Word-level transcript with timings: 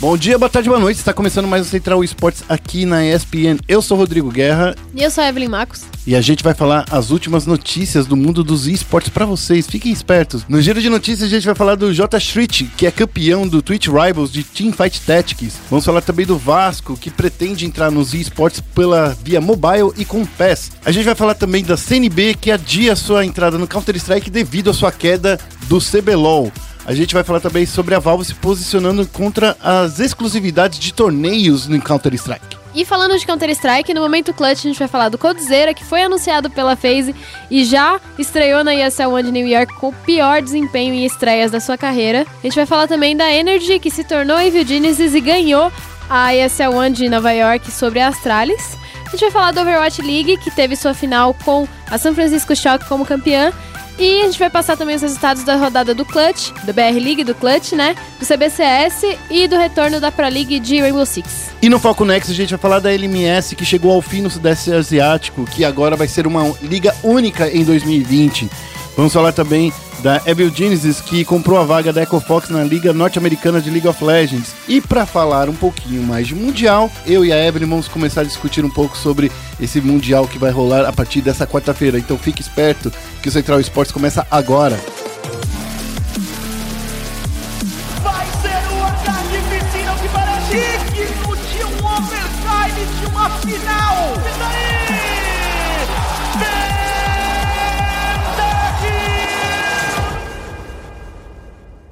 Bom 0.00 0.16
dia, 0.16 0.38
boa 0.38 0.48
tarde, 0.48 0.66
boa 0.66 0.80
noite. 0.80 0.96
Está 0.96 1.12
começando 1.12 1.46
mais 1.46 1.66
o 1.66 1.68
Central 1.68 2.02
Esportes 2.02 2.42
aqui 2.48 2.86
na 2.86 3.04
ESPN. 3.04 3.58
Eu 3.68 3.82
sou 3.82 3.98
Rodrigo 3.98 4.30
Guerra. 4.30 4.74
E 4.94 5.02
eu 5.02 5.10
sou 5.10 5.22
a 5.22 5.28
Evelyn 5.28 5.50
Marcos. 5.50 5.84
E 6.06 6.16
a 6.16 6.22
gente 6.22 6.42
vai 6.42 6.54
falar 6.54 6.86
as 6.90 7.10
últimas 7.10 7.44
notícias 7.44 8.06
do 8.06 8.16
mundo 8.16 8.42
dos 8.42 8.66
esportes 8.66 9.10
para 9.10 9.26
vocês. 9.26 9.66
Fiquem 9.66 9.92
espertos. 9.92 10.46
No 10.48 10.62
giro 10.62 10.80
de 10.80 10.88
notícias, 10.88 11.28
a 11.28 11.30
gente 11.30 11.44
vai 11.44 11.54
falar 11.54 11.74
do 11.74 11.92
J 11.92 12.16
Street, 12.16 12.62
que 12.78 12.86
é 12.86 12.90
campeão 12.90 13.46
do 13.46 13.60
Twitch 13.60 13.88
Rivals 13.88 14.32
de 14.32 14.42
Teamfight 14.42 15.02
Tactics. 15.02 15.58
Vamos 15.68 15.84
falar 15.84 16.00
também 16.00 16.24
do 16.24 16.38
Vasco, 16.38 16.96
que 16.96 17.10
pretende 17.10 17.66
entrar 17.66 17.90
nos 17.90 18.14
esportes 18.14 18.62
pela 18.74 19.14
via 19.22 19.38
mobile 19.38 19.92
e 19.98 20.06
com 20.06 20.24
PES. 20.24 20.72
A 20.82 20.90
gente 20.90 21.04
vai 21.04 21.14
falar 21.14 21.34
também 21.34 21.62
da 21.62 21.76
CNB, 21.76 22.36
que 22.40 22.50
adia 22.50 22.96
sua 22.96 23.26
entrada 23.26 23.58
no 23.58 23.68
Counter-Strike 23.68 24.30
devido 24.30 24.70
à 24.70 24.72
sua 24.72 24.90
queda 24.90 25.38
do 25.68 25.78
CBLOL. 25.78 26.50
A 26.86 26.94
gente 26.94 27.14
vai 27.14 27.22
falar 27.22 27.40
também 27.40 27.66
sobre 27.66 27.94
a 27.94 27.98
Valve 27.98 28.24
se 28.24 28.34
posicionando 28.34 29.06
contra 29.06 29.56
as 29.62 30.00
exclusividades 30.00 30.78
de 30.78 30.92
torneios 30.92 31.66
no 31.66 31.80
Counter-Strike. 31.80 32.58
E 32.74 32.84
falando 32.84 33.18
de 33.18 33.26
Counter-Strike, 33.26 33.92
no 33.92 34.00
momento 34.00 34.32
clutch 34.32 34.60
a 34.60 34.68
gente 34.68 34.78
vai 34.78 34.86
falar 34.86 35.08
do 35.08 35.18
Codezera, 35.18 35.74
que 35.74 35.84
foi 35.84 36.02
anunciado 36.02 36.48
pela 36.48 36.76
FaZe 36.76 37.14
e 37.50 37.64
já 37.64 38.00
estreou 38.16 38.62
na 38.62 38.74
ESL 38.74 39.08
One 39.08 39.24
de 39.24 39.32
New 39.32 39.46
York 39.46 39.74
com 39.74 39.88
o 39.88 39.92
pior 39.92 40.40
desempenho 40.40 40.94
em 40.94 41.04
estreias 41.04 41.50
da 41.50 41.58
sua 41.58 41.76
carreira. 41.76 42.24
A 42.38 42.42
gente 42.46 42.54
vai 42.54 42.66
falar 42.66 42.86
também 42.86 43.16
da 43.16 43.30
Energy, 43.30 43.80
que 43.80 43.90
se 43.90 44.04
tornou 44.04 44.40
Evil 44.40 44.64
Genesis 44.64 45.14
e 45.14 45.20
ganhou 45.20 45.70
a 46.08 46.34
ESL 46.34 46.70
One 46.72 46.94
de 46.94 47.08
Nova 47.08 47.32
York 47.32 47.70
sobre 47.72 47.98
a 47.98 48.08
Astralis. 48.08 48.78
A 49.06 49.10
gente 49.10 49.22
vai 49.22 49.30
falar 49.32 49.50
do 49.50 49.60
Overwatch 49.60 50.00
League, 50.02 50.36
que 50.36 50.52
teve 50.52 50.76
sua 50.76 50.94
final 50.94 51.34
com 51.44 51.66
a 51.90 51.98
San 51.98 52.14
Francisco 52.14 52.54
Shock 52.54 52.84
como 52.86 53.04
campeã. 53.04 53.52
E 54.00 54.22
a 54.22 54.24
gente 54.24 54.38
vai 54.38 54.48
passar 54.48 54.78
também 54.78 54.96
os 54.96 55.02
resultados 55.02 55.44
da 55.44 55.56
rodada 55.56 55.94
do 55.94 56.06
Clutch, 56.06 56.52
do 56.64 56.72
BR 56.72 56.98
League, 56.98 57.22
do 57.22 57.34
Clutch, 57.34 57.72
né? 57.72 57.94
Do 58.18 58.24
CBCS 58.24 59.18
e 59.28 59.46
do 59.46 59.58
retorno 59.58 60.00
da 60.00 60.10
Pro 60.10 60.26
League 60.26 60.58
de 60.58 60.80
Rainbow 60.80 61.04
Six. 61.04 61.50
E 61.60 61.68
no 61.68 61.78
Foco 61.78 62.02
Next 62.06 62.32
a 62.32 62.34
gente 62.34 62.48
vai 62.48 62.58
falar 62.58 62.78
da 62.78 62.90
LMS 62.90 63.54
que 63.54 63.62
chegou 63.62 63.92
ao 63.92 64.00
fim 64.00 64.22
no 64.22 64.30
Sudeste 64.30 64.72
Asiático, 64.72 65.44
que 65.44 65.66
agora 65.66 65.96
vai 65.96 66.08
ser 66.08 66.26
uma 66.26 66.50
liga 66.62 66.96
única 67.02 67.54
em 67.54 67.62
2020. 67.62 68.48
Vamos 68.96 69.12
falar 69.12 69.32
também 69.32 69.72
da 70.02 70.20
Evil 70.26 70.50
Genesis, 70.54 71.00
que 71.00 71.24
comprou 71.24 71.58
a 71.58 71.64
vaga 71.64 71.92
da 71.92 72.02
Ecofox 72.02 72.48
na 72.48 72.64
Liga 72.64 72.92
Norte-Americana 72.92 73.60
de 73.60 73.70
League 73.70 73.86
of 73.86 74.02
Legends. 74.02 74.54
E 74.66 74.80
para 74.80 75.06
falar 75.06 75.48
um 75.48 75.54
pouquinho 75.54 76.02
mais 76.02 76.26
de 76.26 76.34
Mundial, 76.34 76.90
eu 77.06 77.24
e 77.24 77.32
a 77.32 77.46
Evelyn 77.46 77.68
vamos 77.68 77.88
começar 77.88 78.22
a 78.22 78.24
discutir 78.24 78.64
um 78.64 78.70
pouco 78.70 78.96
sobre 78.96 79.30
esse 79.60 79.80
Mundial 79.80 80.26
que 80.26 80.38
vai 80.38 80.50
rolar 80.50 80.86
a 80.86 80.92
partir 80.92 81.20
dessa 81.20 81.46
quarta-feira. 81.46 81.98
Então 81.98 82.18
fique 82.18 82.40
esperto 82.40 82.92
que 83.22 83.28
o 83.28 83.32
Central 83.32 83.60
Esportes 83.60 83.92
começa 83.92 84.26
agora. 84.30 84.78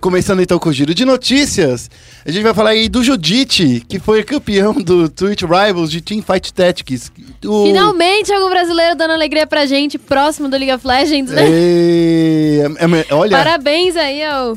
Começando 0.01 0.41
então 0.41 0.61
com 0.61 0.69
o 0.69 0.73
giro 0.73 0.95
de 0.95 1.05
notícias, 1.05 1.91
a 2.25 2.31
gente 2.31 2.45
vai 2.45 2.55
falar 2.55 2.71
aí 2.71 2.89
do 2.89 3.03
Judite, 3.03 3.83
que 3.89 3.99
foi 3.99 4.23
campeão 4.23 4.73
do 4.75 5.09
Twitch 5.09 5.43
Rivals 5.43 5.91
de 5.91 6.01
Teamfight 6.01 6.55
Tactics. 6.55 7.11
O... 7.45 7.65
Finalmente 7.67 8.33
algum 8.33 8.49
brasileiro 8.49 8.95
dando 8.95 9.13
alegria 9.13 9.45
pra 9.45 9.67
gente, 9.67 9.99
próximo 9.99 10.49
do 10.49 10.57
League 10.57 10.73
of 10.73 10.87
Legends, 10.87 11.33
né? 11.33 11.45
E... 11.49 12.61
é- 12.79 13.01
é- 13.11 13.15
olha, 13.15 13.37
Parabéns 13.37 13.97
aí 13.97 14.23
ao 14.25 14.57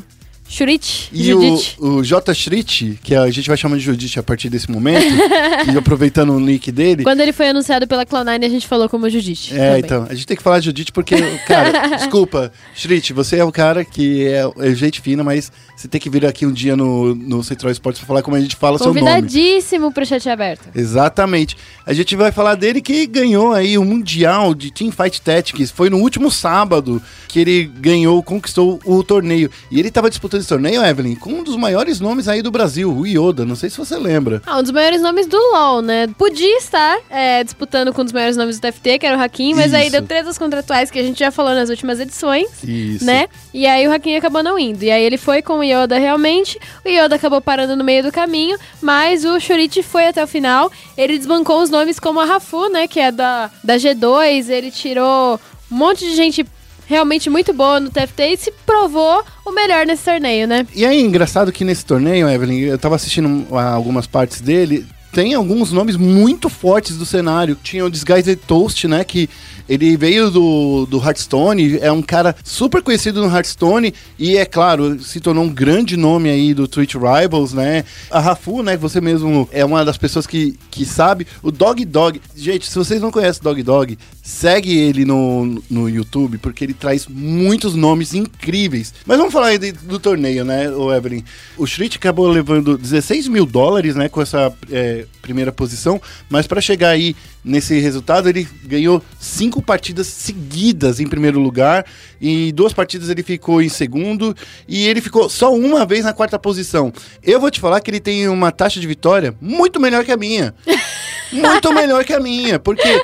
Shurich, 0.52 1.08
e 1.10 1.24
Judite. 1.24 1.76
o, 1.80 1.94
o 1.94 2.04
J. 2.04 2.34
Shrit, 2.34 2.98
que 3.02 3.14
a 3.14 3.30
gente 3.30 3.48
vai 3.48 3.56
chamar 3.56 3.78
de 3.78 3.84
Judite 3.84 4.18
a 4.18 4.22
partir 4.22 4.50
desse 4.50 4.70
momento, 4.70 5.02
e 5.72 5.78
aproveitando 5.78 6.30
o 6.34 6.38
nick 6.38 6.70
dele. 6.70 7.04
Quando 7.04 7.20
ele 7.20 7.32
foi 7.32 7.48
anunciado 7.48 7.86
pela 7.86 8.04
Cloud9, 8.04 8.44
a 8.44 8.48
gente 8.50 8.68
falou 8.68 8.86
como 8.86 9.08
Judite. 9.08 9.54
É, 9.54 9.56
também. 9.56 9.80
então, 9.80 10.06
a 10.10 10.14
gente 10.14 10.26
tem 10.26 10.36
que 10.36 10.42
falar 10.42 10.58
de 10.58 10.66
Judite 10.66 10.92
porque, 10.92 11.16
cara, 11.46 11.96
desculpa, 11.96 12.52
Shrit, 12.74 13.14
você 13.14 13.38
é 13.38 13.44
um 13.44 13.50
cara 13.50 13.82
que 13.82 14.26
é, 14.28 14.44
é 14.58 14.74
gente 14.74 15.00
fina, 15.00 15.24
mas 15.24 15.50
você 15.74 15.88
tem 15.88 15.98
que 15.98 16.10
vir 16.10 16.26
aqui 16.26 16.44
um 16.44 16.52
dia 16.52 16.76
no, 16.76 17.14
no 17.14 17.42
Central 17.42 17.72
Esportes 17.72 18.00
pra 18.00 18.06
falar 18.06 18.22
como 18.22 18.36
a 18.36 18.40
gente 18.40 18.54
fala 18.54 18.76
seu 18.76 18.88
nome. 18.88 19.00
Convidadíssimo 19.00 19.90
pro 19.90 20.04
chat 20.04 20.28
aberto. 20.28 20.68
Exatamente. 20.74 21.56
A 21.86 21.94
gente 21.94 22.14
vai 22.14 22.30
falar 22.30 22.56
dele 22.56 22.82
que 22.82 23.06
ganhou 23.06 23.54
aí 23.54 23.78
o 23.78 23.84
Mundial 23.84 24.54
de 24.54 24.70
Teamfight 24.70 25.22
Tactics. 25.22 25.70
Foi 25.70 25.88
no 25.88 25.96
último 25.96 26.30
sábado 26.30 27.00
que 27.26 27.40
ele 27.40 27.64
ganhou, 27.64 28.22
conquistou 28.22 28.78
o 28.84 29.02
torneio. 29.02 29.50
E 29.70 29.80
ele 29.80 29.90
tava 29.90 30.10
disputando 30.10 30.41
esse 30.42 30.48
torneio, 30.48 30.84
Evelyn, 30.84 31.14
com 31.14 31.30
um 31.30 31.42
dos 31.42 31.56
maiores 31.56 32.00
nomes 32.00 32.28
aí 32.28 32.42
do 32.42 32.50
Brasil, 32.50 32.92
o 32.92 33.06
Yoda. 33.06 33.44
Não 33.44 33.54
sei 33.54 33.70
se 33.70 33.78
você 33.78 33.96
lembra. 33.96 34.42
Ah, 34.44 34.58
um 34.58 34.62
dos 34.62 34.72
maiores 34.72 35.00
nomes 35.00 35.26
do 35.26 35.36
LoL, 35.36 35.80
né? 35.80 36.08
Podia 36.18 36.58
estar 36.58 36.98
é, 37.08 37.42
disputando 37.42 37.92
com 37.92 38.02
um 38.02 38.04
dos 38.04 38.12
maiores 38.12 38.36
nomes 38.36 38.58
do 38.58 38.62
TFT, 38.62 38.98
que 38.98 39.06
era 39.06 39.16
o 39.16 39.20
Hakim, 39.20 39.54
mas 39.54 39.72
aí 39.72 39.84
Isso. 39.84 39.92
deu 39.92 40.02
tretas 40.02 40.36
contratuais 40.36 40.90
que 40.90 40.98
a 40.98 41.02
gente 41.02 41.18
já 41.18 41.30
falou 41.30 41.54
nas 41.54 41.70
últimas 41.70 42.00
edições. 42.00 42.48
Isso. 42.62 43.04
Né? 43.04 43.28
E 43.54 43.66
aí 43.66 43.86
o 43.86 43.92
Hakim 43.92 44.16
acabou 44.16 44.42
não 44.42 44.58
indo. 44.58 44.82
E 44.82 44.90
aí 44.90 45.02
ele 45.02 45.16
foi 45.16 45.40
com 45.40 45.60
o 45.60 45.62
Yoda 45.62 45.98
realmente. 45.98 46.58
O 46.84 46.88
Yoda 46.88 47.14
acabou 47.14 47.40
parando 47.40 47.76
no 47.76 47.84
meio 47.84 48.02
do 48.02 48.10
caminho, 48.10 48.58
mas 48.80 49.24
o 49.24 49.38
Shurichi 49.38 49.82
foi 49.82 50.08
até 50.08 50.22
o 50.22 50.26
final. 50.26 50.70
Ele 50.96 51.16
desbancou 51.16 51.62
os 51.62 51.70
nomes 51.70 52.00
como 52.00 52.20
a 52.20 52.24
Rafu, 52.24 52.68
né? 52.68 52.88
Que 52.88 53.00
é 53.00 53.12
da, 53.12 53.50
da 53.62 53.76
G2. 53.76 54.48
Ele 54.48 54.70
tirou 54.70 55.40
um 55.70 55.76
monte 55.76 56.00
de 56.00 56.14
gente 56.14 56.44
realmente 56.92 57.30
muito 57.30 57.54
boa 57.54 57.80
no 57.80 57.90
TFT 57.90 58.22
e 58.22 58.36
se 58.36 58.52
provou 58.66 59.24
o 59.46 59.50
melhor 59.50 59.86
nesse 59.86 60.04
torneio, 60.04 60.46
né? 60.46 60.66
E 60.74 60.84
aí, 60.84 61.00
engraçado 61.00 61.50
que 61.50 61.64
nesse 61.64 61.86
torneio, 61.86 62.28
Evelyn, 62.28 62.60
eu 62.60 62.78
tava 62.78 62.96
assistindo 62.96 63.46
ah, 63.56 63.72
algumas 63.72 64.06
partes 64.06 64.42
dele. 64.42 64.86
Tem 65.10 65.34
alguns 65.34 65.72
nomes 65.72 65.96
muito 65.96 66.48
fortes 66.48 66.96
do 66.96 67.04
cenário. 67.04 67.56
Tinha 67.62 67.84
o 67.84 67.90
Disguised 67.90 68.36
Toast, 68.46 68.86
né? 68.88 69.04
Que 69.04 69.28
ele 69.68 69.96
veio 69.96 70.30
do, 70.30 70.86
do 70.86 70.98
Hearthstone, 70.98 71.78
é 71.80 71.90
um 71.90 72.02
cara 72.02 72.34
super 72.44 72.82
conhecido 72.82 73.20
no 73.20 73.34
Hearthstone 73.34 73.94
e, 74.18 74.36
é 74.36 74.44
claro, 74.44 75.00
se 75.02 75.20
tornou 75.20 75.44
um 75.44 75.48
grande 75.48 75.96
nome 75.96 76.28
aí 76.28 76.52
do 76.52 76.66
Twitch 76.68 76.94
Rivals, 76.94 77.52
né? 77.52 77.84
A 78.10 78.20
Rafu, 78.20 78.62
né? 78.62 78.76
Você 78.76 79.00
mesmo 79.00 79.48
é 79.52 79.64
uma 79.64 79.84
das 79.84 79.96
pessoas 79.96 80.26
que, 80.26 80.58
que 80.70 80.84
sabe. 80.84 81.26
O 81.42 81.50
Dog 81.50 81.84
Dog. 81.84 82.20
Gente, 82.36 82.66
se 82.66 82.74
vocês 82.74 83.00
não 83.00 83.10
conhecem 83.10 83.42
Dog 83.42 83.62
Dog, 83.62 83.98
segue 84.22 84.78
ele 84.78 85.04
no, 85.04 85.60
no 85.68 85.88
YouTube, 85.90 86.38
porque 86.38 86.62
ele 86.64 86.72
traz 86.74 87.08
muitos 87.08 87.74
nomes 87.74 88.14
incríveis. 88.14 88.94
Mas 89.04 89.18
vamos 89.18 89.32
falar 89.32 89.48
aí 89.48 89.58
de- 89.58 89.72
do 89.72 89.98
torneio, 89.98 90.44
né, 90.44 90.70
o 90.70 90.94
Evelyn? 90.94 91.24
O 91.58 91.66
Shrit 91.66 91.96
acabou 91.96 92.28
levando 92.28 92.78
16 92.78 93.26
mil 93.26 93.44
dólares, 93.44 93.96
né, 93.96 94.08
com 94.08 94.22
essa 94.22 94.52
é, 94.70 95.06
primeira 95.20 95.50
posição, 95.50 96.00
mas 96.30 96.46
para 96.46 96.60
chegar 96.60 96.90
aí 96.90 97.16
nesse 97.44 97.80
resultado, 97.80 98.28
ele 98.28 98.46
ganhou 98.64 99.02
cinco 99.18 99.60
partidas 99.60 100.06
seguidas 100.06 101.00
em 101.00 101.08
primeiro 101.08 101.40
lugar, 101.40 101.84
e 102.20 102.52
duas 102.52 102.72
partidas 102.72 103.08
ele 103.08 103.24
ficou 103.24 103.60
em 103.60 103.68
segundo, 103.68 104.36
e 104.68 104.86
ele 104.86 105.00
ficou 105.00 105.28
só 105.28 105.52
uma 105.52 105.84
vez 105.84 106.04
na 106.04 106.12
quarta 106.12 106.38
posição. 106.38 106.92
Eu 107.24 107.40
vou 107.40 107.50
te 107.50 107.58
falar 107.58 107.80
que 107.80 107.90
ele 107.90 107.98
tem 107.98 108.28
uma 108.28 108.52
taxa 108.52 108.78
de 108.78 108.86
vitória 108.86 109.34
muito 109.40 109.80
melhor 109.80 110.04
que 110.04 110.12
a 110.12 110.16
minha. 110.16 110.54
Muito 111.32 111.72
melhor 111.72 112.04
que 112.04 112.12
a 112.12 112.20
minha, 112.20 112.58
porque 112.58 113.02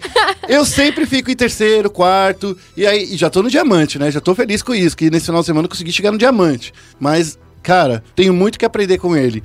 eu 0.49 0.65
sempre 0.65 1.06
fico 1.06 1.31
em 1.31 1.37
terceiro, 1.37 1.91
quarto, 1.91 2.56
e 2.77 2.87
aí 2.87 3.15
e 3.15 3.16
já 3.16 3.31
tô 3.31 3.43
no 3.43 3.50
diamante, 3.50 3.99
né? 3.99 4.11
Já 4.11 4.21
tô 4.21 4.34
feliz 4.34 4.62
com 4.62 4.75
isso, 4.75 4.97
que 4.97 5.11
nesse 5.11 5.27
final 5.27 5.41
de 5.41 5.47
semana 5.47 5.65
eu 5.66 5.71
consegui 5.71 5.93
chegar 5.93 6.12
no 6.12 6.19
diamante. 6.19 6.72
Mas, 7.00 7.38
cara, 7.62 8.03
tenho 8.15 8.34
muito 8.34 8.59
que 8.59 8.65
aprender 8.65 8.99
com 8.99 9.17
ele. 9.17 9.43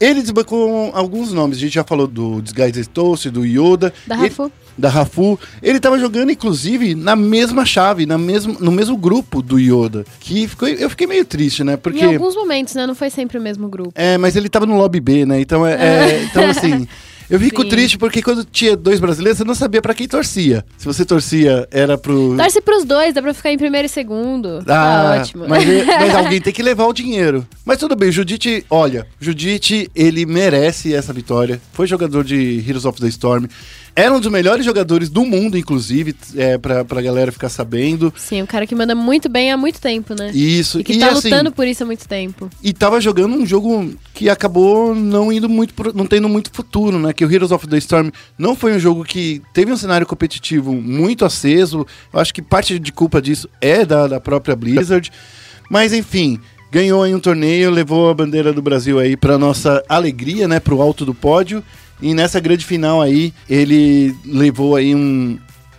Ele 0.00 0.20
desbancou 0.20 0.90
alguns 0.92 1.32
nomes, 1.32 1.56
a 1.56 1.60
gente 1.60 1.74
já 1.74 1.84
falou 1.84 2.06
do 2.06 2.42
Disguised 2.42 2.88
Toast, 2.88 3.30
do 3.30 3.44
Yoda. 3.46 3.92
Da 4.06 4.16
Ele- 4.16 4.24
Rafu. 4.28 4.52
da 4.76 4.88
Rafu. 4.88 5.38
Ele 5.62 5.78
tava 5.78 5.98
jogando, 6.00 6.30
inclusive, 6.32 6.94
na 6.96 7.14
mesma 7.14 7.64
chave, 7.64 8.04
na 8.04 8.18
mesmo, 8.18 8.56
no 8.60 8.72
mesmo 8.72 8.96
grupo 8.98 9.40
do 9.40 9.56
Yoda. 9.58 10.04
Que 10.18 10.48
ficou, 10.48 10.68
eu 10.68 10.90
fiquei 10.90 11.06
meio 11.06 11.24
triste, 11.24 11.62
né? 11.62 11.76
Porque. 11.76 12.00
Em 12.04 12.14
alguns 12.16 12.34
momentos, 12.34 12.74
né? 12.74 12.86
Não 12.86 12.94
foi 12.94 13.08
sempre 13.08 13.38
o 13.38 13.40
mesmo 13.40 13.68
grupo. 13.68 13.92
É, 13.94 14.18
mas 14.18 14.34
ele 14.34 14.48
tava 14.48 14.66
no 14.66 14.76
lobby 14.76 15.00
B, 15.00 15.24
né? 15.24 15.40
Então, 15.40 15.64
é, 15.64 15.74
é- 15.74 16.24
então 16.24 16.44
assim, 16.50 16.86
eu 17.28 17.38
fico 17.40 17.62
Sim. 17.62 17.68
triste 17.68 17.98
porque 17.98 18.22
quando 18.22 18.44
tinha 18.44 18.76
dois 18.76 19.00
brasileiros, 19.00 19.38
você 19.38 19.44
não 19.44 19.54
sabia 19.54 19.80
pra 19.80 19.94
quem 19.94 20.06
torcia. 20.06 20.64
Se 20.76 20.86
você 20.86 21.04
torcia, 21.04 21.66
era 21.70 21.96
pro. 21.96 22.36
Torce 22.36 22.60
pros 22.60 22.84
dois, 22.84 23.14
dá 23.14 23.22
pra 23.22 23.34
ficar 23.34 23.50
em 23.50 23.58
primeiro 23.58 23.86
e 23.86 23.88
segundo. 23.88 24.58
Ah, 24.60 24.64
tá 24.64 25.16
ótimo. 25.20 25.46
Mas, 25.48 25.64
mas 25.86 26.14
alguém 26.16 26.40
tem 26.40 26.52
que 26.52 26.62
levar 26.62 26.86
o 26.86 26.92
dinheiro. 26.92 27.46
Mas 27.64 27.78
tudo 27.78 27.96
bem, 27.96 28.12
Judite, 28.12 28.64
olha, 28.68 29.06
o 29.20 29.24
Judite, 29.24 29.90
ele 29.94 30.26
merece 30.26 30.94
essa 30.94 31.12
vitória. 31.12 31.60
Foi 31.72 31.86
jogador 31.86 32.24
de 32.24 32.62
Heroes 32.66 32.84
of 32.84 33.00
the 33.00 33.08
Storm. 33.08 33.46
Era 33.96 34.12
um 34.12 34.18
dos 34.18 34.30
melhores 34.30 34.64
jogadores 34.64 35.08
do 35.08 35.24
mundo, 35.24 35.56
inclusive, 35.56 36.16
é, 36.34 36.58
pra, 36.58 36.84
pra 36.84 37.00
galera 37.00 37.30
ficar 37.30 37.48
sabendo. 37.48 38.12
Sim, 38.16 38.42
um 38.42 38.46
cara 38.46 38.66
que 38.66 38.74
manda 38.74 38.92
muito 38.92 39.28
bem 39.28 39.52
há 39.52 39.56
muito 39.56 39.80
tempo, 39.80 40.14
né? 40.18 40.32
Isso. 40.34 40.80
E 40.80 40.84
que 40.84 40.94
e, 40.94 40.98
tá 40.98 41.10
assim, 41.12 41.30
lutando 41.30 41.52
por 41.52 41.64
isso 41.64 41.84
há 41.84 41.86
muito 41.86 42.08
tempo. 42.08 42.50
E 42.60 42.72
tava 42.72 43.00
jogando 43.00 43.34
um 43.36 43.46
jogo 43.46 43.94
que 44.12 44.28
acabou 44.28 44.96
não 44.96 45.32
indo 45.32 45.48
muito, 45.48 45.74
pro- 45.74 45.92
não 45.94 46.06
tendo 46.06 46.28
muito 46.28 46.50
futuro, 46.52 46.98
né? 46.98 47.12
Que 47.12 47.24
o 47.24 47.32
Heroes 47.32 47.52
of 47.52 47.68
the 47.68 47.78
Storm 47.78 48.10
não 48.36 48.56
foi 48.56 48.72
um 48.74 48.80
jogo 48.80 49.04
que 49.04 49.40
teve 49.52 49.70
um 49.70 49.76
cenário 49.76 50.06
competitivo 50.06 50.72
muito 50.74 51.24
aceso. 51.24 51.86
Eu 52.12 52.18
acho 52.18 52.34
que 52.34 52.42
parte 52.42 52.78
de 52.80 52.90
culpa 52.90 53.22
disso 53.22 53.48
é 53.60 53.84
da, 53.86 54.08
da 54.08 54.18
própria 54.20 54.56
Blizzard. 54.56 55.12
Mas 55.70 55.92
enfim, 55.92 56.40
ganhou 56.72 57.00
aí 57.04 57.14
um 57.14 57.20
torneio, 57.20 57.70
levou 57.70 58.10
a 58.10 58.14
bandeira 58.14 58.52
do 58.52 58.60
Brasil 58.60 58.98
aí 58.98 59.16
para 59.16 59.38
nossa 59.38 59.84
alegria, 59.88 60.48
né, 60.48 60.58
pro 60.58 60.82
alto 60.82 61.04
do 61.04 61.14
pódio. 61.14 61.62
E 62.04 62.12
nessa 62.12 62.38
grande 62.38 62.66
final 62.66 63.00
aí, 63.00 63.32
ele 63.48 64.14
levou 64.26 64.76
aí 64.76 64.94
um, 64.94 65.38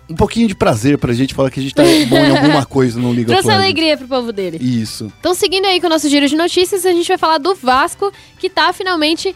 um 0.10 0.16
pouquinho 0.16 0.48
de 0.48 0.56
prazer 0.56 0.98
pra 0.98 1.14
gente 1.14 1.36
falar 1.36 1.52
que 1.52 1.60
a 1.60 1.64
gente 1.64 1.76
tá 1.76 1.84
bom 2.10 2.18
em 2.18 2.36
alguma 2.36 2.66
coisa 2.66 3.00
no 3.00 3.14
Liga 3.14 3.32
Trouxe 3.32 3.52
alegria 3.52 3.96
pro 3.96 4.08
povo 4.08 4.34
dele. 4.34 4.58
Isso. 4.60 5.14
Então, 5.20 5.36
seguindo 5.36 5.66
aí 5.66 5.80
com 5.80 5.86
o 5.86 5.90
nosso 5.90 6.10
giro 6.10 6.28
de 6.28 6.36
notícias, 6.36 6.84
a 6.84 6.92
gente 6.92 7.08
vai 7.08 7.20
falar 7.20 7.38
do 7.38 7.54
Vasco, 7.54 8.12
que 8.40 8.50
tá 8.50 8.74
finalmente 8.74 9.36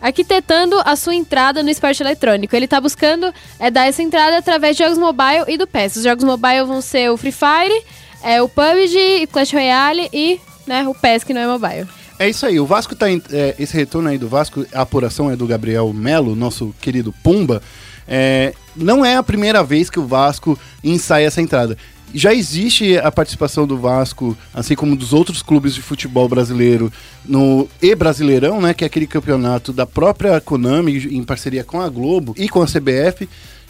arquitetando 0.00 0.80
a 0.82 0.96
sua 0.96 1.14
entrada 1.14 1.62
no 1.62 1.68
esporte 1.68 2.02
eletrônico. 2.02 2.56
Ele 2.56 2.66
tá 2.66 2.80
buscando 2.80 3.34
é, 3.58 3.70
dar 3.70 3.86
essa 3.86 4.02
entrada 4.02 4.38
através 4.38 4.78
de 4.78 4.82
jogos 4.82 4.96
mobile 4.96 5.44
e 5.46 5.58
do 5.58 5.66
PES. 5.66 5.96
Os 5.96 6.04
jogos 6.04 6.24
mobile 6.24 6.64
vão 6.64 6.80
ser 6.80 7.10
o 7.10 7.18
Free 7.18 7.32
Fire, 7.32 7.84
é, 8.22 8.40
o 8.40 8.48
PUBG, 8.48 9.24
o 9.24 9.28
Clash 9.28 9.52
Royale 9.52 10.08
e 10.10 10.40
né, 10.66 10.88
o 10.88 10.94
PES, 10.94 11.22
que 11.22 11.34
não 11.34 11.42
é 11.42 11.46
mobile. 11.46 11.86
É 12.20 12.28
isso 12.28 12.44
aí, 12.44 12.60
o 12.60 12.66
Vasco 12.66 12.94
tá. 12.94 13.10
em- 13.10 13.22
é, 13.32 13.54
esse 13.58 13.74
retorno 13.74 14.10
aí 14.10 14.18
do 14.18 14.28
Vasco, 14.28 14.66
a 14.74 14.82
apuração 14.82 15.30
é 15.30 15.36
do 15.36 15.46
Gabriel 15.46 15.90
Melo, 15.90 16.36
nosso 16.36 16.74
querido 16.78 17.14
Pumba. 17.24 17.62
É, 18.06 18.52
não 18.76 19.02
é 19.02 19.16
a 19.16 19.22
primeira 19.22 19.64
vez 19.64 19.88
que 19.88 19.98
o 19.98 20.06
Vasco 20.06 20.58
ensaia 20.84 21.26
essa 21.26 21.40
entrada. 21.40 21.78
Já 22.12 22.34
existe 22.34 22.98
a 22.98 23.10
participação 23.10 23.66
do 23.66 23.78
Vasco, 23.78 24.36
assim 24.52 24.74
como 24.74 24.94
dos 24.94 25.14
outros 25.14 25.40
clubes 25.40 25.74
de 25.74 25.80
futebol 25.80 26.28
brasileiro, 26.28 26.92
no 27.24 27.66
E 27.80 27.94
Brasileirão, 27.94 28.60
né? 28.60 28.74
Que 28.74 28.84
é 28.84 28.86
aquele 28.86 29.06
campeonato 29.06 29.72
da 29.72 29.86
própria 29.86 30.38
Konami, 30.42 30.98
em 31.10 31.24
parceria 31.24 31.64
com 31.64 31.80
a 31.80 31.88
Globo 31.88 32.34
e 32.36 32.50
com 32.50 32.60
a 32.60 32.66
CBF, 32.66 33.26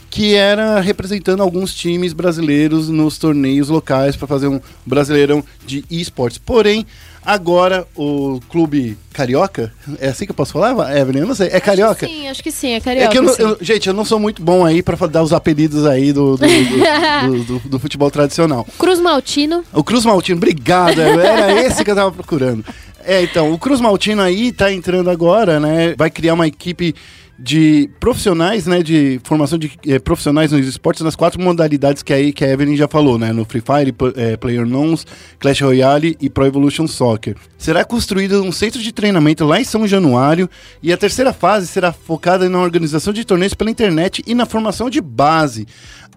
que 0.08 0.34
era 0.34 0.80
representando 0.80 1.40
alguns 1.40 1.72
times 1.72 2.12
brasileiros 2.12 2.88
nos 2.88 3.16
torneios 3.16 3.68
locais 3.68 4.16
para 4.16 4.26
fazer 4.26 4.48
um 4.48 4.60
brasileirão 4.84 5.44
de 5.64 5.84
esportes. 5.88 6.38
Porém, 6.38 6.84
agora 7.24 7.86
o 7.96 8.40
clube 8.48 8.96
carioca, 9.12 9.72
é 9.98 10.08
assim 10.08 10.24
que 10.24 10.30
eu 10.30 10.34
posso 10.34 10.52
falar, 10.52 10.96
Evelyn? 10.96 11.20
Eu 11.22 11.26
não 11.26 11.34
sei, 11.34 11.48
é 11.48 11.60
carioca? 11.60 12.06
Sim, 12.06 12.28
acho 12.28 12.42
que 12.42 12.50
sim, 12.50 12.72
é 12.72 12.80
carioca. 12.80 13.06
É 13.08 13.10
que 13.10 13.18
eu, 13.18 13.22
não- 13.22 13.34
eu- 13.36 13.58
gente, 13.60 13.86
eu 13.88 13.94
não 13.94 14.04
sou 14.04 14.18
muito 14.18 14.42
bom 14.42 14.64
aí 14.64 14.82
para 14.82 14.96
dar 15.06 15.22
os 15.22 15.32
apelidos 15.32 15.84
aí 15.86 16.12
do, 16.12 16.36
do, 16.36 16.46
do- 16.46 17.30
do- 17.38 17.44
do- 17.60 17.68
do 17.70 17.78
futebol 17.78 18.10
tradicional. 18.10 18.66
Cruz 18.78 19.00
Maltino. 19.00 19.64
O 19.72 19.84
Cruz 19.84 20.04
Maltino, 20.04 20.38
obrigado, 20.38 21.00
era 21.00 21.62
esse 21.62 21.84
que 21.84 21.90
eu 21.90 21.94
tava 21.96 22.12
procurando. 22.12 22.64
É, 23.04 23.22
então, 23.22 23.50
o 23.52 23.58
Cruz 23.58 23.80
Maltino 23.80 24.20
aí 24.22 24.52
tá 24.52 24.70
entrando 24.72 25.08
agora, 25.10 25.58
né? 25.58 25.94
Vai 25.96 26.10
criar 26.10 26.34
uma 26.34 26.46
equipe 26.46 26.94
de 27.42 27.88
profissionais, 27.98 28.66
né? 28.66 28.82
De 28.82 29.18
formação 29.24 29.58
de 29.58 29.72
eh, 29.86 29.98
profissionais 29.98 30.52
nos 30.52 30.66
esportes 30.66 31.02
nas 31.02 31.16
quatro 31.16 31.40
modalidades 31.40 32.02
que 32.02 32.12
aí 32.12 32.32
que 32.32 32.44
a 32.44 32.48
Evelyn 32.48 32.76
já 32.76 32.86
falou, 32.86 33.18
né? 33.18 33.32
No 33.32 33.44
Free 33.44 33.62
Fire, 33.62 33.92
P- 33.92 34.12
eh, 34.14 34.36
PlayerUnknown's, 34.36 35.06
Clash 35.38 35.60
Royale 35.62 36.16
e 36.20 36.28
Pro 36.28 36.44
Evolution 36.44 36.86
Soccer. 36.86 37.36
Será 37.56 37.84
construído 37.84 38.42
um 38.42 38.52
centro 38.52 38.80
de 38.82 38.92
treinamento 38.92 39.44
lá 39.44 39.60
em 39.60 39.64
São 39.64 39.86
Januário 39.86 40.48
e 40.82 40.92
a 40.92 40.96
terceira 40.96 41.32
fase 41.32 41.66
será 41.66 41.92
focada 41.92 42.48
na 42.48 42.60
organização 42.60 43.12
de 43.12 43.24
torneios 43.24 43.54
pela 43.54 43.70
internet 43.70 44.22
e 44.26 44.34
na 44.34 44.44
formação 44.44 44.90
de 44.90 45.00
base. 45.00 45.66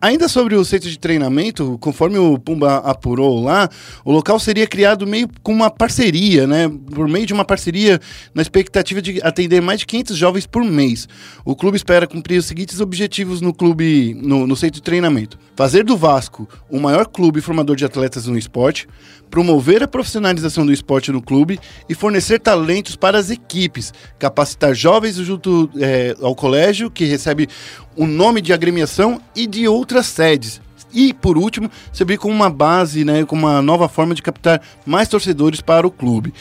Ainda 0.04 0.28
sobre 0.28 0.54
o 0.54 0.66
centro 0.66 0.90
de 0.90 1.00
treinamento, 1.00 1.78
conforme 1.80 2.18
o 2.18 2.38
Pumba 2.38 2.80
apurou 2.80 3.42
lá, 3.42 3.70
o 4.04 4.12
local 4.12 4.38
seria 4.38 4.68
criado 4.68 5.08
meio 5.08 5.30
com 5.42 5.54
uma 5.54 5.70
parceria, 5.70 6.46
né? 6.46 6.70
Por 6.94 7.08
meio 7.08 7.26
de 7.26 7.32
uma 7.32 7.46
parceria 7.46 8.02
na 8.36 8.42
expectativa 8.42 9.02
de 9.02 9.22
atender 9.24 9.62
mais 9.62 9.80
de 9.80 9.86
500 9.86 10.18
jovens 10.18 10.46
por 10.46 10.62
mês. 10.62 11.08
O 11.46 11.56
clube 11.56 11.78
espera 11.78 12.06
cumprir 12.06 12.38
os 12.38 12.46
seguintes 12.46 12.82
objetivos 12.82 13.40
no 13.40 13.54
clube, 13.54 14.14
no, 14.22 14.46
no 14.46 14.58
centro 14.58 14.76
de 14.76 14.82
treinamento: 14.82 15.40
fazer 15.56 15.84
do 15.84 15.96
Vasco 15.96 16.48
o 16.70 16.80
maior 16.80 17.06
clube 17.06 17.42
formador 17.42 17.76
de 17.76 17.86
atletas 17.86 18.28
no 18.28 18.38
esporte, 18.38 18.88
promover 19.30 19.82
a 19.82 19.88
profissionalização 19.88 20.66
do 20.66 20.72
esporte 20.72 21.12
no 21.12 21.22
clube 21.22 21.60
e 21.90 21.96
fornecer 21.96 22.40
talentos 22.40 22.96
para 22.96 23.18
as 23.18 23.30
equipes, 23.30 23.94
capacitar 24.20 24.74
jovens 24.74 25.16
junto 25.16 25.70
eh, 25.80 26.16
ao 26.22 26.36
colégio, 26.36 26.92
que 26.92 27.06
recebe 27.06 27.48
o 27.96 28.06
nome 28.06 28.42
de 28.42 28.54
agremiação 28.54 29.20
e 29.36 29.48
de 29.48 29.68
outras 29.68 30.06
sedes. 30.06 30.62
E, 30.94 31.14
por 31.14 31.38
último, 31.38 31.72
servir 31.92 32.20
como 32.20 32.36
uma 32.36 32.50
base, 32.52 33.04
né, 33.04 33.26
como 33.26 33.48
uma 33.48 33.62
nova 33.62 33.90
forma 33.90 34.14
de 34.14 34.22
captar 34.22 34.62
mais 34.86 35.08
torcedores 35.08 35.60
para 35.60 35.88
o 35.88 35.92
clube. 35.92 36.32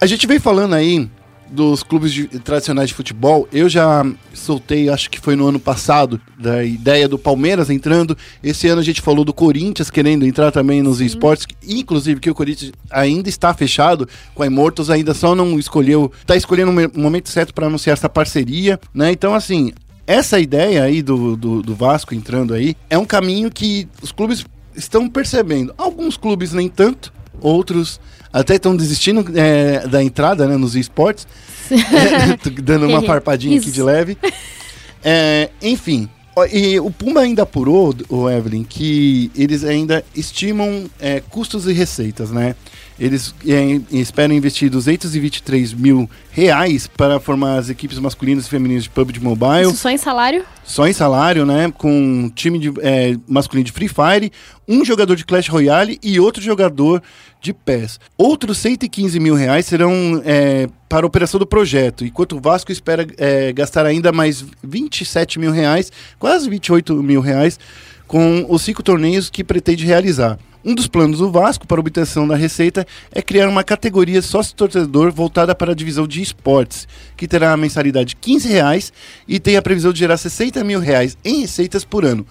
A 0.00 0.06
gente 0.06 0.26
vem 0.26 0.38
falando 0.38 0.74
aí 0.74 1.10
dos 1.50 1.82
clubes 1.82 2.12
de- 2.12 2.26
tradicionais 2.26 2.88
de 2.88 2.94
futebol. 2.94 3.48
Eu 3.52 3.68
já 3.68 4.04
soltei, 4.32 4.88
acho 4.88 5.08
que 5.10 5.20
foi 5.20 5.36
no 5.36 5.46
ano 5.46 5.60
passado, 5.60 6.20
da 6.38 6.64
ideia 6.64 7.08
do 7.08 7.18
Palmeiras 7.18 7.70
entrando. 7.70 8.16
Esse 8.42 8.68
ano 8.68 8.80
a 8.80 8.84
gente 8.84 9.00
falou 9.00 9.24
do 9.24 9.32
Corinthians 9.32 9.90
querendo 9.90 10.26
entrar 10.26 10.50
também 10.50 10.82
nos 10.82 11.00
esportes, 11.00 11.46
inclusive 11.66 12.20
que 12.20 12.30
o 12.30 12.34
Corinthians 12.34 12.72
ainda 12.90 13.28
está 13.28 13.54
fechado 13.54 14.08
com 14.34 14.42
a 14.42 14.46
Immortals, 14.46 14.90
ainda 14.90 15.14
só 15.14 15.34
não 15.34 15.58
escolheu, 15.58 16.10
está 16.20 16.36
escolhendo 16.36 16.70
o 16.70 17.00
momento 17.00 17.28
certo 17.28 17.54
para 17.54 17.66
anunciar 17.66 17.94
essa 17.94 18.08
parceria, 18.08 18.80
né? 18.92 19.12
Então, 19.12 19.34
assim, 19.34 19.72
essa 20.06 20.38
ideia 20.40 20.82
aí 20.82 21.00
do, 21.00 21.36
do, 21.36 21.62
do 21.62 21.74
Vasco 21.74 22.14
entrando 22.14 22.52
aí 22.52 22.76
é 22.90 22.98
um 22.98 23.06
caminho 23.06 23.50
que 23.50 23.88
os 24.02 24.12
clubes 24.12 24.44
estão 24.74 25.08
percebendo. 25.08 25.72
Alguns 25.78 26.16
clubes 26.16 26.52
nem 26.52 26.68
tanto, 26.68 27.13
outros 27.40 28.00
até 28.32 28.56
estão 28.56 28.76
desistindo 28.76 29.24
é, 29.38 29.86
da 29.86 30.02
entrada 30.02 30.46
né, 30.46 30.56
nos 30.56 30.74
esportes, 30.74 31.26
É, 31.70 32.60
dando 32.60 32.86
uma 32.86 33.00
farpadinha 33.06 33.58
aqui 33.58 33.70
de 33.70 33.82
leve. 33.82 34.18
É, 35.02 35.50
enfim, 35.62 36.08
e 36.52 36.78
o 36.80 36.90
Pumba 36.90 37.20
ainda 37.20 37.42
apurou, 37.42 37.94
o 38.08 38.28
Evelyn, 38.28 38.64
que 38.64 39.30
eles 39.34 39.64
ainda 39.64 40.04
estimam 40.14 40.90
é, 40.98 41.20
custos 41.20 41.66
e 41.66 41.72
receitas, 41.72 42.30
né? 42.30 42.56
Eles 42.98 43.34
é, 43.46 43.80
esperam 43.90 44.34
investir 44.34 44.70
223 44.70 45.74
mil 45.74 46.08
reais 46.30 46.86
para 46.86 47.18
formar 47.18 47.58
as 47.58 47.68
equipes 47.68 47.98
masculinas 47.98 48.46
e 48.46 48.48
femininas 48.48 48.84
de 48.84 48.90
PUBG 48.90 49.20
Mobile 49.20 49.62
Isso 49.62 49.76
só 49.76 49.90
em 49.90 49.98
salário? 49.98 50.44
só 50.64 50.86
em 50.86 50.92
salário, 50.92 51.44
né? 51.44 51.72
Com 51.76 51.92
um 51.92 52.30
time 52.30 52.58
de, 52.58 52.72
é, 52.80 53.16
masculino 53.26 53.64
de 53.64 53.72
Free 53.72 53.88
Fire, 53.88 54.32
um 54.66 54.84
jogador 54.84 55.16
de 55.16 55.24
Clash 55.24 55.48
Royale 55.48 55.98
e 56.02 56.18
outro 56.18 56.42
jogador 56.42 57.02
de 57.40 57.52
PES. 57.52 58.00
Outros 58.16 58.58
115 58.58 59.20
mil 59.20 59.34
reais 59.34 59.66
serão 59.66 60.22
é, 60.24 60.68
para 60.88 61.04
a 61.04 61.06
operação 61.06 61.38
do 61.38 61.46
projeto, 61.46 62.04
enquanto 62.04 62.36
o 62.36 62.40
Vasco 62.40 62.72
espera 62.72 63.06
é, 63.18 63.52
gastar 63.52 63.84
ainda 63.84 64.12
mais 64.12 64.44
27 64.62 65.38
mil 65.38 65.50
reais, 65.50 65.92
quase 66.18 66.48
28 66.48 66.94
mil 67.02 67.20
reais, 67.20 67.58
com 68.06 68.46
os 68.48 68.62
cinco 68.62 68.82
torneios 68.82 69.30
que 69.30 69.44
pretende 69.44 69.84
realizar. 69.84 70.38
Um 70.64 70.74
dos 70.74 70.88
planos 70.88 71.18
do 71.18 71.30
Vasco 71.30 71.66
para 71.66 71.78
obtenção 71.78 72.26
da 72.26 72.34
receita 72.34 72.86
é 73.12 73.20
criar 73.20 73.50
uma 73.50 73.62
categoria 73.62 74.22
sócio-torcedor 74.22 75.12
voltada 75.12 75.54
para 75.54 75.72
a 75.72 75.74
divisão 75.74 76.06
de 76.06 76.22
esportes, 76.22 76.88
que 77.18 77.28
terá 77.28 77.52
a 77.52 77.56
mensalidade 77.56 78.10
de 78.10 78.16
15 78.16 78.48
reais 78.48 78.92
e 79.28 79.38
tem 79.38 79.58
a 79.58 79.62
previsão 79.62 79.92
de 79.92 79.98
gerar 79.98 80.16
60 80.16 80.64
mil 80.64 80.80
reais 80.80 81.18
em 81.22 81.42
receitas 81.42 81.84
por 81.84 82.02
ano. 82.02 82.26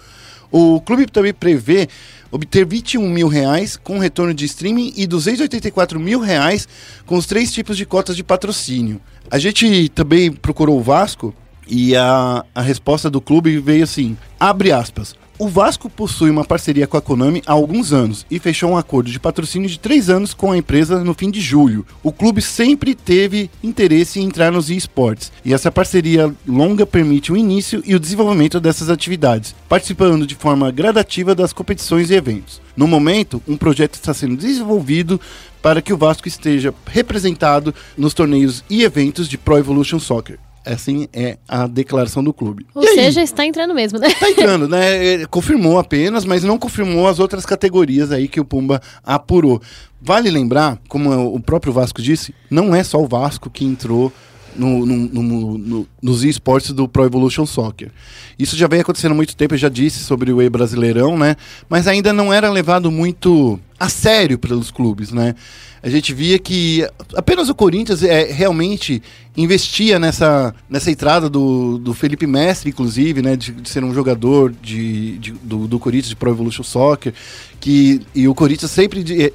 O 0.52 0.82
clube 0.82 1.06
também 1.06 1.32
prevê 1.32 1.88
obter 2.32 2.66
21 2.66 3.08
mil 3.08 3.28
reais 3.28 3.78
com 3.78 4.00
retorno 4.00 4.34
de 4.34 4.46
streaming 4.46 4.94
e 4.98 5.06
284 5.06 6.00
mil 6.00 6.20
reais 6.20 6.68
com 7.06 7.16
os 7.16 7.28
três 7.28 7.54
tipos 7.54 7.78
de 7.78 7.86
cotas 7.86 8.16
de 8.16 8.24
patrocínio. 8.24 9.00
A 9.30 9.38
gente 9.38 9.90
também 9.90 10.32
procurou 10.32 10.80
o 10.80 10.82
Vasco 10.84 11.36
e 11.68 11.96
a, 11.96 12.46
a 12.54 12.62
resposta 12.62 13.10
do 13.10 13.22
clube 13.22 13.58
veio 13.60 13.84
assim: 13.84 14.18
abre 14.40 14.72
aspas. 14.72 15.16
O 15.40 15.50
Vasco 15.50 15.90
possui 15.90 16.30
uma 16.30 16.46
parceria 16.46 16.86
com 16.86 16.96
a 16.96 17.02
Konami 17.02 17.42
há 17.48 17.54
alguns 17.54 17.92
anos 17.92 18.24
e 18.30 18.38
fechou 18.38 18.70
um 18.70 18.78
acordo 18.78 19.10
de 19.10 19.20
patrocínio 19.20 19.68
de 19.68 19.80
três 19.80 20.08
anos 20.08 20.32
com 20.32 20.52
a 20.52 20.58
empresa 20.58 21.04
no 21.04 21.16
fim 21.16 21.32
de 21.32 21.42
julho. 21.42 21.86
O 22.04 22.12
clube 22.12 22.40
sempre 22.40 22.94
teve 22.94 23.50
interesse 23.64 24.20
em 24.20 24.26
entrar 24.26 24.52
nos 24.52 24.70
esportes 24.70 25.32
e 25.44 25.52
essa 25.52 25.72
parceria 25.72 26.34
longa 26.48 26.86
permite 26.86 27.32
o 27.32 27.36
início 27.36 27.82
e 27.84 27.96
o 27.96 28.00
desenvolvimento 28.00 28.60
dessas 28.60 28.92
atividades, 28.92 29.56
participando 29.68 30.28
de 30.28 30.36
forma 30.36 30.70
gradativa 30.70 31.34
das 31.34 31.52
competições 31.52 32.12
e 32.12 32.14
eventos. 32.14 32.62
No 32.78 32.88
momento, 32.88 33.42
um 33.48 33.58
projeto 33.58 33.96
está 33.96 34.14
sendo 34.14 34.38
desenvolvido 34.38 35.20
para 35.64 35.82
que 35.82 35.92
o 35.92 35.98
Vasco 35.98 36.28
esteja 36.28 36.74
representado 36.86 37.74
nos 37.98 38.14
torneios 38.14 38.64
e 38.70 38.84
eventos 38.84 39.28
de 39.28 39.38
Pro 39.38 39.58
Evolution 39.58 40.00
Soccer. 40.00 40.38
Assim 40.66 41.08
é 41.12 41.38
a 41.48 41.68
declaração 41.68 42.24
do 42.24 42.34
clube. 42.34 42.66
Ou 42.74 42.84
E 42.84 42.88
aí? 42.88 42.96
seja, 42.96 43.22
está 43.22 43.46
entrando 43.46 43.74
mesmo, 43.74 44.00
né? 44.00 44.10
Tá 44.14 44.30
entrando, 44.30 44.68
né? 44.68 44.96
Ele 45.06 45.26
Confirmou 45.28 45.78
apenas, 45.78 46.24
mas 46.26 46.44
não 46.44 46.58
confirmou 46.58 47.08
as 47.08 47.20
outras 47.20 47.46
categorias 47.46 48.12
aí 48.12 48.28
que 48.28 48.40
o 48.40 48.46
Pumba 48.46 48.82
apurou. 49.04 49.62
Vale 50.02 50.30
lembrar, 50.30 50.80
como 50.88 51.12
o 51.36 51.40
próprio 51.40 51.72
Vasco 51.74 52.02
disse, 52.02 52.34
não 52.50 52.76
é 52.76 52.84
só 52.84 53.02
o 53.02 53.08
Vasco 53.08 53.50
que 53.50 53.66
entrou 53.66 54.12
no- 54.56 54.86
no- 54.86 55.24
no- 55.24 55.58
no- 55.58 55.88
nos 56.02 56.24
esportes 56.24 56.72
do 56.72 56.88
Pro 56.88 57.06
Evolution 57.06 57.46
Soccer. 57.46 57.90
Isso 58.38 58.56
já 58.58 58.68
vem 58.68 58.80
acontecendo 58.82 59.12
há 59.12 59.16
muito 59.16 59.36
tempo, 59.36 59.54
eu 59.54 59.58
já 59.58 59.70
disse 59.70 60.00
sobre 60.00 60.32
o 60.32 60.42
E-Brasileirão, 60.42 61.18
né? 61.18 61.36
Mas 61.70 61.88
ainda 61.88 62.12
não 62.14 62.32
era 62.34 62.50
levado 62.50 62.90
muito 62.92 63.60
a 63.80 63.90
sério 63.90 64.38
pelos 64.40 64.72
clubes, 64.72 65.12
né? 65.12 65.36
A 65.82 65.90
gente 65.90 66.14
via 66.14 66.40
que 66.40 66.88
apenas 67.14 67.50
o 67.50 67.56
Corinthians 67.56 68.04
é, 68.04 68.32
realmente 68.32 69.04
investia 69.36 70.00
nessa, 70.00 70.56
nessa 70.70 70.90
entrada 70.90 71.30
do, 71.30 71.78
do 71.78 71.94
Felipe 71.94 72.26
Mestre, 72.26 72.70
inclusive, 72.70 73.22
né? 73.22 73.36
De, 73.36 73.52
de 73.52 73.68
ser 73.70 73.84
um 73.84 73.94
jogador 73.94 74.54
de, 74.64 75.18
de- 75.18 75.32
do, 75.44 75.68
do 75.68 75.78
Corinthians 75.80 76.10
de 76.10 76.16
Pro 76.16 76.30
Evolution 76.32 76.64
Soccer. 76.64 77.14
Que, 77.60 78.02
e 78.16 78.28
o 78.30 78.34
Corinthians 78.34 78.72
sempre 78.72 79.04
de- 79.04 79.34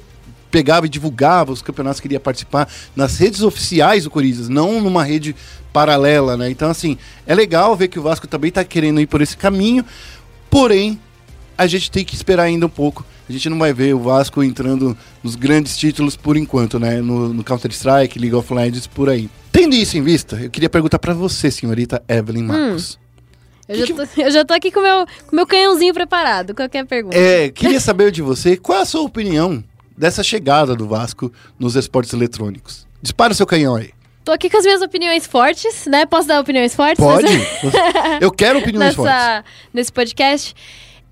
pegava 0.49 0.85
e 0.85 0.89
divulgava 0.89 1.51
os 1.51 1.61
campeonatos 1.61 1.99
que 1.99 2.07
iria 2.07 2.19
participar 2.19 2.67
nas 2.95 3.17
redes 3.17 3.41
oficiais 3.41 4.03
do 4.03 4.09
Corinthians, 4.09 4.49
não 4.49 4.81
numa 4.81 5.03
rede 5.03 5.35
paralela, 5.71 6.35
né? 6.35 6.49
Então, 6.49 6.69
assim, 6.69 6.97
é 7.25 7.35
legal 7.35 7.75
ver 7.75 7.87
que 7.87 7.99
o 7.99 8.01
Vasco 8.01 8.27
também 8.27 8.51
tá 8.51 8.63
querendo 8.63 8.99
ir 8.99 9.07
por 9.07 9.21
esse 9.21 9.37
caminho, 9.37 9.85
porém, 10.49 10.99
a 11.57 11.67
gente 11.67 11.91
tem 11.91 12.03
que 12.03 12.15
esperar 12.15 12.43
ainda 12.43 12.65
um 12.65 12.69
pouco. 12.69 13.05
A 13.27 13.31
gente 13.31 13.47
não 13.49 13.59
vai 13.59 13.71
ver 13.71 13.93
o 13.93 13.99
Vasco 13.99 14.43
entrando 14.43 14.97
nos 15.21 15.35
grandes 15.35 15.77
títulos 15.77 16.15
por 16.15 16.35
enquanto, 16.35 16.79
né? 16.79 16.99
No, 17.01 17.31
no 17.31 17.43
Counter-Strike, 17.43 18.17
League 18.17 18.35
of 18.35 18.51
Legends, 18.51 18.87
por 18.87 19.09
aí. 19.09 19.29
Tendo 19.51 19.75
isso 19.75 19.97
em 19.97 20.01
vista, 20.01 20.35
eu 20.37 20.49
queria 20.49 20.69
perguntar 20.69 20.97
para 20.99 21.13
você, 21.13 21.51
senhorita 21.51 22.01
Evelyn 22.07 22.43
Marcos. 22.43 22.97
Eu, 23.67 23.85
já 23.85 23.93
tô, 23.93 24.21
eu 24.21 24.31
já 24.31 24.45
tô 24.45 24.53
aqui 24.53 24.71
com 24.71 24.79
o 24.79 24.83
meu, 24.83 25.05
com 25.27 25.35
meu 25.35 25.45
canhãozinho 25.45 25.93
preparado. 25.93 26.55
Qualquer 26.55 26.85
pergunta. 26.87 27.15
É, 27.15 27.49
queria 27.49 27.79
saber 27.79 28.11
de 28.11 28.23
você 28.23 28.57
qual 28.57 28.79
é 28.79 28.81
a 28.81 28.85
sua 28.85 29.01
opinião 29.01 29.63
dessa 29.99 30.23
chegada 30.23 30.73
do 30.77 30.87
Vasco 30.87 31.29
nos 31.59 31.75
esportes 31.75 32.13
eletrônicos. 32.13 32.87
Dispara 33.01 33.33
o 33.33 33.35
seu 33.35 33.45
canhão 33.45 33.75
aí. 33.75 33.91
Tô 34.23 34.31
aqui 34.31 34.49
com 34.49 34.57
as 34.57 34.63
minhas 34.63 34.81
opiniões 34.81 35.27
fortes, 35.27 35.85
né? 35.87 36.05
Posso 36.05 36.27
dar 36.27 36.39
opiniões 36.39 36.73
fortes? 36.73 37.03
Pode? 37.03 37.27
Eu 38.21 38.31
quero 38.31 38.59
opiniões 38.59 38.95
fortes. 38.95 39.13
nessa, 39.13 39.43
nesse 39.73 39.91
podcast. 39.91 40.55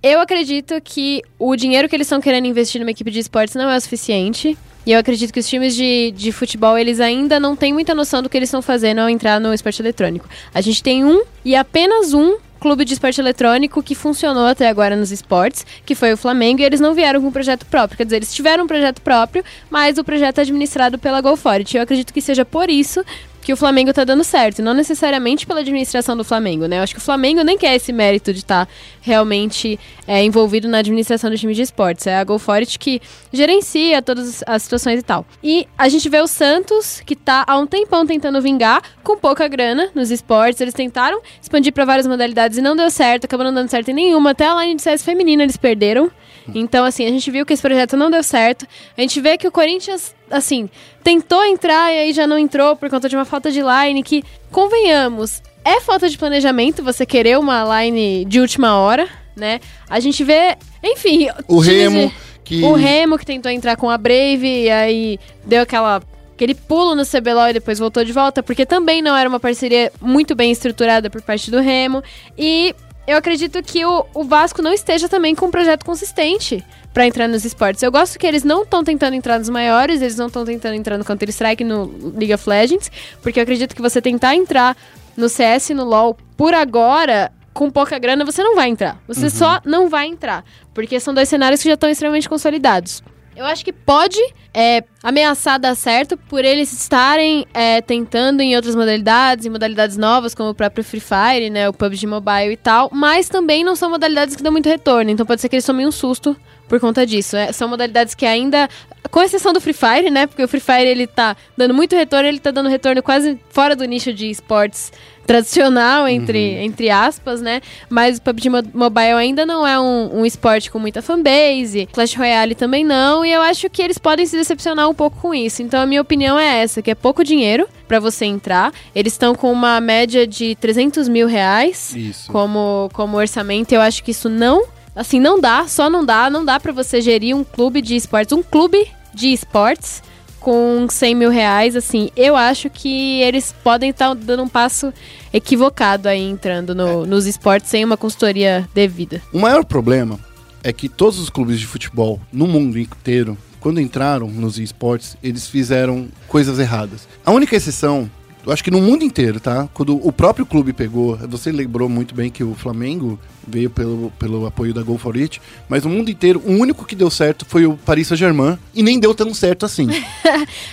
Eu 0.01 0.21
acredito 0.21 0.79
que 0.81 1.21
o 1.37 1.55
dinheiro 1.55 1.89
que 1.89 1.95
eles 1.95 2.07
estão 2.07 2.21
querendo 2.21 2.45
investir 2.45 2.79
numa 2.79 2.91
equipe 2.91 3.11
de 3.11 3.19
esportes 3.19 3.55
não 3.55 3.69
é 3.69 3.75
o 3.75 3.81
suficiente. 3.81 4.57
E 4.85 4.93
eu 4.93 4.99
acredito 4.99 5.33
que 5.33 5.39
os 5.41 5.49
times 5.49 5.75
de, 5.75 6.13
de 6.15 6.31
futebol, 6.31 6.77
eles 6.77 7.01
ainda 7.01 7.41
não 7.41 7.57
têm 7.57 7.73
muita 7.73 7.93
noção 7.93 8.23
do 8.23 8.29
que 8.29 8.37
eles 8.37 8.47
estão 8.47 8.61
fazendo 8.61 8.99
ao 8.99 9.09
entrar 9.09 9.37
no 9.37 9.53
esporte 9.53 9.81
eletrônico. 9.81 10.29
A 10.53 10.61
gente 10.61 10.81
tem 10.81 11.03
um 11.03 11.23
e 11.43 11.57
apenas 11.57 12.13
um 12.13 12.37
clube 12.57 12.85
de 12.85 12.93
esporte 12.93 13.21
eletrônico 13.21 13.81
que 13.83 13.95
funcionou 13.95 14.45
até 14.45 14.67
agora 14.67 14.95
nos 14.95 15.11
esportes, 15.11 15.65
que 15.85 15.95
foi 15.95 16.13
o 16.13 16.17
Flamengo, 16.17 16.61
e 16.61 16.63
eles 16.65 16.79
não 16.79 16.93
vieram 16.93 17.21
com 17.21 17.27
um 17.27 17.31
projeto 17.31 17.65
próprio. 17.65 17.97
Quer 17.97 18.05
dizer, 18.05 18.15
eles 18.17 18.33
tiveram 18.33 18.63
um 18.65 18.67
projeto 18.67 19.01
próprio, 19.01 19.43
mas 19.69 19.97
o 19.97 20.03
projeto 20.03 20.39
é 20.39 20.41
administrado 20.41 20.97
pela 20.97 21.21
GoForit. 21.21 21.77
Eu 21.77 21.83
acredito 21.83 22.13
que 22.13 22.21
seja 22.21 22.43
por 22.43 22.69
isso 22.69 23.03
que 23.47 23.53
o 23.53 23.55
Flamengo 23.55 23.93
tá 23.93 24.03
dando 24.03 24.25
certo, 24.25 24.61
não 24.61 24.73
necessariamente 24.73 25.47
pela 25.47 25.61
administração 25.61 26.17
do 26.17 26.23
Flamengo, 26.25 26.65
né? 26.65 26.79
Eu 26.79 26.83
acho 26.83 26.93
que 26.93 26.99
o 26.99 27.01
Flamengo 27.01 27.45
nem 27.45 27.57
quer 27.57 27.75
esse 27.75 27.93
mérito 27.93 28.33
de 28.33 28.39
estar 28.39 28.67
realmente 28.99 29.79
é, 30.05 30.21
envolvido 30.21 30.67
na 30.67 30.79
administração 30.79 31.29
do 31.29 31.37
time 31.37 31.53
de 31.53 31.61
esportes. 31.61 32.05
É 32.07 32.17
a 32.17 32.25
GoForit 32.25 32.77
que 32.77 33.01
gerencia 33.31 34.01
todas 34.01 34.43
as 34.45 34.63
situações 34.63 34.99
e 34.99 35.01
tal. 35.01 35.25
E 35.41 35.65
a 35.77 35.87
gente 35.87 36.09
vê 36.09 36.19
o 36.19 36.27
Santos, 36.27 37.01
que 37.05 37.15
tá 37.15 37.45
há 37.47 37.57
um 37.57 37.65
tempão 37.65 38.05
tentando 38.05 38.41
vingar, 38.41 38.81
com 39.01 39.17
pouca 39.17 39.47
grana 39.47 39.91
nos 39.95 40.11
esportes. 40.11 40.59
Eles 40.59 40.73
tentaram 40.73 41.21
expandir 41.41 41.71
para 41.71 41.85
várias 41.85 42.05
modalidades 42.05 42.57
e 42.57 42.61
não 42.61 42.75
deu 42.75 42.91
certo, 42.91 43.23
acabou 43.23 43.45
não 43.45 43.53
dando 43.53 43.69
certo 43.69 43.91
em 43.91 43.93
nenhuma. 43.93 44.31
Até 44.31 44.45
a 44.45 44.61
line 44.61 44.75
de 44.75 44.81
CS 44.81 45.03
feminina 45.03 45.43
eles 45.43 45.55
perderam. 45.55 46.11
Então, 46.53 46.85
assim, 46.85 47.05
a 47.05 47.09
gente 47.09 47.29
viu 47.29 47.45
que 47.45 47.53
esse 47.53 47.61
projeto 47.61 47.97
não 47.97 48.09
deu 48.09 48.23
certo. 48.23 48.65
A 48.97 49.01
gente 49.01 49.19
vê 49.19 49.37
que 49.37 49.47
o 49.47 49.51
Corinthians, 49.51 50.15
assim, 50.29 50.69
tentou 51.03 51.43
entrar 51.43 51.93
e 51.93 51.99
aí 51.99 52.13
já 52.13 52.25
não 52.25 52.37
entrou 52.37 52.75
por 52.75 52.89
conta 52.89 53.07
de 53.07 53.15
uma 53.15 53.25
falta 53.25 53.36
de 53.51 53.61
line 53.61 54.03
que, 54.03 54.23
convenhamos, 54.51 55.41
é 55.63 55.79
falta 55.79 56.09
de 56.09 56.17
planejamento 56.17 56.83
você 56.83 57.05
querer 57.05 57.37
uma 57.37 57.63
line 57.83 58.25
de 58.25 58.39
última 58.39 58.77
hora, 58.77 59.07
né? 59.35 59.59
A 59.89 59.99
gente 59.99 60.23
vê, 60.23 60.57
enfim, 60.83 61.27
O 61.47 61.59
Remo, 61.59 62.07
de- 62.07 62.13
que. 62.43 62.63
o 62.63 62.73
Remo 62.73 63.17
que 63.17 63.25
tentou 63.25 63.51
entrar 63.51 63.75
com 63.77 63.89
a 63.89 63.97
Brave 63.97 64.63
e 64.63 64.69
aí 64.69 65.19
deu 65.45 65.61
aquela 65.61 66.01
aquele 66.33 66.53
pulo 66.53 66.93
no 66.93 67.03
CBLOL 67.03 67.49
e 67.49 67.53
depois 67.53 67.79
voltou 67.79 68.03
de 68.05 68.11
volta, 68.13 68.43
porque 68.43 68.63
também 68.65 69.01
não 69.01 69.17
era 69.17 69.27
uma 69.27 69.39
parceria 69.39 69.91
muito 69.99 70.35
bem 70.35 70.51
estruturada 70.51 71.09
por 71.09 71.19
parte 71.21 71.49
do 71.49 71.59
Remo. 71.59 72.03
E 72.37 72.75
eu 73.07 73.17
acredito 73.17 73.61
que 73.63 73.83
o, 73.83 74.05
o 74.13 74.23
Vasco 74.23 74.61
não 74.61 74.71
esteja 74.71 75.09
também 75.09 75.33
com 75.33 75.47
um 75.47 75.51
projeto 75.51 75.83
consistente 75.83 76.63
pra 76.97 77.05
entrar 77.05 77.27
nos 77.27 77.45
esportes. 77.45 77.83
Eu 77.83 77.91
gosto 77.91 78.17
que 78.17 78.25
eles 78.25 78.43
não 78.43 78.63
estão 78.63 78.83
tentando 78.83 79.13
entrar 79.13 79.37
nos 79.37 79.49
maiores, 79.49 80.01
eles 80.01 80.17
não 80.17 80.25
estão 80.25 80.43
tentando 80.43 80.73
entrar 80.73 80.97
no 80.97 81.05
Counter-Strike, 81.05 81.63
no 81.63 81.85
League 82.15 82.33
of 82.33 82.49
Legends, 82.49 82.91
porque 83.21 83.37
eu 83.39 83.43
acredito 83.43 83.75
que 83.75 83.81
você 83.83 84.01
tentar 84.01 84.33
entrar 84.33 84.75
no 85.15 85.29
CS 85.29 85.69
e 85.69 85.73
no 85.75 85.83
LoL 85.83 86.17
por 86.35 86.55
agora, 86.55 87.31
com 87.53 87.69
pouca 87.69 87.99
grana, 87.99 88.25
você 88.25 88.41
não 88.41 88.55
vai 88.55 88.69
entrar. 88.69 88.99
Você 89.07 89.29
só 89.29 89.61
não 89.63 89.87
vai 89.87 90.07
entrar, 90.07 90.43
porque 90.73 90.99
são 90.99 91.13
dois 91.13 91.29
cenários 91.29 91.61
que 91.61 91.69
já 91.69 91.75
estão 91.75 91.87
extremamente 91.87 92.27
consolidados. 92.27 93.03
Eu 93.35 93.45
acho 93.45 93.63
que 93.63 93.71
pode 93.71 94.19
é, 94.51 94.83
ameaçar 95.03 95.59
dar 95.59 95.75
certo 95.75 96.17
por 96.17 96.43
eles 96.43 96.73
estarem 96.73 97.45
é, 97.53 97.79
tentando 97.79 98.41
em 98.41 98.55
outras 98.55 98.75
modalidades, 98.75 99.45
em 99.45 99.51
modalidades 99.51 99.97
novas, 99.97 100.33
como 100.33 100.49
o 100.49 100.55
próprio 100.55 100.83
Free 100.83 100.99
Fire, 100.99 101.51
né, 101.51 101.69
o 101.69 101.73
PUBG 101.73 102.07
Mobile 102.07 102.53
e 102.53 102.57
tal, 102.57 102.89
mas 102.91 103.29
também 103.29 103.63
não 103.63 103.75
são 103.75 103.91
modalidades 103.91 104.35
que 104.35 104.41
dão 104.41 104.51
muito 104.51 104.67
retorno, 104.67 105.11
então 105.11 105.27
pode 105.27 105.41
ser 105.41 105.49
que 105.49 105.55
eles 105.55 105.65
tomem 105.65 105.85
um 105.85 105.91
susto 105.91 106.35
por 106.67 106.79
conta 106.79 107.05
disso. 107.05 107.35
É, 107.37 107.51
são 107.51 107.67
modalidades 107.67 108.13
que 108.15 108.25
ainda, 108.25 108.67
com 109.11 109.21
exceção 109.21 109.53
do 109.53 109.61
Free 109.61 109.73
Fire, 109.73 110.09
né, 110.11 110.27
porque 110.27 110.43
o 110.43 110.47
Free 110.47 110.59
Fire 110.59 110.87
ele 110.87 111.07
tá 111.07 111.35
dando 111.55 111.73
muito 111.73 111.95
retorno, 111.95 112.27
ele 112.27 112.39
tá 112.39 112.51
dando 112.51 112.69
retorno 112.69 113.01
quase 113.01 113.39
fora 113.49 113.75
do 113.75 113.85
nicho 113.85 114.11
de 114.13 114.29
esportes 114.29 114.91
tradicional, 115.25 116.07
entre, 116.07 116.39
entre 116.63 116.89
aspas, 116.89 117.41
né? 117.41 117.61
Mas 117.89 118.17
o 118.17 118.21
PUBG 118.21 118.49
Mo- 118.49 118.63
Mobile 118.73 119.11
ainda 119.13 119.45
não 119.45 119.67
é 119.67 119.77
um, 119.77 120.21
um 120.21 120.25
esporte 120.25 120.71
com 120.71 120.79
muita 120.79 121.01
fanbase, 121.01 121.85
Clash 121.91 122.15
Royale 122.15 122.55
também 122.55 122.85
não, 122.85 123.25
e 123.25 123.31
eu 123.33 123.41
acho 123.41 123.69
que 123.69 123.81
eles 123.81 123.97
podem 123.97 124.25
se 124.25 124.37
decepcionar 124.37 124.89
um 124.89 124.93
pouco 124.93 125.17
com 125.21 125.33
isso. 125.35 125.61
Então 125.61 125.81
a 125.81 125.85
minha 125.85 126.01
opinião 126.01 126.39
é 126.39 126.61
essa, 126.63 126.81
que 126.81 126.89
é 126.89 126.95
pouco 126.95 127.25
dinheiro 127.25 127.67
pra 127.89 127.99
você 127.99 128.23
entrar. 128.25 128.71
Eles 128.95 129.13
estão 129.13 129.35
com 129.35 129.51
uma 129.51 129.81
média 129.81 130.25
de 130.25 130.55
300 130.55 131.09
mil 131.09 131.27
reais 131.27 131.93
Isso. 131.93 132.31
como, 132.31 132.89
como 132.93 133.17
orçamento. 133.17 133.73
Eu 133.73 133.81
acho 133.81 134.01
que 134.05 134.11
isso 134.11 134.29
não, 134.29 134.63
assim, 134.97 135.19
não 135.19 135.39
dá, 135.39 135.67
só 135.67 135.89
não 135.89 136.03
dá, 136.03 136.29
não 136.29 136.43
dá 136.43 136.59
pra 136.59 136.71
você 136.73 136.99
gerir 136.99 137.35
um 137.35 137.43
clube 137.43 137.81
de 137.81 137.95
esportes, 137.95 138.33
um 138.33 138.43
clube 138.43 138.85
de 139.13 139.31
esportes 139.31 140.01
com 140.39 140.87
100 140.89 141.15
mil 141.15 141.29
reais, 141.29 141.75
assim, 141.75 142.09
eu 142.15 142.35
acho 142.35 142.69
que 142.69 143.21
eles 143.21 143.53
podem 143.63 143.89
estar 143.89 144.13
dando 144.13 144.43
um 144.43 144.47
passo 144.47 144.93
equivocado 145.33 146.07
aí, 146.07 146.21
entrando 146.21 146.73
no- 146.73 147.05
nos 147.05 147.25
esportes 147.25 147.69
sem 147.69 147.83
uma 147.83 147.97
consultoria 147.97 148.67
devida. 148.73 149.21
O 149.33 149.39
maior 149.39 149.65
problema 149.65 150.19
é 150.63 150.71
que 150.71 150.87
todos 150.89 151.19
os 151.19 151.29
clubes 151.29 151.59
de 151.59 151.65
futebol 151.67 152.19
no 152.31 152.47
mundo 152.47 152.77
inteiro, 152.79 153.37
quando 153.59 153.81
entraram 153.81 154.27
nos 154.29 154.57
esportes, 154.57 155.17
eles 155.21 155.47
fizeram 155.47 156.07
coisas 156.27 156.59
erradas. 156.59 157.07
A 157.25 157.31
única 157.31 157.55
exceção, 157.55 158.09
eu 158.47 158.53
acho 158.53 158.63
que 158.63 158.71
no 158.71 158.81
mundo 158.81 159.03
inteiro, 159.03 159.39
tá? 159.41 159.67
Quando 159.73 159.95
o 160.07 160.11
próprio 160.11 160.45
clube 160.45 160.71
pegou, 160.71 161.17
você 161.27 161.51
lembrou 161.51 161.89
muito 161.89 162.15
bem 162.15 162.31
que 162.31 162.43
o 162.43 162.55
Flamengo 162.55 163.19
veio 163.45 163.69
pelo, 163.69 164.09
pelo 164.17 164.45
apoio 164.45 164.73
da 164.73 164.81
Go 164.81 164.97
For 164.97 165.15
It, 165.17 165.41
mas 165.69 165.83
no 165.83 165.89
mundo 165.89 166.09
inteiro, 166.09 166.41
o 166.45 166.51
único 166.53 166.85
que 166.85 166.95
deu 166.95 167.09
certo 167.09 167.45
foi 167.47 167.65
o 167.65 167.77
Paris 167.77 168.07
Saint-Germain 168.07 168.57
e 168.73 168.81
nem 168.81 168.99
deu 168.99 169.13
tão 169.13 169.33
certo 169.33 169.65
assim. 169.65 169.87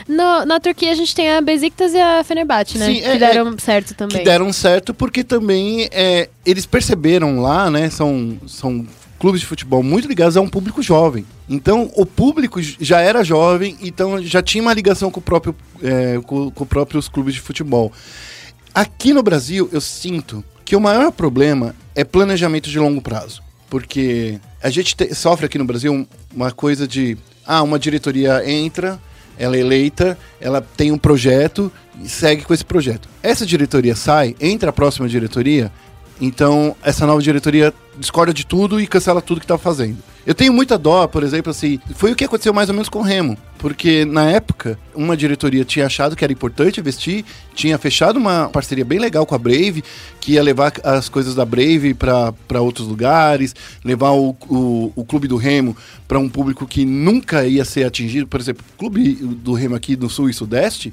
No- 0.09 0.45
na 0.45 0.61
Turquia 0.61 0.91
a 0.93 0.95
gente 0.95 1.15
tem 1.15 1.31
a 1.33 1.41
Besiktas 1.41 1.93
e 1.95 2.01
a 2.01 2.23
Fenerbahçe, 2.23 2.79
né? 2.79 2.87
Sim, 2.87 3.01
é- 3.03 3.13
que 3.13 3.19
deram 3.19 3.59
certo 3.59 3.95
também. 3.95 4.19
que 4.19 4.25
deram 4.25 4.53
certo 4.53 4.93
porque 4.95 5.25
também 5.25 5.89
é, 5.91 6.29
eles 6.45 6.67
perceberam 6.67 7.41
lá, 7.41 7.71
né? 7.71 7.91
São, 7.91 8.37
são 8.47 8.87
clubes 9.25 9.41
de 9.41 9.47
futebol 9.47 9.83
muito 9.83 10.07
ligados 10.07 10.37
a 10.37 10.41
um 10.43 10.49
público 10.51 10.83
jovem. 10.83 11.25
Então 11.49 11.91
o 11.97 12.05
público 12.05 12.61
já 12.61 13.01
era 13.01 13.25
jovem, 13.25 13.75
então 13.81 14.23
já 14.23 14.43
tinha 14.43 14.61
uma 14.61 14.75
ligação 14.75 15.11
com 15.11 15.19
o 15.19 15.23
próprio 15.23 15.57
é, 15.83 16.21
com, 16.27 16.51
com 16.51 16.65
os 16.65 16.69
próprios 16.69 17.09
clubes 17.09 17.33
de 17.33 17.41
futebol. 17.41 17.91
Aqui 18.75 19.15
no 19.15 19.23
Brasil 19.23 19.67
eu 19.73 19.81
sinto 19.81 20.45
que 20.63 20.77
o 20.77 20.81
maior 20.81 21.11
problema 21.11 21.75
é 21.95 22.05
planejamento 22.05 22.69
de 22.69 22.79
longo 22.79 23.01
prazo, 23.01 23.43
porque 23.71 24.39
a 24.63 24.69
gente 24.69 24.95
te- 24.95 25.15
sofre 25.15 25.47
aqui 25.47 25.57
no 25.57 25.65
Brasil 25.65 25.91
um- 25.91 26.07
uma 26.35 26.51
coisa 26.53 26.87
de 26.87 27.17
ah 27.47 27.63
uma 27.63 27.79
diretoria 27.79 28.43
entra 28.47 29.01
ela 29.39 29.57
é 29.57 29.61
eleita, 29.61 30.17
ela 30.39 30.61
tem 30.61 30.93
um 30.93 30.99
projeto 30.99 31.73
e 32.01 32.09
segue 32.09 32.45
com 32.45 32.53
esse 32.55 32.65
projeto. 32.65 33.09
Essa 33.23 33.45
diretoria 33.45 33.97
sai, 33.97 34.37
entra 34.39 34.69
a 34.71 34.73
próxima 34.73 35.09
diretoria, 35.09 35.73
então 36.21 36.77
essa 36.83 37.07
nova 37.07 37.21
diretoria 37.21 37.73
discorda 37.99 38.33
de 38.33 38.45
tudo 38.45 38.81
e 38.81 38.87
cancela 38.87 39.23
tudo 39.23 39.41
que 39.41 39.47
tá 39.47 39.59
fazendo. 39.59 39.99
Eu 40.27 40.35
tenho 40.35 40.55
muita 40.55 40.79
dó, 40.79 41.07
por 41.07 41.23
exemplo, 41.23 41.51
assim, 41.51 41.79
foi 41.95 42.13
o 42.13 42.17
que 42.17 42.25
aconteceu 42.25 42.53
mais 42.55 42.71
ou 42.71 42.75
menos 42.75 42.89
com 42.89 43.01
o 43.01 43.03
Remo, 43.03 43.37
porque 43.59 44.07
na 44.07 44.25
época 44.31 44.79
uma 44.95 45.15
diretoria 45.15 45.67
tinha 45.67 45.85
achado 45.85 46.17
que 46.17 46.25
era 46.25 46.33
importante 46.33 46.81
investir, 46.81 47.27
tinha 47.55 47.77
fechado 47.77 48.17
uma 48.17 48.49
parceria 48.49 48.87
bem 48.87 48.99
legal 48.99 49.27
com 49.27 49.35
a 49.35 49.39
Brave, 49.39 49.85
que 50.21 50.33
ia 50.33 50.43
levar 50.43 50.73
as 50.83 51.11
coisas 51.11 51.35
da 51.35 51.45
Brave 51.45 51.93
para 51.93 52.61
outros 52.61 52.89
lugares, 52.89 53.55
levar 53.85 54.13
o, 54.13 54.35
o, 54.49 54.93
o 54.97 55.05
clube 55.05 55.29
do 55.29 55.37
Remo 55.37 55.77
para 56.09 56.19
um 56.19 56.29
público 56.29 56.67
que 56.67 56.87
nunca 56.87 57.47
ia 57.47 57.65
ser 57.65 57.85
atingido, 57.85 58.27
por 58.27 58.41
exemplo, 58.41 58.65
o 58.75 58.79
clube 58.79 59.15
do 59.15 59.53
Remo 59.53 59.75
aqui 59.75 59.95
no 59.95 60.09
Sul 60.09 60.31
e 60.31 60.35
Sudeste 60.35 60.93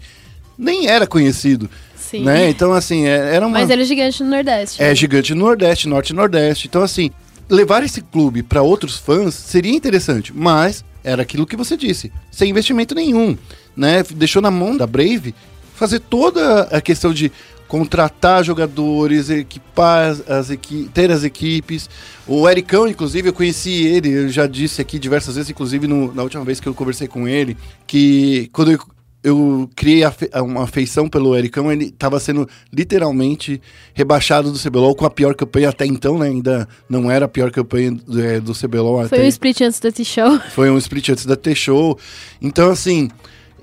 nem 0.57 0.87
era 0.87 1.07
conhecido, 1.07 1.69
Sim. 2.11 2.23
né? 2.23 2.49
Então 2.49 2.73
assim, 2.73 3.05
é- 3.05 3.35
era 3.35 3.47
uma 3.47 3.59
Mas 3.59 3.69
ele 3.69 3.81
é 3.81 3.85
gigante 3.85 4.21
no 4.21 4.29
Nordeste. 4.29 4.81
é 4.83 4.89
né? 4.89 4.95
gigante 4.95 5.33
no 5.33 5.45
Nordeste, 5.45 5.87
Norte 5.87 6.09
e 6.11 6.15
Nordeste. 6.15 6.67
Então, 6.67 6.83
assim, 6.83 7.09
levar 7.49 7.83
esse 7.83 8.01
clube 8.01 8.43
para 8.43 8.61
outros 8.61 8.97
fãs 8.97 9.33
seria 9.33 9.71
interessante, 9.73 10.31
mas 10.35 10.83
era 11.03 11.21
aquilo 11.21 11.47
que 11.47 11.55
você 11.55 11.75
disse, 11.75 12.11
sem 12.29 12.49
investimento 12.49 12.93
nenhum, 12.93 13.37
né? 13.75 14.03
Deixou 14.13 14.41
na 14.41 14.51
mão 14.51 14.75
da 14.77 14.85
Brave 14.85 15.33
fazer 15.73 15.99
toda 15.99 16.63
a 16.63 16.79
questão 16.79 17.11
de 17.13 17.31
contratar 17.67 18.43
jogadores, 18.43 19.29
equipar 19.29 20.15
as 20.27 20.49
equi 20.49 20.89
ter 20.93 21.09
as 21.09 21.23
equipes. 21.23 21.89
O 22.27 22.47
Ericão, 22.47 22.85
inclusive, 22.87 23.29
eu 23.29 23.33
conheci 23.33 23.85
ele, 23.87 24.09
eu 24.09 24.29
já 24.29 24.45
disse 24.45 24.81
aqui 24.81 24.99
diversas 24.99 25.35
vezes, 25.35 25.49
inclusive 25.49 25.87
no, 25.87 26.13
na 26.13 26.21
última 26.21 26.43
vez 26.43 26.59
que 26.59 26.67
eu 26.67 26.73
conversei 26.73 27.07
com 27.07 27.27
ele, 27.29 27.55
que 27.87 28.49
quando 28.51 28.73
eu, 28.73 28.79
eu 29.23 29.69
criei 29.75 30.03
afe 30.03 30.29
uma 30.35 30.63
afeição 30.63 31.07
pelo 31.07 31.35
Ericão, 31.35 31.71
ele 31.71 31.85
estava 31.85 32.19
sendo 32.19 32.47
literalmente 32.73 33.61
rebaixado 33.93 34.51
do 34.51 34.57
CBLOL 34.57 34.95
com 34.95 35.05
a 35.05 35.09
pior 35.09 35.35
campanha 35.35 35.69
até 35.69 35.85
então, 35.85 36.17
né? 36.17 36.27
Ainda 36.27 36.67
não 36.89 37.09
era 37.09 37.25
a 37.25 37.27
pior 37.27 37.51
campanha 37.51 37.91
do, 37.91 38.21
é, 38.21 38.39
do 38.39 38.53
CBLOL. 38.53 39.07
Foi 39.07 39.17
até... 39.17 39.25
um 39.25 39.27
split 39.27 39.61
antes 39.61 39.79
da 39.79 39.91
T-Show. 39.91 40.39
Foi 40.51 40.71
um 40.71 40.77
split 40.77 41.09
antes 41.09 41.25
da 41.25 41.35
T-Show. 41.35 41.97
Então, 42.41 42.71
assim, 42.71 43.09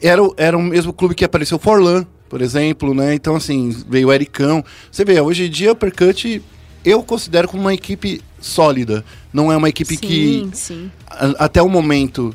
era, 0.00 0.22
era 0.36 0.56
o 0.56 0.62
mesmo 0.62 0.92
clube 0.92 1.14
que 1.14 1.24
apareceu 1.24 1.58
Forlan, 1.58 2.06
por 2.28 2.40
exemplo, 2.40 2.94
né? 2.94 3.14
Então, 3.14 3.34
assim, 3.34 3.74
veio 3.88 4.08
o 4.08 4.12
Ericão. 4.12 4.64
Você 4.92 5.04
vê, 5.04 5.20
hoje 5.20 5.46
em 5.46 5.50
dia 5.50 5.70
o 5.70 5.72
Uppercut 5.72 6.40
eu 6.84 7.02
considero 7.02 7.48
como 7.48 7.62
uma 7.62 7.74
equipe 7.74 8.22
sólida. 8.40 9.04
Não 9.32 9.50
é 9.50 9.56
uma 9.56 9.68
equipe 9.68 9.96
sim, 9.96 10.00
que, 10.00 10.50
sim. 10.52 10.90
até 11.38 11.60
o 11.60 11.68
momento, 11.68 12.32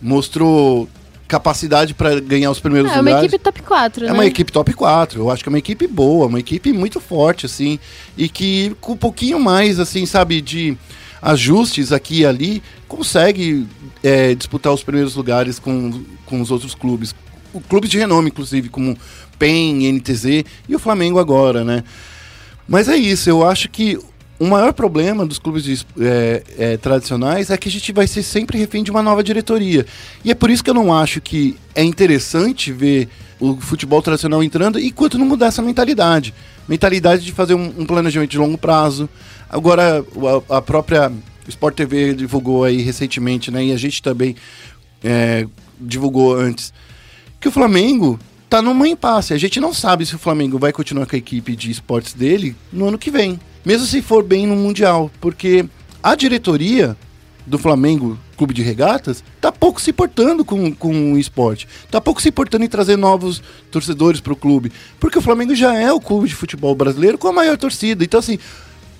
mostrou 0.00 0.88
capacidade 1.32 1.94
para 1.94 2.20
ganhar 2.20 2.50
os 2.50 2.60
primeiros 2.60 2.90
É 2.90 2.94
uma 2.96 3.00
lugares. 3.02 3.24
equipe 3.32 3.42
top 3.42 3.62
4, 3.62 4.04
É 4.04 4.08
né? 4.08 4.12
uma 4.12 4.26
equipe 4.26 4.52
top 4.52 4.72
4. 4.74 5.18
Eu 5.18 5.30
acho 5.30 5.42
que 5.42 5.48
é 5.48 5.52
uma 5.52 5.58
equipe 5.58 5.86
boa, 5.86 6.26
uma 6.26 6.38
equipe 6.38 6.72
muito 6.74 7.00
forte, 7.00 7.46
assim. 7.46 7.78
E 8.18 8.28
que 8.28 8.76
com 8.82 8.92
um 8.92 8.96
pouquinho 8.96 9.40
mais, 9.40 9.80
assim, 9.80 10.04
sabe, 10.04 10.42
de 10.42 10.76
ajustes 11.22 11.90
aqui 11.90 12.20
e 12.20 12.26
ali, 12.26 12.62
consegue 12.86 13.66
é, 14.02 14.34
disputar 14.34 14.74
os 14.74 14.82
primeiros 14.82 15.14
lugares 15.14 15.58
com, 15.58 16.04
com 16.26 16.40
os 16.42 16.50
outros 16.50 16.74
clubes. 16.74 17.14
O 17.54 17.60
clubes 17.62 17.88
de 17.88 17.96
renome, 17.98 18.28
inclusive, 18.28 18.68
como 18.68 18.94
PEN, 19.38 19.90
NTZ 19.94 20.44
e 20.68 20.74
o 20.74 20.78
Flamengo 20.78 21.18
agora, 21.18 21.64
né? 21.64 21.82
Mas 22.68 22.88
é 22.88 22.96
isso, 22.96 23.28
eu 23.30 23.46
acho 23.46 23.68
que 23.70 23.98
o 24.42 24.46
maior 24.48 24.72
problema 24.72 25.24
dos 25.24 25.38
clubes 25.38 25.86
é, 26.00 26.42
é, 26.58 26.76
tradicionais 26.76 27.48
é 27.48 27.56
que 27.56 27.68
a 27.68 27.70
gente 27.70 27.92
vai 27.92 28.08
ser 28.08 28.24
sempre 28.24 28.58
refém 28.58 28.82
de 28.82 28.90
uma 28.90 29.00
nova 29.00 29.22
diretoria. 29.22 29.86
E 30.24 30.32
é 30.32 30.34
por 30.34 30.50
isso 30.50 30.64
que 30.64 30.68
eu 30.68 30.74
não 30.74 30.92
acho 30.92 31.20
que 31.20 31.56
é 31.76 31.84
interessante 31.84 32.72
ver 32.72 33.08
o 33.38 33.56
futebol 33.60 34.02
tradicional 34.02 34.42
entrando 34.42 34.80
enquanto 34.80 35.16
não 35.16 35.26
mudar 35.26 35.46
essa 35.46 35.62
mentalidade. 35.62 36.34
Mentalidade 36.66 37.24
de 37.24 37.30
fazer 37.30 37.54
um, 37.54 37.72
um 37.78 37.86
planejamento 37.86 38.32
de 38.32 38.38
longo 38.38 38.58
prazo. 38.58 39.08
Agora, 39.48 40.04
a, 40.50 40.56
a, 40.56 40.60
própria 40.60 41.12
Sport 41.46 41.76
TV 41.76 42.12
divulgou 42.12 42.64
aí 42.64 42.82
recentemente, 42.82 43.48
né? 43.48 43.66
E 43.66 43.72
a 43.72 43.76
gente 43.76 44.02
também 44.02 44.34
é, 45.04 45.46
divulgou 45.80 46.34
antes, 46.34 46.72
que 47.40 47.46
o 47.46 47.52
Flamengo 47.52 48.18
tá 48.50 48.60
numa 48.60 48.88
impasse. 48.88 49.32
A 49.32 49.38
gente 49.38 49.60
não 49.60 49.72
sabe 49.72 50.04
se 50.04 50.16
o 50.16 50.18
Flamengo 50.18 50.58
vai 50.58 50.72
continuar 50.72 51.06
com 51.06 51.14
a 51.14 51.18
equipe 51.18 51.54
de 51.54 51.70
esportes 51.70 52.12
dele 52.12 52.56
no 52.72 52.88
ano 52.88 52.98
que 52.98 53.08
vem. 53.08 53.38
Mesmo 53.64 53.86
se 53.86 54.02
for 54.02 54.22
bem 54.22 54.46
no 54.46 54.56
Mundial. 54.56 55.10
Porque 55.20 55.64
a 56.02 56.14
diretoria 56.14 56.96
do 57.46 57.58
Flamengo, 57.58 58.18
Clube 58.36 58.54
de 58.54 58.62
Regatas, 58.62 59.22
tá 59.40 59.50
pouco 59.50 59.80
se 59.80 59.90
importando 59.90 60.44
com, 60.44 60.72
com 60.72 61.12
o 61.12 61.18
esporte. 61.18 61.68
Tá 61.90 62.00
pouco 62.00 62.22
se 62.22 62.28
importando 62.28 62.64
em 62.64 62.68
trazer 62.68 62.96
novos 62.96 63.42
torcedores 63.70 64.20
para 64.20 64.32
o 64.32 64.36
clube. 64.36 64.72
Porque 65.00 65.18
o 65.18 65.22
Flamengo 65.22 65.54
já 65.54 65.74
é 65.74 65.92
o 65.92 66.00
clube 66.00 66.28
de 66.28 66.34
futebol 66.34 66.74
brasileiro 66.74 67.18
com 67.18 67.28
a 67.28 67.32
maior 67.32 67.56
torcida. 67.56 68.04
Então, 68.04 68.20
assim, 68.20 68.38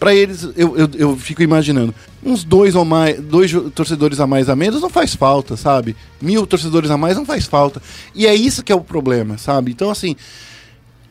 para 0.02 0.14
eles, 0.14 0.42
eu, 0.56 0.76
eu, 0.76 0.90
eu, 0.94 1.16
fico 1.16 1.44
imaginando, 1.44 1.94
uns 2.24 2.42
dois 2.42 2.74
ou 2.74 2.84
mais, 2.84 3.20
dois 3.20 3.52
torcedores 3.72 4.18
a 4.18 4.26
mais 4.26 4.48
a 4.48 4.56
menos 4.56 4.82
não 4.82 4.90
faz 4.90 5.14
falta, 5.14 5.56
sabe? 5.56 5.94
Mil 6.20 6.44
torcedores 6.44 6.90
a 6.90 6.96
mais 6.96 7.16
não 7.16 7.24
faz 7.24 7.46
falta. 7.46 7.80
E 8.12 8.26
é 8.26 8.34
isso 8.34 8.64
que 8.64 8.72
é 8.72 8.74
o 8.74 8.80
problema, 8.80 9.38
sabe? 9.38 9.70
Então, 9.70 9.90
assim, 9.90 10.16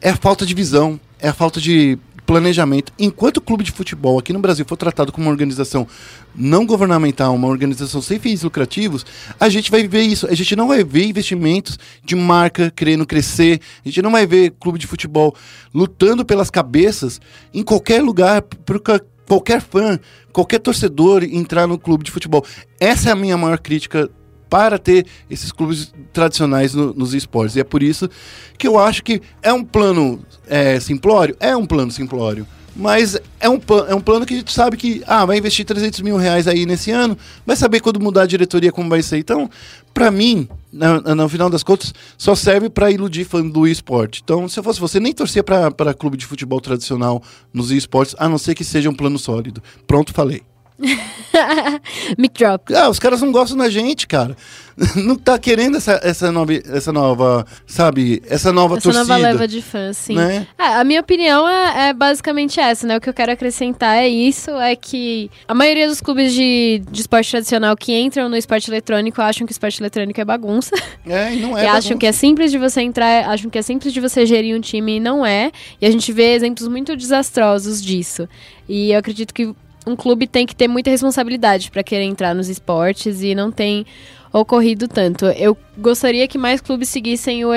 é 0.02 0.10
a 0.10 0.16
falta 0.18 0.46
de 0.46 0.54
visão, 0.54 1.00
é 1.22 1.30
a 1.30 1.34
falta 1.34 1.62
de 1.62 1.98
planejamento. 2.32 2.94
Enquanto 2.98 3.38
o 3.38 3.42
clube 3.42 3.62
de 3.62 3.74
futebol 3.74 4.18
aqui 4.18 4.32
no 4.32 4.40
Brasil 4.40 4.64
for 4.66 4.78
tratado 4.78 5.12
como 5.12 5.28
uma 5.28 5.32
organização 5.32 5.86
não 6.34 6.66
governamental, 6.66 7.36
uma 7.36 7.50
organização 7.50 8.02
sem 8.02 8.20
fins 8.20 8.42
lucrativos, 8.42 9.06
a 9.38 9.50
gente 9.50 9.70
vai 9.70 9.86
ver 9.86 10.04
isso. 10.04 10.26
A 10.28 10.34
gente 10.34 10.56
não 10.56 10.70
vai 10.70 10.82
ver 10.82 11.08
investimentos 11.08 11.78
de 12.02 12.16
marca 12.16 12.72
querendo 12.74 13.06
crescer, 13.06 13.60
a 13.84 13.90
gente 13.90 14.02
não 14.02 14.14
vai 14.14 14.26
ver 14.26 14.52
clube 14.52 14.80
de 14.80 14.88
futebol 14.88 15.36
lutando 15.74 16.24
pelas 16.24 16.50
cabeças 16.50 17.20
em 17.54 17.64
qualquer 17.64 18.02
lugar, 18.02 18.42
para 18.42 18.80
qualquer 19.28 19.62
fã, 19.62 20.00
qualquer 20.32 20.60
torcedor 20.60 21.26
entrar 21.26 21.68
no 21.68 21.78
clube 21.78 22.06
de 22.06 22.12
futebol. 22.12 22.46
Essa 22.80 23.10
é 23.10 23.12
a 23.12 23.16
minha 23.16 23.36
maior 23.36 23.60
crítica 23.60 24.10
para 24.52 24.78
ter 24.78 25.06
esses 25.30 25.50
clubes 25.50 25.94
tradicionais 26.12 26.74
no, 26.76 26.94
nos 26.94 27.14
esportes. 27.14 27.56
E 27.56 27.62
é 27.62 27.64
por 27.64 27.82
isso 27.82 28.10
que 28.58 28.68
eu 28.68 28.78
acho 28.78 29.02
que 29.02 29.22
é 29.42 29.54
um 29.54 29.64
plano 29.64 30.20
é, 30.46 30.78
simplório? 30.78 31.38
É 31.40 31.56
um 31.56 31.66
plano 31.66 31.90
simplório. 31.90 32.46
Mas 32.76 33.18
é 33.40 33.50
um, 33.50 33.60
é 33.88 33.96
um 33.96 34.02
plano 34.02 34.26
que 34.26 34.34
a 34.34 34.38
gente 34.38 34.52
sabe 34.52 34.76
que 34.76 35.02
ah, 35.08 35.26
vai 35.26 35.38
investir 35.38 35.66
300 35.66 36.02
mil 36.02 36.18
reais 36.18 36.48
aí 36.48 36.66
nesse 36.66 36.92
ano, 36.92 37.18
vai 37.46 37.56
saber 37.56 37.80
quando 37.80 38.00
mudar 38.00 38.24
a 38.24 38.26
diretoria 38.26 38.72
como 38.72 38.90
vai 38.90 39.02
ser. 39.02 39.18
Então, 39.20 39.50
para 39.94 40.12
mim, 40.12 40.48
no, 40.72 41.16
no, 41.16 41.30
final 41.30 41.50
das 41.50 41.64
contas, 41.64 41.94
só 42.18 42.36
serve 42.36 42.70
para 42.70 42.92
iludir 42.92 43.24
fã 43.24 43.42
do 43.42 43.66
esporte. 43.68 44.22
Então, 44.24 44.50
se 44.50 44.60
eu 44.60 44.64
fosse 44.64 44.80
você, 44.80 45.00
nem 45.00 45.14
torcia 45.14 45.44
para 45.44 45.94
clube 45.94 46.18
de 46.18 46.26
futebol 46.26 46.60
tradicional 46.60 47.22
nos 47.54 47.72
esportes, 47.72 48.16
a 48.18 48.28
não 48.28 48.38
ser 48.38 48.54
que 48.54 48.64
seja 48.64 48.90
um 48.90 48.96
plano 48.96 49.20
sólido. 49.20 49.62
Pronto, 49.86 50.14
falei. 50.14 50.42
Mic 52.18 52.38
drop. 52.38 52.74
Ah, 52.74 52.90
os 52.90 53.00
caras 53.00 53.22
não 53.22 53.32
gostam 53.32 53.58
da 53.58 53.70
gente, 53.70 54.08
cara. 54.08 54.36
Não 54.96 55.16
tá 55.16 55.38
querendo 55.38 55.78
essa, 55.78 56.00
essa, 56.04 56.32
nova, 56.32 56.54
essa 56.54 56.92
nova, 56.92 57.46
sabe, 57.68 58.22
essa 58.26 58.52
nova 58.52 58.78
essa 58.78 58.84
torcida. 58.84 59.06
nova 59.06 59.18
leva 59.18 59.48
de 59.48 59.62
fãs, 59.62 59.98
sim. 59.98 60.16
Né? 60.16 60.48
É, 60.58 60.64
a 60.64 60.84
minha 60.84 61.02
opinião 61.02 61.48
é, 61.48 61.90
é, 61.90 61.94
basicamente 61.94 62.60
essa, 62.60 62.88
né? 62.88 62.98
O 62.98 63.02
que 63.02 63.10
eu 63.10 63.14
quero 63.14 63.32
acrescentar 63.32 63.98
é 63.98 64.08
isso, 64.08 64.52
é 64.52 64.76
que 64.76 65.30
a 65.48 65.54
maioria 65.54 65.88
dos 65.88 66.02
clubes 66.02 66.34
de, 66.34 66.82
de 66.90 67.02
esporte 67.02 67.30
tradicional 67.30 67.76
que 67.76 67.94
entram 67.94 68.30
no 68.30 68.38
esporte 68.38 68.70
eletrônico 68.70 69.22
acham 69.22 69.46
que 69.46 69.52
esporte 69.52 69.82
eletrônico 69.82 70.20
é 70.20 70.26
bagunça. 70.26 70.76
É, 71.06 71.34
e 71.34 71.42
não 71.42 71.50
é 71.58 71.64
E 71.64 71.66
bagunça. 71.66 71.78
acham 71.78 71.98
que 71.98 72.06
é 72.06 72.12
simples 72.12 72.52
de 72.52 72.58
você 72.58 72.82
entrar, 72.82 73.30
acham 73.30 73.50
que 73.50 73.58
é 73.58 73.62
simples 73.62 73.94
de 73.94 74.00
você 74.00 74.26
gerir 74.26 74.56
um 74.56 74.62
time 74.62 74.98
e 74.98 75.00
não 75.00 75.26
é. 75.26 75.52
E 75.80 75.86
a 75.86 75.92
gente 75.92 76.12
vê 76.12 76.34
exemplos 76.34 76.68
muito 76.68 76.96
desastrosos 76.96 77.82
disso. 77.82 78.28
E 78.68 78.92
eu 78.92 79.00
acredito 79.00 79.34
que 79.34 79.54
um 79.86 79.96
clube 79.96 80.28
tem 80.28 80.46
que 80.46 80.56
ter 80.56 80.68
muita 80.68 80.90
responsabilidade 80.90 81.72
para 81.72 81.84
querer 81.84 82.04
entrar 82.04 82.34
nos 82.36 82.50
esportes 82.50 83.22
e 83.22 83.34
não 83.34 83.52
tem 83.52 83.86
ocorrido 84.32 84.88
tanto. 84.88 85.26
Eu 85.26 85.58
gostaria 85.78 86.28
que 86.28 86.38
mais 86.38 86.62
clubes 86.62 86.90
seguissem 86.90 87.44
o, 87.46 87.50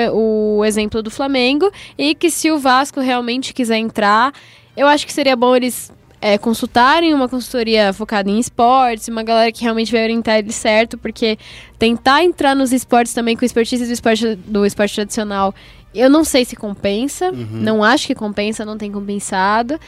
o 0.57 0.65
exemplo 0.65 1.01
do 1.01 1.09
Flamengo 1.11 1.71
e 1.97 2.13
que 2.15 2.29
se 2.29 2.51
o 2.51 2.59
Vasco 2.59 2.99
realmente 2.99 3.53
quiser 3.53 3.77
entrar, 3.77 4.33
eu 4.75 4.87
acho 4.87 5.05
que 5.05 5.13
seria 5.13 5.35
bom 5.35 5.55
eles 5.55 5.91
é, 6.19 6.37
consultarem 6.37 7.13
uma 7.13 7.29
consultoria 7.29 7.93
focada 7.93 8.29
em 8.29 8.39
esportes, 8.39 9.07
uma 9.07 9.21
galera 9.23 9.51
que 9.51 9.61
realmente 9.61 9.91
vai 9.91 10.03
orientar 10.03 10.39
ele 10.39 10.51
certo, 10.51 10.97
porque 10.97 11.37
tentar 11.77 12.23
entrar 12.23 12.55
nos 12.55 12.73
esportes 12.73 13.13
também 13.13 13.37
com 13.37 13.45
expertise 13.45 13.85
do 13.85 13.91
esporte, 13.93 14.35
do 14.35 14.65
esporte 14.65 14.95
tradicional, 14.95 15.53
eu 15.93 16.09
não 16.09 16.23
sei 16.25 16.43
se 16.43 16.55
compensa, 16.57 17.29
Uhum. 17.31 17.47
não 17.51 17.83
acho 17.83 18.07
que 18.07 18.15
compensa, 18.15 18.65
não 18.65 18.77
tem 18.77 18.91
compensado. 18.91 19.79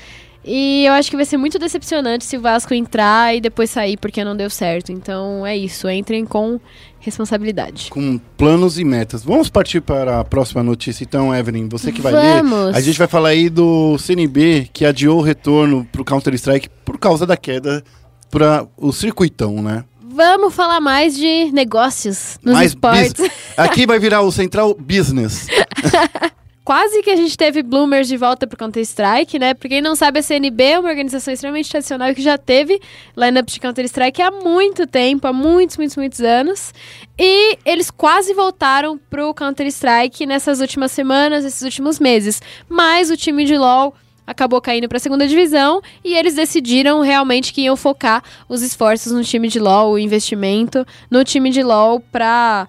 E 0.48 0.86
eu 0.86 0.94
acho 0.94 1.10
que 1.10 1.18
vai 1.18 1.26
ser 1.26 1.36
muito 1.36 1.60
decepcionante 1.60 2.24
se 2.24 2.38
o 2.38 2.42
Vasco 2.42 2.74
entrar 2.74 3.36
e 3.36 3.42
depois 3.42 3.70
sair 3.70 3.98
porque 3.98 4.24
não 4.24 4.36
deu 4.36 4.50
certo. 4.50 4.94
Então 4.94 5.46
é 5.46 5.58
isso, 5.58 5.90
entrem 5.90 6.26
com 6.26 6.58
responsabilidade. 7.00 7.90
Com 7.90 8.18
planos 8.38 8.80
e 8.80 8.86
metas. 8.86 9.24
Vamos 9.24 9.50
partir 9.50 9.82
para 9.82 10.22
a 10.22 10.24
próxima 10.24 10.64
notícia, 10.64 11.04
então, 11.04 11.36
Evelyn. 11.36 11.68
Você 11.68 11.92
que 11.92 12.02
vai 12.02 12.14
ler. 12.14 12.42
Vamos. 12.42 12.76
A 12.76 12.80
gente 12.80 12.98
vai 12.98 13.08
falar 13.08 13.30
aí 13.30 13.50
do 13.50 13.98
CNB 13.98 14.70
que 14.72 14.86
adiou 14.86 15.20
o 15.20 15.22
retorno 15.22 15.86
pro 15.92 16.06
Counter-Strike 16.06 16.70
por 16.86 16.98
causa 16.98 17.26
da 17.26 17.36
queda 17.36 17.84
para 18.32 18.66
o 18.78 18.94
circuitão, 18.94 19.62
né? 19.62 19.84
Vamos 20.02 20.54
falar 20.54 20.80
mais 20.80 21.16
de 21.16 21.52
negócios 21.52 22.40
nos 22.42 22.54
Mais 22.54 22.72
esportes. 22.72 23.30
Aqui 23.56 23.86
vai 23.86 24.00
virar 24.00 24.22
o 24.22 24.32
Central 24.32 24.76
Business. 24.80 25.48
Quase 26.68 27.02
que 27.02 27.10
a 27.10 27.16
gente 27.16 27.38
teve 27.38 27.64
Bloomers 27.64 28.10
de 28.10 28.18
volta 28.18 28.46
pro 28.46 28.58
Counter-Strike, 28.58 29.40
né? 29.40 29.54
Pra 29.54 29.70
quem 29.70 29.80
não 29.80 29.96
sabe, 29.96 30.20
a 30.20 30.22
CNB 30.22 30.62
é 30.62 30.78
uma 30.78 30.90
organização 30.90 31.34
extremamente 31.34 31.70
tradicional 31.70 32.14
que 32.14 32.22
já 32.22 32.38
teve 32.38 32.78
lineup 33.16 33.48
de 33.48 33.58
Counter-Strike 33.62 34.22
há 34.22 34.30
muito 34.30 34.86
tempo, 34.86 35.26
há 35.28 35.32
muitos, 35.32 35.78
muitos, 35.78 35.96
muitos 35.96 36.20
anos. 36.20 36.74
E 37.18 37.58
eles 37.64 37.90
quase 37.90 38.34
voltaram 38.34 38.98
pro 38.98 39.34
Counter-Strike 39.34 40.26
nessas 40.26 40.60
últimas 40.60 40.92
semanas, 40.92 41.46
esses 41.46 41.62
últimos 41.62 42.02
meses. 42.02 42.42
Mas 42.68 43.10
o 43.10 43.16
time 43.16 43.46
de 43.46 43.58
LoL 43.58 43.96
acabou 44.28 44.60
caindo 44.60 44.90
para 44.90 44.98
a 44.98 45.00
segunda 45.00 45.26
divisão 45.26 45.82
e 46.04 46.16
eles 46.16 46.36
decidiram 46.36 47.00
realmente 47.00 47.54
que 47.54 47.62
iam 47.62 47.78
focar 47.78 48.22
os 48.50 48.62
esforços 48.62 49.14
no 49.14 49.24
time 49.24 49.48
de 49.48 49.58
LoL, 49.58 49.94
o 49.94 49.98
investimento 49.98 50.86
no 51.10 51.24
time 51.24 51.50
de 51.50 51.64
LoL 51.64 52.02
para 52.12 52.68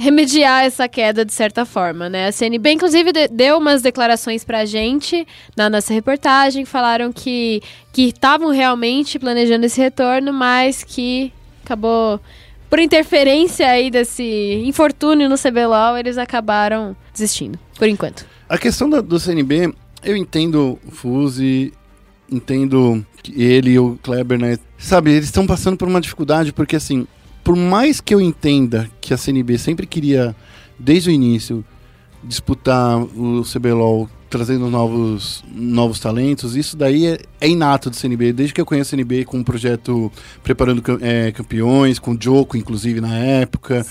remediar 0.00 0.64
essa 0.64 0.88
queda 0.88 1.24
de 1.24 1.32
certa 1.32 1.64
forma, 1.66 2.08
né? 2.08 2.26
A 2.28 2.32
CNB, 2.32 2.72
inclusive, 2.72 3.12
de- 3.12 3.28
deu 3.28 3.58
umas 3.58 3.82
declarações 3.82 4.42
pra 4.44 4.64
gente 4.64 5.26
na 5.56 5.68
nossa 5.68 5.92
reportagem, 5.92 6.64
falaram 6.64 7.12
que 7.12 7.60
estavam 7.96 8.48
realmente 8.50 9.18
planejando 9.18 9.66
esse 9.66 9.78
retorno, 9.80 10.32
mas 10.32 10.82
que 10.82 11.30
acabou 11.64 12.18
por 12.70 12.78
interferência 12.78 13.68
aí 13.68 13.90
desse 13.90 14.62
infortúnio 14.64 15.28
no 15.28 15.36
CBLOL, 15.36 15.98
eles 15.98 16.16
acabaram 16.16 16.96
desistindo, 17.12 17.58
por 17.76 17.86
enquanto. 17.88 18.24
A 18.48 18.56
questão 18.56 18.88
da- 18.88 19.00
do 19.00 19.18
CNB 19.20 19.74
eu 20.02 20.16
entendo 20.16 20.78
o 20.86 20.90
Fuse, 20.90 21.72
entendo 22.30 23.04
que 23.22 23.42
ele 23.42 23.72
e 23.72 23.78
o 23.78 23.98
Kleber, 24.02 24.38
né? 24.38 24.58
Sabe, 24.78 25.10
eles 25.10 25.26
estão 25.26 25.46
passando 25.46 25.76
por 25.76 25.86
uma 25.88 26.00
dificuldade 26.00 26.52
porque, 26.54 26.74
assim, 26.76 27.06
por 27.42 27.56
mais 27.56 28.00
que 28.00 28.14
eu 28.14 28.20
entenda 28.20 28.90
que 29.00 29.14
a 29.14 29.16
CNB 29.16 29.58
sempre 29.58 29.86
queria, 29.86 30.34
desde 30.78 31.10
o 31.10 31.12
início, 31.12 31.64
disputar 32.22 32.98
o 32.98 33.42
CBLOL 33.42 34.08
trazendo 34.30 34.70
novos, 34.70 35.42
novos 35.52 35.98
talentos, 35.98 36.54
isso 36.54 36.76
daí 36.76 37.04
é, 37.04 37.18
é, 37.40 37.48
inato 37.48 37.90
do 37.90 37.96
CNB. 37.96 38.32
Desde 38.32 38.54
que 38.54 38.60
eu 38.60 38.64
conheço 38.64 38.94
a 38.94 38.96
CNB 38.96 39.24
com 39.24 39.38
um 39.38 39.42
projeto 39.42 40.10
preparando 40.42 40.82
é, 41.02 41.32
campeões, 41.32 41.98
com 41.98 42.12
o 42.12 42.18
Joko, 42.18 42.56
inclusive, 42.56 43.00
na 43.00 43.18
época. 43.18 43.84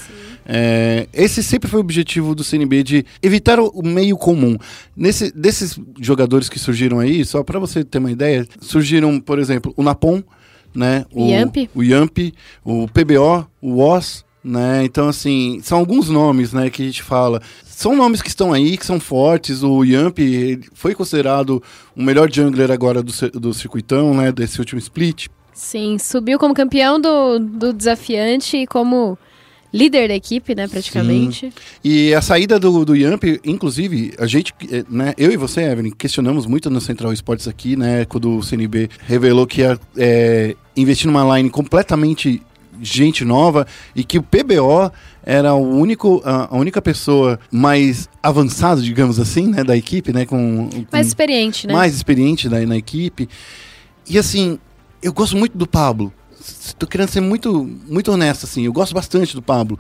É, 0.45 1.09
esse 1.13 1.43
sempre 1.43 1.69
foi 1.69 1.79
o 1.79 1.81
objetivo 1.81 2.33
do 2.33 2.43
CNB, 2.43 2.83
de 2.83 3.05
evitar 3.21 3.59
o, 3.59 3.67
o 3.67 3.85
meio 3.85 4.17
comum. 4.17 4.57
Nesse, 4.95 5.29
desses 5.31 5.77
jogadores 5.99 6.47
que 6.47 6.57
surgiram 6.57 6.99
aí, 6.99 7.25
só 7.25 7.43
para 7.43 7.59
você 7.59 7.83
ter 7.83 7.97
uma 7.97 8.09
ideia, 8.09 8.47
surgiram, 8.61 9.19
por 9.19 9.39
exemplo, 9.39 9.73
o 9.75 9.83
Napon, 9.83 10.23
né? 10.75 11.05
O 11.13 11.27
Yamp. 11.29 11.55
O 12.63 12.83
o 12.83 12.87
PBO, 12.87 13.47
o 13.61 13.79
OS, 13.79 14.25
né? 14.43 14.83
Então, 14.83 15.09
assim, 15.09 15.59
são 15.63 15.79
alguns 15.79 16.09
nomes, 16.09 16.53
né, 16.53 16.69
que 16.69 16.81
a 16.81 16.85
gente 16.85 17.03
fala. 17.03 17.41
São 17.63 17.95
nomes 17.95 18.21
que 18.21 18.29
estão 18.29 18.53
aí, 18.53 18.77
que 18.77 18.85
são 18.85 18.99
fortes. 18.99 19.63
O 19.63 19.83
Yamp 19.83 20.17
foi 20.73 20.95
considerado 20.95 21.61
o 21.95 22.01
melhor 22.01 22.31
jungler 22.31 22.71
agora 22.71 23.01
do, 23.01 23.11
do 23.31 23.53
circuitão, 23.53 24.13
né, 24.13 24.31
desse 24.31 24.59
último 24.59 24.79
split. 24.79 25.27
Sim, 25.53 25.97
subiu 25.97 26.39
como 26.39 26.53
campeão 26.53 26.99
do, 26.99 27.39
do 27.39 27.73
desafiante 27.73 28.57
e 28.57 28.67
como 28.67 29.17
líder 29.73 30.07
da 30.07 30.15
equipe, 30.15 30.55
né, 30.55 30.67
praticamente. 30.67 31.47
Sim. 31.47 31.53
E 31.83 32.13
a 32.13 32.21
saída 32.21 32.59
do, 32.59 32.83
do 32.83 32.95
Yamp, 32.95 33.23
inclusive, 33.45 34.13
a 34.17 34.25
gente, 34.25 34.53
eh, 34.71 34.83
né, 34.89 35.13
eu 35.17 35.31
e 35.31 35.37
você, 35.37 35.61
Evelyn, 35.61 35.91
questionamos 35.91 36.45
muito 36.45 36.69
no 36.69 36.81
Central 36.81 37.13
Esportes 37.13 37.47
aqui, 37.47 37.75
né, 37.75 38.05
quando 38.05 38.37
o 38.37 38.43
CNB 38.43 38.89
revelou 39.05 39.45
que 39.45 39.61
ia 39.61 39.79
é, 39.97 40.55
investir 40.75 41.07
numa 41.07 41.37
line 41.37 41.49
completamente 41.49 42.41
gente 42.81 43.25
nova 43.25 43.67
e 43.95 44.03
que 44.03 44.17
o 44.17 44.23
PBO 44.23 44.91
era 45.23 45.53
o 45.53 45.77
único, 45.77 46.21
a, 46.25 46.55
única 46.55 46.81
pessoa 46.81 47.39
mais 47.51 48.09
avançada, 48.23 48.81
digamos 48.81 49.19
assim, 49.19 49.47
né, 49.47 49.63
da 49.63 49.75
equipe, 49.75 50.13
né, 50.13 50.25
com, 50.25 50.69
com 50.71 50.85
mais 50.91 51.07
experiente, 51.07 51.67
né? 51.67 51.73
Mais 51.73 51.93
experiente 51.93 52.49
da, 52.49 52.59
na 52.65 52.77
equipe. 52.77 53.29
E 54.09 54.17
assim, 54.17 54.57
eu 55.01 55.13
gosto 55.13 55.37
muito 55.37 55.57
do 55.57 55.67
Pablo. 55.67 56.13
Estou 56.39 56.87
querendo 56.87 57.09
ser 57.09 57.21
muito, 57.21 57.69
muito 57.87 58.11
honesto 58.11 58.45
assim. 58.45 58.65
Eu 58.65 58.73
gosto 58.73 58.93
bastante 58.93 59.35
do 59.35 59.41
Pablo, 59.41 59.77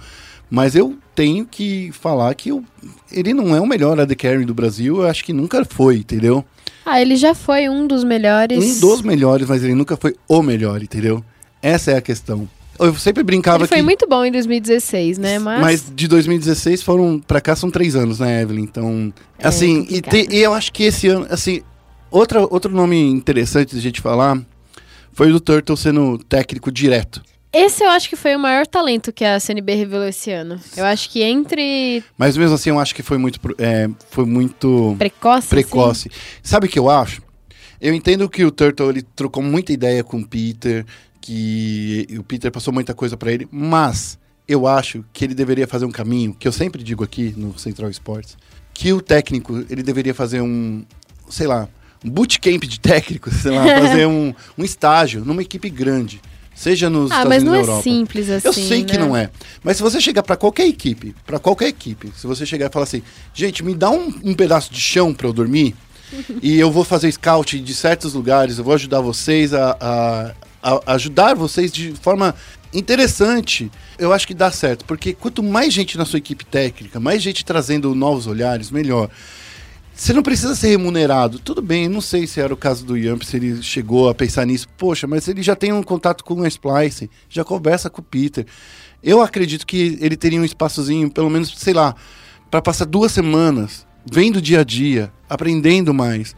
mas 0.49 0.75
eu 0.75 0.97
tenho 1.15 1.45
que 1.45 1.91
falar 1.91 2.33
que 2.35 2.49
eu, 2.49 2.63
ele 3.11 3.33
não 3.33 3.55
é 3.55 3.61
o 3.61 3.67
melhor 3.67 3.99
AD 3.99 4.15
Carry 4.15 4.45
do 4.45 4.53
Brasil. 4.53 5.01
Eu 5.01 5.07
acho 5.07 5.23
que 5.23 5.33
nunca 5.33 5.63
foi, 5.65 5.97
entendeu? 5.97 6.43
Ah, 6.85 7.01
ele 7.01 7.15
já 7.15 7.35
foi 7.35 7.69
um 7.69 7.85
dos 7.85 8.03
melhores. 8.03 8.57
Um 8.57 8.79
dos 8.79 9.01
melhores, 9.01 9.47
mas 9.47 9.63
ele 9.63 9.75
nunca 9.75 9.95
foi 9.95 10.15
o 10.27 10.41
melhor, 10.41 10.81
entendeu? 10.81 11.23
Essa 11.61 11.91
é 11.91 11.97
a 11.97 12.01
questão. 12.01 12.49
Eu 12.79 12.95
sempre 12.95 13.23
brincava 13.23 13.63
Ele 13.63 13.67
foi 13.67 13.79
que... 13.79 13.83
muito 13.83 14.07
bom 14.07 14.23
em 14.23 14.31
2016, 14.31 15.17
né? 15.17 15.37
Mas... 15.37 15.61
Mas 15.61 15.93
de 15.93 16.07
2016 16.07 16.81
foram 16.81 17.19
pra 17.19 17.41
cá 17.41 17.53
são 17.55 17.69
três 17.69 17.93
anos, 17.93 18.19
né, 18.19 18.41
Evelyn? 18.41 18.63
Então, 18.63 19.13
é 19.37 19.47
assim, 19.47 19.85
e, 19.89 20.01
te, 20.01 20.27
e, 20.31 20.39
eu 20.39 20.53
acho 20.53 20.71
que 20.71 20.83
esse 20.83 21.07
ano, 21.09 21.27
assim, 21.29 21.61
outra, 22.09 22.41
outro 22.41 22.71
nome 22.71 22.97
interessante 22.97 23.75
de 23.75 23.81
gente 23.81 23.99
falar 23.99 24.41
foi 25.19 25.31
o 25.31 25.33
do 25.33 25.41
Turtle 25.41 25.75
sendo 25.75 26.17
técnico 26.17 26.71
direto. 26.71 27.21
Esse 27.51 27.83
eu 27.83 27.89
acho 27.89 28.07
que 28.07 28.15
foi 28.15 28.37
o 28.37 28.39
maior 28.39 28.65
talento 28.65 29.11
que 29.11 29.25
a 29.25 29.37
CNB 29.37 29.75
revelou 29.75 30.07
esse 30.07 30.31
ano. 30.31 30.57
Eu 30.77 30.85
acho 30.85 31.09
que 31.09 31.21
entre. 31.21 32.01
Mas 32.17 32.37
mesmo 32.37 32.55
assim, 32.55 32.69
eu 32.69 32.79
acho 32.79 32.95
que 32.95 33.03
foi 33.03 33.17
muito. 33.17 33.37
É, 33.57 33.89
foi 34.11 34.25
muito. 34.25 34.95
Precoce. 34.97 35.49
Precoce. 35.49 36.07
Assim? 36.07 36.19
Sabe 36.41 36.67
o 36.67 36.69
que 36.69 36.79
eu 36.79 36.89
acho? 36.89 37.21
Eu 37.81 37.93
entendo 37.93 38.29
que 38.29 38.45
o 38.45 38.51
Turtle 38.51 38.91
ele 38.91 39.01
trocou 39.01 39.43
muita 39.43 39.73
ideia 39.73 40.05
com 40.05 40.21
o 40.21 40.25
Peter 40.25 40.85
que 41.19 42.07
o 42.17 42.23
Peter 42.23 42.49
passou 42.49 42.73
muita 42.73 42.93
coisa 42.93 43.17
para 43.17 43.29
ele, 43.29 43.45
mas 43.51 44.17
eu 44.47 44.65
acho 44.65 45.03
que 45.11 45.25
ele 45.25 45.35
deveria 45.35 45.67
fazer 45.67 45.83
um 45.83 45.91
caminho, 45.91 46.33
que 46.33 46.47
eu 46.47 46.51
sempre 46.53 46.81
digo 46.81 47.03
aqui 47.03 47.33
no 47.35 47.59
Central 47.59 47.89
Sports, 47.89 48.37
que 48.73 48.93
o 48.93 49.01
técnico, 49.01 49.65
ele 49.69 49.83
deveria 49.83 50.13
fazer 50.13 50.39
um, 50.39 50.85
sei 51.29 51.45
lá, 51.45 51.67
bootcamp 52.03 52.63
de 52.63 52.79
técnico, 52.79 53.31
sei 53.31 53.51
lá, 53.51 53.63
fazer 53.63 54.07
um, 54.07 54.33
um 54.57 54.63
estágio 54.63 55.23
numa 55.25 55.41
equipe 55.41 55.69
grande. 55.69 56.21
Seja 56.55 56.89
nos 56.89 57.09
ah, 57.11 57.23
Estados 57.23 57.29
mas 57.29 57.43
Unidos 57.43 57.51
não 57.51 57.55
é 57.55 57.61
Europa. 57.61 57.83
simples 57.83 58.29
assim. 58.29 58.47
Eu 58.47 58.53
sei 58.53 58.81
né? 58.81 58.85
que 58.85 58.97
não 58.97 59.15
é. 59.15 59.29
Mas 59.63 59.77
se 59.77 59.83
você 59.83 60.01
chegar 60.01 60.23
para 60.23 60.35
qualquer 60.35 60.67
equipe, 60.67 61.15
para 61.25 61.39
qualquer 61.39 61.69
equipe, 61.69 62.11
se 62.15 62.27
você 62.27 62.45
chegar 62.45 62.69
e 62.69 62.73
falar 62.73 62.83
assim, 62.83 63.01
gente, 63.33 63.63
me 63.63 63.73
dá 63.73 63.89
um, 63.89 64.13
um 64.23 64.33
pedaço 64.33 64.73
de 64.73 64.81
chão 64.81 65.13
para 65.13 65.25
eu 65.25 65.31
dormir, 65.31 65.73
e 66.41 66.59
eu 66.59 66.69
vou 66.69 66.83
fazer 66.83 67.11
scout 67.11 67.57
de 67.57 67.73
certos 67.73 68.13
lugares, 68.13 68.57
eu 68.57 68.63
vou 68.63 68.73
ajudar 68.73 68.99
vocês 68.99 69.53
a, 69.53 69.77
a, 69.79 70.33
a 70.61 70.93
ajudar 70.93 71.33
vocês 71.33 71.71
de 71.71 71.93
forma 72.01 72.35
interessante, 72.73 73.71
eu 73.97 74.13
acho 74.13 74.27
que 74.27 74.33
dá 74.33 74.51
certo. 74.51 74.85
Porque 74.85 75.13
quanto 75.13 75.41
mais 75.41 75.73
gente 75.73 75.97
na 75.97 76.05
sua 76.05 76.17
equipe 76.17 76.45
técnica, 76.45 76.99
mais 76.99 77.21
gente 77.21 77.45
trazendo 77.45 77.93
novos 77.95 78.27
olhares, 78.27 78.69
melhor. 78.69 79.09
Você 79.99 80.13
não 80.13 80.23
precisa 80.23 80.55
ser 80.55 80.69
remunerado. 80.69 81.39
Tudo 81.39 81.61
bem, 81.61 81.89
não 81.89 81.99
sei 81.99 82.25
se 82.25 82.39
era 82.39 82.53
o 82.53 82.57
caso 82.57 82.85
do 82.85 82.95
Yamp, 82.95 83.21
se 83.21 83.35
ele 83.35 83.61
chegou 83.61 84.07
a 84.07 84.15
pensar 84.15 84.45
nisso. 84.45 84.65
Poxa, 84.77 85.05
mas 85.05 85.27
ele 85.27 85.43
já 85.43 85.57
tem 85.57 85.73
um 85.73 85.83
contato 85.83 86.23
com 86.23 86.41
a 86.41 86.47
Splice, 86.47 87.09
já 87.27 87.43
conversa 87.43 87.89
com 87.89 87.99
o 87.99 88.03
Peter. 88.03 88.45
Eu 89.03 89.21
acredito 89.21 89.67
que 89.67 89.97
ele 89.99 90.15
teria 90.15 90.39
um 90.39 90.45
espaçozinho, 90.45 91.11
pelo 91.11 91.29
menos, 91.29 91.53
sei 91.57 91.73
lá, 91.73 91.93
para 92.49 92.61
passar 92.61 92.85
duas 92.85 93.11
semanas, 93.11 93.85
vendo 94.09 94.37
o 94.37 94.41
dia 94.41 94.61
a 94.61 94.63
dia, 94.63 95.11
aprendendo 95.29 95.93
mais. 95.93 96.33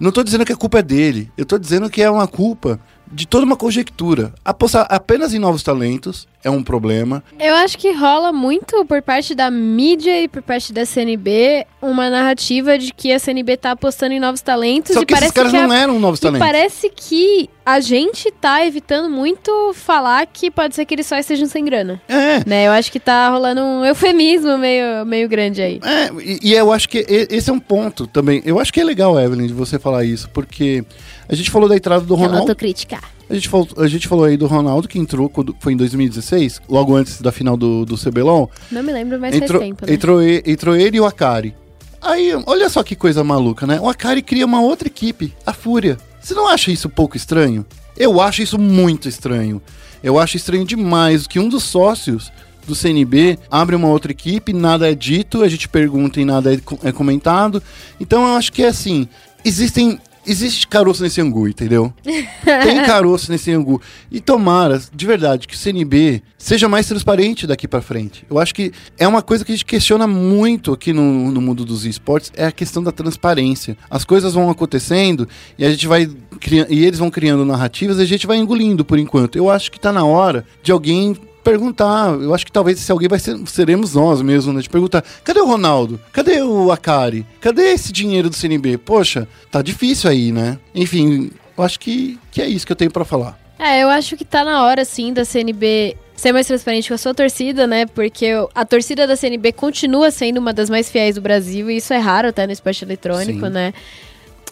Não 0.00 0.08
estou 0.08 0.24
dizendo 0.24 0.46
que 0.46 0.52
a 0.52 0.56
culpa 0.56 0.78
é 0.78 0.82
dele, 0.82 1.30
eu 1.36 1.42
estou 1.42 1.58
dizendo 1.58 1.90
que 1.90 2.00
é 2.00 2.10
uma 2.10 2.26
culpa 2.26 2.80
de 3.12 3.26
toda 3.26 3.44
uma 3.44 3.56
conjectura. 3.56 4.32
Apostar 4.44 4.86
apenas 4.88 5.34
em 5.34 5.38
novos 5.38 5.62
talentos 5.62 6.26
é 6.42 6.50
um 6.50 6.62
problema. 6.62 7.22
Eu 7.38 7.54
acho 7.56 7.78
que 7.78 7.92
rola 7.92 8.32
muito 8.32 8.84
por 8.86 9.02
parte 9.02 9.34
da 9.34 9.50
mídia 9.50 10.22
e 10.22 10.28
por 10.28 10.42
parte 10.42 10.72
da 10.72 10.84
CNB 10.84 11.66
uma 11.80 12.10
narrativa 12.10 12.78
de 12.78 12.92
que 12.92 13.12
a 13.12 13.18
CNB 13.18 13.56
tá 13.56 13.72
apostando 13.72 14.14
em 14.14 14.20
novos 14.20 14.40
talentos. 14.40 14.94
Só 14.94 15.02
e 15.02 15.06
que 15.06 15.14
parece 15.14 15.26
esses 15.26 15.34
caras 15.34 15.52
que 15.52 15.58
a... 15.58 15.66
não 15.66 15.74
eram 15.74 15.98
novos 16.00 16.18
e 16.18 16.22
talentos. 16.22 16.46
parece 16.46 16.90
que 16.90 17.48
a 17.64 17.78
gente 17.78 18.30
tá 18.32 18.66
evitando 18.66 19.08
muito 19.08 19.72
falar 19.74 20.26
que 20.26 20.50
pode 20.50 20.74
ser 20.74 20.84
que 20.84 20.94
eles 20.94 21.06
só 21.06 21.16
estejam 21.16 21.46
sem 21.46 21.64
grana. 21.64 22.00
É. 22.08 22.42
Né? 22.44 22.66
Eu 22.66 22.72
acho 22.72 22.90
que 22.90 22.98
tá 22.98 23.28
rolando 23.28 23.60
um 23.60 23.84
eufemismo 23.84 24.58
meio, 24.58 25.04
meio 25.06 25.28
grande 25.28 25.62
aí. 25.62 25.80
É, 25.84 26.10
e, 26.20 26.40
e 26.42 26.54
eu 26.54 26.72
acho 26.72 26.88
que 26.88 27.04
esse 27.08 27.50
é 27.50 27.52
um 27.52 27.60
ponto 27.60 28.06
também. 28.06 28.42
Eu 28.44 28.58
acho 28.58 28.72
que 28.72 28.80
é 28.80 28.84
legal, 28.84 29.18
Evelyn, 29.20 29.46
de 29.46 29.54
você 29.54 29.78
falar 29.78 30.04
isso, 30.04 30.28
porque 30.30 30.84
a 31.32 31.34
gente 31.34 31.50
falou 31.50 31.66
da 31.66 31.74
entrada 31.74 32.04
do 32.04 32.14
Ronaldo. 32.14 32.40
Autocrítica. 32.40 33.00
A 33.30 33.34
gente, 33.34 33.48
falou, 33.48 33.66
a 33.78 33.88
gente 33.88 34.06
falou 34.06 34.26
aí 34.26 34.36
do 34.36 34.46
Ronaldo 34.46 34.86
que 34.86 34.98
entrou 34.98 35.30
quando 35.30 35.56
foi 35.58 35.72
em 35.72 35.76
2016, 35.78 36.60
logo 36.68 36.94
antes 36.94 37.22
da 37.22 37.32
final 37.32 37.56
do, 37.56 37.86
do 37.86 37.96
CBLOL. 37.96 38.50
Não 38.70 38.82
me 38.82 38.92
lembro, 38.92 39.18
mas 39.18 39.34
entrou, 39.34 39.58
faz 39.58 39.70
tempo, 39.70 39.86
né? 39.86 39.94
entrou, 39.94 40.22
entrou 40.22 40.76
ele 40.76 40.98
e 40.98 41.00
o 41.00 41.06
Akari. 41.06 41.54
Aí, 42.02 42.34
olha 42.44 42.68
só 42.68 42.82
que 42.82 42.94
coisa 42.94 43.24
maluca, 43.24 43.66
né? 43.66 43.80
O 43.80 43.88
Akari 43.88 44.20
cria 44.20 44.44
uma 44.44 44.60
outra 44.60 44.88
equipe, 44.88 45.32
a 45.46 45.54
Fúria. 45.54 45.96
Você 46.20 46.34
não 46.34 46.46
acha 46.46 46.70
isso 46.70 46.88
um 46.88 46.90
pouco 46.90 47.16
estranho? 47.16 47.64
Eu 47.96 48.20
acho 48.20 48.42
isso 48.42 48.58
muito 48.58 49.08
estranho. 49.08 49.62
Eu 50.02 50.18
acho 50.18 50.36
estranho 50.36 50.66
demais 50.66 51.26
que 51.26 51.38
um 51.38 51.48
dos 51.48 51.62
sócios 51.62 52.30
do 52.66 52.74
CNB 52.74 53.38
abre 53.50 53.74
uma 53.74 53.88
outra 53.88 54.12
equipe, 54.12 54.52
nada 54.52 54.90
é 54.90 54.94
dito, 54.94 55.42
a 55.42 55.48
gente 55.48 55.66
pergunta 55.66 56.20
e 56.20 56.26
nada 56.26 56.52
é, 56.52 56.58
é 56.82 56.92
comentado. 56.92 57.62
Então 57.98 58.22
eu 58.28 58.36
acho 58.36 58.52
que 58.52 58.62
é 58.62 58.68
assim, 58.68 59.08
existem 59.42 59.98
existe 60.26 60.66
caroço 60.66 61.02
nesse 61.02 61.20
angu, 61.20 61.48
entendeu? 61.48 61.92
Tem 62.04 62.84
caroço 62.84 63.30
nesse 63.30 63.50
angu. 63.52 63.80
E 64.10 64.20
tomara, 64.20 64.80
de 64.92 65.06
verdade, 65.06 65.46
que 65.46 65.54
o 65.54 65.58
CNB 65.58 66.22
seja 66.38 66.68
mais 66.68 66.86
transparente 66.86 67.46
daqui 67.46 67.66
pra 67.66 67.80
frente. 67.80 68.24
Eu 68.30 68.38
acho 68.38 68.54
que 68.54 68.72
é 68.98 69.06
uma 69.06 69.22
coisa 69.22 69.44
que 69.44 69.52
a 69.52 69.54
gente 69.54 69.64
questiona 69.64 70.06
muito 70.06 70.72
aqui 70.72 70.92
no, 70.92 71.30
no 71.30 71.40
mundo 71.40 71.64
dos 71.64 71.84
esportes, 71.84 72.32
é 72.34 72.46
a 72.46 72.52
questão 72.52 72.82
da 72.82 72.92
transparência. 72.92 73.76
As 73.90 74.04
coisas 74.04 74.34
vão 74.34 74.50
acontecendo 74.50 75.28
e 75.58 75.64
a 75.64 75.70
gente 75.70 75.86
vai 75.86 76.08
criando, 76.40 76.72
e 76.72 76.84
eles 76.84 76.98
vão 76.98 77.10
criando 77.10 77.44
narrativas 77.44 77.98
e 77.98 78.02
a 78.02 78.06
gente 78.06 78.26
vai 78.26 78.36
engolindo 78.36 78.84
por 78.84 78.98
enquanto. 78.98 79.36
Eu 79.36 79.50
acho 79.50 79.70
que 79.70 79.80
tá 79.80 79.92
na 79.92 80.04
hora 80.04 80.44
de 80.62 80.72
alguém 80.72 81.16
perguntar. 81.42 82.12
Eu 82.20 82.34
acho 82.34 82.46
que 82.46 82.52
talvez 82.52 82.78
se 82.78 82.90
alguém 82.90 83.08
vai 83.08 83.18
ser, 83.18 83.36
seremos 83.46 83.94
nós 83.94 84.22
mesmo, 84.22 84.52
né? 84.52 84.60
De 84.60 84.68
perguntar: 84.70 85.04
cadê 85.24 85.40
o 85.40 85.46
Ronaldo? 85.46 86.00
Cadê 86.12 86.40
o 86.42 86.70
Akari? 86.70 87.26
Cadê 87.40 87.72
esse 87.72 87.92
dinheiro 87.92 88.30
do 88.30 88.36
CNB? 88.36 88.78
Poxa, 88.78 89.28
tá 89.50 89.62
difícil 89.62 90.08
aí, 90.10 90.32
né? 90.32 90.58
Enfim, 90.74 91.30
eu 91.56 91.64
acho 91.64 91.78
que, 91.78 92.18
que 92.30 92.40
é 92.40 92.46
isso 92.46 92.66
que 92.66 92.72
eu 92.72 92.76
tenho 92.76 92.90
pra 92.90 93.04
falar. 93.04 93.38
É, 93.58 93.82
eu 93.82 93.88
acho 93.88 94.16
que 94.16 94.24
tá 94.24 94.44
na 94.44 94.64
hora, 94.64 94.84
sim, 94.84 95.12
da 95.12 95.24
CNB 95.24 95.96
ser 96.16 96.32
mais 96.32 96.46
transparente 96.46 96.88
com 96.88 96.94
a 96.94 96.98
sua 96.98 97.14
torcida, 97.14 97.66
né? 97.66 97.86
Porque 97.86 98.28
a 98.54 98.64
torcida 98.64 99.06
da 99.06 99.16
CNB 99.16 99.52
continua 99.52 100.10
sendo 100.10 100.38
uma 100.38 100.52
das 100.52 100.70
mais 100.70 100.90
fiéis 100.90 101.16
do 101.16 101.20
Brasil, 101.20 101.70
e 101.70 101.76
isso 101.76 101.92
é 101.92 101.98
raro 101.98 102.28
até 102.28 102.46
no 102.46 102.52
esporte 102.52 102.84
eletrônico, 102.84 103.46
Sim. 103.46 103.52
né? 103.52 103.74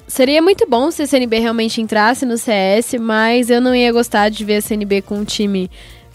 Seria 0.07 0.43
muito 0.43 0.69
bom 0.69 0.91
se 0.91 1.03
a 1.03 1.07
CNB 1.07 1.39
realmente 1.39 1.81
entrasse 1.81 2.27
no 2.27 2.37
CS, 2.37 2.95
mas 3.01 3.49
eu 3.49 3.61
não 3.61 3.73
ia 3.73 3.93
gostar 3.93 4.29
de 4.29 4.45
ver 4.45 4.57
a 4.57 4.61
CNB 4.61 5.03
com 5.03 5.19
um 5.19 5.25
time 5.25 5.71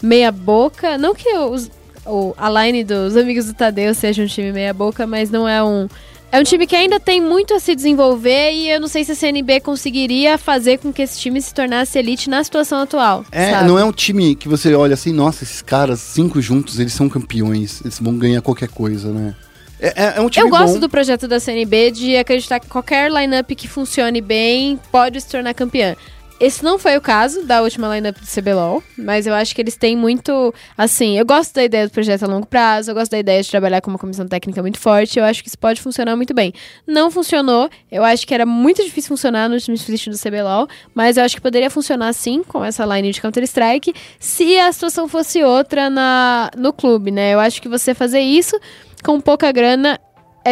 meia 0.06 0.30
boca. 0.32 0.96
Não 0.96 1.14
que 1.14 1.28
os, 1.36 1.70
o, 2.06 2.34
a 2.36 2.48
line 2.64 2.84
dos 2.84 3.16
amigos 3.16 3.46
do 3.46 3.54
Tadeu 3.54 3.94
seja 3.94 4.22
um 4.22 4.26
time 4.26 4.52
meia 4.52 4.72
boca, 4.72 5.06
mas 5.06 5.30
não 5.30 5.48
é 5.48 5.62
um. 5.62 5.88
É 6.32 6.40
um 6.40 6.42
time 6.42 6.66
que 6.66 6.74
ainda 6.74 6.98
tem 6.98 7.20
muito 7.20 7.54
a 7.54 7.60
se 7.60 7.74
desenvolver 7.74 8.50
e 8.52 8.68
eu 8.68 8.80
não 8.80 8.88
sei 8.88 9.04
se 9.04 9.12
a 9.12 9.14
CNB 9.14 9.60
conseguiria 9.60 10.36
fazer 10.36 10.78
com 10.78 10.92
que 10.92 11.00
esse 11.00 11.18
time 11.20 11.40
se 11.40 11.54
tornasse 11.54 11.98
elite 11.98 12.28
na 12.28 12.42
situação 12.42 12.80
atual. 12.80 13.24
É, 13.30 13.52
sabe? 13.52 13.68
não 13.68 13.78
é 13.78 13.84
um 13.84 13.92
time 13.92 14.34
que 14.34 14.48
você 14.48 14.74
olha 14.74 14.94
assim, 14.94 15.12
nossa, 15.12 15.44
esses 15.44 15.62
caras, 15.62 16.00
cinco 16.00 16.40
juntos, 16.42 16.80
eles 16.80 16.92
são 16.92 17.08
campeões, 17.08 17.80
eles 17.82 18.00
vão 18.00 18.18
ganhar 18.18 18.42
qualquer 18.42 18.68
coisa, 18.68 19.10
né? 19.12 19.34
É, 19.78 19.88
é- 20.04 20.14
é 20.16 20.20
um 20.20 20.28
time 20.28 20.46
Eu 20.46 20.50
gosto 20.50 20.74
bom. 20.74 20.80
do 20.80 20.88
projeto 20.88 21.28
da 21.28 21.38
CNB 21.38 21.92
de 21.92 22.16
acreditar 22.16 22.58
que 22.58 22.66
qualquer 22.66 23.10
lineup 23.10 23.50
que 23.52 23.68
funcione 23.68 24.20
bem 24.20 24.80
pode 24.90 25.20
se 25.20 25.28
tornar 25.28 25.54
campeã. 25.54 25.94
Esse 26.38 26.62
não 26.62 26.78
foi 26.78 26.98
o 26.98 27.00
caso 27.00 27.44
da 27.44 27.62
última 27.62 27.94
lineup 27.94 28.18
do 28.18 28.26
CBLOL, 28.26 28.82
mas 28.98 29.26
eu 29.26 29.32
acho 29.32 29.54
que 29.54 29.62
eles 29.62 29.74
têm 29.74 29.96
muito. 29.96 30.52
Assim, 30.76 31.18
eu 31.18 31.24
gosto 31.24 31.54
da 31.54 31.64
ideia 31.64 31.86
do 31.86 31.90
projeto 31.90 32.24
a 32.24 32.26
longo 32.26 32.46
prazo, 32.46 32.90
eu 32.90 32.94
gosto 32.94 33.12
da 33.12 33.18
ideia 33.18 33.42
de 33.42 33.50
trabalhar 33.50 33.80
com 33.80 33.90
uma 33.90 33.98
comissão 33.98 34.28
técnica 34.28 34.60
muito 34.60 34.78
forte, 34.78 35.18
eu 35.18 35.24
acho 35.24 35.42
que 35.42 35.48
isso 35.48 35.58
pode 35.58 35.80
funcionar 35.80 36.14
muito 36.14 36.34
bem. 36.34 36.52
Não 36.86 37.10
funcionou, 37.10 37.70
eu 37.90 38.04
acho 38.04 38.26
que 38.26 38.34
era 38.34 38.44
muito 38.44 38.84
difícil 38.84 39.08
funcionar 39.08 39.48
no 39.48 39.58
time 39.58 39.78
split 39.78 40.08
do 40.08 40.18
CBLOL, 40.18 40.68
mas 40.94 41.16
eu 41.16 41.24
acho 41.24 41.36
que 41.36 41.40
poderia 41.40 41.70
funcionar 41.70 42.12
sim 42.12 42.42
com 42.42 42.62
essa 42.62 42.84
line 42.84 43.12
de 43.12 43.20
Counter-Strike 43.22 43.94
se 44.20 44.58
a 44.58 44.70
situação 44.72 45.08
fosse 45.08 45.42
outra 45.42 45.88
na, 45.88 46.50
no 46.54 46.70
clube, 46.70 47.10
né? 47.10 47.32
Eu 47.32 47.40
acho 47.40 47.62
que 47.62 47.68
você 47.68 47.94
fazer 47.94 48.20
isso 48.20 48.60
com 49.02 49.18
pouca 49.22 49.50
grana 49.52 49.98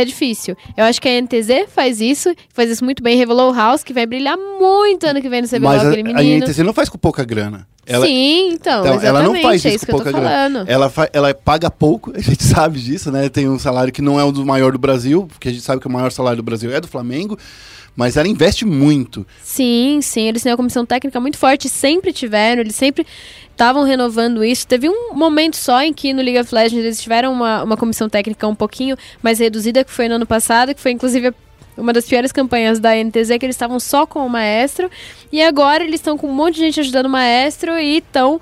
é 0.00 0.04
difícil. 0.04 0.57
Eu 0.76 0.85
acho 0.85 1.00
que 1.00 1.09
a 1.09 1.20
NTZ 1.22 1.68
faz 1.68 2.00
isso, 2.00 2.35
faz 2.52 2.70
isso 2.70 2.85
muito 2.85 3.02
bem. 3.02 3.16
Revelou 3.16 3.50
o 3.50 3.54
House, 3.54 3.83
que 3.83 3.92
vai 3.92 4.07
brilhar 4.07 4.37
muito 4.37 5.07
ano 5.07 5.20
que 5.22 5.28
vem 5.28 5.42
no 5.42 5.48
CBLOL, 5.48 5.72
Mas 5.72 5.85
a, 5.85 5.88
aquele 5.90 6.11
a 6.11 6.14
menino. 6.14 6.44
INTZ 6.46 6.59
não 6.59 6.72
faz 6.72 6.88
com 6.88 6.98
pouca 6.98 7.24
grana. 7.24 7.66
Ela, 7.87 8.07
Sim, 8.07 8.48
então, 8.52 8.80
Então, 8.80 9.00
ela 9.02 9.22
não 9.22 9.35
faz 9.42 9.64
é 9.64 9.68
isso 9.68 9.76
isso 9.76 9.87
com 9.87 9.92
que 9.92 9.92
eu 9.92 9.98
tô 9.98 10.04
pouca 10.04 10.18
grana. 10.18 10.50
falando. 10.64 10.68
Ela, 10.70 10.92
ela 11.12 11.35
paga 11.35 11.70
pouco, 11.70 12.12
a 12.16 12.20
gente 12.20 12.42
sabe 12.42 12.80
disso, 12.80 13.12
né? 13.12 13.28
Tem 13.28 13.48
um 13.48 13.59
salário 13.59 13.92
que 13.92 14.00
não 14.02 14.18
é 14.18 14.24
o 14.24 14.33
do 14.33 14.44
maior 14.44 14.72
do 14.72 14.78
Brasil, 14.78 15.26
porque 15.28 15.48
a 15.48 15.52
gente 15.52 15.62
sabe 15.62 15.80
que 15.80 15.87
o 15.87 15.90
maior 15.90 16.11
salário 16.11 16.38
do 16.38 16.42
Brasil 16.42 16.72
é 16.74 16.80
do 16.80 16.88
Flamengo, 16.88 17.38
mas 17.94 18.16
ela 18.16 18.26
investe 18.26 18.64
muito. 18.64 19.26
Sim, 19.42 20.00
sim, 20.02 20.22
eles 20.28 20.42
têm 20.42 20.50
uma 20.50 20.57
comissão 20.57 20.85
técnica 20.87 21.20
muito 21.20 21.37
forte, 21.38 21.68
sempre 21.68 22.12
tiveram, 22.12 22.62
eles 22.62 22.74
sempre 22.74 23.07
estavam 23.54 23.84
renovando 23.84 24.44
isso. 24.44 24.66
Teve 24.66 24.88
um 24.88 25.14
momento 25.14 25.56
só 25.56 25.80
em 25.80 25.92
que 25.92 26.12
no 26.12 26.20
League 26.20 26.38
of 26.38 26.54
Legends 26.54 26.84
eles 26.84 27.02
tiveram 27.02 27.32
uma, 27.32 27.62
uma 27.62 27.76
comissão 27.76 28.08
técnica 28.08 28.46
um 28.46 28.54
pouquinho 28.54 28.96
mais 29.22 29.38
reduzida, 29.38 29.84
que 29.84 29.90
foi 29.90 30.08
no 30.08 30.16
ano 30.16 30.26
passado, 30.26 30.74
que 30.74 30.80
foi 30.80 30.90
inclusive 30.90 31.32
uma 31.76 31.92
das 31.92 32.06
piores 32.06 32.30
campanhas 32.30 32.78
da 32.78 32.94
NTZ, 32.94 33.38
que 33.38 33.46
eles 33.46 33.56
estavam 33.56 33.80
só 33.80 34.06
com 34.06 34.24
o 34.24 34.30
Maestro, 34.30 34.90
e 35.32 35.42
agora 35.42 35.82
eles 35.82 35.96
estão 36.00 36.16
com 36.16 36.28
um 36.28 36.32
monte 36.32 36.54
de 36.54 36.60
gente 36.60 36.80
ajudando 36.80 37.06
o 37.06 37.10
Maestro 37.10 37.78
e 37.78 37.98
estão 37.98 38.40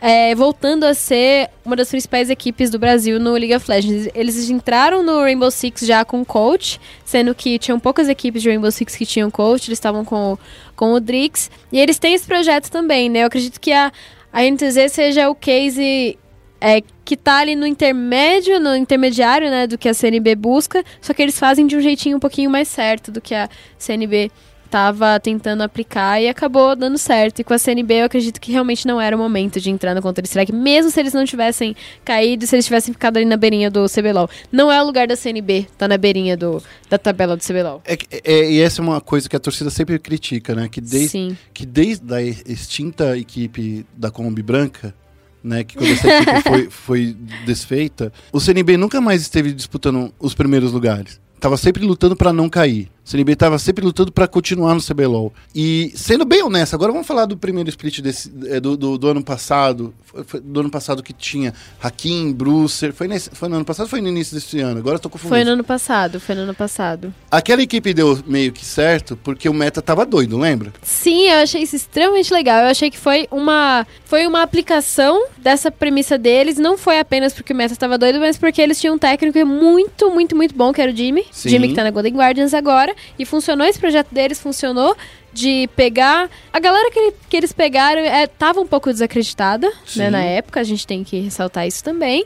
é, 0.00 0.34
voltando 0.34 0.84
a 0.84 0.94
ser 0.94 1.50
uma 1.62 1.76
das 1.76 1.90
principais 1.90 2.30
equipes 2.30 2.70
do 2.70 2.78
Brasil 2.78 3.20
no 3.20 3.32
League 3.32 3.54
of 3.54 3.70
Legends. 3.70 4.08
Eles 4.14 4.48
entraram 4.48 5.02
no 5.02 5.20
Rainbow 5.20 5.50
Six 5.50 5.82
já 5.82 6.04
com 6.04 6.24
coach, 6.24 6.80
sendo 7.04 7.34
que 7.34 7.58
tinham 7.58 7.78
poucas 7.78 8.08
equipes 8.08 8.42
de 8.42 8.48
Rainbow 8.48 8.70
Six 8.70 8.96
que 8.96 9.04
tinham 9.04 9.30
coach, 9.30 9.68
eles 9.68 9.76
estavam 9.78 10.04
com, 10.04 10.38
com 10.74 10.94
o 10.94 11.00
Drix. 11.00 11.50
E 11.70 11.78
eles 11.78 11.98
têm 11.98 12.14
esse 12.14 12.26
projeto 12.26 12.70
também, 12.70 13.10
né? 13.10 13.22
Eu 13.22 13.26
acredito 13.26 13.60
que 13.60 13.72
a, 13.72 13.92
a 14.32 14.42
NTZ 14.42 14.92
seja 14.92 15.28
o 15.28 15.34
case 15.34 16.18
é, 16.60 16.82
que 17.04 17.16
tá 17.16 17.38
ali 17.38 17.56
no 17.56 17.66
intermédio, 17.66 18.60
no 18.60 18.76
intermediário, 18.76 19.50
né, 19.50 19.66
do 19.66 19.78
que 19.78 19.88
a 19.88 19.94
CNB 19.94 20.34
busca, 20.36 20.84
só 21.00 21.14
que 21.14 21.22
eles 21.22 21.38
fazem 21.38 21.66
de 21.66 21.76
um 21.76 21.80
jeitinho 21.80 22.18
um 22.18 22.20
pouquinho 22.20 22.50
mais 22.50 22.68
certo 22.68 23.10
do 23.10 23.20
que 23.20 23.34
a 23.34 23.48
CNB 23.78 24.30
tava 24.70 25.18
tentando 25.18 25.62
aplicar 25.62 26.22
e 26.22 26.28
acabou 26.28 26.76
dando 26.76 26.96
certo. 26.96 27.40
E 27.40 27.44
com 27.44 27.52
a 27.52 27.58
CNB 27.58 27.94
eu 27.94 28.04
acredito 28.06 28.40
que 28.40 28.52
realmente 28.52 28.86
não 28.86 29.00
era 29.00 29.14
o 29.16 29.18
momento 29.18 29.60
de 29.60 29.68
entrar 29.68 29.94
no 29.94 30.00
Counter-Strike, 30.00 30.52
mesmo 30.52 30.90
se 30.90 31.00
eles 31.00 31.12
não 31.12 31.24
tivessem 31.24 31.74
caído, 32.04 32.46
se 32.46 32.54
eles 32.54 32.64
tivessem 32.64 32.94
ficado 32.94 33.16
ali 33.16 33.26
na 33.26 33.36
beirinha 33.36 33.70
do 33.70 33.86
CBLOL. 33.88 34.30
Não 34.52 34.70
é 34.70 34.80
o 34.80 34.86
lugar 34.86 35.08
da 35.08 35.16
CNB, 35.16 35.66
tá 35.76 35.88
na 35.88 35.98
beirinha 35.98 36.36
do, 36.36 36.62
da 36.88 36.96
tabela 36.96 37.36
do 37.36 37.42
CBLOL. 37.42 37.82
É, 37.84 37.98
é- 38.24 38.50
e 38.52 38.60
essa 38.60 38.80
é 38.80 38.84
uma 38.84 39.00
coisa 39.00 39.28
que 39.28 39.36
a 39.36 39.40
torcida 39.40 39.70
sempre 39.70 39.98
critica, 39.98 40.54
né? 40.54 40.68
Que 40.68 40.80
desde, 40.80 41.08
Sim. 41.08 41.36
que 41.52 41.66
desde 41.66 42.14
a 42.14 42.22
extinta 42.22 43.18
equipe 43.18 43.84
da 43.96 44.10
Kombi 44.10 44.42
Branca, 44.42 44.94
né? 45.42 45.64
Que 45.64 45.76
quando 45.76 45.90
essa 45.90 46.08
equipe 46.08 46.42
foi, 46.48 46.70
foi 46.70 47.16
desfeita, 47.44 48.12
o 48.32 48.38
CNB 48.38 48.76
nunca 48.76 49.00
mais 49.00 49.20
esteve 49.22 49.52
disputando 49.52 50.12
os 50.18 50.34
primeiros 50.34 50.70
lugares. 50.72 51.20
Tava 51.40 51.56
sempre 51.56 51.84
lutando 51.84 52.14
pra 52.14 52.32
não 52.32 52.50
cair. 52.50 52.90
O 53.04 53.08
CNB 53.10 53.34
tava 53.34 53.58
sempre 53.58 53.84
lutando 53.84 54.12
pra 54.12 54.28
continuar 54.28 54.74
no 54.74 54.80
CBLOL. 54.80 55.32
E, 55.54 55.92
sendo 55.96 56.24
bem 56.24 56.42
honesto, 56.42 56.74
agora 56.74 56.92
vamos 56.92 57.06
falar 57.06 57.24
do 57.24 57.36
primeiro 57.36 57.68
split 57.70 58.00
desse, 58.00 58.30
é, 58.46 58.60
do, 58.60 58.76
do, 58.76 58.96
do 58.98 59.08
ano 59.08 59.22
passado. 59.24 59.92
Foi- 60.26 60.40
do 60.40 60.60
ano 60.60 60.70
passado 60.70 61.02
que 61.02 61.12
tinha 61.12 61.54
Hakim, 61.82 62.32
Brucer. 62.32 62.92
Foi, 62.92 63.08
nesse, 63.08 63.30
foi 63.32 63.48
no 63.48 63.56
ano 63.56 63.64
passado 63.64 63.84
ou 63.84 63.90
foi 63.90 64.00
no 64.00 64.08
início 64.08 64.34
desse 64.34 64.60
ano? 64.60 64.78
Agora 64.78 64.96
eu 64.96 65.00
tô 65.00 65.08
confundindo. 65.08 65.34
Foi 65.34 65.44
no 65.44 65.52
ano 65.52 65.64
passado, 65.64 66.20
foi 66.20 66.34
no 66.34 66.42
ano 66.42 66.54
passado. 66.54 67.12
Aquela 67.30 67.62
equipe 67.62 67.94
deu 67.94 68.18
meio 68.26 68.52
que 68.52 68.64
certo 68.64 69.16
porque 69.16 69.48
o 69.48 69.54
meta 69.54 69.80
tava 69.80 70.04
doido, 70.04 70.38
lembra? 70.38 70.72
Sim, 70.82 71.28
eu 71.28 71.38
achei 71.38 71.62
isso 71.62 71.76
extremamente 71.76 72.32
legal. 72.32 72.60
Eu 72.64 72.68
achei 72.70 72.90
que 72.90 72.98
foi 72.98 73.26
uma, 73.30 73.86
foi 74.04 74.26
uma 74.26 74.42
aplicação 74.42 75.26
dessa 75.38 75.70
premissa 75.70 76.18
deles. 76.18 76.58
Não 76.58 76.76
foi 76.76 76.98
apenas 76.98 77.32
porque 77.32 77.52
o 77.52 77.56
Meta 77.56 77.72
estava 77.72 77.96
doido, 77.96 78.20
mas 78.20 78.36
porque 78.36 78.60
eles 78.60 78.78
tinham 78.80 78.94
um 78.94 78.98
técnico 78.98 79.44
muito, 79.46 80.10
muito, 80.10 80.36
muito 80.36 80.54
bom, 80.54 80.72
que 80.72 80.80
era 80.82 80.92
o 80.92 80.96
Jimmy. 80.96 81.24
Sim. 81.30 81.48
Jimmy 81.50 81.68
que 81.68 81.74
tá 81.74 81.84
na 81.84 81.90
Golden 81.90 82.14
Guardians 82.14 82.52
agora. 82.54 82.94
E 83.18 83.24
funcionou 83.24 83.66
esse 83.66 83.78
projeto 83.78 84.08
deles, 84.12 84.40
funcionou 84.40 84.96
de 85.32 85.68
pegar... 85.76 86.28
A 86.52 86.58
galera 86.58 86.90
que, 86.90 87.12
que 87.28 87.36
eles 87.36 87.52
pegaram 87.52 88.00
é, 88.00 88.26
tava 88.26 88.60
um 88.60 88.66
pouco 88.66 88.90
desacreditada, 88.90 89.70
né, 89.96 90.10
na 90.10 90.20
época. 90.22 90.60
A 90.60 90.64
gente 90.64 90.86
tem 90.86 91.04
que 91.04 91.20
ressaltar 91.20 91.66
isso 91.66 91.84
também. 91.84 92.24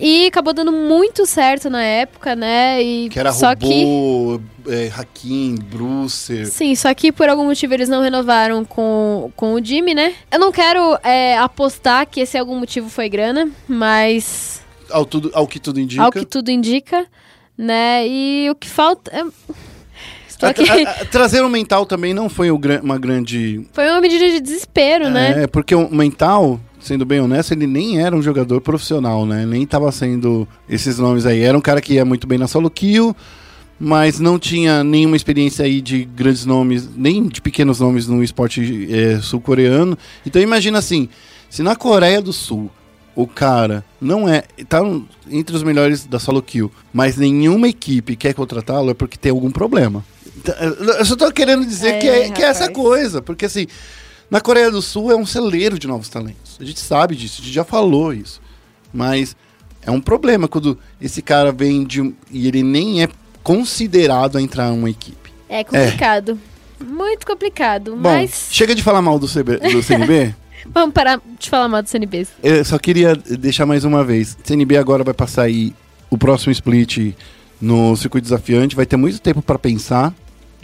E 0.00 0.26
acabou 0.26 0.52
dando 0.52 0.72
muito 0.72 1.24
certo 1.26 1.70
na 1.70 1.82
época, 1.82 2.34
né? 2.34 2.82
E 2.82 3.08
Que 3.08 3.20
era 3.20 3.32
só 3.32 3.54
que... 3.54 3.84
robô, 3.84 4.40
é, 4.66 4.90
Hakim, 4.96 5.54
Brucer. 5.54 6.46
Sim, 6.46 6.74
só 6.74 6.92
que 6.92 7.12
por 7.12 7.28
algum 7.28 7.44
motivo 7.44 7.72
eles 7.72 7.88
não 7.88 8.02
renovaram 8.02 8.64
com, 8.64 9.30
com 9.36 9.54
o 9.54 9.64
Jimmy, 9.64 9.94
né? 9.94 10.14
Eu 10.30 10.40
não 10.40 10.50
quero 10.50 10.98
é, 11.04 11.38
apostar 11.38 12.06
que 12.06 12.20
esse 12.20 12.36
algum 12.36 12.58
motivo 12.58 12.88
foi 12.88 13.08
grana, 13.08 13.48
mas 13.68 14.60
Ao, 14.90 15.04
tudo, 15.04 15.30
ao 15.34 15.46
que 15.46 15.60
tudo 15.60 15.78
indica. 15.78 16.02
ao 16.02 16.10
que 16.10 16.24
tudo 16.26 16.50
indica, 16.50 17.06
né? 17.56 18.04
E 18.08 18.48
o 18.50 18.56
que 18.56 18.68
falta. 18.68 19.10
é- 19.16 19.52
A- 20.42 20.90
a- 20.90 21.04
trazer 21.06 21.42
o 21.42 21.48
mental 21.48 21.86
também 21.86 22.12
não 22.14 22.28
foi 22.28 22.50
uma 22.50 22.98
grande. 22.98 23.66
Foi 23.72 23.88
uma 23.88 24.00
medida 24.00 24.28
de 24.30 24.40
desespero, 24.40 25.08
né? 25.10 25.44
É, 25.44 25.46
porque 25.46 25.74
o 25.74 25.88
mental, 25.94 26.60
sendo 26.80 27.04
bem 27.04 27.20
honesto, 27.20 27.52
ele 27.52 27.66
nem 27.66 28.00
era 28.00 28.14
um 28.14 28.22
jogador 28.22 28.60
profissional, 28.60 29.24
né? 29.26 29.46
Nem 29.46 29.66
tava 29.66 29.90
sendo 29.92 30.46
esses 30.68 30.98
nomes 30.98 31.24
aí. 31.26 31.40
Era 31.40 31.56
um 31.56 31.60
cara 31.60 31.80
que 31.80 31.94
ia 31.94 32.04
muito 32.04 32.26
bem 32.26 32.38
na 32.38 32.46
solo 32.48 32.68
kill, 32.70 33.14
mas 33.78 34.20
não 34.20 34.38
tinha 34.38 34.84
nenhuma 34.84 35.16
experiência 35.16 35.64
aí 35.64 35.80
de 35.80 36.04
grandes 36.04 36.44
nomes, 36.46 36.88
nem 36.96 37.26
de 37.26 37.40
pequenos 37.40 37.80
nomes 37.80 38.06
no 38.06 38.22
esporte 38.22 38.88
é, 38.92 39.18
sul-coreano. 39.20 39.96
Então 40.26 40.40
imagina 40.40 40.78
assim, 40.78 41.08
se 41.50 41.62
na 41.62 41.74
Coreia 41.76 42.20
do 42.22 42.32
Sul 42.32 42.70
o 43.14 43.26
cara 43.26 43.84
não 44.00 44.26
é. 44.26 44.42
tá 44.68 44.80
entre 45.30 45.54
os 45.54 45.62
melhores 45.62 46.06
da 46.06 46.18
solo 46.18 46.40
kill, 46.40 46.70
mas 46.92 47.18
nenhuma 47.18 47.68
equipe 47.68 48.16
quer 48.16 48.32
contratá-lo, 48.32 48.90
é 48.90 48.94
porque 48.94 49.18
tem 49.18 49.30
algum 49.30 49.50
problema. 49.50 50.02
Então, 50.36 50.54
Eu 50.54 51.04
só 51.04 51.16
tô 51.16 51.30
querendo 51.30 51.64
dizer 51.66 51.94
É, 51.94 51.98
que, 51.98 52.08
é, 52.08 52.30
que 52.30 52.42
é 52.42 52.46
essa 52.46 52.70
coisa, 52.70 53.20
porque 53.20 53.44
assim, 53.46 53.66
na 54.30 54.40
Coreia 54.40 54.70
do 54.70 54.80
Sul 54.80 55.12
é 55.12 55.16
um 55.16 55.26
celeiro 55.26 55.78
de 55.78 55.86
novos 55.86 56.08
talentos. 56.08 56.56
A 56.58 56.64
gente 56.64 56.80
sabe 56.80 57.14
disso, 57.14 57.40
a 57.40 57.44
gente 57.44 57.54
já 57.54 57.64
falou 57.64 58.12
isso. 58.14 58.40
Mas 58.92 59.36
é 59.82 59.90
um 59.90 60.00
problema 60.00 60.48
quando 60.48 60.78
esse 61.00 61.20
cara 61.22 61.52
vem 61.52 61.84
de 61.84 62.14
e 62.30 62.46
ele 62.48 62.62
nem 62.62 63.02
é 63.02 63.08
considerado 63.42 64.38
a 64.38 64.42
entrar 64.42 64.68
em 64.68 64.78
uma 64.78 64.90
equipe. 64.90 65.32
É 65.48 65.64
complicado. 65.64 66.38
Muito 66.80 67.26
complicado. 67.26 67.92
Bom, 67.92 68.10
mas 68.10 68.48
chega 68.50 68.74
de 68.74 68.82
falar 68.82 69.02
mal 69.02 69.18
do, 69.18 69.28
CB, 69.28 69.58
do 69.58 69.82
CNB. 69.82 70.34
vamos 70.66 70.94
parar 70.94 71.20
de 71.38 71.50
falar 71.50 71.68
mal 71.68 71.82
do 71.82 71.88
CNB. 71.88 72.26
Eu 72.42 72.64
só 72.64 72.78
queria 72.78 73.14
deixar 73.14 73.66
mais 73.66 73.84
uma 73.84 74.04
vez. 74.04 74.36
CNB 74.42 74.76
agora 74.76 75.04
vai 75.04 75.14
passar 75.14 75.42
aí 75.42 75.74
o 76.10 76.16
próximo 76.18 76.52
split 76.52 77.14
no 77.60 77.94
circuito 77.96 78.24
desafiante. 78.24 78.74
Vai 78.74 78.86
ter 78.86 78.96
muito 78.96 79.20
tempo 79.20 79.42
para 79.42 79.58
pensar, 79.58 80.12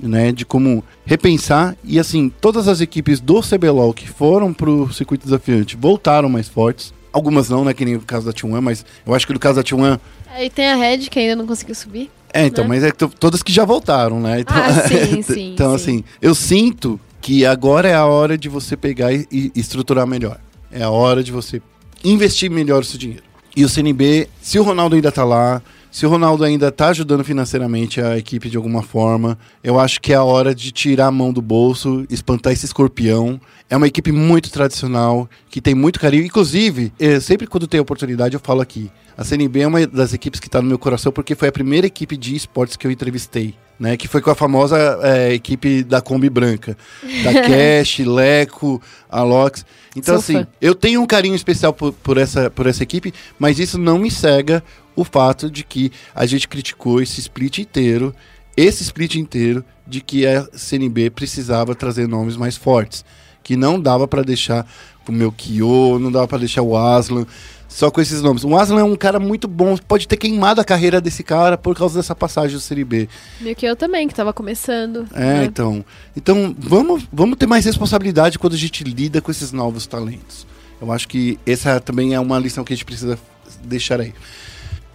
né? 0.01 0.33
De 0.33 0.45
como 0.45 0.83
repensar. 1.05 1.77
E 1.85 1.99
assim, 1.99 2.29
todas 2.41 2.69
as 2.69 2.81
equipes 2.81 3.21
do 3.21 3.41
CBLOL 3.41 3.93
que 3.93 4.09
foram 4.09 4.53
pro 4.53 4.93
circuito 4.93 5.25
desafiante 5.25 5.77
voltaram 5.77 6.29
mais 6.29 6.49
fortes. 6.49 6.93
Algumas 7.13 7.49
não, 7.49 7.65
né? 7.65 7.73
Que 7.75 7.85
nem 7.85 7.97
o 7.97 8.01
caso 8.01 8.27
da 8.27 8.33
T1, 8.33 8.61
mas 8.61 8.85
eu 9.07 9.15
acho 9.15 9.27
que 9.27 9.33
no 9.33 9.39
caso 9.41 9.57
da 9.57 9.63
T1. 9.65 9.99
Aí 10.35 10.51
tem 10.51 10.69
a 10.69 10.77
Red 10.77 10.99
que 11.11 11.19
ainda 11.19 11.37
não 11.37 11.47
conseguiu 11.47 11.75
subir. 11.75 12.11
É, 12.33 12.47
então, 12.47 12.65
Né? 12.65 12.69
mas 12.69 12.85
é 12.85 12.91
todas 12.91 13.43
que 13.43 13.51
já 13.51 13.65
voltaram, 13.65 14.21
né? 14.21 14.41
Então, 14.41 14.57
Ah, 14.57 14.87
sim, 14.87 15.23
sim, 15.35 15.53
então 15.55 15.71
sim. 15.71 15.75
assim, 15.77 16.05
eu 16.21 16.35
sinto 16.35 17.01
que 17.21 17.47
agora 17.47 17.89
é 17.89 17.95
a 17.95 18.05
hora 18.05 18.37
de 18.37 18.49
você 18.49 18.77
pegar 18.77 19.13
e, 19.13 19.27
e 19.33 19.51
estruturar 19.57 20.07
melhor. 20.07 20.39
É 20.71 20.83
a 20.83 20.91
hora 20.91 21.25
de 21.25 21.33
você 21.33 21.61
investir 22.05 22.51
melhor 22.51 22.83
o 22.83 22.85
seu 22.85 22.99
dinheiro. 22.99 23.23
E 23.57 23.65
o 23.65 23.69
CNB, 23.69 24.29
se 24.41 24.59
o 24.59 24.63
Ronaldo 24.63 24.95
ainda 24.95 25.11
tá 25.11 25.25
lá, 25.25 25.61
Se 25.99 26.07
o 26.07 26.09
Ronaldo 26.09 26.45
ainda 26.45 26.71
tá 26.71 26.91
ajudando 26.91 27.25
financeiramente 27.25 28.01
a 28.01 28.17
equipe 28.17 28.49
de 28.49 28.57
alguma 28.57 28.85
forma, 28.85 29.37
eu 29.65 29.81
acho 29.81 30.01
que 30.01 30.13
é 30.13 30.15
a 30.15 30.23
hora 30.23 30.55
de 30.55 30.71
tirar 30.71 31.09
a 31.09 31.11
mão 31.11 31.33
do 31.33 31.43
bolso, 31.43 32.07
espantar 32.09 32.53
esse 32.53 32.65
escorpião. 32.65 33.41
É 33.69 33.77
uma 33.77 33.89
equipe 33.89 34.13
muito 34.13 34.49
tradicional, 34.49 35.29
que 35.51 35.61
tem 35.61 35.75
muito 35.75 35.99
carinho. 35.99 36.25
Inclusive, 36.25 36.93
sempre 37.21 37.49
quando 37.49 37.67
tem 37.67 37.81
oportunidade 37.81 38.35
eu 38.35 38.41
falo 38.41 38.61
aqui. 38.61 38.89
A 39.17 39.25
CNB 39.25 39.61
é 39.63 39.67
uma 39.67 39.85
das 39.89 40.15
equipes 40.15 40.39
que 40.39 40.47
está 40.47 40.63
no 40.63 40.69
meu 40.69 40.79
coração 40.79 41.11
porque 41.11 41.35
foi 41.35 41.49
a 41.49 41.53
primeira 41.53 41.89
equipe 41.89 42.17
de 42.17 42.37
esportes 42.37 42.77
que 42.77 42.87
eu 42.87 42.93
entrevistei. 42.93 43.57
Né, 43.81 43.97
que 43.97 44.09
foi 44.09 44.21
com 44.21 44.29
a 44.29 44.35
famosa 44.35 44.99
eh, 45.05 45.35
equipe 45.35 45.85
da 45.85 46.01
Kombi 46.01 46.29
Branca. 46.29 46.77
Da 47.23 47.33
Cash, 47.47 48.01
Leco, 48.01 48.83
Alox. 49.09 49.65
Então, 49.95 50.17
assim, 50.17 50.45
eu 50.61 50.75
tenho 50.75 51.01
um 51.01 51.07
carinho 51.07 51.37
especial 51.37 51.73
por, 51.73 51.93
por 51.93 52.19
essa, 52.19 52.51
por 52.51 52.67
essa 52.67 52.83
equipe, 52.83 53.15
mas 53.39 53.61
isso 53.61 53.79
não 53.79 53.97
me 53.97 54.11
cega 54.11 54.65
o 54.99 55.05
fato 55.05 55.49
de 55.49 55.63
que 55.63 55.93
a 56.13 56.27
gente 56.27 56.49
criticou 56.49 57.01
esse 57.01 57.21
split 57.21 57.59
inteiro, 57.59 58.13
esse 58.57 58.83
split 58.83 59.15
inteiro, 59.15 59.65
de 59.87 60.01
que 60.01 60.27
a 60.27 60.45
CNB 60.53 61.11
precisava 61.11 61.75
trazer 61.75 62.09
nomes 62.09 62.37
mais 62.37 62.57
fortes. 62.57 63.05
Que 63.45 63.57
não 63.57 63.81
dava 63.81 64.09
para 64.09 64.23
deixar 64.23 64.67
o 65.09 65.13
meu 65.13 65.31
Kyo, 65.33 65.99
não 65.99 66.11
dava 66.11 66.27
para 66.27 66.39
deixar 66.39 66.63
o 66.63 66.77
Aslan, 66.77 67.25
só 67.69 67.91
com 67.91 68.01
esses 68.01 68.21
nomes. 68.21 68.43
O 68.43 68.57
Aslan 68.57 68.81
é 68.81 68.85
um 68.85 68.97
cara 68.97 69.21
muito 69.21 69.47
bom, 69.47 69.77
pode 69.77 70.09
ter 70.09 70.17
queimado 70.17 70.61
a 70.61 70.65
carreira 70.65 71.01
desse 71.01 71.23
cara 71.23 71.57
por 71.57 71.77
causa 71.77 71.99
dessa 71.99 72.15
passagem 72.15 72.57
do 72.57 72.61
Série 72.61 72.85
B. 72.85 73.09
Meio 73.41 73.55
que 73.55 73.65
eu 73.65 73.77
também, 73.77 74.09
que 74.09 74.15
tava 74.15 74.33
começando. 74.33 75.07
É, 75.15 75.21
né? 75.21 75.45
então. 75.45 75.85
Então, 76.17 76.55
vamos, 76.59 77.05
vamos 77.13 77.39
ter 77.39 77.47
mais 77.47 77.65
responsabilidade 77.65 78.39
quando 78.39 78.55
a 78.55 78.59
gente 78.59 78.83
lida 78.83 79.21
com 79.21 79.31
esses 79.31 79.53
novos 79.53 79.87
talentos. 79.87 80.47
Eu 80.81 80.93
acho 80.93 81.07
que 81.09 81.39
essa 81.47 81.81
também 81.81 82.15
é 82.15 82.21
uma 82.21 82.39
lição 82.39 82.65
que 82.65 82.73
a 82.73 82.77
gente 82.77 82.85
precisa 82.85 83.19
deixar 83.65 84.01
aí. 84.01 84.13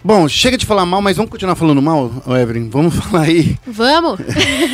Bom, 0.06 0.28
chega 0.28 0.58
de 0.58 0.66
falar 0.66 0.84
mal, 0.84 1.00
mas 1.00 1.16
vamos 1.16 1.30
continuar 1.30 1.56
falando 1.56 1.80
mal, 1.80 2.10
Evelyn. 2.38 2.68
Vamos 2.68 2.92
falar 3.02 3.22
aí. 3.22 3.56
Vamos? 3.66 4.20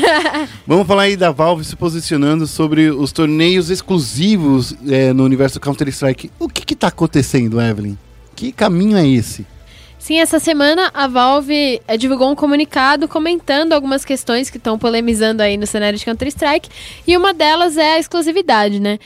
Vamos 0.67 0.89
falar 0.89 1.03
aí 1.03 1.17
da 1.17 1.31
Valve 1.31 1.65
se 1.65 1.77
posicionando 1.77 2.49
sobre 2.49 2.91
os 2.91 3.13
torneios 3.13 3.71
exclusivos 3.71 4.75
é, 4.89 5.13
no 5.13 5.23
universo 5.23 5.61
Counter-Strike. 5.61 6.33
O 6.37 6.49
que 6.49 6.67
que 6.67 6.75
tá 6.75 6.89
acontecendo, 6.89 7.61
Evelyn? 7.61 7.97
Que 8.35 8.51
caminho 8.51 8.97
é 8.97 9.07
esse? 9.07 9.47
Sim, 10.01 10.19
essa 10.19 10.41
semana 10.41 10.91
a 10.93 11.07
Valve 11.07 11.81
eh, 11.87 11.97
divulgou 11.97 12.29
um 12.29 12.35
comunicado 12.35 13.07
comentando 13.07 13.73
algumas 13.73 14.05
questões 14.05 14.51
que 14.51 14.57
estão 14.57 14.77
polemizando 14.77 15.45
aí 15.45 15.57
no 15.57 15.67
cenário 15.67 15.97
de 15.97 16.05
Counter-Strike. 16.05 16.69
E 17.07 17.17
uma 17.17 17.33
delas 17.33 17.77
é 17.77 17.95
a 17.95 17.99
exclusividade, 18.01 18.81
né? 18.81 18.99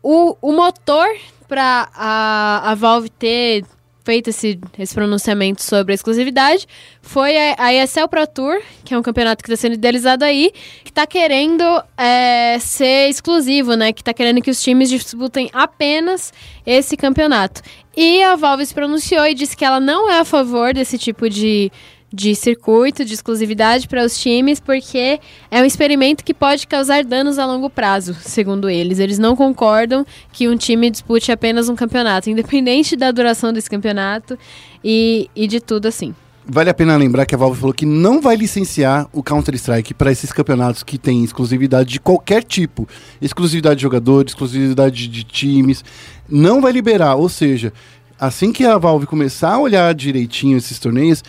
O, 0.00 0.36
o 0.40 0.52
motor 0.52 1.08
para 1.48 1.88
a, 1.94 2.70
a 2.70 2.74
Valve 2.76 3.08
ter 3.08 3.64
feito 4.04 4.28
esse, 4.28 4.60
esse 4.78 4.94
pronunciamento 4.94 5.62
sobre 5.62 5.92
a 5.92 5.94
exclusividade 5.94 6.66
foi 7.00 7.36
a, 7.36 7.56
a 7.58 7.74
ESL 7.74 8.06
Pro 8.08 8.26
Tour, 8.26 8.60
que 8.84 8.92
é 8.92 8.98
um 8.98 9.02
campeonato 9.02 9.42
que 9.42 9.50
está 9.50 9.60
sendo 9.60 9.74
idealizado 9.74 10.24
aí, 10.24 10.52
que 10.84 10.90
está 10.90 11.06
querendo 11.06 11.64
é, 11.96 12.58
ser 12.60 13.08
exclusivo, 13.08 13.74
né? 13.74 13.92
Que 13.92 14.02
está 14.02 14.12
querendo 14.12 14.42
que 14.42 14.50
os 14.50 14.62
times 14.62 14.90
disputem 14.90 15.50
apenas 15.52 16.32
esse 16.66 16.96
campeonato. 16.96 17.62
E 17.96 18.22
a 18.22 18.36
Valve 18.36 18.66
se 18.66 18.74
pronunciou 18.74 19.24
e 19.26 19.34
disse 19.34 19.56
que 19.56 19.64
ela 19.64 19.80
não 19.80 20.10
é 20.10 20.18
a 20.18 20.24
favor 20.24 20.74
desse 20.74 20.98
tipo 20.98 21.30
de, 21.30 21.70
de 22.14 22.34
circuito, 22.36 23.04
de 23.04 23.12
exclusividade 23.12 23.88
para 23.88 24.04
os 24.04 24.16
times, 24.16 24.60
porque 24.60 25.18
é 25.50 25.60
um 25.60 25.64
experimento 25.64 26.24
que 26.24 26.32
pode 26.32 26.66
causar 26.66 27.02
danos 27.04 27.38
a 27.40 27.44
longo 27.44 27.68
prazo, 27.68 28.14
segundo 28.20 28.70
eles. 28.70 29.00
Eles 29.00 29.18
não 29.18 29.34
concordam 29.34 30.06
que 30.32 30.48
um 30.48 30.56
time 30.56 30.90
dispute 30.90 31.32
apenas 31.32 31.68
um 31.68 31.74
campeonato, 31.74 32.30
independente 32.30 32.94
da 32.94 33.10
duração 33.10 33.52
desse 33.52 33.68
campeonato 33.68 34.38
e, 34.82 35.28
e 35.34 35.48
de 35.48 35.60
tudo 35.60 35.86
assim. 35.86 36.14
Vale 36.46 36.68
a 36.68 36.74
pena 36.74 36.94
lembrar 36.96 37.24
que 37.24 37.34
a 37.34 37.38
Valve 37.38 37.58
falou 37.58 37.72
que 37.72 37.86
não 37.86 38.20
vai 38.20 38.36
licenciar 38.36 39.08
o 39.12 39.22
Counter-Strike 39.22 39.94
para 39.94 40.12
esses 40.12 40.30
campeonatos 40.30 40.82
que 40.82 40.98
têm 40.98 41.24
exclusividade 41.24 41.88
de 41.88 41.98
qualquer 41.98 42.44
tipo. 42.44 42.86
Exclusividade 43.20 43.76
de 43.76 43.82
jogadores, 43.82 44.32
exclusividade 44.32 45.08
de 45.08 45.24
times. 45.24 45.82
Não 46.28 46.60
vai 46.60 46.70
liberar. 46.70 47.14
Ou 47.14 47.30
seja, 47.30 47.72
assim 48.20 48.52
que 48.52 48.62
a 48.62 48.76
Valve 48.76 49.06
começar 49.06 49.54
a 49.54 49.58
olhar 49.58 49.94
direitinho 49.94 50.58
esses 50.58 50.78
torneios 50.78 51.24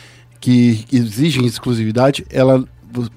que 0.46 0.86
exigem 0.94 1.44
exclusividade, 1.44 2.24
ela, 2.30 2.64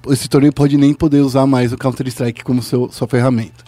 esse 0.09 0.31
torneio 0.31 0.51
pode 0.51 0.79
nem 0.79 0.95
poder 0.95 1.21
usar 1.21 1.47
mais 1.47 1.75
o 1.75 1.77
Counter-Strike 1.77 2.43
como 2.43 2.62
seu, 2.62 2.91
sua 2.91 3.07
ferramenta. 3.07 3.67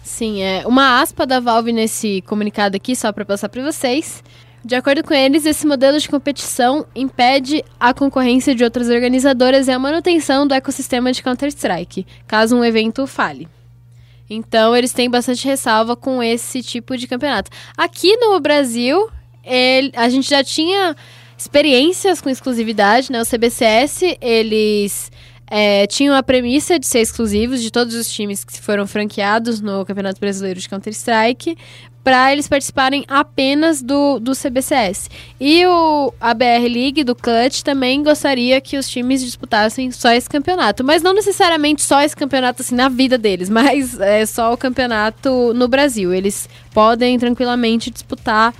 Sim, 0.00 0.42
é 0.42 0.64
uma 0.64 1.00
aspa 1.00 1.26
da 1.26 1.40
Valve 1.40 1.72
nesse 1.72 2.22
comunicado 2.22 2.76
aqui, 2.76 2.94
só 2.94 3.10
para 3.10 3.24
passar 3.24 3.48
para 3.48 3.64
vocês. 3.64 4.22
De 4.64 4.76
acordo 4.76 5.02
com 5.02 5.12
eles, 5.12 5.44
esse 5.44 5.66
modelo 5.66 5.98
de 5.98 6.08
competição 6.08 6.86
impede 6.94 7.64
a 7.80 7.92
concorrência 7.92 8.54
de 8.54 8.62
outras 8.62 8.88
organizadoras 8.88 9.66
e 9.66 9.72
a 9.72 9.78
manutenção 9.78 10.46
do 10.46 10.54
ecossistema 10.54 11.10
de 11.10 11.20
Counter-Strike, 11.20 12.06
caso 12.28 12.54
um 12.54 12.64
evento 12.64 13.08
falhe. 13.08 13.48
Então, 14.28 14.76
eles 14.76 14.92
têm 14.92 15.10
bastante 15.10 15.44
ressalva 15.48 15.96
com 15.96 16.22
esse 16.22 16.62
tipo 16.62 16.96
de 16.96 17.08
campeonato. 17.08 17.50
Aqui 17.76 18.16
no 18.18 18.38
Brasil, 18.38 19.08
ele- 19.42 19.90
a 19.96 20.08
gente 20.08 20.30
já 20.30 20.44
tinha 20.44 20.94
experiências 21.40 22.20
com 22.20 22.28
exclusividade, 22.28 23.10
né? 23.10 23.22
O 23.22 23.24
CBCS, 23.24 24.18
eles 24.20 25.10
é, 25.50 25.86
tinham 25.86 26.14
a 26.14 26.22
premissa 26.22 26.78
de 26.78 26.86
ser 26.86 27.00
exclusivos 27.00 27.62
de 27.62 27.70
todos 27.70 27.94
os 27.94 28.12
times 28.12 28.44
que 28.44 28.60
foram 28.60 28.86
franqueados 28.86 29.58
no 29.58 29.86
Campeonato 29.86 30.20
Brasileiro 30.20 30.60
de 30.60 30.68
Counter-Strike 30.68 31.56
para 32.04 32.30
eles 32.30 32.46
participarem 32.46 33.06
apenas 33.08 33.80
do, 33.80 34.18
do 34.18 34.32
CBCS. 34.32 35.08
E 35.40 35.64
o, 35.66 36.12
a 36.20 36.34
BR 36.34 36.68
League 36.70 37.04
do 37.04 37.14
Clutch 37.14 37.62
também 37.62 38.02
gostaria 38.02 38.60
que 38.60 38.76
os 38.76 38.86
times 38.86 39.22
disputassem 39.22 39.90
só 39.90 40.10
esse 40.12 40.28
campeonato. 40.28 40.84
Mas 40.84 41.02
não 41.02 41.14
necessariamente 41.14 41.82
só 41.82 42.02
esse 42.02 42.16
campeonato 42.16 42.60
assim 42.60 42.74
na 42.74 42.90
vida 42.90 43.16
deles, 43.16 43.48
mas 43.50 43.98
é 43.98 44.26
só 44.26 44.52
o 44.52 44.58
campeonato 44.58 45.54
no 45.54 45.68
Brasil. 45.68 46.12
Eles 46.12 46.48
podem 46.72 47.18
tranquilamente 47.18 47.90
disputar 47.90 48.54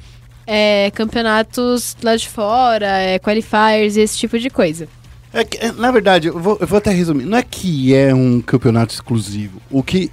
é, 0.53 0.91
campeonatos 0.91 1.97
lá 2.03 2.17
de 2.17 2.29
fora, 2.29 2.99
é, 2.99 3.21
qualifiers 3.21 3.97
e 3.97 4.01
esse 4.01 4.19
tipo 4.19 4.37
de 4.37 4.51
coisa. 4.51 4.89
É 5.33 5.45
que, 5.45 5.57
é, 5.59 5.71
na 5.71 5.93
verdade, 5.93 6.27
eu 6.27 6.37
vou, 6.37 6.59
eu 6.61 6.67
vou 6.67 6.79
até 6.79 6.91
resumir. 6.91 7.25
Não 7.25 7.39
é 7.39 7.43
que 7.43 7.95
é 7.95 8.13
um 8.13 8.41
campeonato 8.41 8.93
exclusivo. 8.93 9.63
O 9.71 9.81
que 9.81 10.11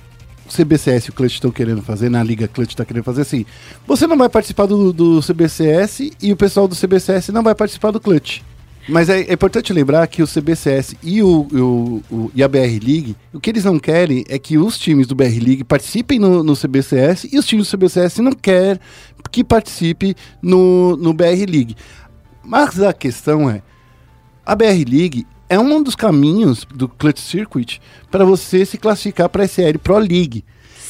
o 0.48 0.52
CBCS 0.54 1.06
e 1.06 1.10
o 1.10 1.14
Clutch 1.14 1.34
estão 1.34 1.50
querendo 1.50 1.82
fazer, 1.82 2.10
na 2.10 2.22
Liga 2.22 2.48
Clutch 2.48 2.70
está 2.70 2.86
querendo 2.86 3.04
fazer 3.04 3.24
assim. 3.24 3.48
Você 3.88 4.06
não 4.06 4.16
vai 4.16 4.30
participar 4.30 4.68
do, 4.68 4.94
do 4.94 5.22
CBCS 5.22 6.12
e 6.22 6.32
o 6.32 6.38
pessoal 6.38 6.68
do 6.68 6.76
CBCS 6.76 7.30
não 7.30 7.42
vai 7.42 7.56
participar 7.56 7.90
do 7.90 8.00
Clutch. 8.00 8.42
Mas 8.88 9.10
é, 9.10 9.22
é 9.22 9.34
importante 9.34 9.74
lembrar 9.74 10.08
que 10.08 10.24
o 10.24 10.28
CBCS 10.28 10.96
e, 11.04 11.22
o, 11.22 11.42
o- 11.52 12.04
o- 12.10 12.32
e 12.34 12.42
a 12.42 12.48
BR 12.48 12.80
League, 12.82 13.16
o 13.34 13.40
que 13.40 13.50
eles 13.50 13.66
não 13.66 13.78
querem 13.78 14.24
é 14.30 14.40
que 14.40 14.58
os 14.58 14.78
times 14.80 15.08
do 15.08 15.14
BR 15.16 15.40
League 15.42 15.64
participem 15.66 16.18
no, 16.20 16.42
no 16.42 16.56
CBCS 16.56 17.28
e 17.32 17.38
os 17.38 17.46
times 17.46 17.68
do 17.70 17.78
CBCS 17.78 18.20
não 18.20 18.32
querem 18.32 18.80
que 19.30 19.44
participe 19.44 20.16
no, 20.42 20.96
no 20.96 21.14
BR 21.14 21.46
League. 21.50 21.76
Mas 22.44 22.82
a 22.82 22.94
questão 22.94 23.50
é, 23.50 23.62
a 24.46 24.56
BR 24.56 24.86
League 24.90 25.28
é 25.50 25.60
um 25.60 25.84
dos 25.84 25.96
caminhos 25.96 26.66
do 26.74 26.88
Clutch 26.88 27.20
Circuit 27.20 27.82
para 28.10 28.24
você 28.24 28.66
se 28.66 28.78
classificar 28.78 29.28
para 29.28 29.44
a 29.44 29.48
SL 29.48 29.78
Pro 29.84 29.98
League. 29.98 30.46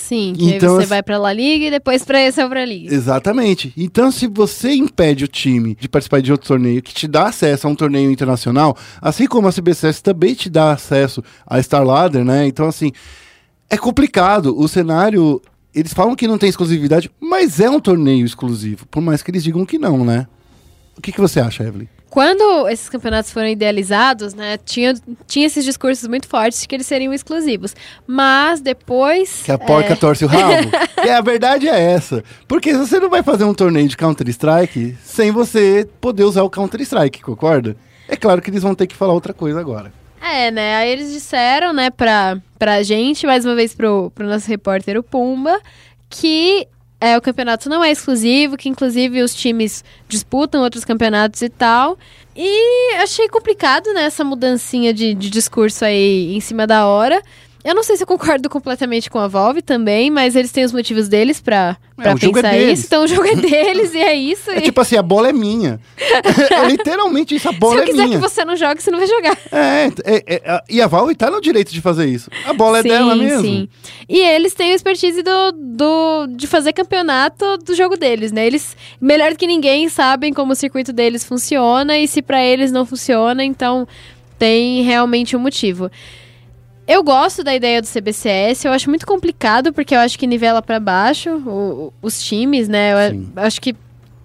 Sim, 0.08 0.34
que 0.38 0.46
Então, 0.46 0.70
aí 0.70 0.76
você 0.76 0.80
assim- 0.84 0.86
vai 0.90 1.04
pra 1.04 1.18
La 1.18 1.34
Liga 1.34 1.66
e 1.66 1.70
depois 1.72 2.04
pra 2.06 2.22
esse 2.22 2.42
Pro 2.48 2.60
League. 2.60 2.88
Exatamente. 2.94 3.74
Então, 3.76 4.10
se 4.10 4.26
você 4.28 4.74
impede 4.74 5.26
o 5.26 5.28
time 5.28 5.76
de 5.80 5.90
participar 5.90 6.22
de 6.22 6.32
outro 6.32 6.48
torneio 6.48 6.82
que 6.82 6.94
te 6.94 7.08
dá 7.08 7.28
acesso 7.28 7.68
a 7.68 7.70
um 7.70 7.76
torneio 7.76 8.10
internacional, 8.10 8.78
assim 9.02 9.28
como 9.28 9.48
a 9.48 9.52
CBCS 9.52 10.02
também 10.02 10.34
te 10.34 10.50
dá 10.50 10.72
acesso 10.72 11.22
a 11.46 11.62
Star 11.62 11.84
Ladder, 11.84 12.24
né? 12.24 12.48
Então, 12.48 12.68
assim, 12.68 12.92
é 13.70 13.78
complicado. 13.78 14.58
O 14.58 14.68
cenário. 14.68 15.42
Eles 15.76 15.94
falam 15.94 16.16
que 16.16 16.28
não 16.28 16.38
tem 16.38 16.50
exclusividade, 16.50 17.12
mas 17.20 17.60
é 17.60 17.70
um 17.70 17.80
torneio 17.80 18.26
exclusivo. 18.26 18.88
Por 18.88 19.02
mais 19.02 19.22
que 19.22 19.30
eles 19.30 19.44
digam 19.44 19.66
que 19.66 19.78
não, 19.78 20.06
né? 20.06 20.26
O 20.98 21.02
que, 21.02 21.12
que 21.12 21.20
você 21.22 21.40
acha, 21.40 21.64
Evelyn? 21.64 21.88
Quando 22.10 22.68
esses 22.70 22.88
campeonatos 22.90 23.32
foram 23.32 23.48
idealizados, 23.48 24.34
né, 24.34 24.58
tinha, 24.58 24.94
tinha 25.28 25.46
esses 25.46 25.64
discursos 25.64 26.08
muito 26.08 26.28
fortes 26.28 26.62
de 26.62 26.68
que 26.68 26.76
eles 26.76 26.88
seriam 26.88 27.14
exclusivos. 27.14 27.76
Mas 28.06 28.62
depois. 28.62 29.44
Que 29.44 29.52
a 29.52 29.58
porca 29.58 29.94
é, 29.94 29.96
torce 29.96 30.24
o 30.24 30.28
rabo. 30.28 30.70
e 31.06 31.10
a 31.10 31.22
verdade 31.22 31.68
é 31.68 31.80
essa. 31.80 32.24
Porque 32.48 32.74
você 32.74 33.00
não 33.00 33.10
vai 33.10 33.22
fazer 33.24 33.44
um 33.44 33.54
torneio 33.54 33.88
de 33.88 33.98
Counter-Strike 33.98 34.98
sem 35.04 35.32
você 35.32 35.88
poder 36.00 36.24
usar 36.24 36.44
o 36.44 36.50
Counter-Strike, 36.50 37.22
concorda? 37.22 37.76
É 38.08 38.16
claro 38.16 38.42
que 38.42 38.50
eles 38.50 38.64
vão 38.64 38.74
ter 38.74 38.88
que 38.88 38.96
falar 38.96 39.14
outra 39.14 39.34
coisa 39.34 39.60
agora. 39.60 39.92
É, 40.22 40.50
né? 40.50 40.76
Aí 40.78 40.90
eles 40.90 41.12
disseram, 41.12 41.74
né, 41.74 41.90
pra, 41.90 42.38
pra 42.58 42.84
gente, 42.84 43.28
mais 43.28 43.46
uma 43.46 43.56
vez 43.56 43.76
pro, 43.76 44.12
pro 44.16 44.28
nosso 44.28 44.48
repórter, 44.48 44.98
o 44.98 45.04
Pumba, 45.04 45.60
que 46.10 46.68
é, 47.00 47.18
o 47.18 47.22
campeonato 47.22 47.70
não 47.70 47.84
é 47.84 47.92
exclusivo, 47.92 48.58
que 48.58 48.70
inclusive 48.70 49.22
os 49.22 49.36
times 49.36 49.84
disputam 50.08 50.62
outros 50.64 50.84
campeonatos 50.84 51.42
e 51.42 51.50
tal. 51.50 51.98
E 52.36 52.96
achei 52.96 53.28
complicado, 53.30 53.94
né, 53.94 54.04
essa 54.04 54.24
mudancinha 54.24 54.94
de, 54.94 55.14
de 55.14 55.30
discurso 55.30 55.86
aí 55.86 56.36
em 56.36 56.40
cima 56.40 56.66
da 56.66 56.88
hora. 56.88 57.22
Eu 57.68 57.76
não 57.76 57.84
sei 57.84 57.98
se 57.98 58.04
eu 58.04 58.08
concordo 58.08 58.50
completamente 58.50 59.10
com 59.10 59.20
a 59.20 59.28
Valve 59.28 59.62
também, 59.62 60.10
mas 60.10 60.38
eles 60.38 60.54
têm 60.54 60.64
os 60.64 60.72
motivos 60.72 61.10
deles 61.10 61.42
pra, 61.42 61.76
pra 61.98 62.12
É, 62.12 62.14
é 62.14 62.16
pensar 62.18 62.52
deles. 62.52 62.80
isso. 62.80 62.88
Então 62.88 63.04
o 63.04 63.08
jogo 63.08 63.26
é 63.28 63.36
deles 63.36 63.94
e 63.94 63.98
é 63.98 64.16
isso. 64.16 64.50
É 64.52 64.60
e 64.60 64.62
tipo 64.62 64.80
assim, 64.80 64.96
a 64.96 65.02
bola 65.02 65.28
é 65.28 65.34
minha. 65.34 65.78
é 65.98 66.66
literalmente 66.66 67.36
isso, 67.36 67.50
a 67.50 67.52
se 67.52 67.60
bola 67.60 67.80
eu 67.80 67.84
é 67.84 67.86
quiser 67.86 68.06
minha. 68.06 68.18
que 68.18 68.22
você 68.22 68.46
não 68.46 68.56
jogue, 68.56 68.82
você 68.82 68.90
não 68.90 68.98
vai 69.00 69.08
jogar. 69.08 69.38
É, 69.52 69.88
é, 70.06 70.24
é, 70.46 70.64
e 70.70 70.82
a 70.82 70.88
Valve 70.88 71.14
tá 71.14 71.30
no 71.30 71.42
direito 71.42 71.74
de 71.74 71.82
fazer 71.82 72.06
isso. 72.06 72.30
A 72.46 72.54
bola 72.54 72.80
é 72.80 72.84
dela 72.84 73.14
mesmo. 73.18 73.68
E 74.08 74.18
eles 74.18 74.54
têm 74.54 74.72
a 74.72 74.76
expertise 74.76 75.22
do, 75.22 75.52
do, 75.52 76.28
de 76.38 76.48
fazer 76.48 76.72
campeonato 76.72 77.58
do 77.58 77.76
jogo 77.76 77.98
deles, 77.98 78.32
né? 78.32 78.48
Eles, 78.48 78.78
melhor 79.02 79.36
que 79.36 79.46
ninguém, 79.46 79.90
sabem 79.90 80.32
como 80.32 80.54
o 80.54 80.56
circuito 80.56 80.94
deles 80.94 81.26
funciona 81.26 81.98
e 81.98 82.08
se 82.08 82.22
pra 82.22 82.42
eles 82.42 82.72
não 82.72 82.86
funciona, 82.86 83.44
então 83.44 83.86
tem 84.40 84.84
realmente 84.84 85.36
um 85.36 85.40
motivo. 85.40 85.92
Eu 86.88 87.04
gosto 87.04 87.44
da 87.44 87.54
ideia 87.54 87.82
do 87.82 87.86
CBCS, 87.88 88.66
eu 88.66 88.72
acho 88.72 88.90
muito 88.90 89.06
complicado, 89.06 89.74
porque 89.74 89.94
eu 89.94 90.00
acho 90.00 90.18
que 90.18 90.26
nivela 90.26 90.62
pra 90.62 90.80
baixo 90.80 91.30
o- 91.46 91.94
os 92.02 92.22
times, 92.24 92.70
né? 92.70 93.10
Eu 93.10 93.12
Sim. 93.12 93.30
acho 93.36 93.60
que 93.60 93.76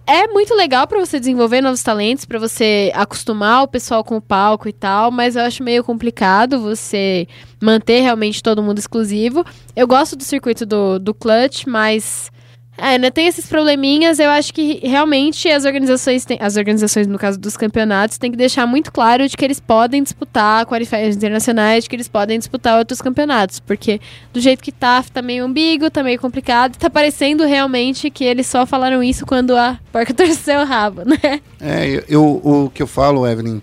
é 0.07 0.29
muito 0.29 0.55
legal 0.55 0.87
pra 0.87 0.99
você 1.01 1.19
desenvolver 1.19 1.61
novos 1.61 1.83
talentos, 1.83 2.25
pra 2.25 2.39
você 2.39 2.93
acostumar 2.95 3.65
o 3.65 3.69
pessoal 3.69 4.05
com 4.05 4.17
o 4.17 4.21
palco 4.21 4.69
e 4.69 4.73
tal, 4.73 5.11
mas 5.11 5.35
eu 5.35 5.43
acho 5.43 5.63
meio 5.63 5.83
complicado 5.83 6.61
você 6.61 7.27
manter 7.61 8.01
realmente 8.01 8.41
todo 8.43 8.63
mundo 8.63 8.79
exclusivo. 8.79 9.45
Eu 9.75 9.87
gosto 9.89 10.15
do 10.15 10.23
circuito 10.23 10.65
do, 10.65 10.99
do 11.01 11.13
Clutch, 11.13 11.67
mas. 11.67 12.31
É, 12.79 12.97
né, 12.99 13.11
tem 13.11 13.27
esses 13.27 13.47
probleminhas, 13.47 14.19
eu 14.19 14.31
acho 14.31 14.53
que 14.55 14.81
realmente 14.83 15.47
as 15.49 15.67
organizações, 15.67 16.25
têm- 16.25 16.39
as 16.41 16.57
organizações, 16.57 17.07
no 17.07 17.19
caso 17.19 17.39
dos 17.39 17.55
campeonatos, 17.57 18.17
têm 18.17 18.31
que 18.31 18.37
deixar 18.37 18.67
muito 18.67 18.91
claro 18.91 19.29
de 19.29 19.37
que 19.37 19.45
eles 19.45 19.61
podem 19.61 20.03
disputar 20.03 20.65
qualifiers 20.65 21.15
internacionais, 21.15 21.85
de 21.85 21.91
que 21.91 21.95
eles 21.97 22.09
podem 22.09 22.39
disputar 22.39 22.79
outros 22.79 23.03
campeonatos, 23.03 23.61
porque 23.61 24.01
do 24.33 24.41
jeito 24.41 24.63
que 24.63 24.73
tá, 24.73 25.03
tá 25.03 25.21
meio 25.21 25.45
ambíguo, 25.45 25.91
tá 25.91 26.03
meio 26.03 26.19
complicado, 26.19 26.77
tá 26.79 26.89
parecendo 26.89 27.45
realmente 27.45 28.11
que 28.11 28.25
eles 28.25 28.47
só 28.47 28.65
falaram 28.65 29.03
isso 29.03 29.27
quando 29.27 29.55
a 29.55 29.79
porca 29.93 30.13
torceu 30.15 30.61
o 30.61 30.65
rabo, 30.65 31.03
né? 31.05 31.41
É, 31.61 31.87
eu, 31.89 32.03
eu- 32.09 32.65
o 32.65 32.71
que 32.71 32.83
eu 32.83 32.87
falo, 32.87 33.27
Evelyn, 33.27 33.61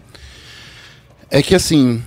é 1.32 1.42
que 1.42 1.56
assim, 1.56 2.02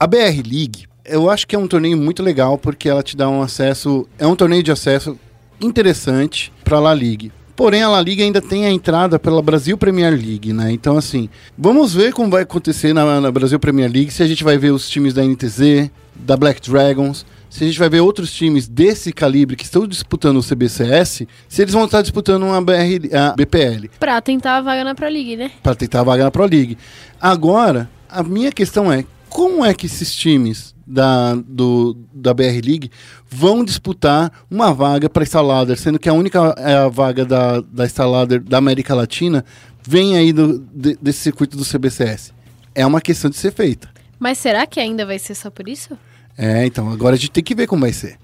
a 0.00 0.06
BR 0.06 0.42
League, 0.42 0.86
eu 1.04 1.30
acho 1.30 1.46
que 1.46 1.54
é 1.54 1.58
um 1.58 1.68
torneio 1.68 1.96
muito 1.96 2.22
legal 2.22 2.58
porque 2.58 2.88
ela 2.88 3.02
te 3.02 3.16
dá 3.16 3.28
um 3.28 3.42
acesso, 3.42 4.08
é 4.18 4.26
um 4.26 4.34
torneio 4.34 4.62
de 4.62 4.72
acesso 4.72 5.18
interessante 5.60 6.52
para 6.64 6.76
a 6.76 6.80
La 6.80 6.94
Liga. 6.94 7.30
Porém, 7.56 7.82
a 7.82 7.88
La 7.88 8.02
Liga 8.02 8.22
ainda 8.22 8.42
tem 8.42 8.66
a 8.66 8.70
entrada 8.70 9.18
pela 9.18 9.40
Brasil 9.40 9.78
Premier 9.78 10.12
League, 10.12 10.52
né? 10.52 10.70
Então, 10.72 10.98
assim, 10.98 11.30
vamos 11.56 11.94
ver 11.94 12.12
como 12.12 12.30
vai 12.30 12.42
acontecer 12.42 12.92
na, 12.92 13.18
na 13.18 13.30
Brasil 13.32 13.58
Premier 13.58 13.90
League, 13.90 14.10
se 14.10 14.22
a 14.22 14.26
gente 14.26 14.44
vai 14.44 14.58
ver 14.58 14.72
os 14.72 14.90
times 14.90 15.14
da 15.14 15.24
NTZ, 15.24 15.90
da 16.14 16.36
Black 16.36 16.60
Dragons, 16.70 17.24
se 17.48 17.64
a 17.64 17.66
gente 17.66 17.78
vai 17.78 17.88
ver 17.88 18.00
outros 18.00 18.30
times 18.30 18.68
desse 18.68 19.10
calibre 19.10 19.56
que 19.56 19.64
estão 19.64 19.86
disputando 19.86 20.36
o 20.36 20.42
CBCS, 20.42 21.22
se 21.48 21.62
eles 21.62 21.72
vão 21.72 21.86
estar 21.86 22.02
disputando 22.02 22.42
uma 22.42 22.60
BR, 22.60 23.08
a 23.14 23.34
BPL 23.34 23.88
Pra 23.98 24.20
tentar 24.20 24.58
a 24.58 24.60
vaga 24.60 24.84
na 24.84 24.94
Pro 24.94 25.08
League, 25.08 25.36
né? 25.36 25.50
para 25.62 25.74
tentar 25.74 26.00
a 26.00 26.04
vaga 26.04 26.24
na 26.24 26.30
Pro 26.30 26.44
League. 26.44 26.76
Agora, 27.18 27.88
a 28.10 28.22
minha 28.22 28.52
questão 28.52 28.92
é, 28.92 29.02
como 29.30 29.64
é 29.64 29.72
que 29.72 29.86
esses 29.86 30.14
times 30.14 30.75
da, 30.86 31.34
do, 31.34 31.96
da 32.14 32.32
BR 32.32 32.60
League 32.64 32.90
vão 33.28 33.64
disputar 33.64 34.30
uma 34.50 34.72
vaga 34.72 35.08
para 35.10 35.22
Instalader, 35.24 35.76
sendo 35.78 35.98
que 35.98 36.08
a 36.08 36.12
única 36.12 36.54
é 36.58 36.74
a 36.74 36.88
vaga 36.88 37.24
da, 37.24 37.60
da 37.60 37.84
Instalader 37.84 38.40
da 38.42 38.58
América 38.58 38.94
Latina 38.94 39.44
vem 39.86 40.16
aí 40.16 40.32
do, 40.32 40.58
de- 40.74 40.96
desse 41.02 41.20
circuito 41.20 41.56
do 41.56 41.64
CBCS? 41.64 42.32
É 42.74 42.86
uma 42.86 43.00
questão 43.00 43.30
de 43.30 43.36
ser 43.36 43.52
feita. 43.52 43.88
Mas 44.18 44.38
será 44.38 44.66
que 44.66 44.78
ainda 44.80 45.04
vai 45.04 45.18
ser 45.18 45.34
só 45.34 45.50
por 45.50 45.68
isso? 45.68 45.96
É, 46.38 46.64
então, 46.66 46.90
agora 46.90 47.14
a 47.14 47.18
gente 47.18 47.30
tem 47.30 47.42
que 47.42 47.54
ver 47.54 47.66
como 47.66 47.82
vai 47.82 47.92
ser. 47.92 48.16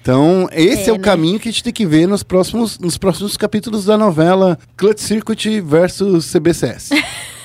Então, 0.00 0.48
esse 0.52 0.84
é, 0.84 0.88
É, 0.88 0.92
o 0.92 0.96
né? 0.96 1.02
caminho 1.02 1.38
que 1.38 1.48
a 1.48 1.52
gente 1.52 1.62
tem 1.64 1.72
que 1.72 1.84
ver 1.84 2.06
nos 2.06 2.22
próximos, 2.22 2.78
nos 2.78 2.96
próximos 2.96 3.36
capítulos 3.36 3.84
da 3.84 3.98
novela 3.98 4.58
Clutch 4.76 5.00
Circuit 5.00 5.60
versus 5.60 6.24
CBCS. 6.32 6.90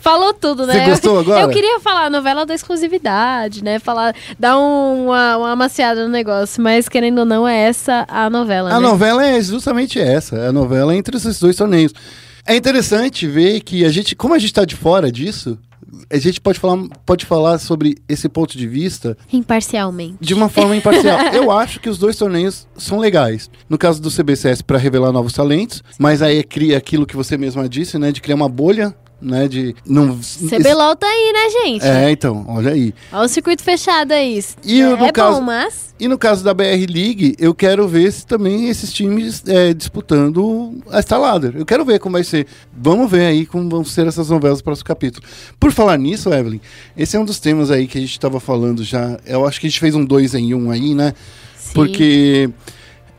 Falou 0.00 0.32
tudo, 0.34 0.66
né? 0.66 0.74
Você 0.84 0.90
gostou 0.90 1.14
Eu- 1.14 1.20
agora? 1.20 1.40
Eu 1.42 1.48
queria 1.50 1.80
falar 1.80 2.04
a 2.06 2.10
novela 2.10 2.44
da 2.46 2.54
exclusividade, 2.54 3.62
né? 3.62 3.78
Falar, 3.78 4.14
dar 4.38 4.58
um- 4.58 5.06
uma, 5.06 5.36
uma 5.36 5.50
amaciada 5.52 6.04
no 6.04 6.10
negócio, 6.10 6.62
mas 6.62 6.88
querendo 6.88 7.18
ou 7.20 7.24
não, 7.24 7.46
é 7.46 7.56
essa 7.56 8.04
a 8.08 8.28
novela, 8.30 8.70
A 8.70 8.74
né? 8.74 8.86
novela 8.86 9.24
é 9.24 9.40
justamente 9.42 10.00
essa, 10.00 10.36
é 10.36 10.48
a 10.48 10.52
novela 10.52 10.94
entre 10.94 11.16
esses 11.16 11.38
dois 11.38 11.56
torneios. 11.56 11.92
É 12.46 12.54
interessante 12.54 13.26
ver 13.26 13.60
que 13.60 13.84
a 13.84 13.88
gente, 13.90 14.14
como 14.14 14.34
a 14.34 14.38
gente 14.38 14.50
está 14.50 14.64
de 14.64 14.76
fora 14.76 15.10
disso, 15.10 15.58
a 16.10 16.16
gente 16.18 16.40
pode 16.40 16.58
falar, 16.60 16.78
pode 17.04 17.24
falar 17.26 17.58
sobre 17.58 17.96
esse 18.08 18.28
ponto 18.28 18.56
de 18.56 18.66
vista 18.68 19.16
Imparcialmente. 19.32 20.16
de 20.20 20.34
uma 20.34 20.48
forma 20.48 20.76
imparcial. 20.76 21.18
Eu 21.34 21.50
acho 21.50 21.80
que 21.80 21.88
os 21.88 21.98
dois 21.98 22.16
torneios 22.16 22.66
são 22.76 22.98
legais. 22.98 23.50
No 23.68 23.76
caso 23.78 24.00
do 24.00 24.10
CBCS 24.10 24.62
para 24.62 24.78
revelar 24.78 25.10
novos 25.10 25.32
talentos, 25.32 25.82
mas 25.98 26.22
aí 26.22 26.42
cria 26.44 26.76
aquilo 26.78 27.06
que 27.06 27.16
você 27.16 27.36
mesma 27.36 27.68
disse, 27.68 27.98
né, 27.98 28.12
de 28.12 28.20
criar 28.20 28.36
uma 28.36 28.48
bolha, 28.48 28.94
né, 29.20 29.48
de 29.48 29.74
não 29.86 30.18
CBLOL 30.18 30.94
tá 30.96 31.06
aí, 31.06 31.32
né, 31.32 31.50
gente? 31.64 31.84
É, 31.84 32.10
então, 32.10 32.44
olha 32.48 32.72
aí. 32.72 32.94
Olha 33.12 33.24
o 33.24 33.28
circuito 33.28 33.62
fechado 33.62 34.12
aí. 34.12 34.42
E 34.64 34.80
é 34.80 34.88
no 34.88 34.96
bom, 34.96 35.12
caso- 35.12 35.40
mas... 35.42 35.86
E 35.98 36.06
no 36.08 36.18
caso 36.18 36.44
da 36.44 36.52
BR 36.52 36.84
League, 36.92 37.34
eu 37.38 37.54
quero 37.54 37.88
ver 37.88 38.12
se 38.12 38.26
também 38.26 38.68
esses 38.68 38.92
times 38.92 39.42
é, 39.46 39.72
disputando 39.72 40.74
a 40.90 41.00
Stalader. 41.00 41.52
Eu 41.56 41.64
quero 41.64 41.86
ver 41.86 41.98
como 41.98 42.12
vai 42.12 42.24
ser. 42.24 42.46
Vamos 42.76 43.10
ver 43.10 43.24
aí 43.24 43.46
como 43.46 43.66
vão 43.70 43.82
ser 43.82 44.06
essas 44.06 44.28
novelas 44.28 44.58
no 44.58 44.64
próximo 44.64 44.84
capítulo. 44.86 45.26
Por 45.58 45.72
falar 45.72 45.96
nisso, 45.96 46.30
Evelyn, 46.30 46.60
esse 46.94 47.16
é 47.16 47.18
um 47.20 47.24
dos 47.24 47.40
temas 47.40 47.70
aí 47.70 47.86
que 47.86 47.96
a 47.96 48.00
gente 48.02 48.10
estava 48.10 48.38
falando 48.38 48.84
já. 48.84 49.18
Eu 49.24 49.46
acho 49.46 49.58
que 49.58 49.66
a 49.66 49.70
gente 49.70 49.80
fez 49.80 49.94
um 49.94 50.04
dois 50.04 50.34
em 50.34 50.52
um 50.52 50.70
aí, 50.70 50.94
né? 50.94 51.14
Sim. 51.56 51.72
Porque 51.72 52.50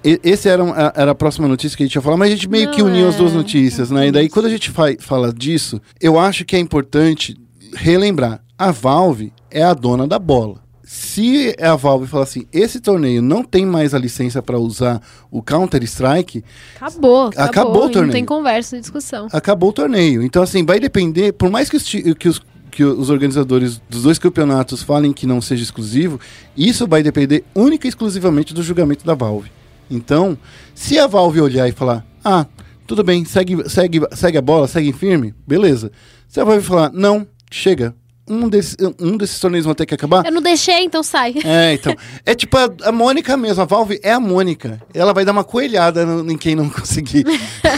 esse 0.04 0.48
era, 0.48 0.64
a- 0.64 0.94
era 0.96 1.12
a 1.12 1.16
próxima 1.16 1.48
notícia 1.48 1.76
que 1.78 1.84
a 1.84 1.86
gente 1.86 1.96
ia 1.96 2.02
falar, 2.02 2.18
mas 2.18 2.32
a 2.32 2.36
gente 2.36 2.50
meio 2.50 2.72
que 2.72 2.82
Não, 2.82 2.90
uniu 2.90 3.08
as 3.10 3.16
duas 3.16 3.32
é. 3.34 3.36
notícias, 3.36 3.90
né? 3.92 4.08
E 4.08 4.12
daí 4.12 4.30
quando 4.30 4.46
a 4.46 4.50
gente 4.50 4.72
fa- 4.72 4.96
fala 5.00 5.34
disso, 5.34 5.82
eu 6.00 6.18
acho 6.20 6.46
que 6.46 6.56
é 6.56 6.60
importante 6.60 7.36
relembrar. 7.74 8.42
A 8.58 8.72
Valve 8.72 9.32
é 9.52 9.64
a 9.64 9.74
dona 9.74 10.08
da 10.08 10.18
bola. 10.18 10.66
Se 10.84 11.54
a 11.60 11.76
Valve 11.76 12.08
falar 12.08 12.24
assim, 12.24 12.46
esse 12.54 12.80
torneio 12.80 13.22
não 13.22 13.44
tem 13.44 13.66
mais 13.66 13.94
a 13.94 14.00
licença 14.00 14.42
para 14.42 14.58
usar 14.58 15.02
o 15.30 15.44
Counter-Strike, 15.44 16.44
Acabou, 16.80 17.26
acabou. 17.28 17.44
Acabou 17.46 17.82
o 17.82 17.86
Não 17.86 17.92
torneio. 17.92 18.14
tem 18.14 18.24
conversa, 18.26 18.80
discussão. 18.80 19.28
acabou 19.34 19.70
o 19.70 19.74
torneio. 19.74 20.24
Então, 20.24 20.42
assim, 20.42 20.66
vai 20.66 20.80
depender, 20.80 21.34
por 21.34 21.50
mais 21.52 21.70
que 21.70 21.76
os, 21.76 21.84
que 21.84 22.30
os, 22.30 22.42
que 22.72 22.84
os 22.86 23.10
organizadores 23.10 23.82
dos 23.90 24.04
dois 24.04 24.18
campeonatos 24.18 24.82
falem 24.82 25.12
que 25.12 25.28
não 25.28 25.42
seja 25.42 25.62
exclusivo, 25.62 26.20
isso 26.56 26.88
vai 26.88 27.04
depender 27.04 27.44
única 27.54 27.86
e 27.86 27.90
exclusivamente 27.90 28.54
do 28.54 28.64
julgamento 28.64 29.06
da 29.06 29.14
Valve. 29.14 29.52
Então, 29.90 30.38
se 30.76 30.98
a 31.00 31.08
Valve 31.08 31.42
olhar 31.42 31.68
e 31.68 31.72
falar, 31.72 32.06
ah, 32.24 32.46
tudo 32.86 33.04
bem, 33.04 33.24
segue, 33.26 33.70
segue, 33.70 34.02
segue 34.14 34.38
a 34.38 34.42
bola, 34.42 34.68
segue 34.68 34.92
firme, 34.94 35.34
beleza. 35.46 35.92
Se 36.28 36.40
a 36.40 36.44
Valve 36.44 36.64
falar, 36.66 36.92
não, 36.94 37.26
chega, 37.52 37.96
um 38.30 38.50
desses, 38.50 38.76
um 39.00 39.16
desses 39.16 39.40
torneios 39.40 39.66
vão 39.66 39.74
ter 39.74 39.86
que 39.86 39.94
acabar, 39.94 40.26
Eu 40.26 40.32
não 40.34 40.42
deixei, 40.42 40.84
então 40.84 41.02
sai. 41.02 41.34
é, 41.46 41.74
então. 41.74 41.96
É 42.26 42.36
tipo 42.36 42.58
a, 42.58 42.70
a 42.84 42.92
Mônica 42.92 43.38
mesmo, 43.38 43.62
a 43.62 43.66
Valve 43.66 44.00
é 44.04 44.12
a 44.12 44.20
Mônica. 44.20 44.82
Ela 44.94 45.14
vai 45.14 45.24
dar 45.24 45.32
uma 45.32 45.46
coelhada 45.46 46.06
no- 46.06 46.30
em 46.32 46.38
quem 46.38 46.54
não 46.56 46.68
conseguir. 46.70 47.24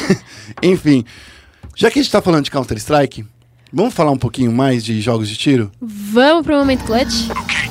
Enfim, 0.64 1.06
já 1.76 1.90
que 1.92 2.00
a 2.00 2.02
gente 2.02 2.12
tá 2.12 2.22
falando 2.22 2.46
de 2.46 2.52
Counter-Strike, 2.52 3.26
vamos 3.72 3.94
falar 3.94 4.12
um 4.12 4.18
pouquinho 4.18 4.52
mais 4.52 4.84
de 4.84 5.00
jogos 5.02 5.30
de 5.30 5.38
tiro? 5.38 5.72
Vamos 5.80 6.44
pro 6.44 6.56
momento 6.58 6.84
clutch. 6.84 7.30
Okay, 7.30 7.69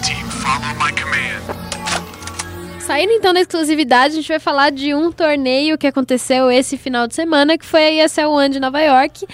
Saindo 2.88 3.12
então 3.12 3.34
da 3.34 3.40
exclusividade, 3.40 4.14
a 4.14 4.16
gente 4.16 4.28
vai 4.28 4.38
falar 4.38 4.70
de 4.70 4.94
um 4.94 5.12
torneio 5.12 5.76
que 5.76 5.86
aconteceu 5.86 6.50
esse 6.50 6.78
final 6.78 7.06
de 7.06 7.14
semana, 7.14 7.58
que 7.58 7.66
foi 7.66 7.82
a 7.82 8.06
ESL 8.06 8.30
One 8.30 8.48
de 8.48 8.58
Nova 8.58 8.80
York, 8.80 9.26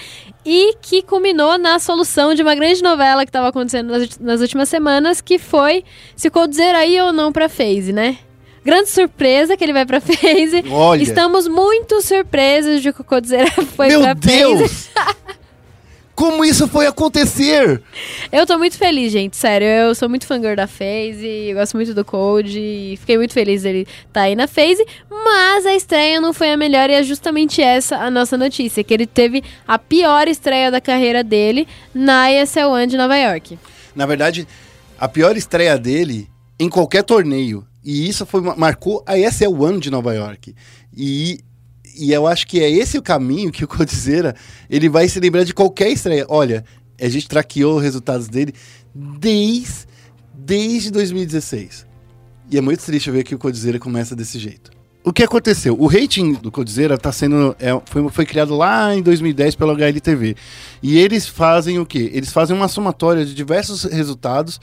e 0.45 0.75
que 0.81 1.01
culminou 1.01 1.57
na 1.57 1.79
solução 1.79 2.33
de 2.33 2.41
uma 2.41 2.53
grande 2.53 2.83
novela 2.83 3.23
que 3.23 3.29
estava 3.29 3.47
acontecendo 3.47 3.91
nas, 3.91 4.19
nas 4.19 4.41
últimas 4.41 4.67
semanas, 4.67 5.21
que 5.21 5.39
foi 5.39 5.85
se 6.17 6.27
o 6.27 6.31
Coldzera 6.31 6.85
ia 6.85 7.05
ou 7.05 7.13
não 7.13 7.31
pra 7.31 7.47
FaZe, 7.47 7.93
né? 7.93 8.17
Grande 8.61 8.89
surpresa 8.89 9.55
que 9.55 9.63
ele 9.63 9.71
vai 9.71 9.85
pra 9.85 10.01
FaZe. 10.03 10.65
Olha. 10.69 11.01
Estamos 11.01 11.47
muito 11.47 12.01
surpresos 12.01 12.81
de 12.81 12.91
que 12.91 12.99
o 12.99 13.05
Coldzera 13.05 13.49
foi 13.73 13.87
Meu 13.87 14.01
pra. 14.01 14.15
Deus! 14.15 14.89
Como 16.15 16.45
isso 16.45 16.67
foi 16.67 16.87
acontecer? 16.87 17.81
Eu 18.31 18.45
tô 18.45 18.57
muito 18.57 18.77
feliz, 18.77 19.11
gente, 19.11 19.35
sério. 19.35 19.67
Eu 19.67 19.93
sou 19.93 20.07
muito 20.07 20.25
fangirl 20.25 20.55
da 20.55 20.65
FaZe, 20.65 21.53
gosto 21.53 21.75
muito 21.75 21.93
do 21.93 22.05
Code 22.05 22.57
e 22.57 22.97
fiquei 22.97 23.17
muito 23.17 23.33
feliz 23.33 23.63
dele 23.63 23.85
tá 24.13 24.21
aí 24.21 24.35
na 24.35 24.47
FaZe, 24.47 24.85
mas 25.09 25.65
a 25.65 25.75
estreia 25.75 26.21
não 26.21 26.33
foi 26.33 26.51
a 26.51 26.57
melhor 26.57 26.89
e 26.89 26.93
é 26.93 27.03
justamente 27.03 27.61
essa 27.61 27.97
a 27.97 28.09
nossa 28.09 28.37
notícia, 28.37 28.83
que 28.83 28.93
ele 28.93 29.05
teve 29.05 29.43
a 29.67 29.77
pior 29.77 30.27
estreia 30.27 30.71
da 30.71 30.79
carreira 30.79 31.23
dele 31.23 31.67
na 31.93 32.31
ESL 32.31 32.67
One 32.67 32.87
de 32.87 32.97
Nova 32.97 33.17
York. 33.17 33.59
Na 33.93 34.05
verdade, 34.05 34.47
a 34.97 35.07
pior 35.09 35.35
estreia 35.35 35.77
dele 35.77 36.29
em 36.59 36.69
qualquer 36.69 37.03
torneio. 37.03 37.65
E 37.83 38.07
isso 38.07 38.25
foi, 38.25 38.41
marcou 38.41 39.03
a 39.05 39.17
ESL 39.17 39.61
One 39.61 39.79
de 39.79 39.91
Nova 39.91 40.13
York. 40.13 40.55
E, 40.95 41.39
e 41.97 42.11
eu 42.11 42.27
acho 42.27 42.47
que 42.47 42.61
é 42.61 42.69
esse 42.69 42.97
o 42.97 43.01
caminho 43.01 43.51
que 43.51 43.63
o 43.63 43.67
Codizeira 43.67 44.35
ele 44.69 44.89
vai 44.89 45.07
se 45.07 45.19
lembrar 45.19 45.43
de 45.43 45.53
qualquer 45.53 45.89
estreia. 45.89 46.25
Olha, 46.29 46.63
a 46.99 47.09
gente 47.09 47.27
traqueou 47.27 47.77
os 47.77 47.83
resultados 47.83 48.27
dele 48.27 48.53
desde 48.93 49.85
desde 50.45 50.91
2016. 50.91 51.87
E 52.51 52.57
é 52.57 52.61
muito 52.61 52.83
triste 52.83 53.09
ver 53.09 53.23
que 53.23 53.33
o 53.33 53.39
Codizera 53.39 53.79
começa 53.79 54.15
desse 54.15 54.37
jeito. 54.37 54.71
O 55.03 55.13
que 55.13 55.23
aconteceu? 55.23 55.75
O 55.79 55.85
rating 55.87 56.33
do 56.33 56.51
Codizera 56.51 56.97
tá 56.97 57.11
sendo, 57.11 57.55
é, 57.59 57.79
foi, 57.85 58.09
foi 58.09 58.25
criado 58.25 58.55
lá 58.55 58.95
em 58.95 59.03
2010 59.03 59.55
pela 59.55 59.73
HLTV. 59.73 60.35
E 60.81 60.97
eles 60.97 61.27
fazem 61.27 61.77
o 61.77 61.85
quê? 61.85 62.09
Eles 62.11 62.31
fazem 62.31 62.55
uma 62.55 62.67
somatória 62.67 63.23
de 63.23 63.35
diversos 63.35 63.83
resultados 63.83 64.59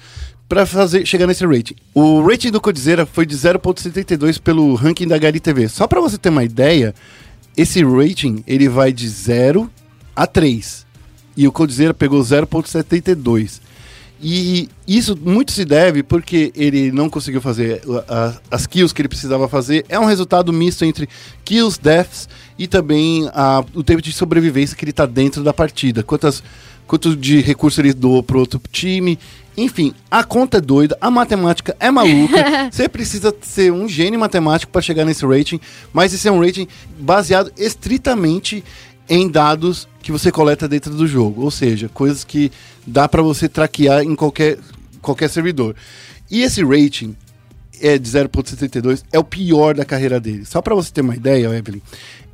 para 0.53 0.67
fazer 0.67 1.07
chegar 1.07 1.27
nesse 1.27 1.47
rating. 1.47 1.75
O 1.95 2.21
rating 2.21 2.51
do 2.51 2.61
Codizera 2.61 3.07
foi 3.07 3.25
de 3.25 3.35
0.72 3.35 4.39
pelo 4.39 4.75
ranking 4.75 5.09
da 5.09 5.17
HLTV. 5.17 5.67
Só 5.67 5.87
para 5.87 5.99
você 5.99 6.19
ter 6.19 6.29
uma 6.29 6.45
ideia, 6.45 6.95
esse 7.57 7.83
rating 7.83 8.45
ele 8.47 8.69
vai 8.69 8.93
de 8.93 9.09
0 9.09 9.71
a 10.15 10.27
3. 10.27 10.85
E 11.35 11.49
o 11.49 11.53
Codizera 11.53 11.95
pegou 11.95 12.21
0.72. 12.21 13.63
E 14.21 14.69
isso 14.87 15.19
muito 15.19 15.53
se 15.53 15.65
deve 15.65 16.03
porque 16.03 16.53
ele 16.55 16.93
não 16.93 17.09
conseguiu 17.09 17.41
fazer 17.41 17.81
as 18.51 18.67
kills 18.67 18.95
que 18.95 19.01
ele 19.01 19.09
precisava 19.09 19.49
fazer. 19.49 19.87
É 19.89 19.99
um 19.99 20.05
resultado 20.05 20.53
misto 20.53 20.85
entre 20.85 21.09
kills, 21.47 21.81
deaths 21.81 22.29
e 22.59 22.67
também 22.67 23.27
a, 23.33 23.65
o 23.73 23.83
tempo 23.83 24.03
de 24.03 24.13
sobrevivência 24.13 24.77
que 24.77 24.85
ele 24.85 24.91
está 24.91 25.07
dentro 25.07 25.43
da 25.43 25.55
partida. 25.55 26.03
Quantas, 26.03 26.43
quanto 26.87 27.17
de 27.17 27.41
recurso 27.41 27.81
ele 27.81 27.95
doou 27.95 28.23
pro 28.23 28.39
outro 28.39 28.61
time. 28.71 29.19
Enfim, 29.57 29.95
a 30.11 30.25
conta 30.25 30.59
é 30.59 30.61
doida, 30.61 30.97
a 31.01 31.11
matemática 31.11 31.77
é 31.79 31.91
maluca. 31.91 32.37
Você 32.73 32.89
precisa 32.89 33.35
ser 33.43 33.73
um 33.73 33.87
gênio 33.87 34.19
matemático 34.19 34.73
para 34.73 34.81
chegar 34.81 35.05
nesse 35.05 35.27
rating, 35.27 35.61
mas 35.93 36.15
esse 36.15 36.27
é 36.27 36.33
um 36.33 36.41
rating 36.41 36.67
baseado 36.99 37.53
estritamente 37.57 38.65
em 39.09 39.29
dados 39.29 39.87
que 40.03 40.11
você 40.11 40.33
coleta 40.33 40.67
dentro 40.67 40.95
do 40.95 41.07
jogo, 41.07 41.43
ou 41.43 41.51
seja, 41.51 41.89
coisas 41.89 42.25
que 42.25 42.51
dá 42.87 43.09
para 43.09 43.21
você 43.21 43.49
traquear 43.49 44.03
em 44.03 44.15
qualquer, 44.15 44.59
qualquer 45.01 45.29
servidor. 45.29 45.77
E 46.31 46.43
esse 46.43 46.65
rating 46.65 47.15
é 47.81 47.99
de 47.99 48.09
0.72 48.09 49.03
é 49.13 49.19
o 49.19 49.25
pior 49.25 49.75
da 49.75 49.85
carreira 49.85 50.19
dele. 50.19 50.45
Só 50.47 50.63
para 50.63 50.75
você 50.75 50.91
ter 50.91 51.03
uma 51.03 51.15
ideia, 51.15 51.49
Evelyn, 51.49 51.83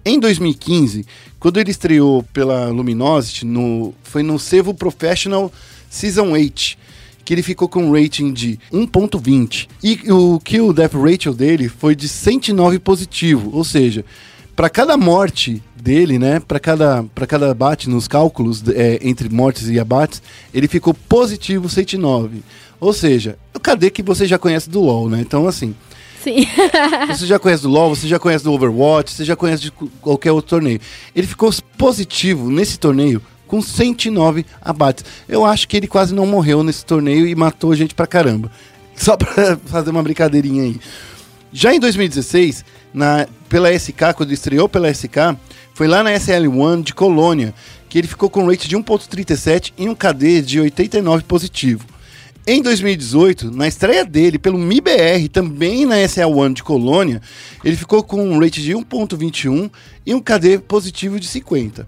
em 0.04 0.20
2015, 0.20 1.04
quando 1.40 1.58
ele 1.58 1.70
estreou 1.70 2.22
pela 2.22 2.68
Luminosity, 2.68 3.44
no, 3.44 3.94
foi 4.02 4.22
no 4.22 4.38
Sevo 4.38 4.72
Professional 4.72 5.52
Season 5.90 6.30
8, 6.30 6.78
que 7.29 7.35
ele 7.35 7.43
ficou 7.43 7.68
com 7.68 7.85
um 7.85 7.93
rating 7.93 8.33
de 8.33 8.59
1.20. 8.72 9.68
E 9.85 10.11
o 10.11 10.41
kill 10.41 10.72
death 10.72 10.95
ratio 10.95 11.35
dele 11.35 11.68
foi 11.68 11.95
de 11.95 12.09
109 12.09 12.79
positivo, 12.79 13.51
ou 13.53 13.62
seja, 13.62 14.03
para 14.57 14.70
cada 14.70 14.97
morte 14.97 15.62
dele, 15.76 16.18
né, 16.18 16.41
para 16.41 16.59
cada, 16.59 17.05
cada 17.29 17.51
abate 17.51 17.87
nos 17.87 18.09
cálculos 18.09 18.64
é, 18.68 18.99
entre 19.03 19.29
mortes 19.29 19.68
e 19.68 19.79
abates, 19.79 20.22
ele 20.55 20.66
ficou 20.66 20.95
positivo 20.95 21.68
109. 21.68 22.43
Ou 22.81 22.95
seja, 22.95 23.37
o 23.55 23.61
KD 23.61 23.91
que 23.91 24.03
você 24.03 24.26
já 24.26 24.39
conhece 24.39 24.70
do 24.70 24.81
LoL, 24.81 25.11
né? 25.11 25.20
Então, 25.20 25.47
assim, 25.47 25.74
Sim. 26.24 26.47
você 27.14 27.26
já 27.26 27.39
conhece 27.39 27.62
do 27.62 27.68
LoL, 27.68 27.95
você 27.95 28.09
já 28.09 28.18
conhece 28.18 28.45
do 28.45 28.55
Overwatch, 28.55 29.12
você 29.12 29.24
já 29.26 29.37
conhece 29.37 29.64
de 29.64 29.70
qualquer 30.01 30.33
outro 30.33 30.49
torneio. 30.49 30.81
Ele 31.14 31.26
ficou 31.26 31.53
positivo 31.76 32.51
nesse 32.51 32.79
torneio 32.79 33.20
com 33.49 33.61
109 33.61 34.46
abates. 34.61 35.05
Eu 35.28 35.44
acho 35.44 35.66
que 35.66 35.76
ele 35.76 35.88
quase 35.88 36.14
não 36.14 36.26
morreu 36.26 36.62
nesse 36.62 36.84
torneio 36.84 37.26
e 37.26 37.34
matou 37.34 37.74
gente 37.74 37.94
pra 37.94 38.07
caramba. 38.07 38.53
Só 38.94 39.16
pra 39.16 39.57
fazer 39.66 39.90
uma 39.90 40.03
brincadeirinha 40.03 40.62
aí. 40.62 40.80
Já 41.53 41.74
em 41.74 41.80
2016, 41.80 42.64
na, 42.92 43.26
pela 43.49 43.72
SK, 43.72 44.14
quando 44.14 44.32
estreou 44.32 44.68
pela 44.68 44.92
SK, 44.92 45.36
foi 45.72 45.88
lá 45.88 46.03
na 46.03 46.12
SL1 46.12 46.82
de 46.82 46.92
Colônia, 46.92 47.55
que 47.88 47.99
ele 47.99 48.07
ficou 48.07 48.28
com 48.28 48.44
um 48.44 48.51
rate 48.51 48.68
de 48.68 48.76
1.37 48.76 49.72
e 49.78 49.88
um 49.88 49.94
KD 49.94 50.42
de 50.42 50.61
89 50.61 51.24
positivo. 51.24 51.86
Em 52.51 52.62
2018, 52.62 53.51
na 53.51 53.68
estreia 53.68 54.05
dele 54.05 54.38
pelo 54.38 54.59
MIBR, 54.59 55.28
também 55.30 55.84
na 55.84 55.96
SL1 55.96 56.55
de 56.55 56.62
Colônia, 56.62 57.20
ele 57.62 57.76
ficou 57.76 58.03
com 58.03 58.22
um 58.22 58.38
rate 58.40 58.62
de 58.62 58.72
1.21 58.72 59.70
e 60.07 60.14
um 60.14 60.20
KD 60.20 60.59
positivo 60.61 61.20
de 61.20 61.28
50. 61.28 61.86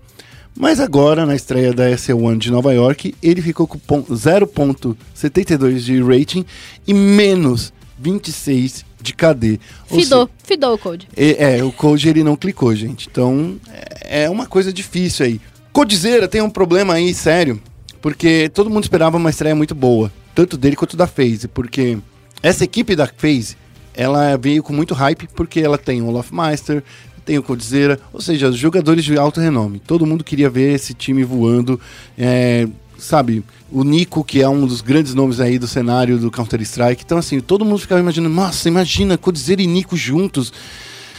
Mas 0.61 0.79
agora, 0.79 1.25
na 1.25 1.35
estreia 1.35 1.73
da 1.73 1.89
SL1 1.89 2.37
de 2.37 2.51
Nova 2.51 2.75
York, 2.75 3.15
ele 3.23 3.41
ficou 3.41 3.67
com 3.67 3.79
0.72 3.79 5.79
de 5.79 6.03
rating 6.03 6.45
e 6.87 6.93
menos 6.93 7.73
26 7.99 8.85
de 9.01 9.15
KD. 9.15 9.59
Fidou, 9.87 10.27
se... 10.27 10.47
fidou 10.47 10.75
o 10.75 10.79
Code. 10.79 11.09
É, 11.17 11.57
é, 11.57 11.65
o 11.65 11.73
Code 11.73 12.11
ele 12.11 12.23
não 12.23 12.37
clicou, 12.37 12.75
gente. 12.75 13.09
Então, 13.11 13.59
é, 14.03 14.25
é 14.25 14.31
uma 14.31 14.45
coisa 14.45 14.71
difícil 14.71 15.25
aí. 15.25 15.41
Codizeira 15.73 16.29
tem 16.29 16.43
um 16.43 16.51
problema 16.51 16.93
aí 16.93 17.15
sério, 17.15 17.59
porque 18.03 18.51
todo 18.53 18.69
mundo 18.69 18.85
esperava 18.85 19.17
uma 19.17 19.31
estreia 19.31 19.57
muito 19.57 19.75
boa, 19.75 20.13
tanto 20.35 20.59
dele 20.59 20.77
quanto 20.77 20.95
da 20.95 21.07
FaZe, 21.07 21.49
porque 21.49 21.97
essa 22.43 22.65
equipe 22.65 22.95
da 22.95 23.07
FaZe, 23.07 23.57
ela 23.95 24.37
veio 24.37 24.63
com 24.63 24.75
muito 24.75 24.93
hype, 24.93 25.27
porque 25.35 25.61
ela 25.61 25.79
tem 25.79 26.03
o 26.03 26.09
Olaf 26.09 26.31
Meister, 26.31 26.85
tem 27.31 27.39
o 27.39 27.45
Codizeira, 27.45 27.97
ou 28.13 28.21
seja, 28.21 28.51
jogadores 28.51 29.05
de 29.05 29.17
alto 29.17 29.41
renome. 29.41 29.79
Todo 29.79 30.05
mundo 30.05 30.25
queria 30.25 30.51
ver 30.51 30.75
esse 30.75 30.93
time 30.93 31.23
voando, 31.23 31.81
é, 32.19 32.67
sabe, 32.99 33.45
o 33.71 33.85
Nico, 33.85 34.25
que 34.25 34.43
é 34.43 34.49
um 34.49 34.67
dos 34.67 34.81
grandes 34.81 35.15
nomes 35.15 35.39
aí 35.39 35.57
do 35.57 35.69
cenário 35.69 36.19
do 36.19 36.29
Counter-Strike. 36.29 37.05
Então, 37.07 37.19
assim, 37.19 37.39
todo 37.39 37.65
mundo 37.65 37.79
ficava 37.79 38.01
imaginando, 38.01 38.35
nossa, 38.35 38.67
imagina 38.67 39.17
Codizeira 39.17 39.63
e 39.63 39.67
Nico 39.69 39.97
juntos. 39.97 40.53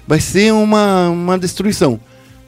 Vai 0.05 0.19
ser 0.19 0.51
uma, 0.51 1.07
uma 1.07 1.39
destruição. 1.39 1.97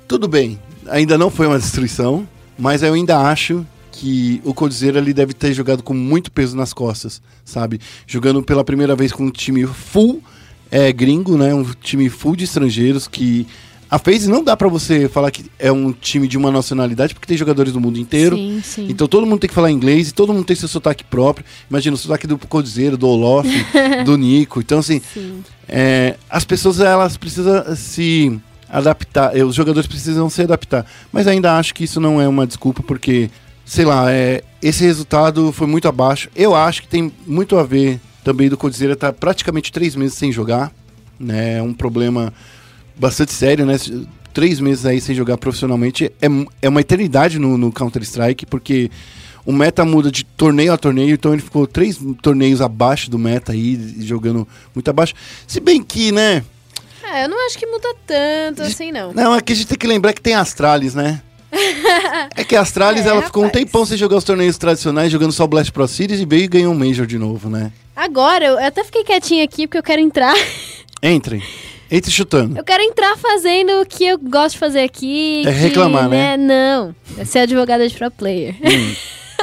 Tudo 0.10 0.28
bem, 0.28 0.60
ainda 0.90 1.18
não 1.18 1.30
foi 1.30 1.48
uma 1.48 1.58
destruição, 1.58 2.28
mas 2.60 2.84
eu 2.84 2.94
ainda 2.94 3.18
acho 3.18 3.66
que 3.94 4.42
o 4.44 4.54
Codizeira 4.54 5.00
ele 5.00 5.14
deve 5.14 5.34
ter 5.34 5.54
jogado 5.54 5.82
com 5.82 5.94
muito 5.94 6.30
peso 6.34 6.58
nas 6.58 6.74
costas, 6.74 7.22
sabe? 7.46 7.80
Jogando 8.06 8.44
pela 8.44 8.66
primeira 8.66 8.94
vez 8.94 9.14
com 9.14 9.24
um 9.24 9.32
time 9.32 9.66
full 9.66 10.22
é, 10.74 10.92
gringo, 10.92 11.38
né? 11.38 11.54
Um 11.54 11.64
time 11.64 12.10
full 12.10 12.36
de 12.36 12.46
estrangeiros 12.46 13.08
que 13.08 13.46
a 13.88 14.00
FaZe 14.00 14.28
não 14.28 14.44
dá 14.44 14.58
para 14.58 14.68
você 14.68 15.08
falar 15.08 15.30
que 15.30 15.46
é 15.60 15.72
um 15.72 15.94
time 15.94 16.28
de 16.28 16.36
uma 16.36 16.50
nacionalidade, 16.50 17.14
porque 17.14 17.28
tem 17.28 17.38
jogadores 17.38 17.72
do 17.72 17.80
mundo 17.80 18.00
inteiro. 18.00 18.36
Sim, 18.36 18.62
sim. 18.64 18.88
Então 18.90 19.08
todo 19.08 19.24
mundo 19.24 19.42
tem 19.42 19.48
que 19.48 19.54
falar 19.54 19.70
inglês 19.70 20.10
e 20.10 20.14
todo 20.16 20.34
mundo 20.34 20.46
tem 20.46 20.56
seu 20.56 20.68
sotaque 20.68 21.04
próprio. 21.04 21.46
Imagina 21.70 21.94
o 21.94 21.98
sotaque 21.98 22.26
do 22.26 22.40
Codizeiro, 22.40 22.98
do 22.98 23.08
Olof, 23.08 23.48
do 24.04 24.18
Nico. 24.18 24.62
Então, 24.62 24.80
assim, 24.80 25.00
é, 25.70 26.16
as 26.28 26.44
pessoas 26.44 26.80
elas 26.80 27.18
precisam 27.18 27.76
se 27.76 28.42
adaptar, 28.68 29.36
os 29.36 29.54
jogadores 29.54 29.86
precisam 29.86 30.28
se 30.28 30.42
adaptar. 30.42 30.88
Mas 31.12 31.28
ainda 31.28 31.56
acho 31.56 31.76
que 31.76 31.84
isso 31.84 32.02
não 32.02 32.20
é 32.20 32.28
uma 32.28 32.48
desculpa, 32.48 32.82
porque, 32.82 33.30
sei 33.64 33.86
lá, 33.86 34.12
é, 34.12 34.42
esse 34.60 34.84
resultado 34.84 35.52
foi 35.52 35.68
muito 35.68 35.88
abaixo. 35.88 36.30
Eu 36.36 36.56
acho 36.56 36.82
que 36.82 36.88
tem 36.88 37.12
muito 37.28 37.60
a 37.60 37.64
ver 37.64 38.02
também 38.24 38.50
do 38.50 38.58
Codizeiro 38.58 38.94
estar 38.94 39.12
tá 39.12 39.18
praticamente 39.18 39.72
três 39.72 39.96
meses 39.96 40.18
sem 40.18 40.32
jogar. 40.32 40.72
Né? 41.20 41.58
É 41.58 41.62
um 41.62 41.74
problema 41.74 42.34
bastante 42.96 43.34
sério, 43.34 43.66
né? 43.66 43.76
Três 44.34 44.60
meses 44.60 44.86
aí 44.86 45.00
sem 45.00 45.16
jogar 45.16 45.38
profissionalmente 45.38 46.12
é, 46.22 46.28
é 46.62 46.70
uma 46.70 46.82
eternidade 46.82 47.38
no, 47.38 47.58
no 47.58 47.72
Counter-Strike, 47.72 48.46
porque 48.48 48.90
o 49.46 49.52
meta 49.52 49.86
muda 49.86 50.10
de 50.10 50.24
torneio 50.24 50.74
a 50.74 50.78
torneio, 50.78 51.14
então 51.14 51.34
ele 51.34 51.42
ficou 51.42 51.68
três 51.68 52.00
torneios 52.22 52.62
abaixo 52.62 53.12
do 53.12 53.20
meta 53.20 53.52
aí, 53.52 53.96
jogando 54.00 54.48
muito 54.74 54.90
abaixo. 54.90 55.14
Se 55.46 55.60
bem 55.60 55.84
que, 55.84 56.12
né? 56.12 56.44
É, 57.04 57.26
eu 57.26 57.30
não 57.30 57.46
acho 57.46 57.60
que 57.60 57.66
muda 57.66 57.94
tanto 58.08 58.64
assim, 58.64 58.92
não. 58.92 59.14
Não, 59.14 59.36
é 59.36 59.42
que 59.42 59.54
a 59.54 59.56
gente 59.56 59.68
tem 59.68 59.78
que 59.78 59.86
lembrar 59.86 60.14
que 60.14 60.22
tem 60.22 60.34
Astralis, 60.34 60.96
né? 60.96 61.22
é 62.36 62.44
que 62.44 62.56
a 62.56 62.62
Astralis, 62.62 63.06
É, 63.06 63.10
ela 63.10 63.22
ficou 63.22 63.46
um 63.46 63.50
tempão 63.50 63.86
sem 63.86 63.98
jogar 63.98 64.18
os 64.18 64.24
torneios 64.24 64.58
tradicionais, 64.58 65.12
jogando 65.12 65.32
só 65.32 65.46
Blast 65.46 65.72
Pro 65.72 65.88
Series 65.88 66.22
e 66.22 66.26
veio 66.26 66.46
e 66.46 66.48
ganhou 66.48 66.74
um 66.74 66.78
Major 66.78 67.06
de 67.06 67.20
novo, 67.20 67.50
né? 67.50 67.72
Agora, 67.96 68.46
eu 68.46 68.58
até 68.58 68.84
fiquei 68.84 69.04
quietinha 69.04 69.44
aqui 69.44 69.68
porque 69.68 69.78
eu 69.78 69.84
quero 69.84 70.02
entrar. 70.02 70.34
Entrem. 71.02 71.42
Entre 71.92 72.10
chutando. 72.12 72.58
Eu 72.58 72.64
quero 72.64 72.82
entrar 72.82 73.16
fazendo 73.18 73.82
o 73.82 73.86
que 73.86 74.06
eu 74.06 74.18
gosto 74.18 74.54
de 74.54 74.60
fazer 74.60 74.82
aqui. 74.82 75.44
É 75.46 75.52
que, 75.52 75.60
reclamar, 75.60 76.10
né? 76.10 76.36
Não. 76.38 76.96
É 77.18 77.24
ser 77.24 77.40
advogada 77.40 77.88
de 77.88 77.96
pro 77.96 78.10
player. 78.10 78.56
Hum. 78.56 78.96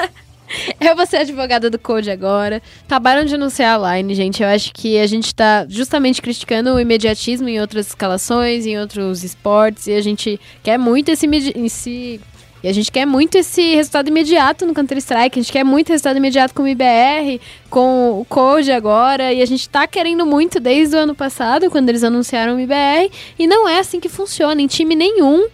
eu 0.80 0.96
vou 0.96 1.07
ser 1.07 1.18
advogada 1.18 1.70
do 1.70 1.78
Code 1.78 2.11
agora. 2.11 2.61
Acabaram 2.86 3.24
de 3.24 3.36
anunciar 3.36 3.80
a 3.80 3.96
line, 3.96 4.14
gente. 4.16 4.42
Eu 4.42 4.48
acho 4.48 4.72
que 4.74 4.98
a 4.98 5.07
gente 5.07 5.32
tá 5.32 5.64
justamente 5.68 6.20
criticando 6.20 6.74
o 6.74 6.80
imediatismo 6.80 7.48
em 7.48 7.61
outras 7.61 7.86
escalações, 7.86 8.66
em 8.66 8.80
outros 8.80 9.22
esportes. 9.22 9.86
E 9.86 9.92
a 9.92 10.01
gente 10.01 10.40
quer 10.61 10.76
muito 10.76 11.11
esse, 11.11 11.26
esse 11.55 12.20
e 12.62 12.68
a 12.68 12.72
gente 12.72 12.90
quer 12.92 13.06
muito 13.06 13.36
esse 13.36 13.74
resultado 13.74 14.08
imediato 14.08 14.66
no 14.66 14.74
Counter-Strike, 14.74 15.38
a 15.38 15.42
gente 15.42 15.52
quer 15.52 15.64
muito 15.64 15.88
resultado 15.88 16.16
imediato 16.16 16.54
com 16.54 16.62
o 16.62 16.68
IBR, 16.68 17.40
com 17.68 18.20
o 18.20 18.24
Code 18.24 18.70
agora, 18.70 19.32
e 19.32 19.42
a 19.42 19.46
gente 19.46 19.68
tá 19.68 19.86
querendo 19.86 20.26
muito 20.26 20.61
desde 20.61 20.96
o 20.96 20.98
ano 20.98 21.14
passado, 21.14 21.70
quando 21.70 21.88
eles 21.88 22.04
anunciaram 22.04 22.56
o 22.56 22.61
IBR, 22.61 23.11
e 23.38 23.46
não 23.46 23.68
é 23.68 23.78
assim 23.78 24.00
que 24.00 24.08
funciona, 24.08 24.61
em 24.61 24.66
time 24.66 24.94
nenhum 24.94 25.48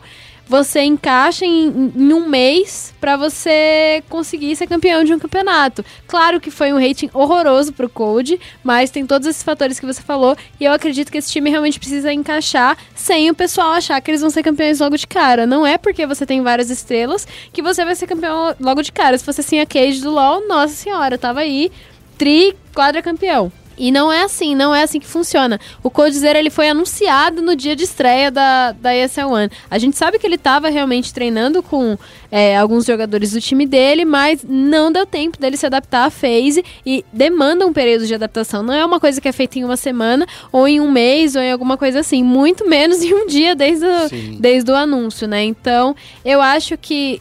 você 0.48 0.82
encaixa 0.82 1.44
em, 1.44 1.92
em 1.94 2.12
um 2.12 2.28
mês 2.28 2.94
pra 3.00 3.16
você 3.16 4.02
conseguir 4.08 4.54
ser 4.56 4.66
campeão 4.66 5.04
de 5.04 5.12
um 5.12 5.18
campeonato. 5.18 5.84
Claro 6.06 6.40
que 6.40 6.50
foi 6.50 6.72
um 6.72 6.80
rating 6.80 7.10
horroroso 7.12 7.72
pro 7.72 7.88
Code, 7.88 8.40
mas 8.62 8.90
tem 8.90 9.06
todos 9.06 9.26
esses 9.26 9.42
fatores 9.42 9.80
que 9.80 9.86
você 9.86 10.00
falou, 10.00 10.36
e 10.60 10.64
eu 10.64 10.72
acredito 10.72 11.10
que 11.10 11.18
esse 11.18 11.30
time 11.30 11.50
realmente 11.50 11.78
precisa 11.78 12.12
encaixar 12.12 12.76
sem 12.94 13.30
o 13.30 13.34
pessoal 13.34 13.72
achar 13.72 14.00
que 14.00 14.10
eles 14.10 14.20
vão 14.20 14.30
ser 14.30 14.42
campeões 14.42 14.80
logo 14.80 14.96
de 14.96 15.06
cara. 15.06 15.46
Não 15.46 15.66
é 15.66 15.76
porque 15.76 16.06
você 16.06 16.24
tem 16.24 16.40
várias 16.42 16.70
estrelas 16.70 17.26
que 17.52 17.62
você 17.62 17.84
vai 17.84 17.94
ser 17.94 18.06
campeão 18.06 18.54
logo 18.60 18.82
de 18.82 18.92
cara. 18.92 19.18
Se 19.18 19.24
fosse 19.24 19.40
assim 19.40 19.60
a 19.60 19.66
Cage 19.66 20.00
do 20.00 20.10
LoL, 20.10 20.46
nossa 20.46 20.74
senhora, 20.74 21.18
tava 21.18 21.40
aí 21.40 21.70
tri 22.16 22.54
quadracampeão. 22.74 23.52
E 23.76 23.90
não 23.90 24.12
é 24.12 24.22
assim, 24.22 24.54
não 24.54 24.74
é 24.74 24.82
assim 24.82 24.98
que 24.98 25.06
funciona. 25.06 25.60
O 25.82 25.90
Coldzera, 25.90 26.38
ele 26.38 26.50
foi 26.50 26.68
anunciado 26.68 27.42
no 27.42 27.54
dia 27.54 27.76
de 27.76 27.84
estreia 27.84 28.30
da, 28.30 28.72
da 28.72 28.96
ESL 28.96 29.26
One. 29.26 29.50
A 29.70 29.78
gente 29.78 29.96
sabe 29.96 30.18
que 30.18 30.26
ele 30.26 30.36
estava 30.36 30.68
realmente 30.68 31.12
treinando 31.12 31.62
com 31.62 31.98
é, 32.30 32.56
alguns 32.56 32.84
jogadores 32.84 33.32
do 33.32 33.40
time 33.40 33.66
dele, 33.66 34.04
mas 34.04 34.44
não 34.46 34.90
deu 34.90 35.06
tempo 35.06 35.38
dele 35.38 35.56
se 35.56 35.66
adaptar 35.66 36.06
à 36.06 36.10
phase 36.10 36.64
e 36.84 37.04
demanda 37.12 37.66
um 37.66 37.72
período 37.72 38.06
de 38.06 38.14
adaptação. 38.14 38.62
Não 38.62 38.74
é 38.74 38.84
uma 38.84 39.00
coisa 39.00 39.20
que 39.20 39.28
é 39.28 39.32
feita 39.32 39.58
em 39.58 39.64
uma 39.64 39.76
semana, 39.76 40.26
ou 40.50 40.66
em 40.66 40.80
um 40.80 40.90
mês, 40.90 41.36
ou 41.36 41.42
em 41.42 41.52
alguma 41.52 41.76
coisa 41.76 42.00
assim. 42.00 42.22
Muito 42.22 42.68
menos 42.68 43.02
em 43.02 43.14
um 43.14 43.26
dia 43.26 43.54
desde 43.54 43.84
o, 43.86 44.40
desde 44.40 44.70
o 44.70 44.74
anúncio, 44.74 45.26
né? 45.28 45.44
Então, 45.44 45.94
eu 46.24 46.40
acho 46.40 46.76
que 46.76 47.20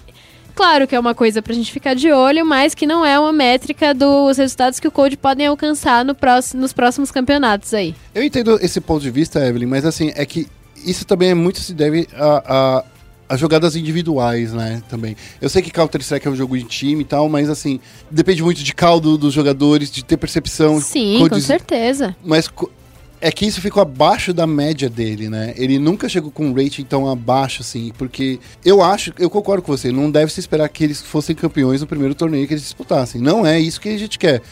Claro 0.55 0.87
que 0.87 0.95
é 0.95 0.99
uma 0.99 1.13
coisa 1.13 1.41
pra 1.41 1.53
gente 1.53 1.71
ficar 1.71 1.93
de 1.93 2.11
olho, 2.11 2.45
mas 2.45 2.73
que 2.73 2.87
não 2.87 3.05
é 3.05 3.19
uma 3.19 3.33
métrica 3.33 3.93
dos 3.93 4.37
resultados 4.37 4.79
que 4.79 4.87
o 4.87 4.91
Code 4.91 5.17
podem 5.17 5.47
alcançar 5.47 6.05
no 6.05 6.15
próximo, 6.15 6.61
nos 6.61 6.71
próximos 6.73 7.11
campeonatos 7.11 7.73
aí. 7.73 7.93
Eu 8.13 8.23
entendo 8.23 8.57
esse 8.61 8.79
ponto 8.79 9.01
de 9.01 9.11
vista, 9.11 9.45
Evelyn, 9.45 9.67
mas 9.67 9.85
assim, 9.85 10.11
é 10.15 10.25
que 10.25 10.47
isso 10.85 11.05
também 11.05 11.31
é 11.31 11.33
muito 11.33 11.59
se 11.59 11.73
deve 11.73 12.07
a, 12.15 12.43
a, 12.79 12.83
a 13.33 13.37
jogadas 13.37 13.75
individuais, 13.75 14.53
né, 14.53 14.81
também. 14.87 15.17
Eu 15.41 15.49
sei 15.49 15.61
que 15.61 15.71
Counter-Strike 15.71 16.27
é 16.27 16.31
um 16.31 16.35
jogo 16.35 16.57
de 16.57 16.63
time 16.63 17.01
e 17.01 17.05
tal, 17.05 17.27
mas 17.27 17.49
assim, 17.49 17.79
depende 18.09 18.41
muito 18.41 18.63
de 18.63 18.73
caldo 18.73 19.17
dos 19.17 19.33
jogadores, 19.33 19.91
de 19.91 20.05
ter 20.05 20.15
percepção. 20.15 20.79
Sim, 20.79 21.19
com 21.19 21.29
codes- 21.29 21.43
certeza. 21.45 22.15
Mas 22.23 22.49
é 23.25 23.31
que 23.31 23.43
isso 23.43 23.59
ficou 23.59 23.81
abaixo 23.81 24.31
da 24.31 24.45
média 24.45 24.87
dele, 24.87 25.29
né? 25.29 25.51
Ele 25.57 25.79
nunca 25.79 26.07
chegou 26.07 26.29
com 26.29 26.45
um 26.45 26.53
rating 26.53 26.83
tão 26.83 27.09
abaixo, 27.09 27.63
assim, 27.63 27.91
porque 27.97 28.39
eu 28.63 28.83
acho, 28.83 29.11
eu 29.17 29.31
concordo 29.31 29.63
com 29.63 29.75
você, 29.75 29.91
não 29.91 30.11
deve 30.11 30.31
se 30.31 30.39
esperar 30.39 30.69
que 30.69 30.83
eles 30.83 31.01
fossem 31.01 31.35
campeões 31.35 31.81
no 31.81 31.87
primeiro 31.87 32.13
torneio 32.13 32.45
que 32.47 32.53
eles 32.53 32.61
disputassem. 32.61 33.19
Não 33.19 33.43
é 33.43 33.59
isso 33.59 33.81
que 33.81 33.89
a 33.89 33.97
gente 33.97 34.19
quer. 34.19 34.43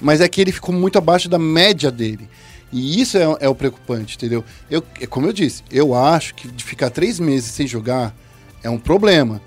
Mas 0.00 0.20
é 0.20 0.28
que 0.28 0.40
ele 0.40 0.52
ficou 0.52 0.72
muito 0.72 0.96
abaixo 0.96 1.28
da 1.28 1.40
média 1.40 1.90
dele. 1.90 2.28
E 2.72 3.00
isso 3.00 3.18
é, 3.18 3.24
é 3.40 3.48
o 3.48 3.54
preocupante, 3.54 4.14
entendeu? 4.14 4.44
Eu, 4.70 4.80
é 5.00 5.08
como 5.08 5.26
eu 5.26 5.32
disse, 5.32 5.64
eu 5.68 5.92
acho 5.92 6.32
que 6.36 6.48
ficar 6.62 6.88
três 6.88 7.18
meses 7.18 7.50
sem 7.50 7.66
jogar 7.66 8.14
é 8.62 8.70
um 8.70 8.78
problema. 8.78 9.42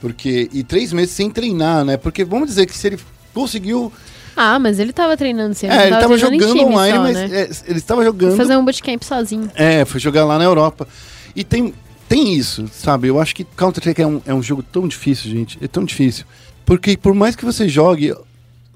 Porque. 0.00 0.48
E 0.54 0.64
três 0.64 0.90
meses 0.90 1.14
sem 1.14 1.30
treinar, 1.30 1.84
né? 1.84 1.98
Porque 1.98 2.24
vamos 2.24 2.48
dizer 2.48 2.64
que 2.64 2.74
se 2.74 2.86
ele 2.86 2.98
conseguiu. 3.34 3.92
Ah, 4.36 4.58
mas 4.58 4.78
ele 4.78 4.92
tava 4.92 5.16
treinando 5.16 5.54
sim. 5.54 5.66
é, 5.66 5.88
ele 5.88 5.96
tava 5.96 6.14
em 6.14 6.18
jogando 6.18 6.46
time 6.46 6.64
online, 6.64 6.96
só, 6.96 7.02
mas 7.02 7.14
né? 7.14 7.40
é, 7.42 7.50
ele 7.66 7.78
estava 7.78 8.04
jogando. 8.04 8.30
Foi 8.30 8.38
fazer 8.38 8.56
um 8.56 8.64
bootcamp 8.64 9.02
sozinho. 9.02 9.50
É, 9.54 9.84
foi 9.84 10.00
jogar 10.00 10.24
lá 10.24 10.38
na 10.38 10.44
Europa. 10.44 10.88
E 11.34 11.44
tem, 11.44 11.74
tem 12.08 12.34
isso, 12.34 12.68
sabe? 12.72 13.08
Eu 13.08 13.20
acho 13.20 13.34
que 13.34 13.44
Counter-Strike 13.44 14.02
é 14.02 14.06
um, 14.06 14.22
é 14.26 14.34
um 14.34 14.42
jogo 14.42 14.62
tão 14.62 14.88
difícil, 14.88 15.30
gente. 15.30 15.58
É 15.62 15.68
tão 15.68 15.84
difícil. 15.84 16.24
Porque 16.64 16.96
por 16.96 17.14
mais 17.14 17.36
que 17.36 17.44
você 17.44 17.68
jogue 17.68 18.14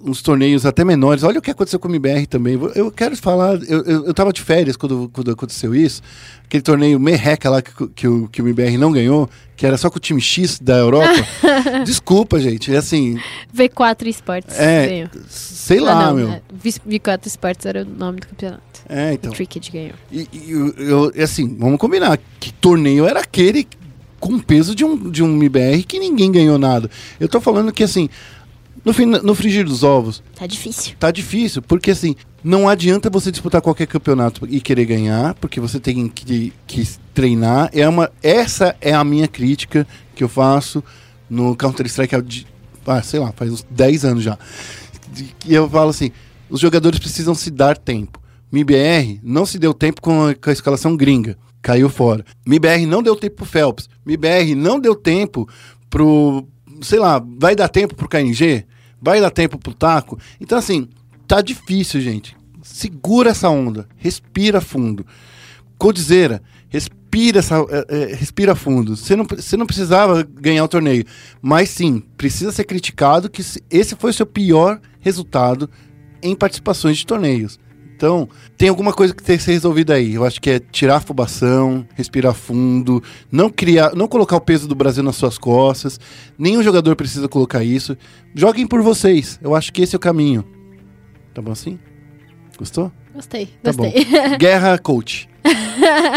uns 0.02 0.20
torneios 0.20 0.66
até 0.66 0.84
menores, 0.84 1.22
olha 1.22 1.38
o 1.38 1.42
que 1.42 1.50
aconteceu 1.50 1.78
com 1.78 1.88
o 1.88 1.90
MBR 1.90 2.26
também. 2.26 2.58
Eu 2.74 2.90
quero 2.90 3.16
falar, 3.16 3.54
eu, 3.62 3.82
eu, 3.84 4.04
eu 4.06 4.14
tava 4.14 4.32
de 4.32 4.42
férias 4.42 4.76
quando, 4.76 5.08
quando 5.12 5.30
aconteceu 5.30 5.74
isso. 5.74 6.02
Aquele 6.44 6.62
torneio 6.62 7.00
merreca 7.00 7.48
lá 7.50 7.62
que, 7.62 7.72
que, 7.88 8.06
o, 8.06 8.28
que 8.28 8.40
o 8.42 8.44
MBR 8.46 8.76
não 8.76 8.92
ganhou, 8.92 9.28
que 9.56 9.66
era 9.66 9.76
só 9.78 9.88
com 9.90 9.96
o 9.96 10.00
time 10.00 10.20
X 10.20 10.58
da 10.60 10.76
Europa. 10.76 11.08
Desculpa, 11.84 12.38
gente. 12.38 12.72
É 12.72 12.76
assim, 12.76 13.18
V4 13.56 14.06
Esports. 14.06 14.58
é, 14.58 14.86
ganhou. 14.86 15.08
sei 15.28 15.80
lá, 15.80 15.92
ah, 15.98 16.06
não, 16.08 16.14
meu. 16.14 16.28
é, 16.30 16.42
V- 16.52 16.80
V4 16.88 17.26
Esports 17.26 17.66
era 17.66 17.82
o 17.82 17.84
nome 17.86 18.20
do 18.20 18.26
campeonato. 18.28 18.62
É, 18.88 19.10
O 19.10 19.14
então. 19.14 19.32
Tricked 19.32 19.72
ganhou. 19.72 19.94
E, 20.12 20.28
e 20.32 20.50
eu, 20.52 20.68
eu- 20.76 21.12
e 21.16 21.22
assim, 21.22 21.56
vamos 21.58 21.78
combinar. 21.78 22.18
Que 22.38 22.52
torneio 22.52 23.06
era 23.06 23.20
aquele 23.20 23.66
com 24.20 24.38
peso 24.38 24.74
de 24.74 24.84
um, 24.84 25.10
de 25.10 25.22
um 25.22 25.34
MBR 25.36 25.82
que 25.84 25.98
ninguém 25.98 26.30
ganhou 26.30 26.58
nada? 26.58 26.88
Eu 27.18 27.28
tô 27.28 27.40
falando 27.40 27.72
que, 27.72 27.82
assim, 27.82 28.08
no, 28.86 28.94
fim, 28.94 29.04
no 29.04 29.34
frigir 29.34 29.64
dos 29.64 29.82
ovos, 29.82 30.22
Tá 30.34 30.46
difícil. 30.46 30.94
tá 30.98 31.10
difícil, 31.10 31.60
porque, 31.60 31.90
assim, 31.90 32.14
não 32.42 32.68
adianta 32.68 33.10
você 33.10 33.30
disputar 33.32 33.60
qualquer 33.60 33.86
campeonato 33.86 34.46
e 34.48 34.60
querer 34.60 34.86
ganhar, 34.86 35.34
porque 35.34 35.58
você 35.60 35.78
tem 35.80 36.08
que, 36.08 36.52
que 36.66 36.88
treinar. 37.12 37.68
É 37.72 37.88
uma, 37.88 38.10
essa 38.22 38.76
é 38.80 38.94
a 38.94 39.02
minha 39.02 39.26
crítica 39.26 39.86
que 40.14 40.22
eu 40.22 40.28
faço 40.28 40.82
no 41.28 41.56
Counter-Strike, 41.56 42.14
ah, 42.86 43.02
sei 43.02 43.18
lá, 43.18 43.32
faz 43.32 43.50
uns 43.52 43.66
10 43.68 44.04
anos 44.04 44.22
já. 44.22 44.38
E 45.44 45.52
eu 45.52 45.68
falo 45.68 45.90
assim, 45.90 46.12
os 46.48 46.60
jogadores 46.60 46.98
precisam 47.00 47.34
se 47.34 47.50
dar 47.50 47.76
tempo. 47.76 48.20
MIBR 48.52 49.18
não 49.24 49.44
se 49.44 49.58
deu 49.58 49.74
tempo 49.74 50.00
com 50.00 50.26
a, 50.28 50.34
com 50.34 50.48
a 50.48 50.52
escalação 50.52 50.96
gringa, 50.96 51.36
caiu 51.60 51.88
fora. 51.90 52.24
MIBR 52.46 52.86
não 52.86 53.02
deu 53.02 53.16
tempo 53.16 53.36
pro 53.36 53.44
Phelps. 53.44 53.88
MIBR 54.06 54.54
não 54.54 54.78
deu 54.78 54.94
tempo 54.94 55.48
pro, 55.90 56.46
sei 56.80 57.00
lá, 57.00 57.20
vai 57.38 57.56
dar 57.56 57.68
tempo 57.68 57.96
pro 57.96 58.08
KNG? 58.08 58.64
Vai 59.06 59.20
dar 59.20 59.30
tempo 59.30 59.56
pro 59.56 59.72
Taco? 59.72 60.18
Então 60.40 60.58
assim, 60.58 60.88
tá 61.28 61.40
difícil, 61.40 62.00
gente. 62.00 62.36
Segura 62.60 63.30
essa 63.30 63.48
onda, 63.48 63.86
respira 63.96 64.60
fundo. 64.60 65.06
Codizeira, 65.78 66.42
respira, 66.68 67.38
essa, 67.38 67.54
é, 67.70 67.86
é, 67.88 68.14
respira 68.16 68.56
fundo. 68.56 68.96
Você 68.96 69.14
não, 69.14 69.24
você 69.24 69.56
não 69.56 69.64
precisava 69.64 70.24
ganhar 70.24 70.64
o 70.64 70.68
torneio, 70.68 71.04
mas 71.40 71.70
sim, 71.70 72.02
precisa 72.16 72.50
ser 72.50 72.64
criticado 72.64 73.30
que 73.30 73.44
se- 73.44 73.62
esse 73.70 73.94
foi 73.94 74.10
o 74.10 74.14
seu 74.14 74.26
pior 74.26 74.80
resultado 74.98 75.70
em 76.20 76.34
participações 76.34 76.96
de 76.98 77.06
torneios. 77.06 77.60
Então, 77.96 78.28
tem 78.58 78.68
alguma 78.68 78.92
coisa 78.92 79.14
que 79.14 79.22
tem 79.22 79.38
que 79.38 79.42
ser 79.42 79.52
resolvida 79.52 79.94
aí. 79.94 80.14
Eu 80.14 80.24
acho 80.24 80.38
que 80.38 80.50
é 80.50 80.58
tirar 80.60 80.94
a 80.94 80.96
afobação, 80.98 81.86
respirar 81.94 82.34
fundo, 82.34 83.02
não 83.32 83.48
criar, 83.48 83.94
não 83.96 84.06
colocar 84.06 84.36
o 84.36 84.40
peso 84.40 84.68
do 84.68 84.74
Brasil 84.74 85.02
nas 85.02 85.16
suas 85.16 85.38
costas. 85.38 85.98
Nenhum 86.38 86.62
jogador 86.62 86.94
precisa 86.94 87.26
colocar 87.26 87.64
isso. 87.64 87.96
Joguem 88.34 88.66
por 88.66 88.82
vocês. 88.82 89.40
Eu 89.42 89.54
acho 89.54 89.72
que 89.72 89.80
esse 89.80 89.94
é 89.94 89.98
o 89.98 90.00
caminho. 90.00 90.44
Tá 91.32 91.40
bom 91.40 91.52
assim? 91.52 91.78
Gostou? 92.58 92.92
Gostei, 93.14 93.48
Tá 93.62 93.72
bom. 93.72 93.90
gostei. 93.90 94.04
Guerra 94.38 94.76
Coach. 94.78 95.26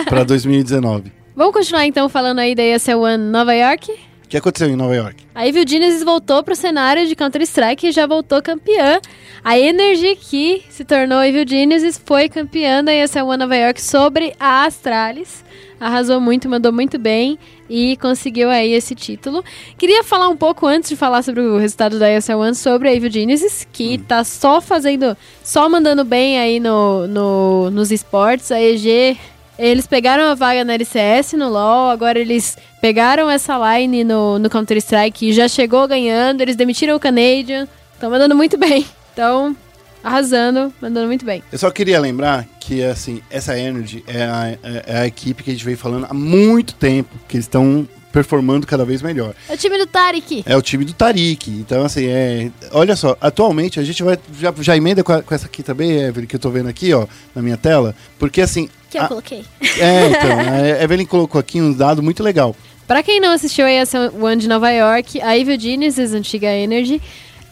pra 0.09 0.25
2019. 0.25 1.13
Vamos 1.33 1.53
continuar 1.53 1.85
então 1.85 2.09
falando 2.09 2.39
aí 2.39 2.53
da 2.55 2.63
ESL 2.63 2.97
One 2.99 3.23
Nova 3.23 3.53
York. 3.55 3.89
O 4.29 4.31
que 4.31 4.37
aconteceu 4.37 4.69
em 4.69 4.75
Nova 4.75 4.95
York? 4.95 5.25
A 5.33 5.47
Evil 5.47 5.67
Genesis 5.67 6.03
voltou 6.03 6.43
pro 6.43 6.55
cenário 6.55 7.07
de 7.07 7.15
Counter-Strike 7.15 7.87
e 7.87 7.91
já 7.91 8.05
voltou 8.05 8.39
campeã. 8.43 8.99
A 9.43 9.57
Energy, 9.57 10.15
que 10.17 10.63
se 10.69 10.85
tornou 10.85 11.23
Evil 11.23 11.47
Genesis, 11.47 11.99
foi 12.05 12.29
campeã 12.29 12.83
da 12.83 12.93
ESL 12.93 13.25
One 13.25 13.37
Nova 13.37 13.55
York 13.57 13.81
sobre 13.81 14.35
a 14.39 14.65
Astralis. 14.65 15.43
Arrasou 15.79 16.21
muito, 16.21 16.47
mandou 16.47 16.71
muito 16.71 16.99
bem 16.99 17.39
e 17.67 17.97
conseguiu 17.97 18.51
aí 18.51 18.71
esse 18.71 18.93
título. 18.93 19.43
Queria 19.79 20.03
falar 20.03 20.29
um 20.29 20.37
pouco 20.37 20.67
antes 20.67 20.91
de 20.91 20.95
falar 20.95 21.23
sobre 21.23 21.41
o 21.41 21.57
resultado 21.57 21.97
da 21.97 22.15
ESL 22.15 22.35
One 22.35 22.53
sobre 22.53 22.87
a 22.87 22.93
Evil 22.93 23.09
Genesis, 23.09 23.67
que 23.73 23.97
tá 23.97 24.23
só 24.23 24.61
fazendo, 24.61 25.17
só 25.43 25.67
mandando 25.67 26.05
bem 26.05 26.37
aí 26.37 26.59
no, 26.59 27.07
no, 27.07 27.71
nos 27.71 27.91
esportes. 27.91 28.51
A 28.51 28.61
EG 28.61 29.17
eles 29.59 29.85
pegaram 29.85 30.23
a 30.23 30.35
vaga 30.35 30.63
na 30.63 30.73
LCS, 30.73 31.33
no 31.33 31.49
LoL, 31.49 31.89
agora 31.89 32.17
eles 32.17 32.57
pegaram 32.81 33.29
essa 33.29 33.57
line 33.77 34.03
no, 34.03 34.39
no 34.39 34.49
Counter-Strike 34.49 35.29
e 35.29 35.33
já 35.33 35.47
chegou 35.47 35.87
ganhando, 35.87 36.41
eles 36.41 36.55
demitiram 36.55 36.95
o 36.95 36.99
Canadian, 36.99 37.67
estão 37.93 38.09
mandando 38.09 38.35
muito 38.35 38.57
bem. 38.57 38.85
Então, 39.11 39.53
arrasando, 40.01 40.73
mandando 40.81 41.07
muito 41.07 41.25
bem. 41.25 41.43
Eu 41.51 41.57
só 41.57 41.69
queria 41.69 41.99
lembrar 41.99 42.47
que, 42.59 42.81
assim, 42.83 43.21
essa 43.29 43.57
Energy 43.59 44.01
é 44.07 44.23
a, 44.23 44.57
é- 44.63 44.83
é 44.87 44.97
a 44.99 45.05
equipe 45.07 45.43
que 45.43 45.49
a 45.49 45.53
gente 45.53 45.65
veio 45.65 45.77
falando 45.77 46.07
há 46.09 46.13
muito 46.13 46.73
tempo, 46.75 47.09
que 47.27 47.35
eles 47.35 47.45
estão 47.45 47.85
performando 48.13 48.65
cada 48.65 48.85
vez 48.85 49.01
melhor. 49.01 49.33
É 49.49 49.53
o 49.53 49.57
time 49.57 49.77
do 49.77 49.85
Tarik. 49.85 50.43
É 50.45 50.55
o 50.55 50.61
time 50.61 50.85
do 50.85 50.93
Tarik. 50.93 51.51
Então, 51.51 51.83
assim, 51.83 52.05
é. 52.07 52.49
Olha 52.71 52.95
só, 52.95 53.17
atualmente 53.19 53.79
a 53.79 53.83
gente 53.83 54.01
vai. 54.01 54.17
Já, 54.39 54.53
já 54.61 54.77
emenda 54.77 55.03
com, 55.03 55.11
a- 55.11 55.21
com 55.21 55.35
essa 55.35 55.47
aqui 55.47 55.61
também, 55.61 55.91
Evelyn, 55.91 56.25
que 56.27 56.35
eu 56.37 56.39
tô 56.39 56.49
vendo 56.49 56.69
aqui, 56.69 56.93
ó, 56.93 57.05
na 57.35 57.41
minha 57.41 57.57
tela. 57.57 57.93
Porque, 58.17 58.39
assim. 58.41 58.69
Que 58.89 58.97
eu 58.97 59.03
a- 59.03 59.07
coloquei. 59.07 59.43
é, 59.61 60.07
então, 60.09 60.39
a 60.77 60.81
Evelyn 60.83 61.05
colocou 61.05 61.39
aqui 61.39 61.61
um 61.61 61.71
dado 61.73 62.01
muito 62.01 62.23
legal. 62.23 62.55
Pra 62.87 63.03
quem 63.03 63.19
não 63.19 63.31
assistiu 63.31 63.65
a 63.65 63.71
ESL 63.71 64.11
One 64.19 64.37
de 64.37 64.47
Nova 64.49 64.71
York, 64.71 65.21
a 65.21 65.37
Evil 65.37 65.59
Genesis, 65.59 66.11
antiga 66.13 66.47
Energy, 66.51 66.99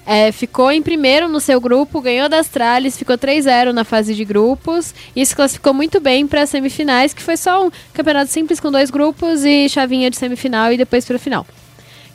é, 0.04 0.32
ficou 0.32 0.72
em 0.72 0.82
primeiro 0.82 1.28
no 1.28 1.40
seu 1.40 1.60
grupo, 1.62 2.02
ganhou 2.02 2.28
das 2.30 2.48
Astralis, 2.48 2.98
ficou 2.98 3.18
3-0 3.18 3.72
na 3.72 3.84
fase 3.84 4.16
de 4.16 4.24
grupos 4.26 4.96
e 5.16 5.24
se 5.26 5.36
classificou 5.36 5.74
muito 5.74 6.00
bem 6.00 6.26
para 6.26 6.42
as 6.42 6.50
semifinais, 6.50 7.14
que 7.14 7.22
foi 7.22 7.38
só 7.38 7.68
um 7.68 7.72
campeonato 7.94 8.32
simples 8.32 8.60
com 8.60 8.72
dois 8.72 8.90
grupos 8.90 9.44
e 9.46 9.68
chavinha 9.70 10.10
de 10.10 10.16
semifinal 10.18 10.72
e 10.72 10.78
depois 10.78 11.06
para 11.06 11.20
final. 11.20 11.46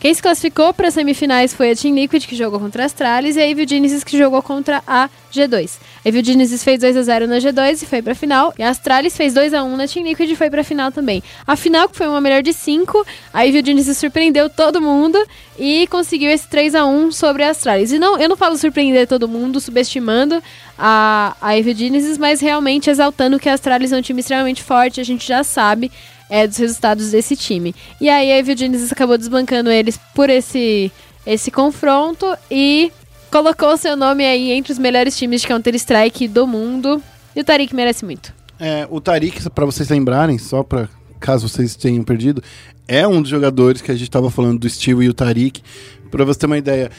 Quem 0.03 0.13
se 0.13 0.21
classificou 0.21 0.75
para 0.75 0.89
as 0.89 0.95
semifinais 0.95 1.55
foi 1.55 1.71
a 1.71 1.77
Team 1.77 1.95
Liquid, 1.95 2.27
que 2.27 2.35
jogou 2.35 2.59
contra 2.59 2.83
a 2.83 2.87
Astralis, 2.87 3.37
e 3.37 3.41
a 3.41 3.49
Evil 3.49 3.69
Genesis, 3.69 4.03
que 4.03 4.19
jogou 4.19 4.43
contra 4.43 4.83
a 4.85 5.09
G2. 5.33 5.79
A 6.05 6.09
Evil 6.09 6.25
Genesis 6.25 6.65
fez 6.65 6.81
2x0 6.81 7.27
na 7.27 7.37
G2 7.37 7.85
e 7.85 7.87
foi 7.87 8.03
pra 8.03 8.13
final. 8.13 8.53
E 8.59 8.65
a 8.65 8.71
Astralis 8.71 9.17
fez 9.17 9.33
2x1 9.33 9.77
na 9.77 9.87
Team 9.87 10.05
Liquid 10.05 10.29
e 10.29 10.35
foi 10.35 10.51
pra 10.51 10.65
final 10.65 10.91
também. 10.91 11.23
A 11.47 11.55
final, 11.55 11.89
que 11.89 11.97
foi 11.97 12.09
uma 12.09 12.21
melhor 12.21 12.43
de 12.43 12.53
5, 12.53 13.07
a 13.33 13.47
Evil 13.47 13.65
Genesis 13.65 13.97
surpreendeu 13.97 14.51
todo 14.51 14.81
mundo 14.81 15.25
e 15.57 15.87
conseguiu 15.87 16.33
esse 16.33 16.49
3x1 16.49 17.13
sobre 17.13 17.45
a 17.45 17.51
Astralis. 17.51 17.93
E 17.93 17.99
não, 18.01 18.19
eu 18.19 18.29
não 18.29 18.37
falo 18.37 18.57
surpreender 18.57 19.07
todo 19.07 19.29
mundo, 19.29 19.61
subestimando 19.61 20.43
a, 20.77 21.37
a 21.41 21.57
Evil 21.57 21.77
Genesis, 21.77 22.19
mas 22.19 22.41
realmente 22.41 22.91
exaltando 22.91 23.39
que 23.39 23.49
a 23.49 23.55
Astralis 23.55 23.93
é 23.93 23.97
um 23.97 24.03
time 24.03 24.19
extremamente 24.19 24.65
forte, 24.65 25.01
a 25.01 25.05
gente 25.05 25.29
já 25.29 25.45
sabe 25.45 25.93
é, 26.33 26.47
dos 26.47 26.57
resultados 26.57 27.11
desse 27.11 27.37
time. 27.37 27.75
E 28.01 28.09
aí 28.09 28.33
a 28.33 28.39
Evil 28.39 28.57
acabou 28.91 29.19
desbancando 29.19 29.71
eles 29.71 30.01
por 30.15 30.31
esse, 30.31 30.91
esse 31.27 31.51
confronto 31.51 32.25
e 32.51 32.91
colocou 33.31 33.77
seu 33.77 33.95
nome 33.99 34.25
aí 34.25 34.51
entre 34.51 34.73
os 34.73 34.79
melhores 34.79 35.15
times 35.15 35.43
de 35.43 35.49
Counter-Strike 35.49 36.27
do 36.29 36.47
mundo. 36.47 37.03
E 37.37 37.41
o 37.43 37.45
Tarik 37.45 37.77
merece 37.77 38.03
muito. 38.07 38.33
É, 38.59 38.89
o 38.89 38.99
Tarik, 38.99 39.51
pra 39.51 39.67
vocês 39.67 39.91
lembrarem, 39.91 40.39
só 40.39 40.63
pra 40.63 40.89
caso 41.21 41.47
vocês 41.47 41.77
tenham 41.77 42.03
perdido, 42.03 42.43
é 42.89 43.07
um 43.07 43.21
dos 43.21 43.31
jogadores 43.31 43.83
que 43.83 43.93
a 43.93 43.95
gente 43.95 44.11
tava 44.11 44.31
falando 44.31 44.59
do 44.59 44.71
Steel 44.71 45.03
e 45.03 45.11
o 45.11 45.15
Tarik. 45.15 45.61
Pra 46.11 46.25
você 46.25 46.39
ter 46.39 46.47
uma 46.47 46.57
ideia, 46.57 46.91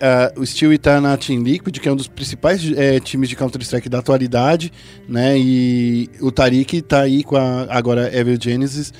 ah, 0.00 0.32
o 0.36 0.44
Steel 0.44 0.78
tá 0.78 1.00
na 1.00 1.16
Team 1.16 1.42
Liquid, 1.42 1.78
que 1.78 1.88
é 1.88 1.92
um 1.92 1.96
dos 1.96 2.08
principais 2.08 2.62
é, 2.76 3.00
times 3.00 3.28
de 3.28 3.36
Counter-Strike 3.36 3.88
da 3.88 4.00
atualidade, 4.00 4.70
né? 5.08 5.38
E 5.38 6.10
o 6.20 6.30
Tarik 6.30 6.82
tá 6.82 7.00
aí 7.00 7.24
com 7.24 7.36
a 7.36 7.66
agora 7.70 8.14
Evil 8.14 8.36
Genesis, 8.38 8.92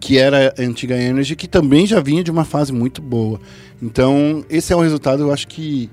que 0.00 0.18
era 0.18 0.54
a 0.56 0.62
antiga 0.62 0.96
Energy, 0.96 1.36
que 1.36 1.46
também 1.46 1.86
já 1.86 2.00
vinha 2.00 2.24
de 2.24 2.30
uma 2.30 2.44
fase 2.44 2.72
muito 2.72 3.02
boa. 3.02 3.40
Então, 3.82 4.44
esse 4.48 4.72
é 4.72 4.76
um 4.76 4.80
resultado, 4.80 5.22
eu 5.22 5.32
acho 5.32 5.46
que, 5.48 5.90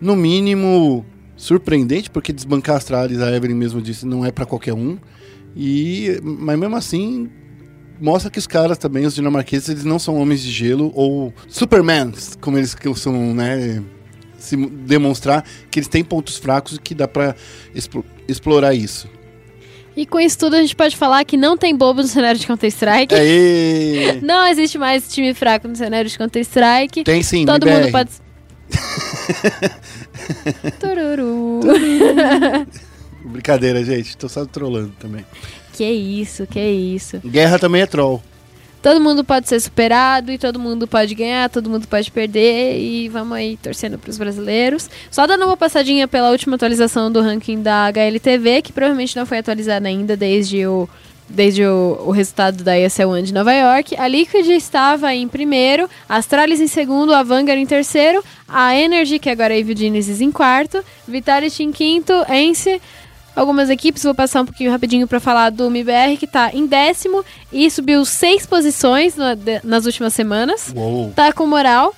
no 0.00 0.14
mínimo, 0.14 1.04
surpreendente, 1.36 2.10
porque 2.10 2.32
desbancar 2.32 2.76
a 2.76 2.78
Astralis, 2.78 3.20
a 3.20 3.34
Evelyn 3.34 3.56
mesmo 3.56 3.80
disse, 3.82 4.06
não 4.06 4.24
é 4.24 4.30
pra 4.30 4.46
qualquer 4.46 4.74
um. 4.74 4.98
E, 5.56 6.20
mas 6.22 6.58
mesmo 6.58 6.76
assim, 6.76 7.28
mostra 8.00 8.30
que 8.30 8.38
os 8.38 8.46
caras 8.46 8.78
também, 8.78 9.06
os 9.06 9.14
dinamarqueses, 9.14 9.68
eles 9.68 9.84
não 9.84 9.98
são 9.98 10.16
homens 10.16 10.42
de 10.42 10.50
gelo 10.50 10.92
ou 10.94 11.32
supermans, 11.48 12.36
como 12.40 12.58
eles 12.58 12.74
costumam, 12.74 13.34
né, 13.34 13.82
se 14.38 14.56
demonstrar 14.56 15.44
que 15.70 15.78
eles 15.78 15.88
têm 15.88 16.04
pontos 16.04 16.36
fracos 16.36 16.76
e 16.76 16.80
que 16.80 16.94
dá 16.94 17.08
pra 17.08 17.34
explo- 17.74 18.04
explorar 18.28 18.74
isso. 18.74 19.08
E 19.96 20.04
com 20.04 20.18
isso 20.18 20.36
tudo 20.38 20.56
a 20.56 20.60
gente 20.60 20.74
pode 20.74 20.96
falar 20.96 21.24
que 21.24 21.36
não 21.36 21.56
tem 21.56 21.74
bobo 21.76 22.02
no 22.02 22.08
cenário 22.08 22.38
de 22.40 22.46
Counter-Strike. 22.48 23.14
Não 24.22 24.44
existe 24.48 24.76
mais 24.76 25.06
time 25.12 25.32
fraco 25.32 25.68
no 25.68 25.76
cenário 25.76 26.10
de 26.10 26.18
Counter-Strike. 26.18 27.04
Tem 27.04 27.22
sim, 27.22 27.46
Todo 27.46 27.64
mundo 27.64 27.92
pode. 27.92 28.10
Tururu. 30.80 31.60
Brincadeira, 33.24 33.84
gente. 33.84 34.16
Tô 34.16 34.28
só 34.28 34.44
trolando 34.44 34.92
também. 34.98 35.24
Que 35.74 35.84
isso, 35.84 36.46
que 36.46 36.60
isso. 36.60 37.18
Guerra 37.18 37.58
também 37.58 37.82
é 37.82 37.86
troll. 37.86 38.22
Todo 38.80 39.00
mundo 39.00 39.24
pode 39.24 39.48
ser 39.48 39.58
superado 39.60 40.30
e 40.30 40.38
todo 40.38 40.58
mundo 40.58 40.86
pode 40.86 41.14
ganhar, 41.14 41.50
todo 41.50 41.68
mundo 41.68 41.88
pode 41.88 42.10
perder 42.10 42.78
e 42.78 43.08
vamos 43.08 43.32
aí 43.32 43.56
torcendo 43.56 43.98
pros 43.98 44.16
brasileiros. 44.16 44.88
Só 45.10 45.26
dando 45.26 45.46
uma 45.46 45.56
passadinha 45.56 46.06
pela 46.06 46.30
última 46.30 46.54
atualização 46.54 47.10
do 47.10 47.20
ranking 47.20 47.60
da 47.60 47.86
HLTV, 47.86 48.62
que 48.62 48.72
provavelmente 48.72 49.16
não 49.16 49.26
foi 49.26 49.38
atualizada 49.38 49.88
ainda 49.88 50.16
desde 50.16 50.66
o 50.66 50.88
desde 51.28 51.64
o, 51.64 52.02
o 52.06 52.10
resultado 52.10 52.62
da 52.62 52.78
ESL 52.78 53.08
One 53.08 53.22
de 53.22 53.32
Nova 53.32 53.52
York. 53.52 53.96
A 53.96 54.06
Liquid 54.06 54.46
estava 54.50 55.14
em 55.14 55.26
primeiro, 55.26 55.88
a 56.08 56.16
Astralis 56.16 56.60
em 56.60 56.66
segundo, 56.66 57.14
a 57.14 57.22
Vanguard 57.22 57.58
em 57.58 57.66
terceiro, 57.66 58.22
a 58.46 58.76
Energy, 58.76 59.18
que 59.18 59.30
agora 59.30 59.54
é 59.54 59.58
Evil 59.58 59.76
Genesis, 59.76 60.20
em 60.20 60.30
quarto, 60.30 60.84
Vitality 61.08 61.62
em 61.62 61.72
quinto, 61.72 62.12
Ence, 62.30 62.80
algumas 63.34 63.68
equipes, 63.70 64.02
vou 64.02 64.14
passar 64.14 64.42
um 64.42 64.46
pouquinho 64.46 64.70
rapidinho 64.70 65.06
para 65.08 65.20
falar 65.20 65.50
do 65.50 65.66
MBR, 65.66 66.16
que 66.16 66.26
tá 66.26 66.50
em 66.52 66.66
décimo 66.66 67.24
e 67.52 67.70
subiu 67.70 68.04
seis 68.04 68.46
posições 68.46 69.16
na- 69.16 69.34
de- 69.34 69.60
nas 69.64 69.86
últimas 69.86 70.14
semanas. 70.14 70.72
Uou. 70.74 71.12
Tá 71.14 71.32
com 71.32 71.46
moral. 71.46 71.94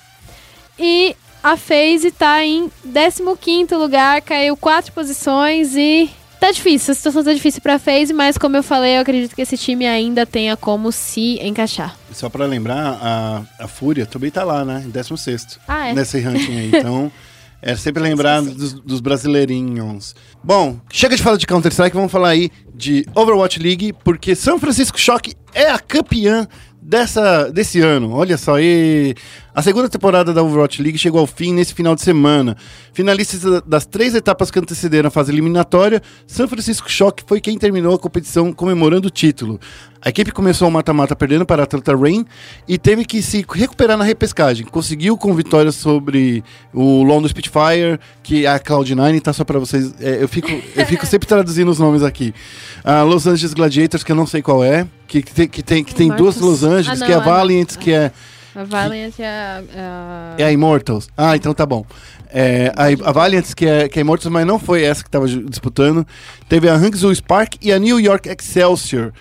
E 0.79 1.15
a 1.43 1.55
FaZe 1.57 2.11
tá 2.11 2.43
em 2.43 2.69
15º 2.85 3.77
lugar, 3.77 4.21
caiu 4.21 4.55
quatro 4.57 4.91
posições 4.91 5.75
e 5.75 6.09
tá 6.39 6.51
difícil, 6.51 6.91
a 6.91 6.95
situação 6.95 7.23
tá 7.23 7.33
difícil 7.33 7.61
pra 7.61 7.79
FaZe, 7.79 8.13
mas 8.13 8.37
como 8.37 8.55
eu 8.57 8.61
falei, 8.63 8.97
eu 8.97 9.01
acredito 9.01 9.35
que 9.35 9.41
esse 9.41 9.57
time 9.57 9.87
ainda 9.87 10.23
tenha 10.25 10.55
como 10.55 10.91
se 10.91 11.39
encaixar. 11.41 11.95
Só 12.11 12.29
pra 12.29 12.45
lembrar, 12.45 12.99
a, 13.01 13.41
a 13.63 13.67
Fúria 13.67 14.05
também 14.05 14.29
tá 14.29 14.43
lá, 14.43 14.63
né? 14.63 14.83
Em 14.85 14.89
16 14.89 15.59
Ah, 15.67 15.87
é? 15.89 15.93
Nesse 15.93 16.19
ranking 16.19 16.59
aí. 16.59 16.71
Então, 16.73 17.11
é 17.61 17.75
sempre 17.75 18.01
lembrar 18.01 18.41
dos, 18.41 18.73
dos 18.73 18.99
brasileirinhos. 18.99 20.15
Bom, 20.43 20.79
chega 20.91 21.15
de 21.15 21.23
falar 21.23 21.37
de 21.37 21.47
Counter-Strike, 21.47 21.95
vamos 21.95 22.11
falar 22.11 22.29
aí 22.29 22.51
de 22.73 23.05
Overwatch 23.15 23.59
League, 23.59 23.93
porque 24.03 24.35
São 24.35 24.59
Francisco 24.59 24.99
Shock 24.99 25.33
é 25.53 25.69
a 25.69 25.79
campeã 25.79 26.47
dessa, 26.81 27.51
desse 27.51 27.81
ano. 27.81 28.13
Olha 28.13 28.37
só, 28.37 28.59
e 28.59 29.15
a 29.59 29.61
segunda 29.63 29.89
temporada 29.89 30.31
da 30.33 30.43
Overwatch 30.43 30.81
League 30.83 30.99
chegou 30.99 31.19
ao 31.19 31.25
fim 31.25 31.51
nesse 31.51 31.73
final 31.73 31.95
de 31.95 32.01
semana. 32.01 32.55
Finalistas 32.93 33.41
da- 33.41 33.59
das 33.65 33.85
três 33.87 34.13
etapas 34.13 34.51
que 34.51 34.59
antecederam 34.59 35.07
a 35.07 35.11
fase 35.11 35.31
eliminatória, 35.31 35.99
São 36.27 36.47
Francisco 36.47 36.87
Shock 36.91 37.23
foi 37.25 37.41
quem 37.41 37.57
terminou 37.57 37.95
a 37.95 37.99
competição 37.99 38.53
comemorando 38.53 39.07
o 39.07 39.11
título. 39.11 39.59
A 39.99 40.09
equipe 40.09 40.31
começou 40.31 40.67
o 40.67 40.71
mata-mata 40.71 41.15
perdendo 41.15 41.43
para 41.43 41.63
a 41.63 41.65
Atlanta 41.65 41.95
Rain 41.97 42.23
e 42.67 42.77
teve 42.77 43.03
que 43.03 43.19
se 43.23 43.43
recuperar 43.51 43.97
na 43.97 44.03
repescagem. 44.03 44.63
Conseguiu 44.67 45.17
com 45.17 45.33
vitória 45.33 45.71
sobre 45.71 46.43
o 46.71 47.01
London 47.01 47.27
Spitfire, 47.27 47.99
que 48.21 48.45
é 48.45 48.49
a 48.49 48.59
Cloud9, 48.59 49.19
tá 49.21 49.33
só 49.33 49.43
para 49.43 49.57
vocês. 49.57 49.91
é, 49.99 50.21
eu, 50.21 50.27
fico, 50.27 50.49
eu 50.75 50.85
fico 50.85 51.03
sempre 51.07 51.27
traduzindo 51.27 51.71
os 51.71 51.79
nomes 51.79 52.03
aqui. 52.03 52.31
A 52.83 53.01
Los 53.01 53.25
Angeles 53.25 53.55
Gladiators, 53.55 54.03
que 54.03 54.11
eu 54.11 54.15
não 54.15 54.27
sei 54.27 54.43
qual 54.43 54.63
é, 54.63 54.87
que, 55.07 55.23
que 55.23 55.33
tem, 55.33 55.47
que 55.47 55.63
tem, 55.63 55.83
que 55.83 55.95
tem 55.95 56.09
duas. 56.09 56.37
Los 56.39 56.63
Angeles, 56.63 57.01
Ah, 57.01 57.05
que 57.07 57.11
é 57.11 57.15
a 57.15 57.17
não, 57.17 57.23
é- 57.25 57.29
Valiant, 57.29 57.75
que 57.77 57.91
é, 57.91 58.11
A 58.57 58.63
Valiant 58.63 59.13
e 59.19 59.23
a... 59.23 59.63
a- 59.75 60.35
é 60.39 60.43
a 60.43 60.51
Immortals. 60.51 61.07
Ah, 61.15 61.35
então 61.35 61.53
tá 61.53 61.63
bom. 61.63 61.85
É, 62.29 62.71
a, 62.75 63.09
a 63.09 63.11
Valiant, 63.11 63.53
que 63.55 63.67
é, 63.67 63.87
que 63.87 63.99
é 63.99 64.01
Immortals, 64.01 64.31
mas 64.33 64.47
não 64.47 64.57
foi 64.57 64.81
essa 64.83 65.03
que 65.03 65.09
estava 65.09 65.27
disputando. 65.27 66.05
Teve 66.49 66.67
a 66.67 66.73
Hangzhou 66.73 67.13
Spark 67.13 67.55
e 67.61 67.71
a 67.71 67.77
New 67.77 67.99
York 67.99 68.27
Excelsior. 68.27 69.13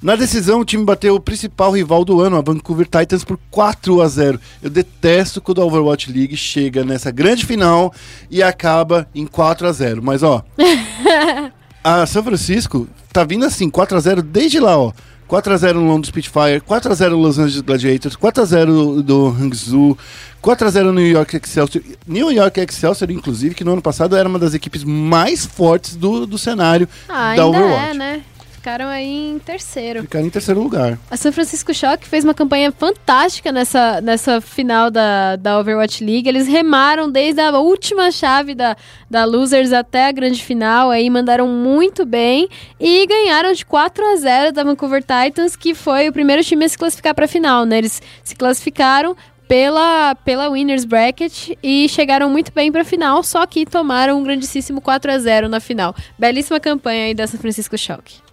Na 0.00 0.14
decisão, 0.14 0.60
o 0.60 0.64
time 0.64 0.84
bateu 0.84 1.16
o 1.16 1.20
principal 1.20 1.72
rival 1.72 2.04
do 2.04 2.20
ano, 2.20 2.36
a 2.36 2.40
Vancouver 2.42 2.86
Titans, 2.86 3.24
por 3.24 3.38
4 3.50 4.00
a 4.02 4.06
0. 4.06 4.38
Eu 4.62 4.70
detesto 4.70 5.40
quando 5.40 5.60
a 5.60 5.64
Overwatch 5.64 6.12
League 6.12 6.36
chega 6.36 6.84
nessa 6.84 7.10
grande 7.10 7.44
final 7.44 7.92
e 8.30 8.40
acaba 8.42 9.08
em 9.14 9.26
4 9.26 9.66
a 9.66 9.72
0. 9.72 10.00
Mas 10.02 10.22
ó, 10.22 10.44
a 11.82 12.06
São 12.06 12.22
Francisco 12.22 12.86
tá 13.12 13.24
vindo 13.24 13.44
assim, 13.46 13.68
4 13.70 13.96
a 13.96 14.00
0 14.00 14.22
desde 14.22 14.60
lá, 14.60 14.78
ó. 14.78 14.92
4 15.26 15.52
a 15.52 15.56
0 15.56 15.80
no 15.80 15.88
London 15.88 16.04
Spitfire, 16.04 16.60
4 16.60 16.92
a 16.92 16.94
0 16.94 17.16
no 17.16 17.22
Los 17.22 17.38
Angeles 17.38 17.60
Gladiators, 17.60 18.14
4 18.16 18.42
a 18.42 18.46
0 18.46 19.02
do 19.02 19.28
Hangzhou, 19.28 19.98
4 20.40 20.68
a 20.68 20.70
0 20.70 20.86
no 20.86 21.00
New 21.00 21.06
York 21.10 21.36
Excelsior. 21.36 21.82
New 22.06 22.30
York 22.30 22.60
Excelsior, 22.60 23.10
inclusive, 23.10 23.54
que 23.54 23.64
no 23.64 23.72
ano 23.72 23.82
passado 23.82 24.16
era 24.16 24.28
uma 24.28 24.38
das 24.38 24.54
equipes 24.54 24.84
mais 24.84 25.44
fortes 25.44 25.96
do, 25.96 26.26
do 26.26 26.38
cenário 26.38 26.88
Ah, 27.08 27.34
da 27.34 27.44
Overwatch. 27.46 27.90
é, 27.90 27.94
né? 27.94 28.22
Ficaram 28.66 28.88
aí 28.88 29.30
em 29.30 29.38
terceiro. 29.38 30.02
Ficaram 30.02 30.26
em 30.26 30.30
terceiro 30.30 30.60
lugar. 30.60 30.98
A 31.08 31.16
San 31.16 31.30
Francisco 31.30 31.72
Shock 31.72 32.04
fez 32.04 32.24
uma 32.24 32.34
campanha 32.34 32.72
fantástica 32.72 33.52
nessa, 33.52 34.00
nessa 34.00 34.40
final 34.40 34.90
da, 34.90 35.36
da 35.36 35.60
Overwatch 35.60 36.04
League. 36.04 36.28
Eles 36.28 36.48
remaram 36.48 37.08
desde 37.08 37.40
a 37.40 37.56
última 37.60 38.10
chave 38.10 38.56
da, 38.56 38.76
da 39.08 39.24
Losers 39.24 39.72
até 39.72 40.08
a 40.08 40.10
grande 40.10 40.42
final, 40.42 40.90
aí 40.90 41.08
mandaram 41.08 41.46
muito 41.46 42.04
bem 42.04 42.48
e 42.80 43.06
ganharam 43.06 43.52
de 43.52 43.64
4 43.64 44.04
a 44.04 44.16
0 44.16 44.52
da 44.52 44.64
Vancouver 44.64 45.00
Titans, 45.00 45.54
que 45.54 45.72
foi 45.72 46.08
o 46.08 46.12
primeiro 46.12 46.42
time 46.42 46.64
a 46.64 46.68
se 46.68 46.76
classificar 46.76 47.14
para 47.14 47.26
a 47.26 47.28
final, 47.28 47.64
né? 47.64 47.78
Eles 47.78 48.02
se 48.24 48.34
classificaram 48.34 49.16
pela, 49.46 50.16
pela 50.16 50.50
Winners 50.50 50.84
Bracket 50.84 51.50
e 51.62 51.88
chegaram 51.88 52.28
muito 52.28 52.52
bem 52.52 52.72
para 52.72 52.80
a 52.80 52.84
final, 52.84 53.22
só 53.22 53.46
que 53.46 53.64
tomaram 53.64 54.18
um 54.18 54.24
grandíssimo 54.24 54.80
4 54.80 55.12
a 55.12 55.18
0 55.20 55.48
na 55.48 55.60
final. 55.60 55.94
Belíssima 56.18 56.58
campanha 56.58 57.04
aí 57.04 57.14
da 57.14 57.28
San 57.28 57.38
Francisco 57.38 57.78
Shock. 57.78 58.25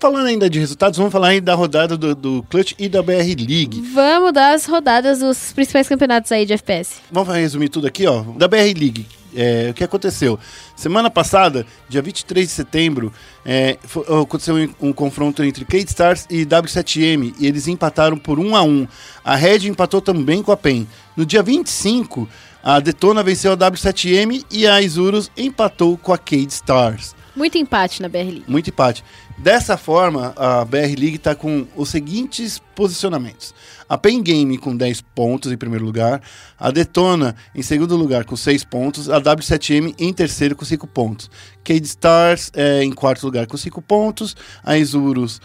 Falando 0.00 0.26
ainda 0.26 0.48
de 0.48 0.58
resultados, 0.60 0.96
vamos 0.96 1.12
falar 1.12 1.28
ainda 1.28 1.46
da 1.46 1.54
rodada 1.54 1.96
do, 1.96 2.14
do 2.14 2.42
Clutch 2.48 2.72
e 2.78 2.88
da 2.88 3.02
BR 3.02 3.34
League. 3.36 3.80
Vamos 3.92 4.32
dar 4.32 4.54
as 4.54 4.64
rodadas 4.64 5.18
dos 5.18 5.52
principais 5.52 5.88
campeonatos 5.88 6.30
aí 6.30 6.46
de 6.46 6.52
FPS. 6.52 7.00
Vamos 7.10 7.34
resumir 7.34 7.68
tudo 7.68 7.86
aqui, 7.88 8.06
ó. 8.06 8.22
Da 8.36 8.46
BR 8.46 8.58
League. 8.78 9.06
É, 9.34 9.68
o 9.70 9.74
que 9.74 9.82
aconteceu? 9.84 10.38
Semana 10.76 11.10
passada, 11.10 11.66
dia 11.88 12.00
23 12.00 12.46
de 12.46 12.52
setembro, 12.52 13.12
é, 13.44 13.76
fo- 13.82 14.00
aconteceu 14.22 14.54
um, 14.54 14.88
um 14.88 14.92
confronto 14.92 15.42
entre 15.42 15.64
Kate 15.64 15.88
Stars 15.88 16.26
e 16.30 16.46
W7M 16.46 17.34
e 17.38 17.46
eles 17.46 17.66
empataram 17.68 18.16
por 18.16 18.38
1 18.38 18.56
a 18.56 18.62
1 18.62 18.86
A 19.24 19.34
Red 19.36 19.66
empatou 19.68 20.00
também 20.00 20.42
com 20.42 20.50
a 20.52 20.56
PEN. 20.56 20.86
No 21.16 21.26
dia 21.26 21.42
25, 21.42 22.26
a 22.62 22.80
Detona 22.80 23.22
venceu 23.22 23.52
a 23.52 23.56
W7M 23.56 24.44
e 24.50 24.66
a 24.66 24.80
Isurus 24.80 25.30
empatou 25.36 25.98
com 25.98 26.12
a 26.12 26.18
Cade 26.18 26.48
Stars. 26.52 27.14
Muito 27.36 27.58
empate 27.58 28.00
na 28.02 28.08
BR 28.08 28.16
League. 28.18 28.44
Muito 28.48 28.70
empate. 28.70 29.04
Dessa 29.38 29.76
forma, 29.76 30.34
a 30.36 30.64
BR 30.64 30.98
League 30.98 31.14
está 31.14 31.32
com 31.32 31.64
os 31.76 31.90
seguintes 31.90 32.60
posicionamentos. 32.74 33.54
A 33.88 33.96
Pen 33.96 34.20
Game 34.20 34.58
com 34.58 34.76
10 34.76 35.00
pontos 35.00 35.52
em 35.52 35.56
primeiro 35.56 35.84
lugar, 35.84 36.20
a 36.58 36.72
Detona 36.72 37.36
em 37.54 37.62
segundo 37.62 37.96
lugar 37.96 38.24
com 38.24 38.34
6 38.34 38.64
pontos, 38.64 39.08
a 39.08 39.20
W7M 39.20 39.94
em 39.96 40.12
terceiro 40.12 40.56
com 40.56 40.64
5 40.64 40.88
pontos. 40.88 41.30
Cade 41.62 41.86
Stars 41.86 42.50
é, 42.52 42.82
em 42.82 42.90
quarto 42.90 43.24
lugar 43.24 43.46
com 43.46 43.56
5 43.56 43.80
pontos, 43.80 44.36
a 44.64 44.76
Isurus 44.76 45.40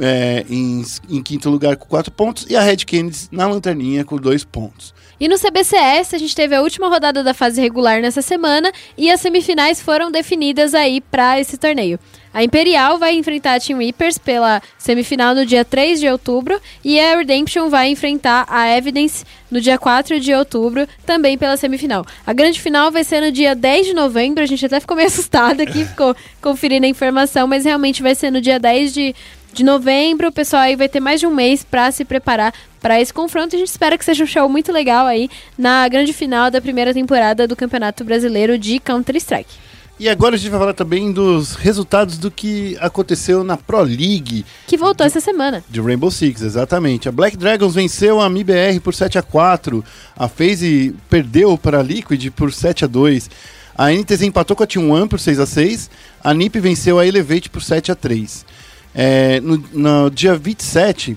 é, 0.00 0.44
em, 0.50 0.84
em 1.08 1.22
quinto 1.22 1.48
lugar 1.48 1.76
com 1.76 1.86
quatro 1.86 2.12
pontos 2.12 2.46
e 2.48 2.56
a 2.56 2.60
Red 2.60 2.78
Kennedy 2.78 3.28
na 3.30 3.46
lanterninha 3.46 4.04
com 4.04 4.16
dois 4.16 4.44
pontos. 4.44 4.92
E 5.20 5.26
no 5.26 5.36
CBCS, 5.36 6.14
a 6.14 6.18
gente 6.18 6.34
teve 6.34 6.54
a 6.54 6.62
última 6.62 6.88
rodada 6.88 7.24
da 7.24 7.34
fase 7.34 7.60
regular 7.60 8.00
nessa 8.00 8.22
semana 8.22 8.70
e 8.96 9.10
as 9.10 9.20
semifinais 9.20 9.80
foram 9.80 10.10
definidas 10.10 10.74
aí 10.74 11.00
para 11.00 11.40
esse 11.40 11.56
torneio. 11.56 11.98
A 12.32 12.42
Imperial 12.42 12.98
vai 12.98 13.14
enfrentar 13.14 13.54
a 13.54 13.60
Team 13.60 13.78
Reapers 13.78 14.18
pela 14.18 14.62
semifinal 14.76 15.34
no 15.34 15.46
dia 15.46 15.64
3 15.64 16.00
de 16.00 16.08
outubro 16.08 16.60
e 16.84 17.00
a 17.00 17.16
Redemption 17.16 17.68
vai 17.68 17.88
enfrentar 17.88 18.46
a 18.48 18.76
Evidence 18.76 19.24
no 19.50 19.60
dia 19.60 19.78
4 19.78 20.20
de 20.20 20.34
outubro, 20.34 20.86
também 21.06 21.38
pela 21.38 21.56
semifinal. 21.56 22.04
A 22.26 22.32
grande 22.32 22.60
final 22.60 22.90
vai 22.90 23.02
ser 23.02 23.20
no 23.20 23.32
dia 23.32 23.54
10 23.54 23.86
de 23.86 23.94
novembro, 23.94 24.42
a 24.42 24.46
gente 24.46 24.64
até 24.64 24.78
ficou 24.78 24.96
meio 24.96 25.08
assustado 25.08 25.60
aqui, 25.60 25.84
ficou 25.84 26.14
conferindo 26.40 26.86
a 26.86 26.88
informação, 26.88 27.46
mas 27.46 27.64
realmente 27.64 28.02
vai 28.02 28.14
ser 28.14 28.30
no 28.30 28.40
dia 28.40 28.58
10 28.58 28.92
de 28.92 29.14
de 29.52 29.64
novembro. 29.64 30.28
O 30.28 30.32
pessoal 30.32 30.62
aí 30.62 30.76
vai 30.76 30.88
ter 30.88 31.00
mais 31.00 31.20
de 31.20 31.26
um 31.26 31.34
mês 31.34 31.64
para 31.64 31.90
se 31.90 32.04
preparar 32.04 32.54
para 32.80 33.00
esse 33.00 33.12
confronto. 33.12 33.56
A 33.56 33.58
gente 33.58 33.68
espera 33.68 33.98
que 33.98 34.04
seja 34.04 34.24
um 34.24 34.26
show 34.26 34.48
muito 34.48 34.72
legal 34.72 35.06
aí 35.06 35.28
na 35.56 35.86
grande 35.88 36.12
final 36.12 36.50
da 36.50 36.60
primeira 36.60 36.94
temporada 36.94 37.46
do 37.46 37.56
Campeonato 37.56 38.04
Brasileiro 38.04 38.58
de 38.58 38.78
Counter-Strike. 38.78 39.68
E 40.00 40.08
agora 40.08 40.36
a 40.36 40.38
gente 40.38 40.50
vai 40.50 40.60
falar 40.60 40.74
também 40.74 41.10
dos 41.10 41.56
resultados 41.56 42.18
do 42.18 42.30
que 42.30 42.76
aconteceu 42.80 43.42
na 43.42 43.56
Pro 43.56 43.82
League. 43.82 44.46
Que 44.66 44.76
voltou 44.76 45.04
essa 45.04 45.20
semana. 45.20 45.64
De 45.68 45.80
Rainbow 45.80 46.10
Six, 46.10 46.42
exatamente. 46.42 47.08
A 47.08 47.12
Black 47.12 47.36
Dragons 47.36 47.74
venceu 47.74 48.20
a 48.20 48.30
MIBR 48.30 48.80
por 48.80 48.94
7 48.94 49.18
a 49.18 49.22
4 49.22 49.84
A 50.16 50.28
FaZe 50.28 50.94
perdeu 51.10 51.58
para 51.58 51.80
a 51.80 51.82
Liquid 51.82 52.30
por 52.30 52.52
7 52.52 52.84
a 52.84 52.88
2 52.88 53.28
A 53.76 53.92
NTZ 53.92 54.22
empatou 54.22 54.56
com 54.56 54.62
a 54.62 54.66
T1 54.66 55.08
por 55.08 55.18
6 55.18 55.40
a 55.40 55.46
6 55.46 55.90
A 56.22 56.32
NiP 56.32 56.60
venceu 56.60 56.98
a 56.98 57.06
Elevate 57.06 57.50
por 57.50 57.62
7 57.62 57.90
a 57.90 57.94
3 57.96 58.46
é, 58.94 59.40
no, 59.40 59.62
no, 59.72 60.10
dia 60.10 60.36
27 60.36 61.16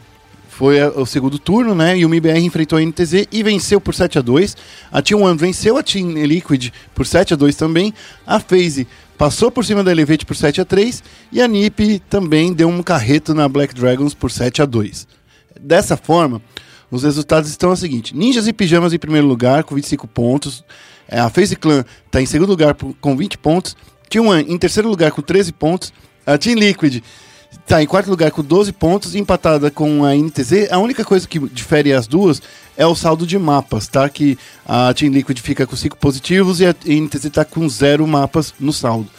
foi 0.61 0.79
a, 0.79 0.89
o 0.89 1.07
segundo 1.07 1.39
turno, 1.39 1.73
né? 1.73 1.97
E 1.97 2.05
o 2.05 2.09
MIBR 2.09 2.37
enfrentou 2.37 2.77
a 2.77 2.85
NTZ 2.85 3.25
e 3.31 3.41
venceu 3.41 3.81
por 3.81 3.95
7 3.95 4.19
a 4.19 4.21
2 4.21 4.55
A 4.91 5.01
T1 5.01 5.35
venceu 5.35 5.75
a 5.75 5.81
Team 5.81 6.11
Liquid 6.23 6.69
por 6.93 7.03
7 7.03 7.33
a 7.33 7.35
2 7.35 7.55
também. 7.55 7.91
A 8.27 8.39
FaZe 8.39 8.87
passou 9.17 9.49
por 9.49 9.65
cima 9.65 9.83
da 9.83 9.91
Elevate 9.91 10.23
por 10.23 10.35
7 10.35 10.61
a 10.61 10.65
3 10.65 11.03
E 11.31 11.41
a 11.41 11.47
NiP 11.47 11.97
também 12.07 12.53
deu 12.53 12.69
um 12.69 12.83
carreto 12.83 13.33
na 13.33 13.49
Black 13.49 13.73
Dragons 13.73 14.13
por 14.13 14.29
7 14.29 14.61
a 14.61 14.65
2 14.65 15.07
Dessa 15.59 15.97
forma, 15.97 16.39
os 16.91 17.01
resultados 17.01 17.49
estão 17.49 17.71
o 17.71 17.75
seguinte: 17.75 18.15
Ninjas 18.15 18.47
e 18.47 18.53
Pijamas 18.53 18.93
em 18.93 18.99
primeiro 18.99 19.25
lugar, 19.25 19.63
com 19.63 19.73
25 19.73 20.07
pontos. 20.07 20.63
É, 21.07 21.19
a 21.19 21.29
FaZe 21.31 21.55
Clan 21.55 21.83
está 22.05 22.21
em 22.21 22.27
segundo 22.27 22.49
lugar 22.49 22.75
com 22.75 23.17
20 23.17 23.39
pontos. 23.39 23.75
T1 24.11 24.47
em 24.47 24.57
terceiro 24.59 24.87
lugar 24.87 25.11
com 25.11 25.23
13 25.23 25.53
pontos. 25.53 25.91
A 26.23 26.37
Team 26.37 26.59
Liquid 26.59 27.01
Tá 27.67 27.81
em 27.81 27.87
quarto 27.87 28.09
lugar 28.09 28.31
com 28.31 28.41
12 28.41 28.71
pontos, 28.73 29.15
empatada 29.15 29.71
com 29.71 30.03
a 30.03 30.15
NTZ. 30.15 30.71
A 30.71 30.77
única 30.77 31.03
coisa 31.03 31.27
que 31.27 31.39
difere 31.39 31.93
as 31.93 32.07
duas 32.07 32.41
é 32.77 32.85
o 32.85 32.95
saldo 32.95 33.25
de 33.25 33.37
mapas, 33.37 33.87
tá? 33.87 34.07
Que 34.09 34.37
a 34.65 34.93
Team 34.93 35.11
Liquid 35.11 35.37
fica 35.39 35.67
com 35.67 35.75
5 35.75 35.97
positivos 35.97 36.59
e 36.59 36.65
a 36.65 36.75
NTZ 36.85 37.29
tá 37.31 37.45
com 37.45 37.67
0 37.67 38.05
mapas 38.07 38.53
no 38.59 38.73
saldo. 38.73 39.09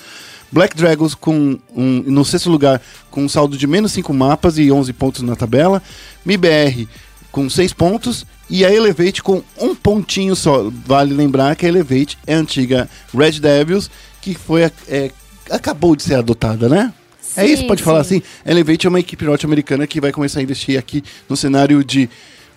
Black 0.51 0.77
Dragons 0.77 1.15
com 1.15 1.59
um, 1.75 2.03
no 2.07 2.25
sexto 2.25 2.51
lugar 2.51 2.81
com 3.11 3.25
um 3.25 3.29
saldo 3.29 3.57
de 3.57 3.67
menos 3.67 3.93
5 3.93 4.13
mapas 4.13 4.59
e 4.59 4.71
11 4.71 4.93
pontos 4.93 5.23
na 5.23 5.35
tabela. 5.35 5.83
MIBR 6.25 6.87
com 7.31 7.49
6 7.49 7.73
pontos 7.73 8.27
e 8.51 8.65
a 8.65 8.71
Elevate 8.71 9.23
com 9.23 9.43
um 9.59 9.75
pontinho 9.75 10.37
só. 10.37 10.71
Vale 10.85 11.15
lembrar 11.15 11.57
que 11.57 11.65
a 11.65 11.69
Elevate 11.69 12.19
é 12.27 12.35
a 12.35 12.39
antiga 12.39 12.89
Red 13.17 13.41
Devils, 13.41 13.91
que 14.21 14.35
foi 14.35 14.71
é, 14.89 15.11
acabou 15.51 15.97
de 15.97 16.03
ser 16.03 16.17
adotada, 16.17 16.69
né? 16.69 16.93
É 17.37 17.47
isso, 17.47 17.67
pode 17.67 17.81
sim. 17.81 17.85
falar 17.85 18.01
assim? 18.01 18.23
Elevate 18.45 18.87
é 18.87 18.89
uma 18.89 19.01
equipe 19.01 19.25
norte-americana 19.25 19.87
que 19.87 20.01
vai 20.01 20.13
começar 20.13 20.41
a 20.41 20.43
investir 20.43 20.79
aqui 20.79 21.03
no 21.29 21.37
cenário 21.37 21.85
de 21.85 22.09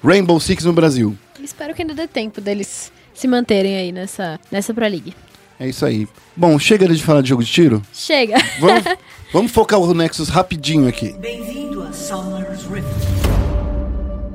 Rainbow 0.03 0.39
Six 0.39 0.65
no 0.65 0.73
Brasil. 0.73 1.17
Espero 1.41 1.73
que 1.73 1.81
ainda 1.81 1.93
dê 1.93 2.07
tempo 2.07 2.41
deles 2.41 2.91
se 3.13 3.27
manterem 3.27 3.75
aí 3.77 3.91
nessa, 3.91 4.39
nessa 4.51 4.73
Pro 4.73 4.83
League. 4.83 5.13
É 5.59 5.67
isso 5.67 5.85
aí. 5.85 6.07
Bom, 6.35 6.59
chega 6.59 6.87
de 6.87 7.01
falar 7.01 7.21
de 7.21 7.29
jogo 7.29 7.43
de 7.43 7.51
tiro? 7.51 7.81
Chega. 7.93 8.35
Vamos, 8.59 8.83
vamos 9.31 9.51
focar 9.51 9.79
o 9.79 9.93
Nexus 9.93 10.27
rapidinho 10.27 10.87
aqui. 10.87 11.13
Bem-vindo 11.13 11.81
a 11.81 11.93
Summer's 11.93 12.63
Rift. 12.63 13.25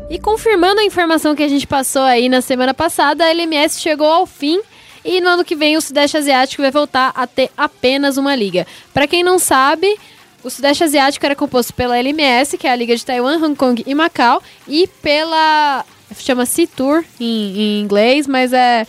E 0.09 0.19
confirmando 0.19 0.81
a 0.81 0.85
informação 0.85 1.37
que 1.37 1.43
a 1.43 1.49
gente 1.49 1.67
passou 1.67 2.03
aí 2.03 2.29
na 2.29 2.41
semana 2.41 2.75
passada, 2.75 3.25
a 3.25 3.31
LMS 3.31 3.81
chegou 3.81 4.07
ao 4.07 4.27
fim 4.27 4.61
e 5.05 5.21
no 5.21 5.29
ano 5.29 5.45
que 5.45 5.55
vem 5.55 5.77
o 5.77 5.81
Sudeste 5.81 6.17
Asiático 6.17 6.63
vai 6.63 6.71
voltar 6.71 7.13
a 7.15 7.27
ter 7.27 7.51
apenas 7.57 8.17
uma 8.17 8.35
liga. 8.35 8.67
Para 8.93 9.07
quem 9.07 9.23
não 9.23 9.39
sabe, 9.39 9.97
o 10.43 10.51
Sudeste 10.51 10.85
Asiático 10.85 11.25
era 11.25 11.37
composto 11.37 11.75
pela 11.75 11.99
LMS, 11.99 12.57
que 12.57 12.67
é 12.67 12.73
a 12.73 12.77
Liga 12.77 12.97
de 12.97 13.05
Taiwan, 13.05 13.37
Hong 13.37 13.55
Kong 13.55 13.83
e 13.87 13.95
Macau, 13.95 14.43
e 14.67 14.87
pela. 15.03 15.85
chama 16.19 16.47
C-Tour 16.47 17.05
em, 17.19 17.27
em, 17.27 17.81
inglês, 17.81 18.27
mas 18.27 18.53
é. 18.53 18.87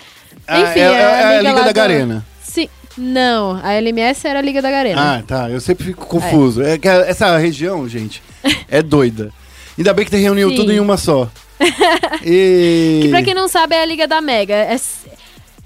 Ah, 0.48 0.62
enfim, 0.62 0.80
é, 0.80 0.84
é, 0.84 0.88
é, 0.88 1.24
a, 1.24 1.38
Liga, 1.38 1.50
Liga 1.50 1.64
da 1.64 1.72
Garena. 1.72 2.26
Sim. 2.42 2.70
Não, 2.98 3.60
a 3.64 3.74
LMS 3.74 4.28
era 4.28 4.40
a 4.40 4.42
Liga 4.42 4.62
da 4.62 4.70
Garena. 4.70 5.18
Ah, 5.18 5.24
tá. 5.26 5.50
Eu 5.50 5.62
sempre 5.62 5.86
fico 5.86 6.06
confuso. 6.06 6.62
É. 6.62 6.74
é 6.74 7.10
essa 7.10 7.38
região, 7.38 7.88
gente, 7.88 8.22
é 8.70 8.82
doida. 8.82 9.32
Ainda 9.78 9.94
bem 9.94 10.06
que 10.06 10.12
tem 10.12 10.22
reuniu 10.22 10.50
Sim. 10.50 10.56
tudo 10.56 10.72
em 10.72 10.80
uma 10.80 10.98
só. 10.98 11.30
e... 12.26 13.00
Que 13.04 13.10
pra 13.10 13.24
quem 13.24 13.34
não 13.34 13.48
sabe 13.48 13.76
é 13.76 13.82
a 13.82 13.86
Liga 13.86 14.08
da 14.08 14.20
Mega. 14.20 14.56
É... 14.56 14.76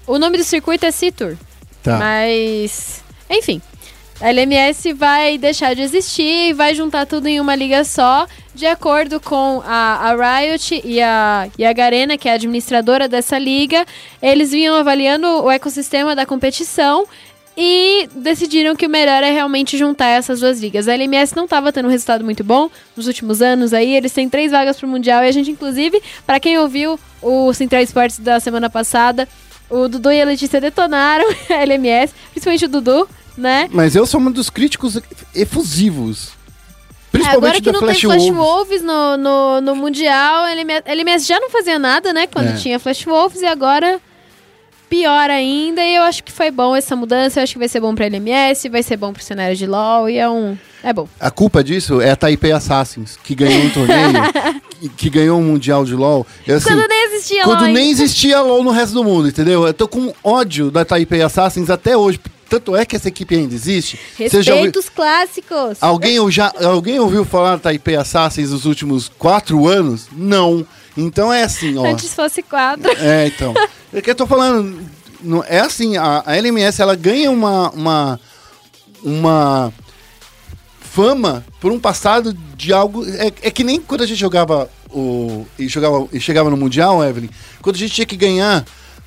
O 0.06 0.18
nome 0.18 0.38
do 0.38 0.44
circuito 0.44 0.86
é 0.86 0.90
C-Tour. 0.90 1.36
Tá. 1.82 1.98
Mas. 1.98 3.02
Enfim. 3.30 3.60
A 4.18 4.30
LMS 4.30 4.94
vai 4.94 5.36
deixar 5.36 5.74
de 5.74 5.82
existir 5.82 6.48
e 6.48 6.52
vai 6.54 6.74
juntar 6.74 7.04
tudo 7.04 7.26
em 7.26 7.38
uma 7.38 7.54
liga 7.54 7.84
só, 7.84 8.26
de 8.54 8.64
acordo 8.64 9.20
com 9.20 9.62
a, 9.62 10.10
a 10.10 10.40
Riot 10.40 10.80
e 10.82 11.02
a, 11.02 11.48
e 11.58 11.64
a 11.64 11.72
Garena, 11.74 12.16
que 12.16 12.26
é 12.26 12.32
a 12.32 12.34
administradora 12.36 13.08
dessa 13.08 13.38
liga. 13.38 13.84
Eles 14.22 14.52
vinham 14.52 14.74
avaliando 14.74 15.26
o 15.26 15.50
ecossistema 15.50 16.16
da 16.16 16.24
competição 16.24 17.06
e 17.54 18.08
decidiram 18.14 18.74
que 18.74 18.86
o 18.86 18.90
melhor 18.90 19.22
é 19.22 19.30
realmente 19.30 19.76
juntar 19.76 20.08
essas 20.08 20.40
duas 20.40 20.60
ligas. 20.60 20.88
A 20.88 20.94
LMS 20.94 21.36
não 21.36 21.44
estava 21.44 21.70
tendo 21.70 21.86
um 21.86 21.90
resultado 21.90 22.24
muito 22.24 22.42
bom 22.42 22.70
nos 22.96 23.06
últimos 23.06 23.42
anos 23.42 23.74
aí, 23.74 23.94
eles 23.94 24.12
têm 24.12 24.30
três 24.30 24.50
vagas 24.50 24.78
para 24.78 24.86
o 24.86 24.90
Mundial 24.90 25.24
e 25.24 25.28
a 25.28 25.32
gente, 25.32 25.50
inclusive, 25.50 26.02
para 26.26 26.40
quem 26.40 26.58
ouviu 26.58 26.98
o 27.20 27.52
Central 27.52 27.82
Sports 27.82 28.18
da 28.18 28.40
semana 28.40 28.70
passada, 28.70 29.28
o 29.68 29.88
Dudu 29.88 30.10
e 30.10 30.22
a 30.22 30.24
Letícia 30.24 30.60
detonaram 30.60 31.26
a 31.50 31.62
LMS, 31.62 32.14
principalmente 32.32 32.64
o 32.64 32.68
Dudu, 32.68 33.08
né? 33.36 33.68
Mas 33.72 33.94
eu 33.94 34.06
sou 34.06 34.20
um 34.20 34.30
dos 34.30 34.50
críticos 34.50 34.98
efusivos. 35.34 36.30
Principalmente 37.12 37.46
Agora 37.46 37.60
que 37.60 37.72
não 37.72 37.80
Flash 37.80 38.00
tem 38.00 38.10
Flash 38.10 38.22
Wolves, 38.24 38.36
Wolves 38.36 38.82
no, 38.82 39.16
no, 39.16 39.60
no, 39.60 39.76
Mundial, 39.76 40.44
LMS 40.84 41.26
já 41.26 41.40
não 41.40 41.48
fazia 41.48 41.78
nada, 41.78 42.12
né? 42.12 42.26
Quando 42.26 42.48
é. 42.48 42.56
tinha 42.56 42.78
Flash 42.78 43.04
Wolves 43.04 43.40
e 43.40 43.46
agora 43.46 44.00
pior 44.88 45.30
ainda. 45.30 45.82
E 45.82 45.96
eu 45.96 46.02
acho 46.02 46.22
que 46.22 46.32
foi 46.32 46.50
bom 46.50 46.74
essa 46.74 46.94
mudança. 46.94 47.40
Eu 47.40 47.44
acho 47.44 47.54
que 47.54 47.58
vai 47.58 47.68
ser 47.68 47.80
bom 47.80 47.94
pra 47.94 48.06
LMS, 48.06 48.68
vai 48.68 48.82
ser 48.82 48.96
bom 48.96 49.12
pro 49.12 49.22
cenário 49.22 49.56
de 49.56 49.66
LoL 49.66 50.08
e 50.10 50.18
é 50.18 50.28
um. 50.28 50.56
É 50.82 50.92
bom. 50.92 51.08
A 51.18 51.30
culpa 51.30 51.64
disso 51.64 52.00
é 52.00 52.10
a 52.10 52.16
Taipei 52.16 52.52
Assassins, 52.52 53.18
que 53.22 53.34
ganhou 53.34 53.64
um 53.64 53.70
torneio, 53.70 54.12
que, 54.80 54.88
que, 54.96 55.10
ganhou 55.10 55.38
um 55.38 55.42
Mundial 55.42 55.84
de 55.84 55.94
LoL. 55.94 56.26
Eu, 56.46 56.56
assim, 56.56 56.68
quando 56.68 56.86
nem 56.86 57.04
existia 57.06 57.42
quando 57.42 57.48
LoL. 57.48 57.58
Quando 57.58 57.74
nem 57.74 57.90
existia 57.90 58.40
LoL 58.40 58.62
no 58.62 58.70
resto 58.70 58.94
do 58.94 59.02
mundo, 59.02 59.28
entendeu? 59.28 59.66
Eu 59.66 59.74
tô 59.74 59.88
com 59.88 60.14
ódio 60.22 60.70
da 60.70 60.84
Taipei 60.84 61.22
Assassins 61.22 61.70
até 61.70 61.96
hoje. 61.96 62.20
Tanto 62.48 62.76
é 62.76 62.84
que 62.84 62.94
essa 62.94 63.08
equipe 63.08 63.34
ainda 63.34 63.54
existe. 63.54 63.98
Respeito 64.16 64.78
os 64.78 64.88
clássicos. 64.88 65.78
Alguém, 65.80 66.30
já, 66.30 66.52
alguém 66.64 66.98
ouviu 67.00 67.24
falar 67.24 67.56
da 67.56 67.58
Taipei 67.58 67.96
Assassins 67.96 68.50
nos 68.50 68.64
últimos 68.64 69.08
quatro 69.08 69.66
anos? 69.66 70.06
Não. 70.12 70.66
Então 70.96 71.32
é 71.32 71.42
assim, 71.42 71.76
ó. 71.76 71.84
Antes 71.84 72.14
fosse 72.14 72.42
quatro. 72.42 72.90
É, 72.98 73.26
então. 73.26 73.52
É 73.92 74.00
que 74.00 74.10
eu 74.10 74.14
tô 74.14 74.26
falando. 74.26 74.78
É 75.48 75.58
assim, 75.58 75.96
a, 75.96 76.22
a 76.24 76.36
LMS 76.36 76.80
ela 76.80 76.94
ganha 76.94 77.30
uma, 77.30 77.70
uma, 77.70 78.20
uma 79.02 79.72
fama 80.78 81.44
por 81.60 81.72
um 81.72 81.80
passado 81.80 82.32
de 82.56 82.72
algo. 82.72 83.04
É, 83.06 83.26
é 83.26 83.50
que 83.50 83.64
nem 83.64 83.80
quando 83.80 84.02
a 84.02 84.06
gente 84.06 84.18
jogava 84.18 84.70
o. 84.90 85.46
E, 85.58 85.66
jogava, 85.68 86.08
e 86.12 86.20
chegava 86.20 86.48
no 86.48 86.56
Mundial, 86.56 87.04
Evelyn, 87.04 87.28
quando 87.60 87.76
a 87.76 87.78
gente 87.78 87.92
tinha 87.92 88.06
que 88.06 88.16
ganhar. 88.16 88.64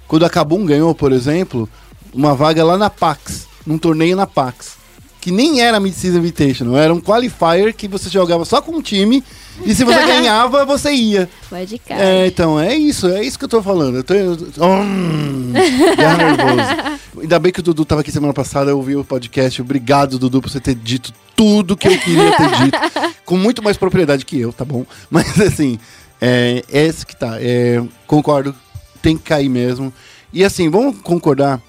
Quando 0.08 0.26
a 0.26 0.30
Kabum 0.30 0.66
ganhou, 0.66 0.96
por 0.96 1.12
exemplo, 1.12 1.70
uma 2.14 2.36
vaga 2.36 2.64
lá 2.64 2.78
na 2.78 2.90
PAX, 2.90 3.48
num 3.66 3.78
torneio 3.78 4.16
na 4.16 4.28
PAX. 4.28 4.78
Que 5.22 5.32
nem 5.32 5.60
era 5.60 5.82
Mid-Season 5.82 6.20
Invitational, 6.20 6.78
era 6.78 6.94
um 6.94 7.02
qualifier 7.02 7.74
que 7.74 7.90
você 7.90 8.10
jogava 8.10 8.46
só 8.46 8.62
com 8.62 8.72
um 8.72 8.82
time 8.82 9.22
e 9.66 9.76
se 9.76 9.84
você 9.84 10.00
ganhava, 10.06 10.66
você 10.66 10.92
ia. 10.94 11.30
Wildcard. 11.52 12.02
É, 12.02 12.28
então, 12.28 12.60
é 12.60 12.76
isso, 12.76 13.08
é 13.08 13.24
isso 13.24 13.38
que 13.38 13.46
eu 13.46 13.50
tô 13.50 13.62
falando. 13.62 13.98
Eu 13.98 14.04
tô. 14.04 14.14
Hum, 14.14 15.52
nervoso. 15.52 17.00
Ainda 17.22 17.40
bem 17.40 17.52
que 17.52 17.60
o 17.60 17.64
Dudu 17.64 17.84
tava 17.84 18.02
aqui 18.02 18.12
semana 18.12 18.34
passada, 18.34 18.72
eu 18.72 18.78
ouvi 18.78 18.96
o 18.96 19.04
podcast. 19.04 19.62
Obrigado, 19.62 20.18
Dudu, 20.18 20.42
por 20.42 20.50
você 20.50 20.60
ter 20.60 20.76
dito 20.76 21.14
tudo 21.36 21.76
que 21.76 21.88
eu 21.88 22.00
queria 22.00 22.32
ter 22.38 22.50
dito. 22.64 22.78
com 23.26 23.38
muito 23.38 23.62
mais 23.62 23.78
propriedade 23.78 24.26
que 24.26 24.40
eu, 24.40 24.54
tá 24.54 24.64
bom? 24.64 24.86
Mas 25.10 25.40
assim, 25.42 25.78
é, 26.22 26.64
é 26.72 26.86
esse 26.86 27.06
que 27.06 27.16
tá. 27.16 27.38
É, 27.42 27.84
concordo, 28.08 28.56
tem 29.02 29.18
que 29.18 29.24
cair 29.24 29.50
mesmo. 29.50 29.94
E 30.32 30.44
assim, 30.44 30.70
vamos 30.70 31.02
concordar 31.02 31.62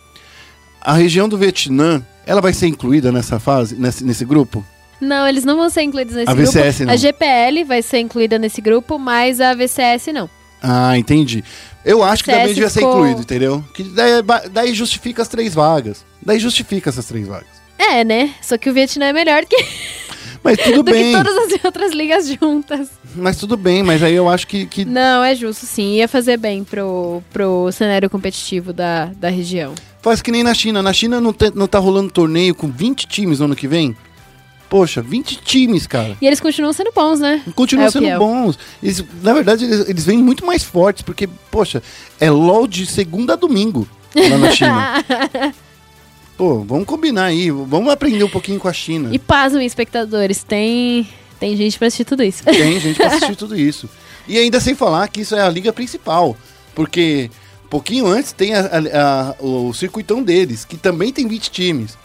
a 0.81 0.93
região 0.95 1.28
do 1.28 1.37
Vietnã, 1.39 2.03
ela 2.26 2.41
vai 2.41 2.53
ser 2.53 2.66
incluída 2.66 3.11
nessa 3.12 3.39
fase, 3.39 3.74
nesse, 3.76 4.05
nesse 4.05 4.24
grupo? 4.24 4.64
Não, 5.01 5.26
eles 5.26 5.45
não 5.45 5.57
vão 5.57 5.70
ser 5.70 5.83
incluídos 5.83 6.14
nesse 6.14 6.31
A 6.31 6.35
grupo. 6.35 6.51
VCS 6.53 6.81
não. 6.81 6.93
A 6.93 6.97
GPL 6.97 7.64
vai 7.66 7.81
ser 7.83 7.99
incluída 8.01 8.39
nesse 8.39 8.61
grupo, 8.61 8.99
mas 8.99 9.41
a 9.41 9.55
VCS 9.55 10.09
não. 10.12 10.28
Ah, 10.62 10.97
entendi. 10.99 11.43
Eu 11.85 12.03
acho 12.05 12.22
que 12.22 12.31
também 12.31 12.49
devia 12.49 12.68
ser 12.68 12.81
ficou- 12.81 12.93
incluído, 12.99 13.22
entendeu? 13.22 13.64
Que 13.74 13.83
daí, 13.83 14.12
daí 14.53 14.74
justifica 14.74 15.22
as 15.22 15.28
três 15.28 15.55
vagas. 15.55 16.05
Daí 16.22 16.39
justifica 16.39 16.91
essas 16.91 17.07
três 17.07 17.26
vagas. 17.26 17.49
É, 17.78 18.05
né? 18.05 18.35
Só 18.43 18.59
que 18.59 18.68
o 18.68 18.74
Vietnã 18.74 19.07
é 19.07 19.12
melhor 19.14 19.47
que, 19.47 19.57
Mas 20.43 20.57
tudo 20.59 20.82
do 20.82 20.91
bem. 20.91 21.12
que 21.12 21.22
todas 21.22 21.36
as 21.55 21.61
outras 21.64 21.93
ligas 21.93 22.28
juntas. 22.28 22.88
Mas 23.14 23.36
tudo 23.36 23.57
bem, 23.57 23.82
mas 23.82 24.03
aí 24.03 24.14
eu 24.14 24.28
acho 24.28 24.47
que, 24.47 24.64
que 24.66 24.84
Não, 24.84 25.22
é 25.22 25.34
justo, 25.34 25.66
sim. 25.66 25.97
Ia 25.97 26.09
fazer 26.09 26.36
bem 26.38 26.64
pro, 26.64 27.22
pro 27.32 27.70
cenário 27.72 28.09
competitivo 28.09 28.72
da, 28.72 29.07
da 29.16 29.28
região. 29.28 29.74
faz 30.01 30.22
que 30.22 30.30
nem 30.32 30.43
na 30.43 30.55
China. 30.55 30.82
Na 30.82 30.93
China 30.93 31.20
não, 31.20 31.32
tem- 31.32 31.53
não 31.55 31.66
tá 31.66 31.78
rolando 31.78 32.11
torneio 32.11 32.55
com 32.55 32.68
20 32.70 33.07
times 33.07 33.38
no 33.38 33.45
ano 33.47 33.57
que 33.57 33.68
vem? 33.68 33.95
Poxa, 34.70 35.03
20 35.03 35.36
times, 35.43 35.86
cara. 35.86 36.16
E 36.22 36.26
eles 36.26 36.38
continuam 36.41 36.72
sendo 36.72 36.93
bons, 36.95 37.18
né? 37.20 37.43
Continuam 37.57 37.88
É 37.88 37.91
sendo 37.91 38.07
é. 38.07 38.16
bons. 38.18 38.57
Eles- 38.82 39.05
na 39.22 39.34
verdade, 39.34 39.64
eles, 39.64 39.88
eles 39.88 40.05
vêm 40.05 40.18
muito 40.18 40.47
mais 40.47 40.62
fortes, 40.62 41.03
porque, 41.03 41.28
poxa, 41.51 41.82
é 42.20 42.30
LOL 42.30 42.66
de 42.68 42.86
segunda 42.86 43.32
a 43.32 43.36
domingo 43.36 43.86
lá 44.14 44.38
na 44.38 44.51
China. 44.53 45.05
Pô, 46.41 46.61
vamos 46.61 46.86
combinar 46.86 47.24
aí, 47.26 47.51
vamos 47.51 47.93
aprender 47.93 48.24
um 48.24 48.28
pouquinho 48.30 48.59
com 48.59 48.66
a 48.66 48.72
China. 48.72 49.11
E 49.12 49.18
pasmem, 49.18 49.66
espectadores, 49.66 50.43
tem, 50.43 51.07
tem 51.38 51.55
gente 51.55 51.76
pra 51.78 51.88
assistir 51.88 52.07
tudo 52.07 52.22
isso. 52.24 52.43
Tem 52.45 52.80
gente 52.80 52.97
pra 52.97 53.09
assistir 53.09 53.36
tudo 53.36 53.55
isso. 53.55 53.91
E 54.26 54.38
ainda 54.38 54.59
sem 54.59 54.74
falar 54.74 55.07
que 55.09 55.20
isso 55.20 55.34
é 55.36 55.43
a 55.43 55.51
liga 55.51 55.70
principal, 55.70 56.34
porque 56.74 57.30
um 57.66 57.68
pouquinho 57.68 58.07
antes 58.07 58.32
tem 58.32 58.55
a- 58.55 58.61
a- 58.72 59.34
a- 59.38 59.45
o 59.45 59.74
circuitão 59.74 60.22
deles, 60.22 60.64
que 60.64 60.78
também 60.78 61.12
tem 61.12 61.28
20 61.28 61.51
times. 61.51 61.99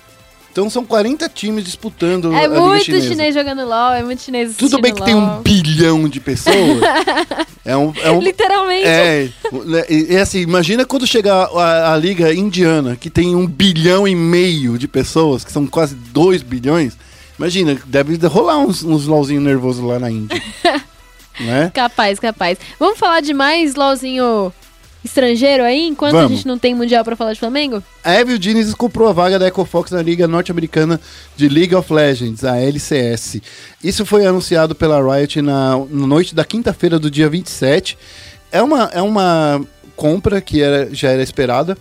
Então 0.55 0.69
são 0.69 0.85
40 0.85 1.27
times 1.27 1.65
disputando 1.65 2.33
É 2.33 2.45
a 2.45 2.47
liga 2.47 2.61
muito 2.61 2.85
chinesa. 2.85 3.07
chinês 3.09 3.35
jogando 3.35 3.65
LOL, 3.67 3.91
é 3.91 4.01
muito 4.01 4.21
chinês 4.21 4.55
Tudo 4.55 4.79
bem 4.79 4.93
que 4.93 5.03
assistindo 5.03 5.19
tem 5.19 5.29
um 5.29 5.33
LOL. 5.33 5.41
bilhão 5.41 6.07
de 6.07 6.21
pessoas. 6.21 6.55
é 7.65 7.75
um, 7.75 7.93
é 8.01 8.09
um, 8.09 8.21
Literalmente. 8.21 8.87
É, 8.87 9.29
e, 9.89 10.13
e 10.13 10.17
assim, 10.17 10.39
imagina 10.39 10.85
quando 10.85 11.05
chegar 11.05 11.49
a, 11.53 11.93
a 11.93 11.97
Liga 11.97 12.33
Indiana, 12.33 12.95
que 12.95 13.09
tem 13.09 13.35
um 13.35 13.45
bilhão 13.45 14.07
e 14.07 14.15
meio 14.15 14.77
de 14.77 14.87
pessoas, 14.87 15.43
que 15.43 15.51
são 15.51 15.67
quase 15.67 15.93
2 15.93 16.41
bilhões. 16.41 16.97
Imagina, 17.37 17.77
deve 17.85 18.15
rolar 18.25 18.57
uns, 18.59 18.81
uns 18.81 19.07
LOLzinho 19.07 19.41
nervoso 19.41 19.85
lá 19.85 19.99
na 19.99 20.09
Índia. 20.09 20.41
né? 21.37 21.69
Capaz, 21.73 22.17
capaz. 22.17 22.57
Vamos 22.79 22.97
falar 22.97 23.19
de 23.19 23.33
mais 23.33 23.75
LOLzinho 23.75 24.53
estrangeiro 25.05 25.63
aí, 25.63 25.87
enquanto 25.87 26.15
a 26.15 26.21
Vamos. 26.21 26.37
gente 26.37 26.47
não 26.47 26.57
tem 26.57 26.73
mundial 26.73 27.03
pra 27.03 27.15
falar 27.15 27.33
de 27.33 27.39
Flamengo? 27.39 27.81
A 28.03 28.13
Evil 28.15 28.41
Genius 28.41 28.73
comprou 28.73 29.07
a 29.07 29.13
vaga 29.13 29.39
da 29.39 29.47
EcoFox 29.47 29.91
na 29.91 30.01
Liga 30.01 30.27
Norte-Americana 30.27 30.99
de 31.35 31.47
League 31.47 31.75
of 31.75 31.91
Legends, 31.93 32.43
a 32.43 32.57
LCS. 32.57 33.41
Isso 33.83 34.05
foi 34.05 34.25
anunciado 34.25 34.75
pela 34.75 34.99
Riot 34.99 35.41
na, 35.41 35.77
na 35.77 36.07
noite 36.07 36.33
da 36.33 36.43
quinta-feira 36.43 36.99
do 36.99 37.09
dia 37.09 37.29
27. 37.29 37.97
É 38.51 38.61
uma, 38.61 38.89
é 38.93 39.01
uma 39.01 39.61
compra 39.95 40.41
que 40.41 40.61
era, 40.61 40.93
já 40.93 41.09
era 41.09 41.21
esperada, 41.21 41.77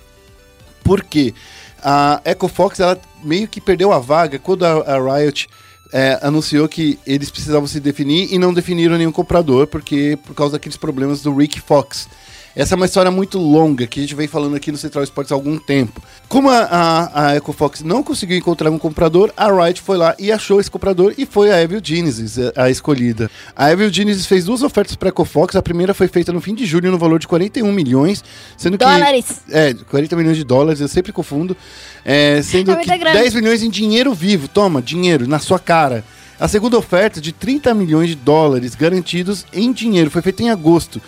porque 0.83 1.35
a 1.83 2.21
EcoFox 2.25 2.81
ela 2.81 2.99
meio 3.23 3.49
que 3.49 3.61
perdeu 3.61 3.93
a 3.93 3.99
vaga 3.99 4.39
quando 4.39 4.65
a, 4.65 4.95
a 4.95 5.17
Riot 5.17 5.49
é, 5.93 6.19
anunciou 6.23 6.69
que 6.69 6.99
eles 7.07 7.31
precisavam 7.31 7.67
se 7.67 7.79
definir 7.81 8.33
e 8.33 8.39
não 8.39 8.53
definiram 8.53 8.99
nenhum 8.99 9.13
comprador, 9.13 9.67
porque 9.67 10.19
por 10.27 10.35
causa 10.35 10.55
daqueles 10.55 10.77
problemas 10.77 11.23
do 11.23 11.35
Rick 11.35 11.61
Fox. 11.61 12.09
Essa 12.57 12.75
é 12.75 12.77
uma 12.77 12.87
história 12.87 13.11
muito 13.11 13.37
longa 13.37 13.85
que 13.85 13.99
a 13.99 14.03
gente 14.03 14.15
vem 14.15 14.29
falando 14.29 14.55
aqui 14.55 14.71
no 14.71 14.79
Central 14.79 15.03
Esportes 15.03 15.33
há 15.33 15.35
algum 15.35 15.59
tempo. 15.59 16.01
Como 16.29 16.49
a, 16.49 16.59
a, 16.59 17.29
a 17.31 17.37
EcoFox 17.37 17.83
não 17.83 18.01
conseguiu 18.01 18.37
encontrar 18.39 18.71
um 18.71 18.79
comprador, 18.79 19.33
a 19.37 19.51
Riot 19.51 19.83
foi 19.83 19.97
lá 19.97 20.15
e 20.21 20.31
achou 20.31 20.61
esse 20.61 20.71
comprador 20.71 21.15
e 21.19 21.27
foi 21.27 21.51
a 21.51 21.61
Evil 21.61 21.81
Genesis 21.83 22.39
a, 22.39 22.65
a 22.65 22.71
escolhida. 22.71 23.29
A 23.57 23.73
Evil 23.73 23.93
Genesis 23.93 24.27
fez 24.27 24.45
duas 24.45 24.63
ofertas 24.63 24.95
para 24.95 25.09
a 25.09 25.11
EcoFox. 25.11 25.57
A 25.57 25.63
primeira 25.63 25.93
foi 25.93 26.07
feita 26.07 26.33
no 26.33 26.41
fim 26.41 26.55
de 26.55 26.65
julho 26.65 26.93
no 26.93 26.99
valor 26.99 27.19
de 27.19 27.27
41 27.27 27.73
milhões, 27.73 28.23
sendo 28.57 28.79
que 28.79 28.85
Dólares. 28.85 29.43
é, 29.51 29.75
40 29.75 30.15
milhões 30.15 30.37
de 30.37 30.45
dólares, 30.45 30.81
eu 30.81 30.87
sempre 30.87 31.13
confundo. 31.13 31.57
É, 32.05 32.41
sendo 32.43 32.71
É 32.71 32.77
que 32.77 32.99
grana. 32.99 33.19
10 33.19 33.35
milhões 33.35 33.63
em 33.65 33.71
dinheiro 33.71 34.15
vivo. 34.15 34.47
Toma, 34.47 34.81
dinheiro, 34.81 35.27
na 35.27 35.41
sua 35.41 35.59
cara. 35.59 36.05
A 36.39 36.47
segunda 36.47 36.79
oferta 36.79 37.21
de 37.21 37.33
30 37.33 37.75
milhões 37.75 38.11
de 38.11 38.15
dólares 38.17 38.75
garantidos 38.75 39.45
em 39.53 39.73
dinheiro 39.73 40.11
foi 40.11 40.23
feita 40.23 40.43
em 40.43 40.51
agosto. 40.51 41.01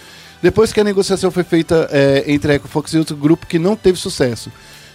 Depois 0.43 0.73
que 0.73 0.81
a 0.81 0.85
negociação 0.85 1.31
foi 1.31 1.45
feita 1.45 1.89
é, 1.91 2.25
entre 2.27 2.53
a 2.53 2.55
Ecofox 2.57 2.93
e 2.93 2.99
outro 2.99 3.17
grupo 3.17 3.47
que 3.47 3.59
não 3.59 3.75
teve 3.75 3.99
sucesso. 3.99 4.51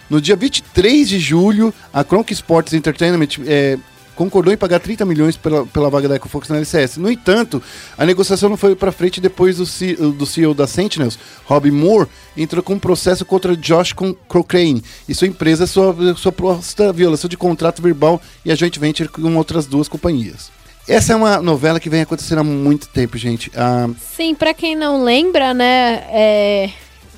No 0.08 0.20
dia 0.20 0.36
23 0.36 1.08
de 1.08 1.18
julho, 1.18 1.72
a 1.92 2.04
Kronk 2.04 2.32
Sports 2.32 2.72
Entertainment 2.74 3.28
é, 3.46 3.78
concordou 4.14 4.52
em 4.52 4.56
pagar 4.56 4.78
30 4.78 5.04
milhões 5.06 5.36
pela, 5.36 5.64
pela 5.66 5.88
vaga 5.88 6.08
da 6.08 6.16
Ecofox 6.16 6.48
na 6.48 6.56
LCS. 6.58 6.98
No 6.98 7.10
entanto, 7.10 7.62
a 7.96 8.04
negociação 8.04 8.48
não 8.50 8.56
foi 8.56 8.76
para 8.76 8.92
frente 8.92 9.20
depois 9.20 9.56
do, 9.56 9.64
C- 9.66 9.96
do 9.96 10.26
CEO 10.26 10.52
da 10.54 10.66
Sentinels, 10.66 11.18
Rob 11.44 11.70
Moore, 11.70 12.08
entrou 12.36 12.62
com 12.62 12.74
um 12.74 12.78
processo 12.78 13.24
contra 13.24 13.56
Josh 13.56 13.94
Cochrane 14.28 14.82
e 15.08 15.14
sua 15.14 15.28
empresa 15.28 15.66
sua, 15.66 15.96
sua 16.16 16.30
proposta 16.32 16.92
violação 16.92 17.28
de 17.28 17.36
contrato 17.36 17.80
verbal 17.82 18.20
e 18.44 18.52
a 18.52 18.54
joint 18.54 18.78
venture 18.78 19.08
com 19.08 19.34
outras 19.36 19.66
duas 19.66 19.88
companhias. 19.88 20.50
Essa 20.88 21.12
é 21.12 21.16
uma 21.16 21.40
novela 21.40 21.78
que 21.78 21.88
vem 21.88 22.02
acontecendo 22.02 22.40
há 22.40 22.44
muito 22.44 22.88
tempo, 22.88 23.16
gente. 23.16 23.50
Ah, 23.54 23.88
Sim, 24.16 24.34
pra 24.34 24.52
quem 24.52 24.74
não 24.74 25.02
lembra, 25.02 25.54
né, 25.54 26.04
é... 26.10 26.70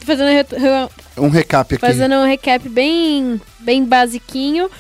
Fazendo, 0.05 0.91
um 1.17 1.29
recap 1.31 1.75
aqui. 1.75 1.81
fazendo 1.81 2.15
um 2.17 2.27
recap 2.27 2.69
bem, 2.69 3.41
bem 3.61 3.87
basiquinho, 3.87 4.71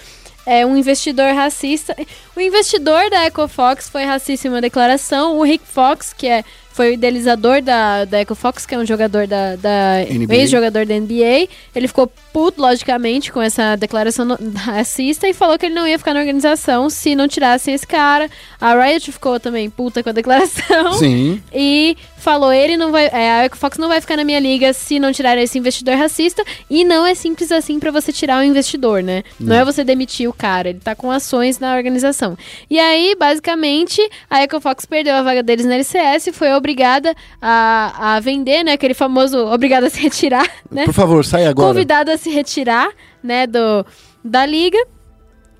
é 0.45 0.67
um 0.67 0.77
investidor 0.77 1.35
racista. 1.35 1.97
O 2.37 2.41
investidor 2.41 3.09
da 3.09 3.25
EcoFox 3.25 3.89
foi 3.89 4.05
racista 4.05 4.47
em 4.47 4.51
uma 4.51 4.61
declaração. 4.61 5.39
O 5.39 5.43
Rick 5.43 5.65
Fox, 5.67 6.13
que 6.13 6.27
é, 6.27 6.45
foi 6.75 6.91
o 6.91 6.93
idealizador 6.95 7.63
da, 7.63 8.05
da 8.05 8.21
EcoFox, 8.23 8.67
que 8.67 8.75
é 8.75 8.79
um 8.79 8.85
jogador 8.85 9.29
da, 9.29 9.55
da 9.55 10.03
ex-jogador 10.29 10.85
da 10.85 10.99
NBA, 10.99 11.49
ele 11.73 11.87
ficou 11.87 12.11
puto, 12.33 12.61
logicamente, 12.61 13.31
com 13.31 13.41
essa 13.41 13.77
declaração 13.77 14.27
racista 14.59 15.29
e 15.29 15.33
falou 15.33 15.57
que 15.57 15.67
ele 15.67 15.75
não 15.75 15.87
ia 15.87 15.97
ficar 15.97 16.13
na 16.13 16.19
organização 16.19 16.91
se 16.91 17.15
não 17.15 17.29
tirassem 17.29 17.73
esse 17.73 17.87
cara. 17.87 18.29
A 18.61 18.75
Riot 18.75 19.13
ficou 19.13 19.39
também 19.39 19.71
puta 19.71 20.03
com 20.03 20.09
a 20.09 20.13
declaração. 20.13 20.95
Sim. 20.99 21.41
E 21.55 21.97
falou, 22.17 22.53
ele 22.53 22.77
não 22.77 22.91
vai. 22.91 23.07
É, 23.07 23.31
a 23.31 23.45
Ecofox 23.45 23.79
não 23.79 23.87
vai 23.87 24.01
ficar 24.01 24.17
na 24.17 24.25
minha 24.25 24.41
liga 24.41 24.73
se 24.73 24.99
não 24.99 25.13
tirar 25.13 25.39
esse 25.39 25.57
investidor 25.59 25.95
racista. 25.95 26.43
E 26.69 26.83
não 26.83 27.07
é 27.07 27.15
simples 27.15 27.53
assim 27.53 27.79
pra 27.79 27.93
você 27.93 28.13
tirar 28.13 28.41
o 28.41 28.45
investidor, 28.45 29.01
né? 29.01 29.23
Não 29.39 29.55
é 29.55 29.65
você 29.65 29.85
demitir 29.85 30.29
o 30.29 30.33
cara, 30.33 30.71
ele 30.71 30.81
tá 30.81 30.97
com 30.97 31.11
ações 31.11 31.61
na 31.61 31.77
organização. 31.77 32.37
E 32.69 32.81
aí, 32.81 33.15
basicamente, 33.15 34.01
a 34.29 34.43
Ecofox 34.43 34.87
perdeu 34.87 35.15
a 35.15 35.23
vaga 35.23 35.43
deles 35.43 35.67
na 35.67 35.75
LCS 35.75 36.29
e 36.29 36.33
foi 36.33 36.51
obrigada 36.69 37.15
a, 37.41 38.15
a 38.17 38.21
vender, 38.21 38.65
né? 38.65 38.73
Aquele 38.73 38.95
famoso 38.95 39.37
obrigada 39.47 39.87
a 39.87 39.91
se 39.91 40.01
retirar, 40.01 40.49
né? 40.71 40.87
Por 40.87 40.95
favor, 40.95 41.23
sai 41.25 41.45
agora. 41.45 41.69
Convidado 41.69 42.11
a 42.11 42.17
se 42.17 42.31
retirar, 42.31 42.89
né, 43.23 43.47
do, 43.47 43.85
da 44.25 44.47
liga. 44.47 44.79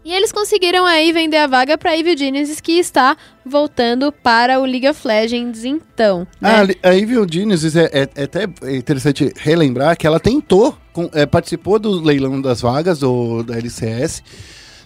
E 0.03 0.13
eles 0.13 0.33
conseguiram 0.33 0.85
aí 0.85 1.13
vender 1.13 1.39
a 1.39 1.47
vaga 1.47 1.79
para 1.79 1.97
Evil 1.97 2.17
Genesis, 2.17 2.61
que 2.61 2.73
está 2.79 3.17
voltando 3.45 4.13
para 4.13 4.61
o 4.61 4.65
League 4.67 4.87
of 4.89 5.07
Legends, 5.07 5.65
então. 5.65 6.27
Ah, 6.43 6.65
Né? 6.67 6.75
a 6.83 6.95
Evil 6.95 7.27
Genesis 7.31 7.75
é, 7.75 7.85
é- 7.93 8.09
é 8.15 8.25
até 8.25 8.45
interessante 8.71 9.33
relembrar 9.39 9.97
que 9.97 10.07
ela 10.07 10.21
tentou, 10.21 10.77
com- 10.93 11.09
é, 11.15 11.25
participou 11.25 11.79
do 11.79 12.01
leilão 12.03 12.39
das 12.41 12.61
vagas 12.61 12.99
do, 12.99 13.43
da 13.45 13.57
LCS, 13.57 14.23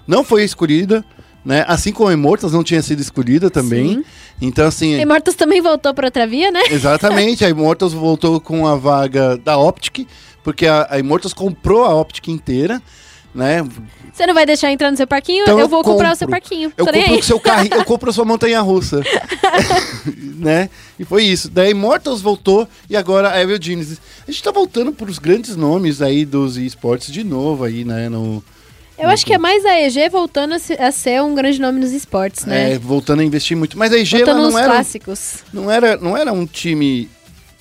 não 0.06 0.22
foi 0.22 0.44
escolhida, 0.44 1.04
né? 1.44 1.64
Assim 1.66 1.92
como 1.92 2.08
a 2.08 2.12
Immortals 2.12 2.52
não 2.52 2.62
tinha 2.62 2.82
sido 2.82 3.00
escolhida 3.00 3.50
também. 3.50 3.94
Sim. 3.94 4.04
Então, 4.40 4.66
assim, 4.66 5.00
Immortals 5.00 5.36
também 5.36 5.60
voltou 5.60 5.92
para 5.94 6.06
outra 6.06 6.26
via, 6.26 6.50
né? 6.50 6.62
exatamente, 6.70 7.44
a 7.44 7.48
Immortals 7.48 7.92
voltou 7.92 8.40
com 8.40 8.66
a 8.66 8.76
vaga 8.76 9.36
da 9.36 9.56
Optic, 9.56 10.06
porque 10.44 10.66
a, 10.66 10.86
a 10.90 10.98
Immortals 10.98 11.34
comprou 11.34 11.84
a 11.84 11.94
Optic 11.94 12.28
inteira, 12.28 12.80
né? 13.34 13.64
Você 14.12 14.26
não 14.26 14.34
vai 14.34 14.44
deixar 14.44 14.72
entrar 14.72 14.90
no 14.90 14.96
seu 14.96 15.06
parquinho? 15.06 15.42
Então 15.42 15.58
eu 15.58 15.64
eu 15.64 15.68
vou 15.68 15.84
comprar 15.84 16.12
o 16.12 16.16
seu 16.16 16.28
parquinho. 16.28 16.72
Eu 16.76 16.86
compro 16.86 17.18
o 17.18 17.22
seu 17.22 17.38
carrinho, 17.38 17.74
eu 17.74 17.84
compro 17.84 18.10
a 18.10 18.12
sua 18.12 18.24
montanha 18.24 18.60
russa. 18.60 19.00
né? 20.36 20.68
E 20.98 21.04
foi 21.04 21.24
isso. 21.24 21.48
Daí 21.48 21.70
Immortals 21.70 22.20
voltou 22.20 22.68
e 22.90 22.96
agora 22.96 23.30
a 23.30 23.40
Evil 23.40 23.58
Genesis. 23.60 24.00
A 24.26 24.30
gente 24.30 24.42
tá 24.42 24.50
voltando 24.50 24.92
pros 24.92 25.18
grandes 25.18 25.54
nomes 25.56 26.02
aí 26.02 26.24
dos 26.24 26.56
esportes 26.56 27.12
de 27.12 27.22
novo 27.22 27.64
aí, 27.64 27.84
né? 27.84 28.08
No, 28.08 28.42
Eu 28.98 29.08
acho 29.08 29.24
que 29.24 29.32
é 29.32 29.38
mais 29.38 29.64
a 29.64 29.80
EG 29.80 30.08
voltando 30.10 30.54
a, 30.54 30.58
se- 30.58 30.72
a 30.74 30.90
ser 30.90 31.22
um 31.22 31.34
grande 31.34 31.60
nome 31.60 31.78
nos 31.80 31.92
esportes, 31.92 32.44
né? 32.44 32.72
é, 32.72 32.78
voltando 32.78 33.20
a 33.20 33.24
investir 33.24 33.56
muito. 33.56 33.78
Mas 33.78 33.92
a 33.92 33.98
EG 33.98 34.16
ela 34.16 34.24
voltando 34.34 34.50
não 34.50 34.58
era, 34.58 34.72
clássicos. 34.72 35.34
não, 35.52 35.70
era, 35.70 35.96
não 35.96 36.16
era 36.16 36.32
um 36.32 36.44
time 36.46 37.08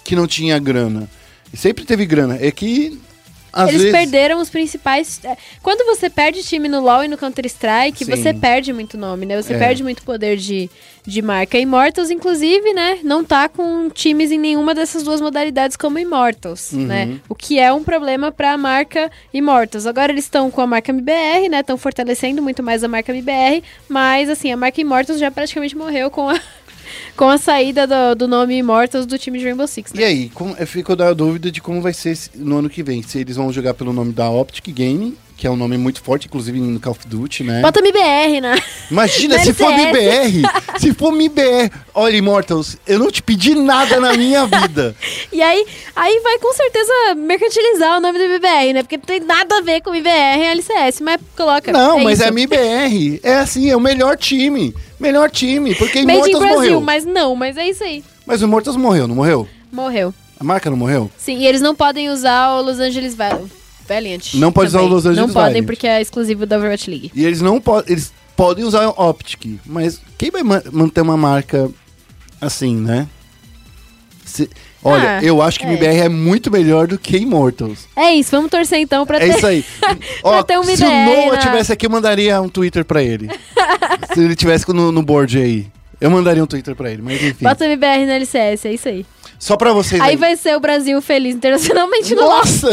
que 0.03 0.15
não 0.15 0.25
tinha 0.27 0.57
grana. 0.59 1.07
Sempre 1.53 1.85
teve 1.85 2.05
grana. 2.05 2.37
É 2.41 2.51
que 2.51 2.99
Às 3.57 3.69
Eles 3.69 3.81
vezes- 3.83 3.97
perderam 3.97 4.39
os 4.39 4.49
principais. 4.49 5.19
é, 5.23 5.35
Quando 5.63 5.83
você 5.85 6.09
perde 6.09 6.43
time 6.43 6.67
no 6.67 6.79
LoL 6.81 7.03
e 7.03 7.07
no 7.07 7.17
Counter-Strike, 7.17 8.05
você 8.05 8.33
perde 8.33 8.71
muito 8.71 8.97
nome, 8.97 9.25
né? 9.25 9.41
Você 9.41 9.53
É. 9.53 9.57
perde 9.57 9.81
muito 9.83 10.03
poder 10.03 10.37
de, 10.37 10.69
de 11.05 11.21
marca. 11.21 11.57
Immortals, 11.57 12.09
inclusive, 12.09 12.73
né? 12.73 12.99
Não 13.03 13.23
tá 13.23 13.49
com 13.49 13.89
times 13.89 14.31
em 14.31 14.37
nenhuma 14.37 14.75
dessas 14.75 15.03
duas 15.03 15.19
modalidades 15.21 15.75
como 15.75 15.97
Immortals, 15.97 16.71
Uhum. 16.73 16.85
né? 16.85 17.19
O 17.27 17.33
que 17.35 17.57
é 17.59 17.71
um 17.73 17.83
problema 17.83 18.31
pra 18.31 18.57
marca 18.57 19.09
Immortals. 19.33 19.85
Agora 19.87 20.11
eles 20.11 20.25
estão 20.25 20.51
com 20.51 20.61
a 20.61 20.67
marca 20.67 20.91
MBR, 20.91 21.49
né? 21.49 21.61
Estão 21.61 21.77
fortalecendo 21.77 22.41
muito 22.41 22.61
mais 22.61 22.83
a 22.83 22.87
marca 22.87 23.11
MBR, 23.11 23.63
mas 23.89 24.29
assim, 24.29 24.51
a 24.51 24.57
marca 24.57 24.79
Immortals 24.79 25.19
já 25.19 25.31
praticamente 25.31 25.75
morreu 25.75 26.11
com 26.11 26.29
a. 26.29 26.39
Com 27.15 27.29
a 27.29 27.37
saída 27.37 27.87
do, 27.87 28.15
do 28.15 28.27
nome 28.27 28.57
Immortals 28.57 29.05
do 29.05 29.17
time 29.17 29.39
de 29.39 29.45
Rainbow 29.45 29.67
Six, 29.67 29.93
né? 29.93 30.01
E 30.01 30.05
aí, 30.05 30.29
como, 30.29 30.55
eu 30.57 30.67
fico 30.67 30.95
da 30.95 31.13
dúvida 31.13 31.51
de 31.51 31.61
como 31.61 31.81
vai 31.81 31.93
ser 31.93 32.17
no 32.35 32.57
ano 32.57 32.69
que 32.69 32.83
vem. 32.83 33.01
Se 33.01 33.19
eles 33.19 33.35
vão 33.35 33.51
jogar 33.51 33.73
pelo 33.73 33.93
nome 33.93 34.13
da 34.13 34.29
Optic 34.29 34.67
Gaming, 34.69 35.15
que 35.37 35.45
é 35.45 35.51
um 35.51 35.55
nome 35.55 35.77
muito 35.77 36.01
forte, 36.01 36.25
inclusive 36.25 36.59
no 36.59 36.79
Call 36.79 36.93
of 36.93 37.07
Duty, 37.07 37.43
né? 37.43 37.61
Bota 37.61 37.79
MBR, 37.79 38.41
né? 38.41 38.59
Imagina 38.89 39.37
Na 39.37 39.43
se 39.43 39.53
for. 39.53 39.71
MBR. 39.71 40.41
se 40.79 40.93
for 40.95 41.13
MBR. 41.13 41.71
Olha, 41.93 42.17
Immortals, 42.17 42.75
eu 42.87 42.97
não 42.97 43.11
te 43.11 43.21
pedi 43.21 43.53
nada 43.53 43.99
na 43.99 44.13
minha 44.13 44.45
vida. 44.47 44.95
E 45.31 45.41
aí, 45.41 45.65
aí 45.95 46.19
vai 46.23 46.39
com 46.39 46.51
certeza 46.53 46.91
mercantilizar 47.15 47.97
o 47.97 48.01
nome 48.01 48.17
do 48.17 48.23
MBR, 48.25 48.73
né? 48.73 48.81
Porque 48.81 48.97
não 48.97 49.03
tem 49.05 49.19
nada 49.19 49.57
a 49.59 49.61
ver 49.61 49.81
com 49.81 49.91
MBR 49.93 50.39
e 50.41 50.45
LCS, 50.45 51.01
mas 51.01 51.21
coloca. 51.35 51.71
Não, 51.71 51.99
mas 51.99 52.19
isso. 52.19 52.27
é 52.27 52.31
MBR. 52.31 53.19
É 53.21 53.33
assim, 53.35 53.69
é 53.69 53.75
o 53.77 53.79
melhor 53.79 54.17
time. 54.17 54.73
Melhor 54.99 55.29
time. 55.29 55.75
Porque 55.75 55.99
Immortals 55.99 56.39
Brasil, 56.39 56.55
morreu. 56.55 56.81
mas 56.81 57.05
não, 57.05 57.35
mas 57.35 57.55
é 57.57 57.69
isso 57.69 57.83
aí. 57.83 58.03
Mas 58.25 58.41
o 58.41 58.45
Immortals 58.45 58.75
morreu, 58.77 59.07
não 59.07 59.13
morreu? 59.15 59.47
Morreu. 59.71 60.11
A 60.39 60.43
marca 60.43 60.69
não 60.69 60.77
morreu? 60.77 61.11
Sim, 61.17 61.37
e 61.39 61.45
eles 61.45 61.61
não 61.61 61.75
podem 61.75 62.09
usar 62.09 62.55
o 62.55 62.61
Los 62.63 62.79
Angeles 62.79 63.13
Val- 63.13 63.47
Valiant. 63.87 64.33
Não 64.35 64.51
pode 64.51 64.67
usar 64.69 64.79
o 64.79 64.81
também. 64.83 64.93
Los 64.95 65.05
Angeles 65.05 65.27
Não 65.27 65.33
podem 65.33 65.43
Valiant. 65.49 65.65
porque 65.65 65.87
é 65.87 66.01
exclusivo 66.01 66.45
da 66.45 66.57
Overwatch 66.57 66.89
League. 66.89 67.11
E 67.15 67.25
eles 67.25 67.41
não 67.41 67.59
podem. 67.61 67.91
Eles 67.91 68.11
podem 68.35 68.63
usar 68.65 68.87
o 68.87 69.09
Optic. 69.09 69.59
Mas 69.65 70.01
quem 70.17 70.29
vai 70.31 70.43
ma- 70.43 70.63
manter 70.71 71.01
uma 71.01 71.17
marca 71.17 71.69
assim, 72.41 72.75
né? 72.75 73.07
Se- 74.25 74.49
olha, 74.83 75.17
Ah, 75.19 75.23
eu 75.23 75.41
acho 75.41 75.57
que 75.59 75.65
é. 75.65 75.69
MBR 75.69 75.99
é 76.01 76.09
muito 76.09 76.51
melhor 76.51 76.85
do 76.87 76.97
que 76.99 77.17
Immortals. 77.17 77.87
É 77.95 78.13
isso, 78.13 78.31
vamos 78.31 78.51
torcer 78.51 78.79
então 78.79 79.05
pra 79.05 79.17
É 79.17 79.19
ter. 79.29 79.37
isso 79.37 79.47
aí. 79.47 79.65
Ó, 80.23 80.43
ter 80.43 80.53
se 80.65 80.83
o 80.83 80.87
Noah 80.89 81.31
na- 81.35 81.37
tivesse 81.37 81.71
aqui, 81.71 81.85
eu 81.85 81.89
mandaria 81.89 82.41
um 82.41 82.49
Twitter 82.49 82.83
pra 82.83 83.01
ele. 83.01 83.29
se 84.13 84.19
ele 84.19 84.35
tivesse 84.35 84.67
no, 84.73 84.91
no 84.91 85.01
board 85.01 85.37
aí. 85.39 85.67
Eu 85.99 86.11
mandaria 86.11 86.43
um 86.43 86.47
Twitter 86.47 86.75
pra 86.75 86.91
ele, 86.91 87.01
mas 87.01 87.15
enfim. 87.23 87.43
Bota 87.43 87.65
MBR 87.65 88.05
na 88.05 88.13
LCS, 88.15 88.65
é 88.65 88.73
isso 88.73 88.87
aí. 88.87 89.03
Só 89.39 89.55
pra 89.57 89.71
vocês 89.73 89.99
Aí 90.01 90.15
vai 90.15 90.35
ser 90.35 90.55
o 90.55 90.59
Brasil 90.59 91.01
feliz 91.01 91.35
internacionalmente 91.35 92.13
no 92.13 92.21
LoL. 92.21 92.37
Nossa, 92.37 92.69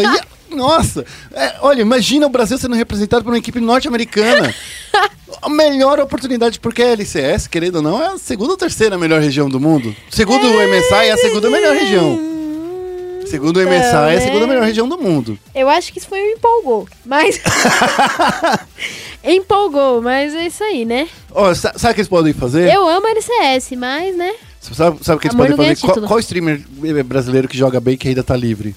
nossa. 0.55 1.05
É, 1.33 1.55
olha, 1.61 1.83
imagina 1.83 2.27
o 2.27 2.31
Brasil 2.31 2.57
sendo 2.59 2.75
representado 2.75 3.25
por 3.25 3.31
uma 3.31 3.39
equipe 3.39 3.61
norte-americana. 3.61 4.55
a 5.43 5.49
melhor 5.49 6.01
oportunidade, 6.01 6.61
porque 6.61 6.83
a 6.83 6.93
LCS, 6.93 7.47
querendo 7.47 7.77
ou 7.77 7.83
não, 7.83 8.03
é 8.03 8.07
a 8.09 8.19
segunda 8.19 8.53
ou 8.53 8.57
terceira 8.57 8.97
melhor 8.97 9.21
região 9.21 9.49
do 9.49 9.61
mundo. 9.61 9.95
Segundo 10.11 10.47
o 10.47 10.69
MSI, 10.69 11.09
é 11.09 11.13
a 11.13 11.17
segunda 11.17 11.51
melhor 11.51 11.75
região. 11.75 12.35
Segundo 13.27 13.57
o 13.57 13.61
MSI, 13.61 13.95
é 13.95 13.97
a 13.97 14.07
né? 14.07 14.21
segunda 14.21 14.47
melhor 14.47 14.65
região 14.65 14.89
do 14.89 14.99
mundo. 14.99 15.39
Eu 15.55 15.69
acho 15.69 15.93
que 15.93 15.99
isso 15.99 16.09
foi 16.09 16.21
um 16.21 16.37
empolgou, 16.37 16.87
mas... 17.05 17.41
empolgou, 19.25 20.03
mas 20.03 20.35
é 20.35 20.47
isso 20.47 20.63
aí, 20.63 20.85
né? 20.85 21.09
Sa- 21.55 21.73
sabe 21.77 21.93
o 21.93 21.95
que 21.95 22.01
eles 22.01 22.09
podem 22.09 22.33
fazer? 22.33 22.73
Eu 22.73 22.87
amo 22.87 23.07
a 23.07 23.11
LCS, 23.11 23.73
mas, 23.77 24.17
né? 24.17 24.35
Sabe, 24.61 24.99
sabe 25.03 25.17
o 25.17 25.21
que 25.21 25.27
eles 25.27 25.35
Amor 25.35 25.49
podem 25.57 25.75
fazer? 25.75 25.81
Qual, 25.81 26.09
qual 26.09 26.21
streamer 26.21 26.63
brasileiro 27.05 27.49
que 27.49 27.57
joga 27.57 27.81
bem 27.81 27.97
que 27.97 28.09
ainda 28.09 28.23
tá 28.23 28.37
livre? 28.37 28.75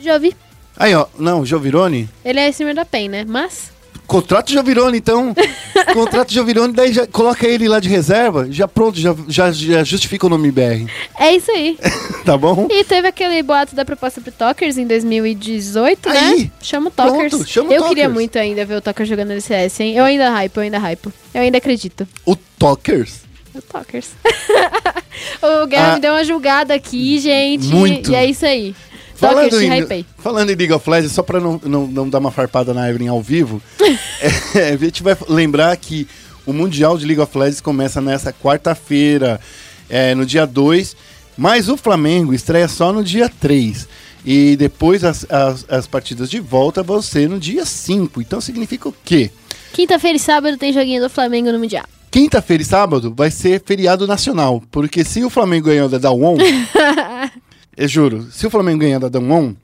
Já 0.00 0.16
vi. 0.18 0.34
Aí, 0.78 0.94
ó, 0.94 1.06
não, 1.18 1.44
Jovirone? 1.44 2.08
Ele 2.24 2.38
é 2.40 2.48
streamer 2.50 2.74
da 2.76 2.84
PEN, 2.84 3.08
né? 3.08 3.24
Mas... 3.26 3.76
Contrato 4.06 4.50
Jovirone, 4.50 4.96
então. 4.96 5.34
Contrato 5.92 6.32
Jovirone, 6.32 6.72
daí 6.72 6.94
já 6.94 7.06
coloca 7.06 7.46
ele 7.46 7.68
lá 7.68 7.78
de 7.78 7.90
reserva, 7.90 8.46
já 8.50 8.66
pronto, 8.66 8.98
já, 8.98 9.14
já, 9.28 9.52
já 9.52 9.84
justifica 9.84 10.24
o 10.24 10.30
nome 10.30 10.50
BR. 10.50 10.86
É 11.18 11.34
isso 11.34 11.50
aí. 11.50 11.78
Tá 12.24 12.36
bom? 12.36 12.66
E 12.70 12.84
teve 12.84 13.08
aquele 13.08 13.42
boato 13.42 13.74
da 13.74 13.86
proposta 13.86 14.20
pro 14.20 14.30
Tokers 14.30 14.76
em 14.76 14.86
2018, 14.86 16.08
Aí, 16.10 16.14
né? 16.44 16.50
Chama 16.60 16.88
o 16.88 16.90
Tokers. 16.90 17.30
pronto, 17.34 17.48
chama 17.48 17.70
o 17.70 17.72
eu 17.72 17.82
queria 17.84 18.04
Tokers. 18.04 18.14
muito 18.14 18.38
ainda 18.38 18.64
ver 18.66 18.74
o 18.76 18.80
Tokers 18.82 19.08
jogando 19.08 19.30
LCS, 19.30 19.80
hein? 19.80 19.94
Eu 19.96 20.04
ainda 20.04 20.28
hype, 20.30 20.54
eu 20.56 20.62
ainda 20.62 20.78
hype. 20.78 21.06
Eu 21.32 21.40
ainda 21.40 21.56
acredito. 21.56 22.06
O 22.26 22.36
Tokers. 22.36 23.20
O 23.54 23.62
Tokers. 23.62 24.10
o 25.42 25.66
Guerra 25.66 25.92
Ah, 25.92 25.94
me 25.94 26.00
deu 26.00 26.12
uma 26.12 26.24
julgada 26.24 26.74
aqui, 26.74 27.18
gente. 27.18 27.66
muito. 27.68 28.12
E 28.12 28.14
é 28.14 28.26
isso 28.26 28.44
aí. 28.44 28.74
Te 29.18 29.82
hypei. 29.82 30.06
falando 30.18 30.50
em 30.50 30.54
League 30.54 30.72
of 30.72 30.88
Legends, 30.88 31.12
só 31.12 31.22
pra 31.22 31.40
não, 31.40 31.60
não, 31.64 31.86
não 31.86 32.08
dar 32.08 32.18
uma 32.18 32.30
farpada 32.30 32.72
na 32.72 32.88
Evelyn 32.88 33.08
ao 33.08 33.20
vivo, 33.20 33.60
é, 34.54 34.72
a 34.72 34.76
gente 34.76 35.02
vai 35.02 35.16
lembrar 35.28 35.76
que 35.76 36.06
o 36.46 36.52
Mundial 36.52 36.96
de 36.96 37.04
League 37.04 37.20
of 37.20 37.36
Legends 37.36 37.60
começa 37.60 38.00
nessa 38.00 38.32
quarta-feira, 38.32 39.40
é, 39.88 40.14
no 40.14 40.24
dia 40.24 40.46
2, 40.46 40.96
mas 41.36 41.68
o 41.68 41.76
Flamengo 41.76 42.32
estreia 42.32 42.68
só 42.68 42.92
no 42.92 43.04
dia 43.04 43.28
3. 43.28 43.86
E 44.24 44.56
depois 44.56 45.04
as, 45.04 45.24
as, 45.30 45.64
as 45.68 45.86
partidas 45.86 46.28
de 46.28 46.40
volta 46.40 46.82
vão 46.82 47.00
ser 47.00 47.28
no 47.28 47.38
dia 47.38 47.64
5. 47.64 48.20
Então 48.20 48.40
significa 48.40 48.88
o 48.88 48.94
quê? 49.04 49.30
Quinta-feira 49.72 50.16
e 50.16 50.20
sábado 50.20 50.56
tem 50.56 50.72
joguinho 50.72 51.02
do 51.02 51.08
Flamengo 51.08 51.52
no 51.52 51.58
Mundial. 51.58 51.84
Quinta-feira 52.10 52.62
e 52.62 52.66
sábado 52.66 53.12
vai 53.14 53.30
ser 53.30 53.62
feriado 53.64 54.06
nacional. 54.06 54.62
Porque 54.70 55.04
se 55.04 55.22
o 55.24 55.30
Flamengo 55.30 55.66
ganhar 55.66 55.88
da 55.88 55.98
Dawon, 55.98 56.36
eu 57.78 57.88
juro, 57.88 58.26
se 58.30 58.46
o 58.46 58.50
Flamengo 58.50 58.80
ganhar 58.80 58.98
da 58.98 59.08
Dawon, 59.08 59.54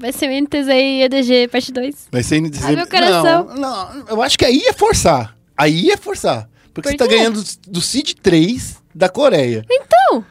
Vai 0.00 0.12
ser 0.12 0.28
o 0.28 0.42
NTZ 0.42 0.68
e 0.68 1.02
EDG 1.02 1.48
parte 1.48 1.72
2. 1.72 2.06
vai 2.12 2.22
ser 2.22 2.40
NTZ. 2.40 2.64
Ai, 2.64 2.76
meu 2.76 2.86
coração. 2.86 3.46
Não, 3.46 3.56
não, 3.56 4.04
eu 4.08 4.22
acho 4.22 4.38
que 4.38 4.44
aí 4.44 4.62
é 4.68 4.72
forçar. 4.72 5.36
Aí 5.56 5.90
é 5.90 5.96
forçar. 5.96 6.48
Porque 6.72 6.90
Por 6.90 6.92
você 6.92 6.96
tá 6.96 7.08
quê? 7.08 7.16
ganhando 7.16 7.42
do 7.66 7.80
Seed 7.80 8.12
3 8.22 8.76
da 8.94 9.08
Coreia. 9.08 9.64
Então, 9.68 10.24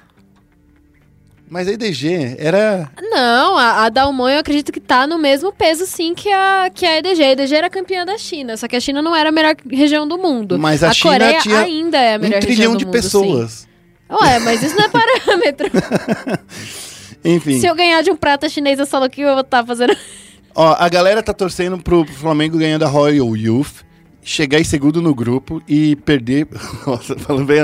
Mas 1.50 1.68
a 1.68 1.72
EDG 1.74 2.38
era. 2.40 2.90
Não, 3.02 3.58
a, 3.58 3.84
a 3.86 3.90
Dalmon 3.90 4.30
eu 4.30 4.40
acredito 4.40 4.72
que 4.72 4.80
tá 4.80 5.06
no 5.06 5.18
mesmo 5.18 5.52
peso 5.52 5.86
sim 5.86 6.14
que 6.16 6.32
a, 6.32 6.70
que 6.74 6.86
a 6.86 6.98
EDG. 7.00 7.22
A 7.24 7.32
EDG 7.32 7.54
era 7.56 7.70
campeã 7.70 8.06
da 8.06 8.18
China, 8.18 8.56
só 8.56 8.70
que 8.70 8.76
a 8.78 8.80
China 8.80 9.02
não 9.02 9.14
era 9.14 9.28
a 9.28 9.32
melhor 9.34 9.54
região 9.70 10.08
do 10.08 10.18
mundo. 10.18 10.58
Mas 10.58 10.82
a 10.82 10.94
China 10.94 11.14
Coreia 11.14 11.42
tinha 11.42 11.60
ainda 11.60 11.98
é 11.98 12.14
a 12.16 12.20
melhor 12.20 12.38
um 12.38 12.40
trilhão 12.40 12.56
região 12.58 12.72
do 12.72 12.78
de 12.80 12.86
mundo, 12.86 12.94
pessoas. 12.94 13.52
Sim. 13.52 13.68
Ué, 14.24 14.40
mas 14.40 14.64
isso 14.64 14.76
não 14.78 14.86
é 14.86 14.88
parâmetro. 15.28 15.68
Enfim. 17.24 17.59
Se 17.59 17.68
eu 17.68 17.76
ganhar 17.76 18.01
de 18.01 18.11
um 18.11 18.15
prata 18.15 18.47
chinês, 18.49 18.80
eu 18.80 18.86
solo 18.86 19.09
que 19.09 19.22
eu 19.22 19.32
vou 19.34 19.41
estar 19.41 19.65
fazendo. 19.65 19.95
Ó, 20.55 20.76
a 20.78 20.89
galera 20.89 21.22
tá 21.22 21.34
torcendo 21.34 21.78
pro 21.78 22.05
Flamengo 22.05 22.57
ganhar 22.57 22.80
da 22.80 22.88
Royal 22.88 23.36
Youth, 23.38 23.86
chegar 24.24 24.59
em 24.59 24.63
segundo 24.63 25.01
no 25.01 25.13
grupo 25.13 25.61
e 25.68 25.95
perder. 25.97 26.47
Nossa, 26.86 27.15
falando 27.20 27.45
bem. 27.45 27.59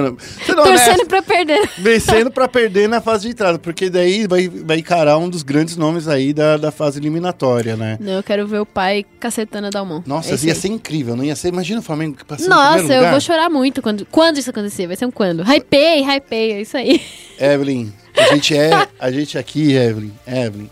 Torcendo 0.46 0.62
honesto, 0.62 1.06
pra 1.08 1.22
perder. 1.24 1.70
vencendo 1.80 2.30
pra 2.32 2.48
perder 2.48 2.88
na 2.88 3.02
fase 3.02 3.24
de 3.26 3.32
entrada, 3.34 3.58
porque 3.58 3.90
daí 3.90 4.28
vai, 4.28 4.48
vai 4.48 4.78
encarar 4.78 5.18
um 5.18 5.28
dos 5.28 5.42
grandes 5.44 5.76
nomes 5.76 6.08
aí 6.08 6.34
da, 6.34 6.56
da 6.58 6.72
fase 6.72 7.00
eliminatória, 7.00 7.76
né? 7.76 7.98
Não, 8.00 8.14
eu 8.14 8.24
quero 8.24 8.46
ver 8.48 8.60
o 8.60 8.66
pai 8.66 9.04
cacetando 9.20 9.68
a 9.68 9.70
Dalmon. 9.72 10.04
Nossa, 10.06 10.36
É 10.36 10.38
ia 10.46 10.54
aí. 10.54 10.60
ser 10.60 10.68
incrível, 10.68 11.16
não 11.16 11.24
ia 11.24 11.36
ser? 11.36 11.48
Imagina 11.50 11.80
o 11.80 11.84
Flamengo 11.84 12.18
passando 12.28 12.50
Nossa, 12.50 12.94
eu 12.94 13.10
vou 13.10 13.20
chorar 13.20 13.50
muito 13.50 13.82
quando, 13.82 14.06
quando 14.06 14.38
isso 14.38 14.50
acontecer. 14.52 14.86
Vai 14.88 14.96
ser 14.96 15.06
um 15.08 15.12
quando. 15.12 15.42
Hypei, 15.44 16.02
hypei, 16.04 16.52
é 16.54 16.62
isso 16.62 16.78
aí. 16.78 17.02
Evelyn, 17.40 17.92
a 18.18 18.34
gente 18.34 18.56
é, 18.56 18.88
a 19.00 19.12
gente 19.12 19.38
aqui, 19.38 19.74
Evelyn, 19.74 20.12
Evelyn, 20.28 20.70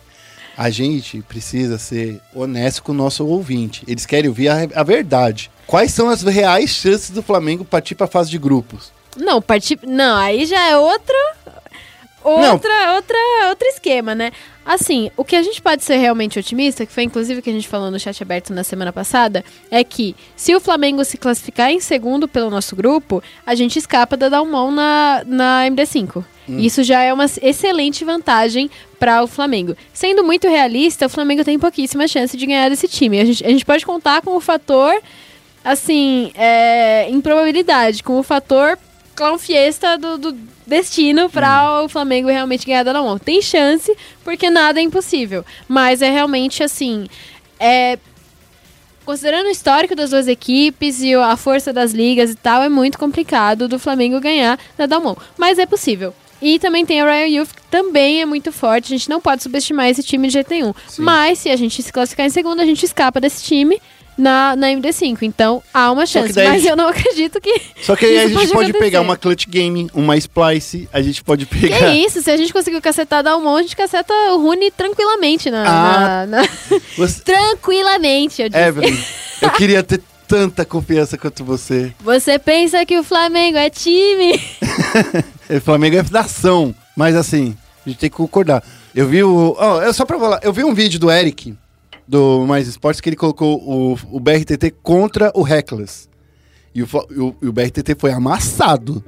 a 0.57 0.69
gente 0.69 1.21
precisa 1.21 1.77
ser 1.77 2.21
honesto 2.33 2.83
com 2.83 2.91
o 2.91 2.95
nosso 2.95 3.25
ouvinte. 3.25 3.83
Eles 3.87 4.05
querem 4.05 4.29
ouvir 4.29 4.49
a, 4.49 4.67
a 4.75 4.83
verdade. 4.83 5.49
Quais 5.65 5.91
são 5.91 6.09
as 6.09 6.21
reais 6.21 6.69
chances 6.69 7.09
do 7.09 7.23
Flamengo 7.23 7.63
partir 7.63 7.95
para 7.95 8.05
a 8.05 8.09
fase 8.09 8.29
de 8.29 8.37
grupos? 8.37 8.91
Não, 9.17 9.41
parti... 9.41 9.79
Não, 9.85 10.17
aí 10.17 10.45
já 10.45 10.69
é 10.69 10.77
outro. 10.77 11.15
Outra, 12.24 12.93
outra, 12.95 13.17
outro 13.49 13.67
esquema, 13.67 14.13
né? 14.13 14.32
Assim, 14.65 15.09
o 15.17 15.26
que 15.26 15.36
a 15.36 15.41
gente 15.41 15.61
pode 15.61 15.84
ser 15.84 15.97
realmente 15.97 16.38
otimista, 16.38 16.86
que 16.86 16.93
foi 16.93 17.03
inclusive 17.03 17.39
o 17.39 17.43
que 17.43 17.49
a 17.49 17.53
gente 17.53 17.67
falou 17.67 17.89
no 17.89 17.99
chat 17.99 18.22
aberto 18.22 18.53
na 18.53 18.63
semana 18.63 18.93
passada, 18.93 19.43
é 19.72 19.84
que 19.84 20.15
se 20.36 20.55
o 20.55 20.59
Flamengo 20.59 21.03
se 21.03 21.17
classificar 21.17 21.72
em 21.72 21.80
segundo 21.80 22.28
pelo 22.28 22.49
nosso 22.49 22.76
grupo, 22.76 23.24
a 23.45 23.55
gente 23.55 23.80
escapa 23.80 24.15
da 24.15 24.30
Dalmon 24.30 24.72
na, 24.72 25.24
na 25.26 25.65
MD5. 25.67 26.24
Isso 26.47 26.84
já 26.84 27.01
é 27.01 27.13
uma 27.13 27.26
excelente 27.41 28.03
vantagem 28.03 28.69
para 28.99 29.24
o 29.24 29.28
Flamengo. 29.28 29.76
Sendo 29.93 30.24
muito 30.24 30.47
realista, 30.47 31.05
o 31.05 31.09
Flamengo 31.09 31.43
tem 31.43 31.57
pouquíssima 31.57 32.07
chance 32.07 32.36
de 32.36 32.45
ganhar 32.45 32.69
desse 32.69 32.88
time. 32.88 33.19
A 33.19 33.26
gente, 33.26 33.45
a 33.45 33.49
gente 33.49 33.65
pode 33.65 33.86
contar 33.86 34.22
com 34.22 34.36
o 34.36 34.41
fator, 34.41 34.93
assim, 35.63 36.32
é, 36.36 37.09
improbabilidade, 37.09 38.03
com 38.03 38.19
o 38.19 38.24
fator 38.24 38.78
clown 39.15 39.38
fiesta 39.38 39.97
do, 39.97 40.17
do 40.17 40.38
destino 40.66 41.30
para 41.30 41.84
o 41.84 41.89
Flamengo 41.89 42.30
realmente 42.30 42.66
ganhar 42.66 42.84
da 42.84 42.93
Dalmon. 42.93 43.18
Tem 43.18 43.41
chance, 43.41 43.95
porque 44.24 44.49
nada 44.49 44.80
é 44.80 44.84
impossível. 44.84 45.45
Mas 45.68 46.01
é 46.01 46.09
realmente 46.09 46.64
assim. 46.64 47.07
É, 47.59 47.97
considerando 49.05 49.47
o 49.47 49.51
histórico 49.51 49.95
das 49.95 50.09
duas 50.12 50.28
equipes 50.28 51.01
e 51.01 51.14
a 51.14 51.36
força 51.36 51.74
das 51.74 51.91
ligas 51.91 52.32
e 52.32 52.36
tal, 52.36 52.62
é 52.62 52.70
muito 52.70 52.97
complicado 52.97 53.68
do 53.68 53.80
Flamengo 53.80 54.20
ganhar 54.20 54.59
da 54.78 54.86
Dalmon. 54.86 55.16
Mas 55.38 55.59
é 55.59 55.66
possível. 55.66 56.14
E 56.41 56.57
também 56.57 56.85
tem 56.85 56.99
a 57.02 57.03
Royal 57.03 57.27
Youth, 57.27 57.53
que 57.53 57.61
também 57.69 58.22
é 58.22 58.26
muito 58.26 58.52
forte. 58.52 58.85
A 58.85 58.98
gente 58.98 59.10
não 59.10 59.22
pode 59.22 59.44
subestimar 59.44 59.88
esse 59.90 60.02
time 60.02 60.27
de 60.27 60.34
jeito 60.34 60.49
nenhum. 60.49 60.73
Sim. 60.88 61.03
Mas 61.03 61.40
se 61.40 61.49
a 61.49 61.56
gente 61.56 61.84
se 61.84 61.94
classificar 61.94 62.26
em 62.26 62.31
segundo, 62.31 62.60
a 62.61 62.65
gente 62.65 62.84
escapa 62.84 63.22
desse 63.22 63.44
time 63.44 63.80
na, 64.17 64.55
na 64.55 64.67
MD5. 64.67 65.19
Então 65.23 65.61
há 65.73 65.91
uma 65.91 66.03
que 66.03 66.09
chance. 66.09 66.33
daí 66.33 66.47
Mas 66.47 66.65
eu 66.65 66.75
não 66.75 66.88
acredito 66.89 67.39
que. 67.41 67.61
Só 67.81 67.95
que 67.95 68.05
aí 68.05 68.19
a 68.19 68.27
gente 68.27 68.33
pode, 68.35 68.51
acontecer. 68.51 68.73
pegar 68.79 69.01
uma 69.01 69.17
Clutch 69.17 69.47
Game, 69.47 69.89
uma 69.93 70.15
Splice, 70.17 70.88
a 70.93 71.01
gente 71.01 71.23
pode 71.23 71.45
Que 71.45 71.59
pegar. 71.61 71.93
isso? 71.93 72.21
Se 72.21 72.29
a 72.31 72.38
gente 72.38 72.51
conseguir 72.53 72.81
cacetar 72.81 73.23
Dalmon, 73.23 73.55
a 73.57 73.61
gente 73.61 73.75
caceta 73.75 74.13
o 74.33 74.38
Rune 74.41 74.71
tranquilamente 74.71 75.49
na. 75.49 75.63
Ah. 75.67 76.25
na- 76.25 76.41
na- 76.41 76.49
Você... 76.97 77.21
Tranquilamente, 77.21 78.41
eu 78.41 78.49
disse. 78.49 78.61
Evelyn, 78.61 78.97
eu 79.41 79.49
queria 79.51 79.83
ter 79.83 80.01
tanta 80.27 80.63
confiança 80.65 81.17
quanto 81.17 81.43
você. 81.43 81.93
Você 82.01 82.39
pensa 82.39 82.85
que 82.85 82.97
o 82.97 83.03
Flamengo 83.03 83.57
é 83.57 83.69
time? 83.69 84.39
O 85.49 85.59
Flamengo 85.59 85.97
é 85.97 86.05
nação. 86.09 86.73
Mas 86.95 87.13
assim, 87.15 87.55
a 87.85 87.89
gente 87.89 87.99
tem 87.99 88.09
que 88.09 88.15
concordar. 88.15 88.63
Eu 88.95 89.05
vi 89.07 89.21
o. 89.23 89.55
É 89.83 89.91
só 89.91 90.05
pra 90.05 90.17
falar. 90.17 90.39
Eu 90.43 90.53
vi 90.53 90.63
um 90.63 90.73
vídeo 90.73 90.97
do 90.99 91.11
Eric, 91.11 91.53
do 92.11 92.45
Mais 92.45 92.67
Esportes, 92.67 92.99
que 92.99 93.07
ele 93.07 93.15
colocou 93.15 93.57
o, 93.57 93.97
o 94.11 94.19
BRTT 94.19 94.71
contra 94.83 95.31
o 95.33 95.43
Reckless. 95.43 96.09
E 96.75 96.83
o, 96.83 96.88
o, 97.17 97.47
o 97.47 97.51
BRTT 97.53 97.95
foi 97.97 98.11
amassado. 98.11 99.01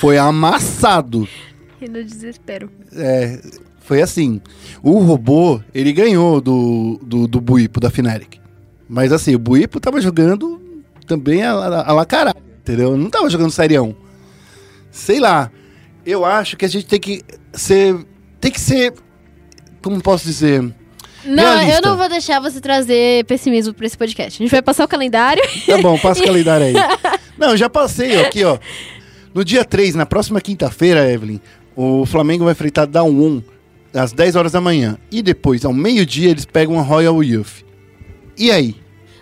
Foi 0.00 0.18
amassado. 0.18 1.28
E 1.80 1.88
no 1.88 2.02
desespero. 2.02 2.68
É, 2.92 3.40
foi 3.78 4.02
assim. 4.02 4.40
O 4.82 4.98
robô, 4.98 5.60
ele 5.72 5.92
ganhou 5.92 6.40
do, 6.40 6.98
do, 7.00 7.28
do 7.28 7.40
Buipo, 7.40 7.78
da 7.78 7.88
Fnatic. 7.88 8.40
Mas 8.88 9.12
assim, 9.12 9.32
o 9.32 9.38
Buipo 9.38 9.78
tava 9.78 10.00
jogando 10.00 10.60
também 11.06 11.44
a, 11.44 11.52
a, 11.52 11.90
a 11.90 11.92
la 11.92 12.04
caralho, 12.04 12.36
entendeu? 12.62 12.96
Não 12.96 13.08
tava 13.08 13.30
jogando 13.30 13.52
serião. 13.52 13.94
Sei 14.90 15.20
lá. 15.20 15.52
Eu 16.04 16.24
acho 16.24 16.56
que 16.56 16.64
a 16.64 16.68
gente 16.68 16.86
tem 16.86 16.98
que 16.98 17.22
ser. 17.52 18.04
Tem 18.40 18.50
que 18.50 18.60
ser. 18.60 18.92
Como 19.80 20.02
posso 20.02 20.24
dizer? 20.24 20.74
Não, 21.24 21.58
Realista. 21.58 21.78
eu 21.78 21.82
não 21.82 21.96
vou 21.96 22.08
deixar 22.08 22.40
você 22.40 22.60
trazer 22.60 23.24
pessimismo 23.24 23.74
pra 23.74 23.86
esse 23.86 23.96
podcast. 23.96 24.40
A 24.40 24.44
gente 24.44 24.50
vai 24.50 24.62
passar 24.62 24.84
o 24.84 24.88
calendário. 24.88 25.42
Tá 25.66 25.78
bom, 25.78 25.98
passa 25.98 26.22
o 26.22 26.26
calendário 26.26 26.66
aí. 26.66 26.74
Não, 27.36 27.56
já 27.56 27.70
passei 27.70 28.18
ó, 28.18 28.26
aqui, 28.26 28.44
ó. 28.44 28.58
No 29.32 29.42
dia 29.42 29.64
3, 29.64 29.94
na 29.94 30.04
próxima 30.04 30.40
quinta-feira, 30.42 31.10
Evelyn, 31.10 31.40
o 31.74 32.04
Flamengo 32.04 32.44
vai 32.44 32.52
enfrentar 32.52 32.84
Down 32.84 33.08
1 33.08 33.42
às 33.94 34.12
10 34.12 34.36
horas 34.36 34.52
da 34.52 34.60
manhã. 34.60 34.98
E 35.10 35.22
depois, 35.22 35.64
ao 35.64 35.72
meio-dia, 35.72 36.30
eles 36.30 36.44
pegam 36.44 36.78
a 36.78 36.82
Royal 36.82 37.22
Youth. 37.24 37.62
E 38.36 38.50
aí? 38.50 38.76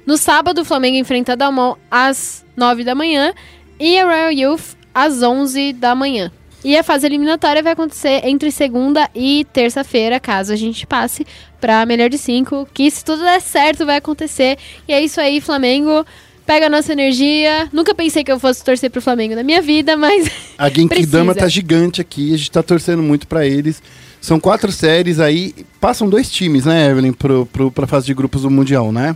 No 0.05 0.17
sábado, 0.17 0.63
o 0.63 0.65
Flamengo 0.65 0.97
enfrenta 0.97 1.35
a 1.35 1.37
Dalmon 1.37 1.75
às 1.91 2.45
9 2.57 2.83
da 2.83 2.95
manhã 2.95 3.33
e 3.79 3.99
a 3.99 4.05
Royal 4.05 4.33
Youth 4.33 4.75
às 4.95 5.23
11 5.23 5.75
da 5.75 5.95
manhã. 5.95 6.33
E 6.65 6.77
a 6.77 6.83
fase 6.83 7.07
eliminatória 7.07 7.63
vai 7.63 7.73
acontecer 7.73 8.21
entre 8.25 8.51
segunda 8.51 9.09
e 9.15 9.47
terça-feira, 9.53 10.19
caso 10.19 10.53
a 10.53 10.57
gente 10.57 10.87
passe 10.87 11.25
pra 11.61 11.87
melhor 11.87 12.11
de 12.11 12.19
cinco, 12.19 12.69
que 12.75 12.91
se 12.91 13.05
tudo 13.05 13.23
der 13.23 13.41
certo 13.41 13.87
vai 13.87 13.97
acontecer. 13.97 14.59
E 14.87 14.93
é 14.93 15.01
isso 15.01 15.21
aí, 15.21 15.41
Flamengo. 15.41 16.05
Pega 16.45 16.67
a 16.67 16.71
nossa 16.71 16.93
energia. 16.93 17.69
Nunca 17.73 17.95
pensei 17.95 18.25
que 18.25 18.33
eu 18.33 18.41
fosse 18.41 18.65
torcer 18.65 18.91
pro 18.91 19.03
Flamengo 19.03 19.35
na 19.35 19.43
minha 19.43 19.61
vida, 19.61 19.97
mas 19.97 20.31
A 20.57 20.69
Genkidama 20.69 21.35
tá 21.37 21.47
gigante 21.47 22.01
aqui, 22.01 22.35
a 22.35 22.37
gente 22.39 22.51
tá 22.51 22.63
torcendo 22.63 23.03
muito 23.03 23.27
pra 23.27 23.47
eles. 23.47 23.83
São 24.21 24.41
quatro 24.41 24.73
séries 24.73 25.21
aí, 25.21 25.55
passam 25.81 26.09
dois 26.09 26.31
times, 26.31 26.65
né, 26.65 26.91
Evelyn, 26.91 27.13
pro, 27.13 27.47
pro, 27.47 27.71
pra 27.71 27.87
fase 27.87 28.07
de 28.07 28.15
grupos 28.15 28.43
do 28.43 28.51
Mundial, 28.51 28.91
né? 28.91 29.15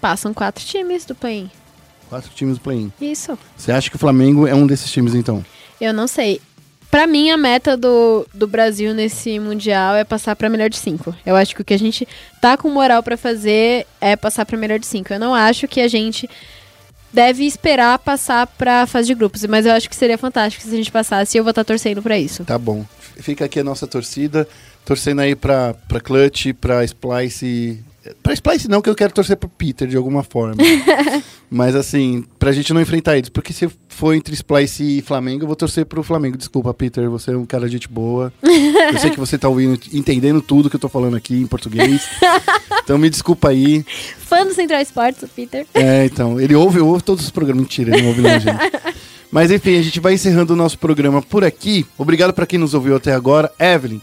passam 0.00 0.32
quatro 0.32 0.64
times 0.64 1.04
do 1.04 1.16
play 1.16 1.50
Quatro 2.08 2.30
times 2.32 2.58
do 2.58 2.60
play-in. 2.60 2.92
Isso. 3.00 3.36
Você 3.56 3.72
acha 3.72 3.90
que 3.90 3.96
o 3.96 3.98
Flamengo 3.98 4.46
é 4.46 4.54
um 4.54 4.64
desses 4.64 4.88
times, 4.92 5.12
então? 5.16 5.44
Eu 5.80 5.92
não 5.92 6.06
sei. 6.06 6.40
Pra 6.90 7.06
mim, 7.06 7.30
a 7.30 7.36
meta 7.36 7.76
do, 7.76 8.26
do 8.32 8.46
Brasil 8.46 8.94
nesse 8.94 9.38
Mundial 9.38 9.94
é 9.96 10.04
passar 10.04 10.34
pra 10.34 10.48
melhor 10.48 10.70
de 10.70 10.76
cinco. 10.76 11.14
Eu 11.26 11.36
acho 11.36 11.54
que 11.54 11.60
o 11.60 11.64
que 11.64 11.74
a 11.74 11.78
gente 11.78 12.06
tá 12.40 12.56
com 12.56 12.70
moral 12.70 13.02
pra 13.02 13.16
fazer 13.16 13.86
é 14.00 14.16
passar 14.16 14.46
pra 14.46 14.56
melhor 14.56 14.78
de 14.78 14.86
cinco. 14.86 15.12
Eu 15.12 15.20
não 15.20 15.34
acho 15.34 15.68
que 15.68 15.80
a 15.80 15.88
gente 15.88 16.28
deve 17.12 17.44
esperar 17.44 17.98
passar 17.98 18.46
pra 18.46 18.86
fase 18.86 19.08
de 19.08 19.14
grupos, 19.14 19.44
mas 19.46 19.66
eu 19.66 19.72
acho 19.72 19.88
que 19.88 19.96
seria 19.96 20.18
fantástico 20.18 20.62
se 20.62 20.72
a 20.72 20.76
gente 20.76 20.92
passasse 20.92 21.36
e 21.36 21.38
eu 21.38 21.44
vou 21.44 21.50
estar 21.50 21.64
torcendo 21.64 22.02
pra 22.02 22.18
isso. 22.18 22.44
Tá 22.44 22.58
bom. 22.58 22.84
Fica 23.18 23.46
aqui 23.46 23.60
a 23.60 23.64
nossa 23.64 23.86
torcida, 23.86 24.46
torcendo 24.84 25.22
aí 25.22 25.34
pra, 25.34 25.74
pra 25.88 26.00
Clutch, 26.00 26.52
pra 26.60 26.84
Splice. 26.84 27.82
Pra 28.22 28.32
Splice 28.32 28.68
não, 28.68 28.82
que 28.82 28.90
eu 28.90 28.94
quero 28.94 29.12
torcer 29.12 29.36
pro 29.36 29.48
Peter 29.48 29.88
de 29.88 29.96
alguma 29.96 30.22
forma. 30.22 30.56
Mas 31.50 31.74
assim, 31.74 32.24
pra 32.38 32.52
gente 32.52 32.72
não 32.74 32.80
enfrentar 32.80 33.16
eles. 33.16 33.28
Porque 33.28 33.52
se 33.52 33.68
for 33.88 34.14
entre 34.14 34.34
Splice 34.34 34.98
e 34.98 35.02
Flamengo, 35.02 35.44
eu 35.44 35.46
vou 35.46 35.56
torcer 35.56 35.86
pro 35.86 36.02
Flamengo. 36.02 36.36
Desculpa, 36.36 36.74
Peter, 36.74 37.08
você 37.08 37.30
é 37.32 37.36
um 37.36 37.46
cara 37.46 37.66
de 37.66 37.72
gente 37.72 37.88
boa. 37.88 38.32
Eu 38.42 38.98
sei 38.98 39.10
que 39.10 39.18
você 39.18 39.38
tá 39.38 39.48
ouvindo, 39.48 39.78
entendendo 39.92 40.42
tudo 40.42 40.68
que 40.68 40.76
eu 40.76 40.80
tô 40.80 40.88
falando 40.88 41.16
aqui 41.16 41.34
em 41.34 41.46
português. 41.46 42.02
Então 42.86 42.98
me 42.98 43.10
desculpa 43.10 43.48
aí. 43.48 43.84
Fã 44.16 44.46
do 44.46 44.54
Central 44.54 44.80
Sports, 44.82 45.24
o 45.24 45.26
Peter. 45.26 45.66
É, 45.74 46.04
então, 46.04 46.40
ele 46.40 46.54
ouve, 46.54 46.78
ouve 46.78 47.02
todos 47.02 47.24
os 47.24 47.30
programas. 47.30 47.62
Mentira, 47.62 47.90
ele 47.90 48.02
não 48.02 48.10
ouve 48.10 48.22
não, 48.22 48.38
gente. 48.38 48.56
Mas 49.28 49.50
enfim, 49.50 49.76
a 49.76 49.82
gente 49.82 49.98
vai 49.98 50.14
encerrando 50.14 50.52
o 50.52 50.56
nosso 50.56 50.78
programa 50.78 51.20
por 51.20 51.42
aqui. 51.42 51.84
Obrigado 51.98 52.32
pra 52.32 52.46
quem 52.46 52.60
nos 52.60 52.74
ouviu 52.74 52.94
até 52.94 53.12
agora. 53.12 53.52
Evelyn, 53.58 54.00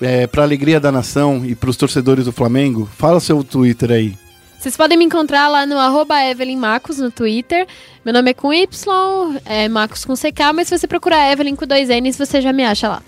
é, 0.00 0.26
pra 0.26 0.42
alegria 0.42 0.78
da 0.80 0.92
nação 0.92 1.44
e 1.44 1.54
pros 1.54 1.76
torcedores 1.76 2.24
do 2.24 2.32
Flamengo, 2.32 2.88
fala 2.96 3.20
seu 3.20 3.42
Twitter 3.42 3.90
aí. 3.90 4.14
Vocês 4.58 4.76
podem 4.76 4.98
me 4.98 5.04
encontrar 5.04 5.46
lá 5.48 5.64
no 5.64 5.78
arroba 5.78 6.20
Evelyn 6.24 6.56
Marcos 6.56 6.98
no 6.98 7.12
Twitter. 7.12 7.66
Meu 8.04 8.12
nome 8.12 8.30
é 8.30 8.34
com 8.34 8.52
Y, 8.52 9.40
é 9.44 9.68
Marcos 9.68 10.04
com 10.04 10.14
CK, 10.14 10.52
mas 10.52 10.66
se 10.68 10.76
você 10.76 10.86
procurar 10.86 11.30
Evelyn 11.30 11.54
com 11.54 11.64
dois 11.64 11.88
N's, 11.88 12.16
você 12.16 12.40
já 12.40 12.52
me 12.52 12.64
acha 12.64 12.88
lá. 12.88 13.02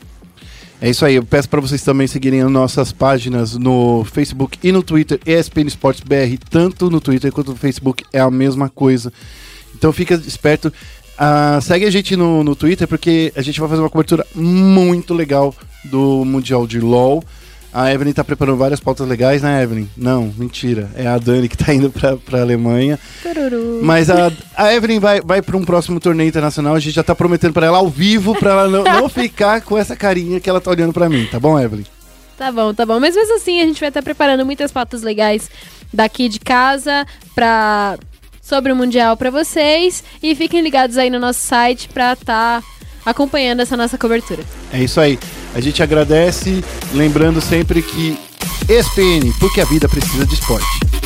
É 0.81 0.89
isso 0.89 1.05
aí, 1.05 1.17
eu 1.17 1.25
peço 1.25 1.49
pra 1.49 1.61
vocês 1.61 1.83
também 1.83 2.07
seguirem 2.07 2.41
as 2.41 2.51
nossas 2.51 2.91
páginas 2.91 3.57
no 3.57 4.03
Facebook 4.05 4.59
e 4.63 4.73
no 4.73 4.83
Twitter, 4.83 5.21
ESPN 5.27 5.67
Esportes 5.67 6.03
BR, 6.03 6.39
tanto 6.49 6.89
no 6.89 7.01
Twitter 7.01 7.31
quanto 7.31 7.51
no 7.51 7.57
Facebook 7.57 8.05
é 8.13 8.21
a 8.21 8.31
mesma 8.31 8.69
coisa. 8.71 9.13
Então 9.75 9.93
fica 9.93 10.15
esperto. 10.15 10.73
Ah, 11.23 11.59
segue 11.61 11.85
a 11.85 11.91
gente 11.91 12.17
no, 12.17 12.43
no 12.43 12.57
Twitter 12.57 12.89
porque 12.89 13.31
a 13.37 13.43
gente 13.43 13.61
vai 13.61 13.69
fazer 13.69 13.83
uma 13.83 13.91
cobertura 13.91 14.27
muito 14.35 15.13
legal 15.13 15.55
do 15.85 16.25
Mundial 16.25 16.67
de 16.67 16.81
LoL. 16.81 17.23
A 17.73 17.93
Evelyn 17.93 18.15
tá 18.15 18.25
preparando 18.25 18.57
várias 18.57 18.81
pautas 18.81 19.07
legais, 19.07 19.43
né, 19.43 19.63
Evelyn? 19.63 19.87
Não, 19.95 20.33
mentira. 20.37 20.91
É 20.97 21.07
a 21.07 21.19
Dani 21.19 21.47
que 21.47 21.59
tá 21.59 21.75
indo 21.75 21.91
pra, 21.91 22.17
pra 22.17 22.41
Alemanha. 22.41 22.99
Tururu. 23.23 23.81
Mas 23.83 24.09
a, 24.09 24.33
a 24.57 24.75
Evelyn 24.75 24.99
vai, 24.99 25.21
vai 25.21 25.43
para 25.43 25.59
um 25.59 25.65
próximo 25.65 26.01
torneio 26.01 26.27
internacional. 26.27 26.75
A 26.75 26.81
gente 26.81 26.95
já 26.95 27.03
tá 27.03 27.15
prometendo 27.15 27.53
pra 27.53 27.67
ela 27.67 27.77
ao 27.77 27.89
vivo, 27.91 28.35
pra 28.35 28.53
ela 28.53 28.69
não, 28.69 28.83
não 28.83 29.09
ficar 29.11 29.61
com 29.61 29.77
essa 29.77 29.95
carinha 29.95 30.41
que 30.41 30.49
ela 30.49 30.61
tá 30.61 30.71
olhando 30.71 30.95
pra 30.95 31.11
mim, 31.11 31.29
tá 31.31 31.39
bom, 31.39 31.61
Evelyn? 31.61 31.85
Tá 32.39 32.51
bom, 32.51 32.73
tá 32.73 32.87
bom. 32.87 32.99
Mas 32.99 33.15
mesmo 33.15 33.37
assim, 33.37 33.61
a 33.61 33.67
gente 33.67 33.79
vai 33.79 33.91
estar 33.91 34.03
preparando 34.03 34.47
muitas 34.47 34.73
pautas 34.73 35.03
legais 35.03 35.51
daqui 35.93 36.31
de 36.31 36.41
casa 36.41 37.07
pra... 37.35 37.99
sobre 38.51 38.73
o 38.73 38.77
Mundial 38.77 39.17
pra 39.17 39.31
vocês. 39.31 40.03
E 40.21 40.35
fiquem 40.35 40.61
ligados 40.61 40.99
aí 40.99 41.09
no 41.09 41.21
nosso 41.21 41.41
site 41.41 41.89
pra 41.89 42.13
estar 42.13 42.63
acompanhando 43.07 43.61
essa 43.61 43.77
nossa 43.77 43.97
cobertura. 43.97 44.43
É 44.73 44.83
isso 44.83 45.01
aí. 45.01 45.19
A 45.55 45.61
gente 45.61 45.83
agradece, 45.83 46.63
lembrando 46.93 47.41
sempre 47.41 47.81
que 47.81 48.19
ESPN, 48.69 49.33
porque 49.39 49.61
a 49.61 49.65
vida 49.65 49.89
precisa 49.89 50.27
de 50.27 50.35
esporte. 50.35 51.00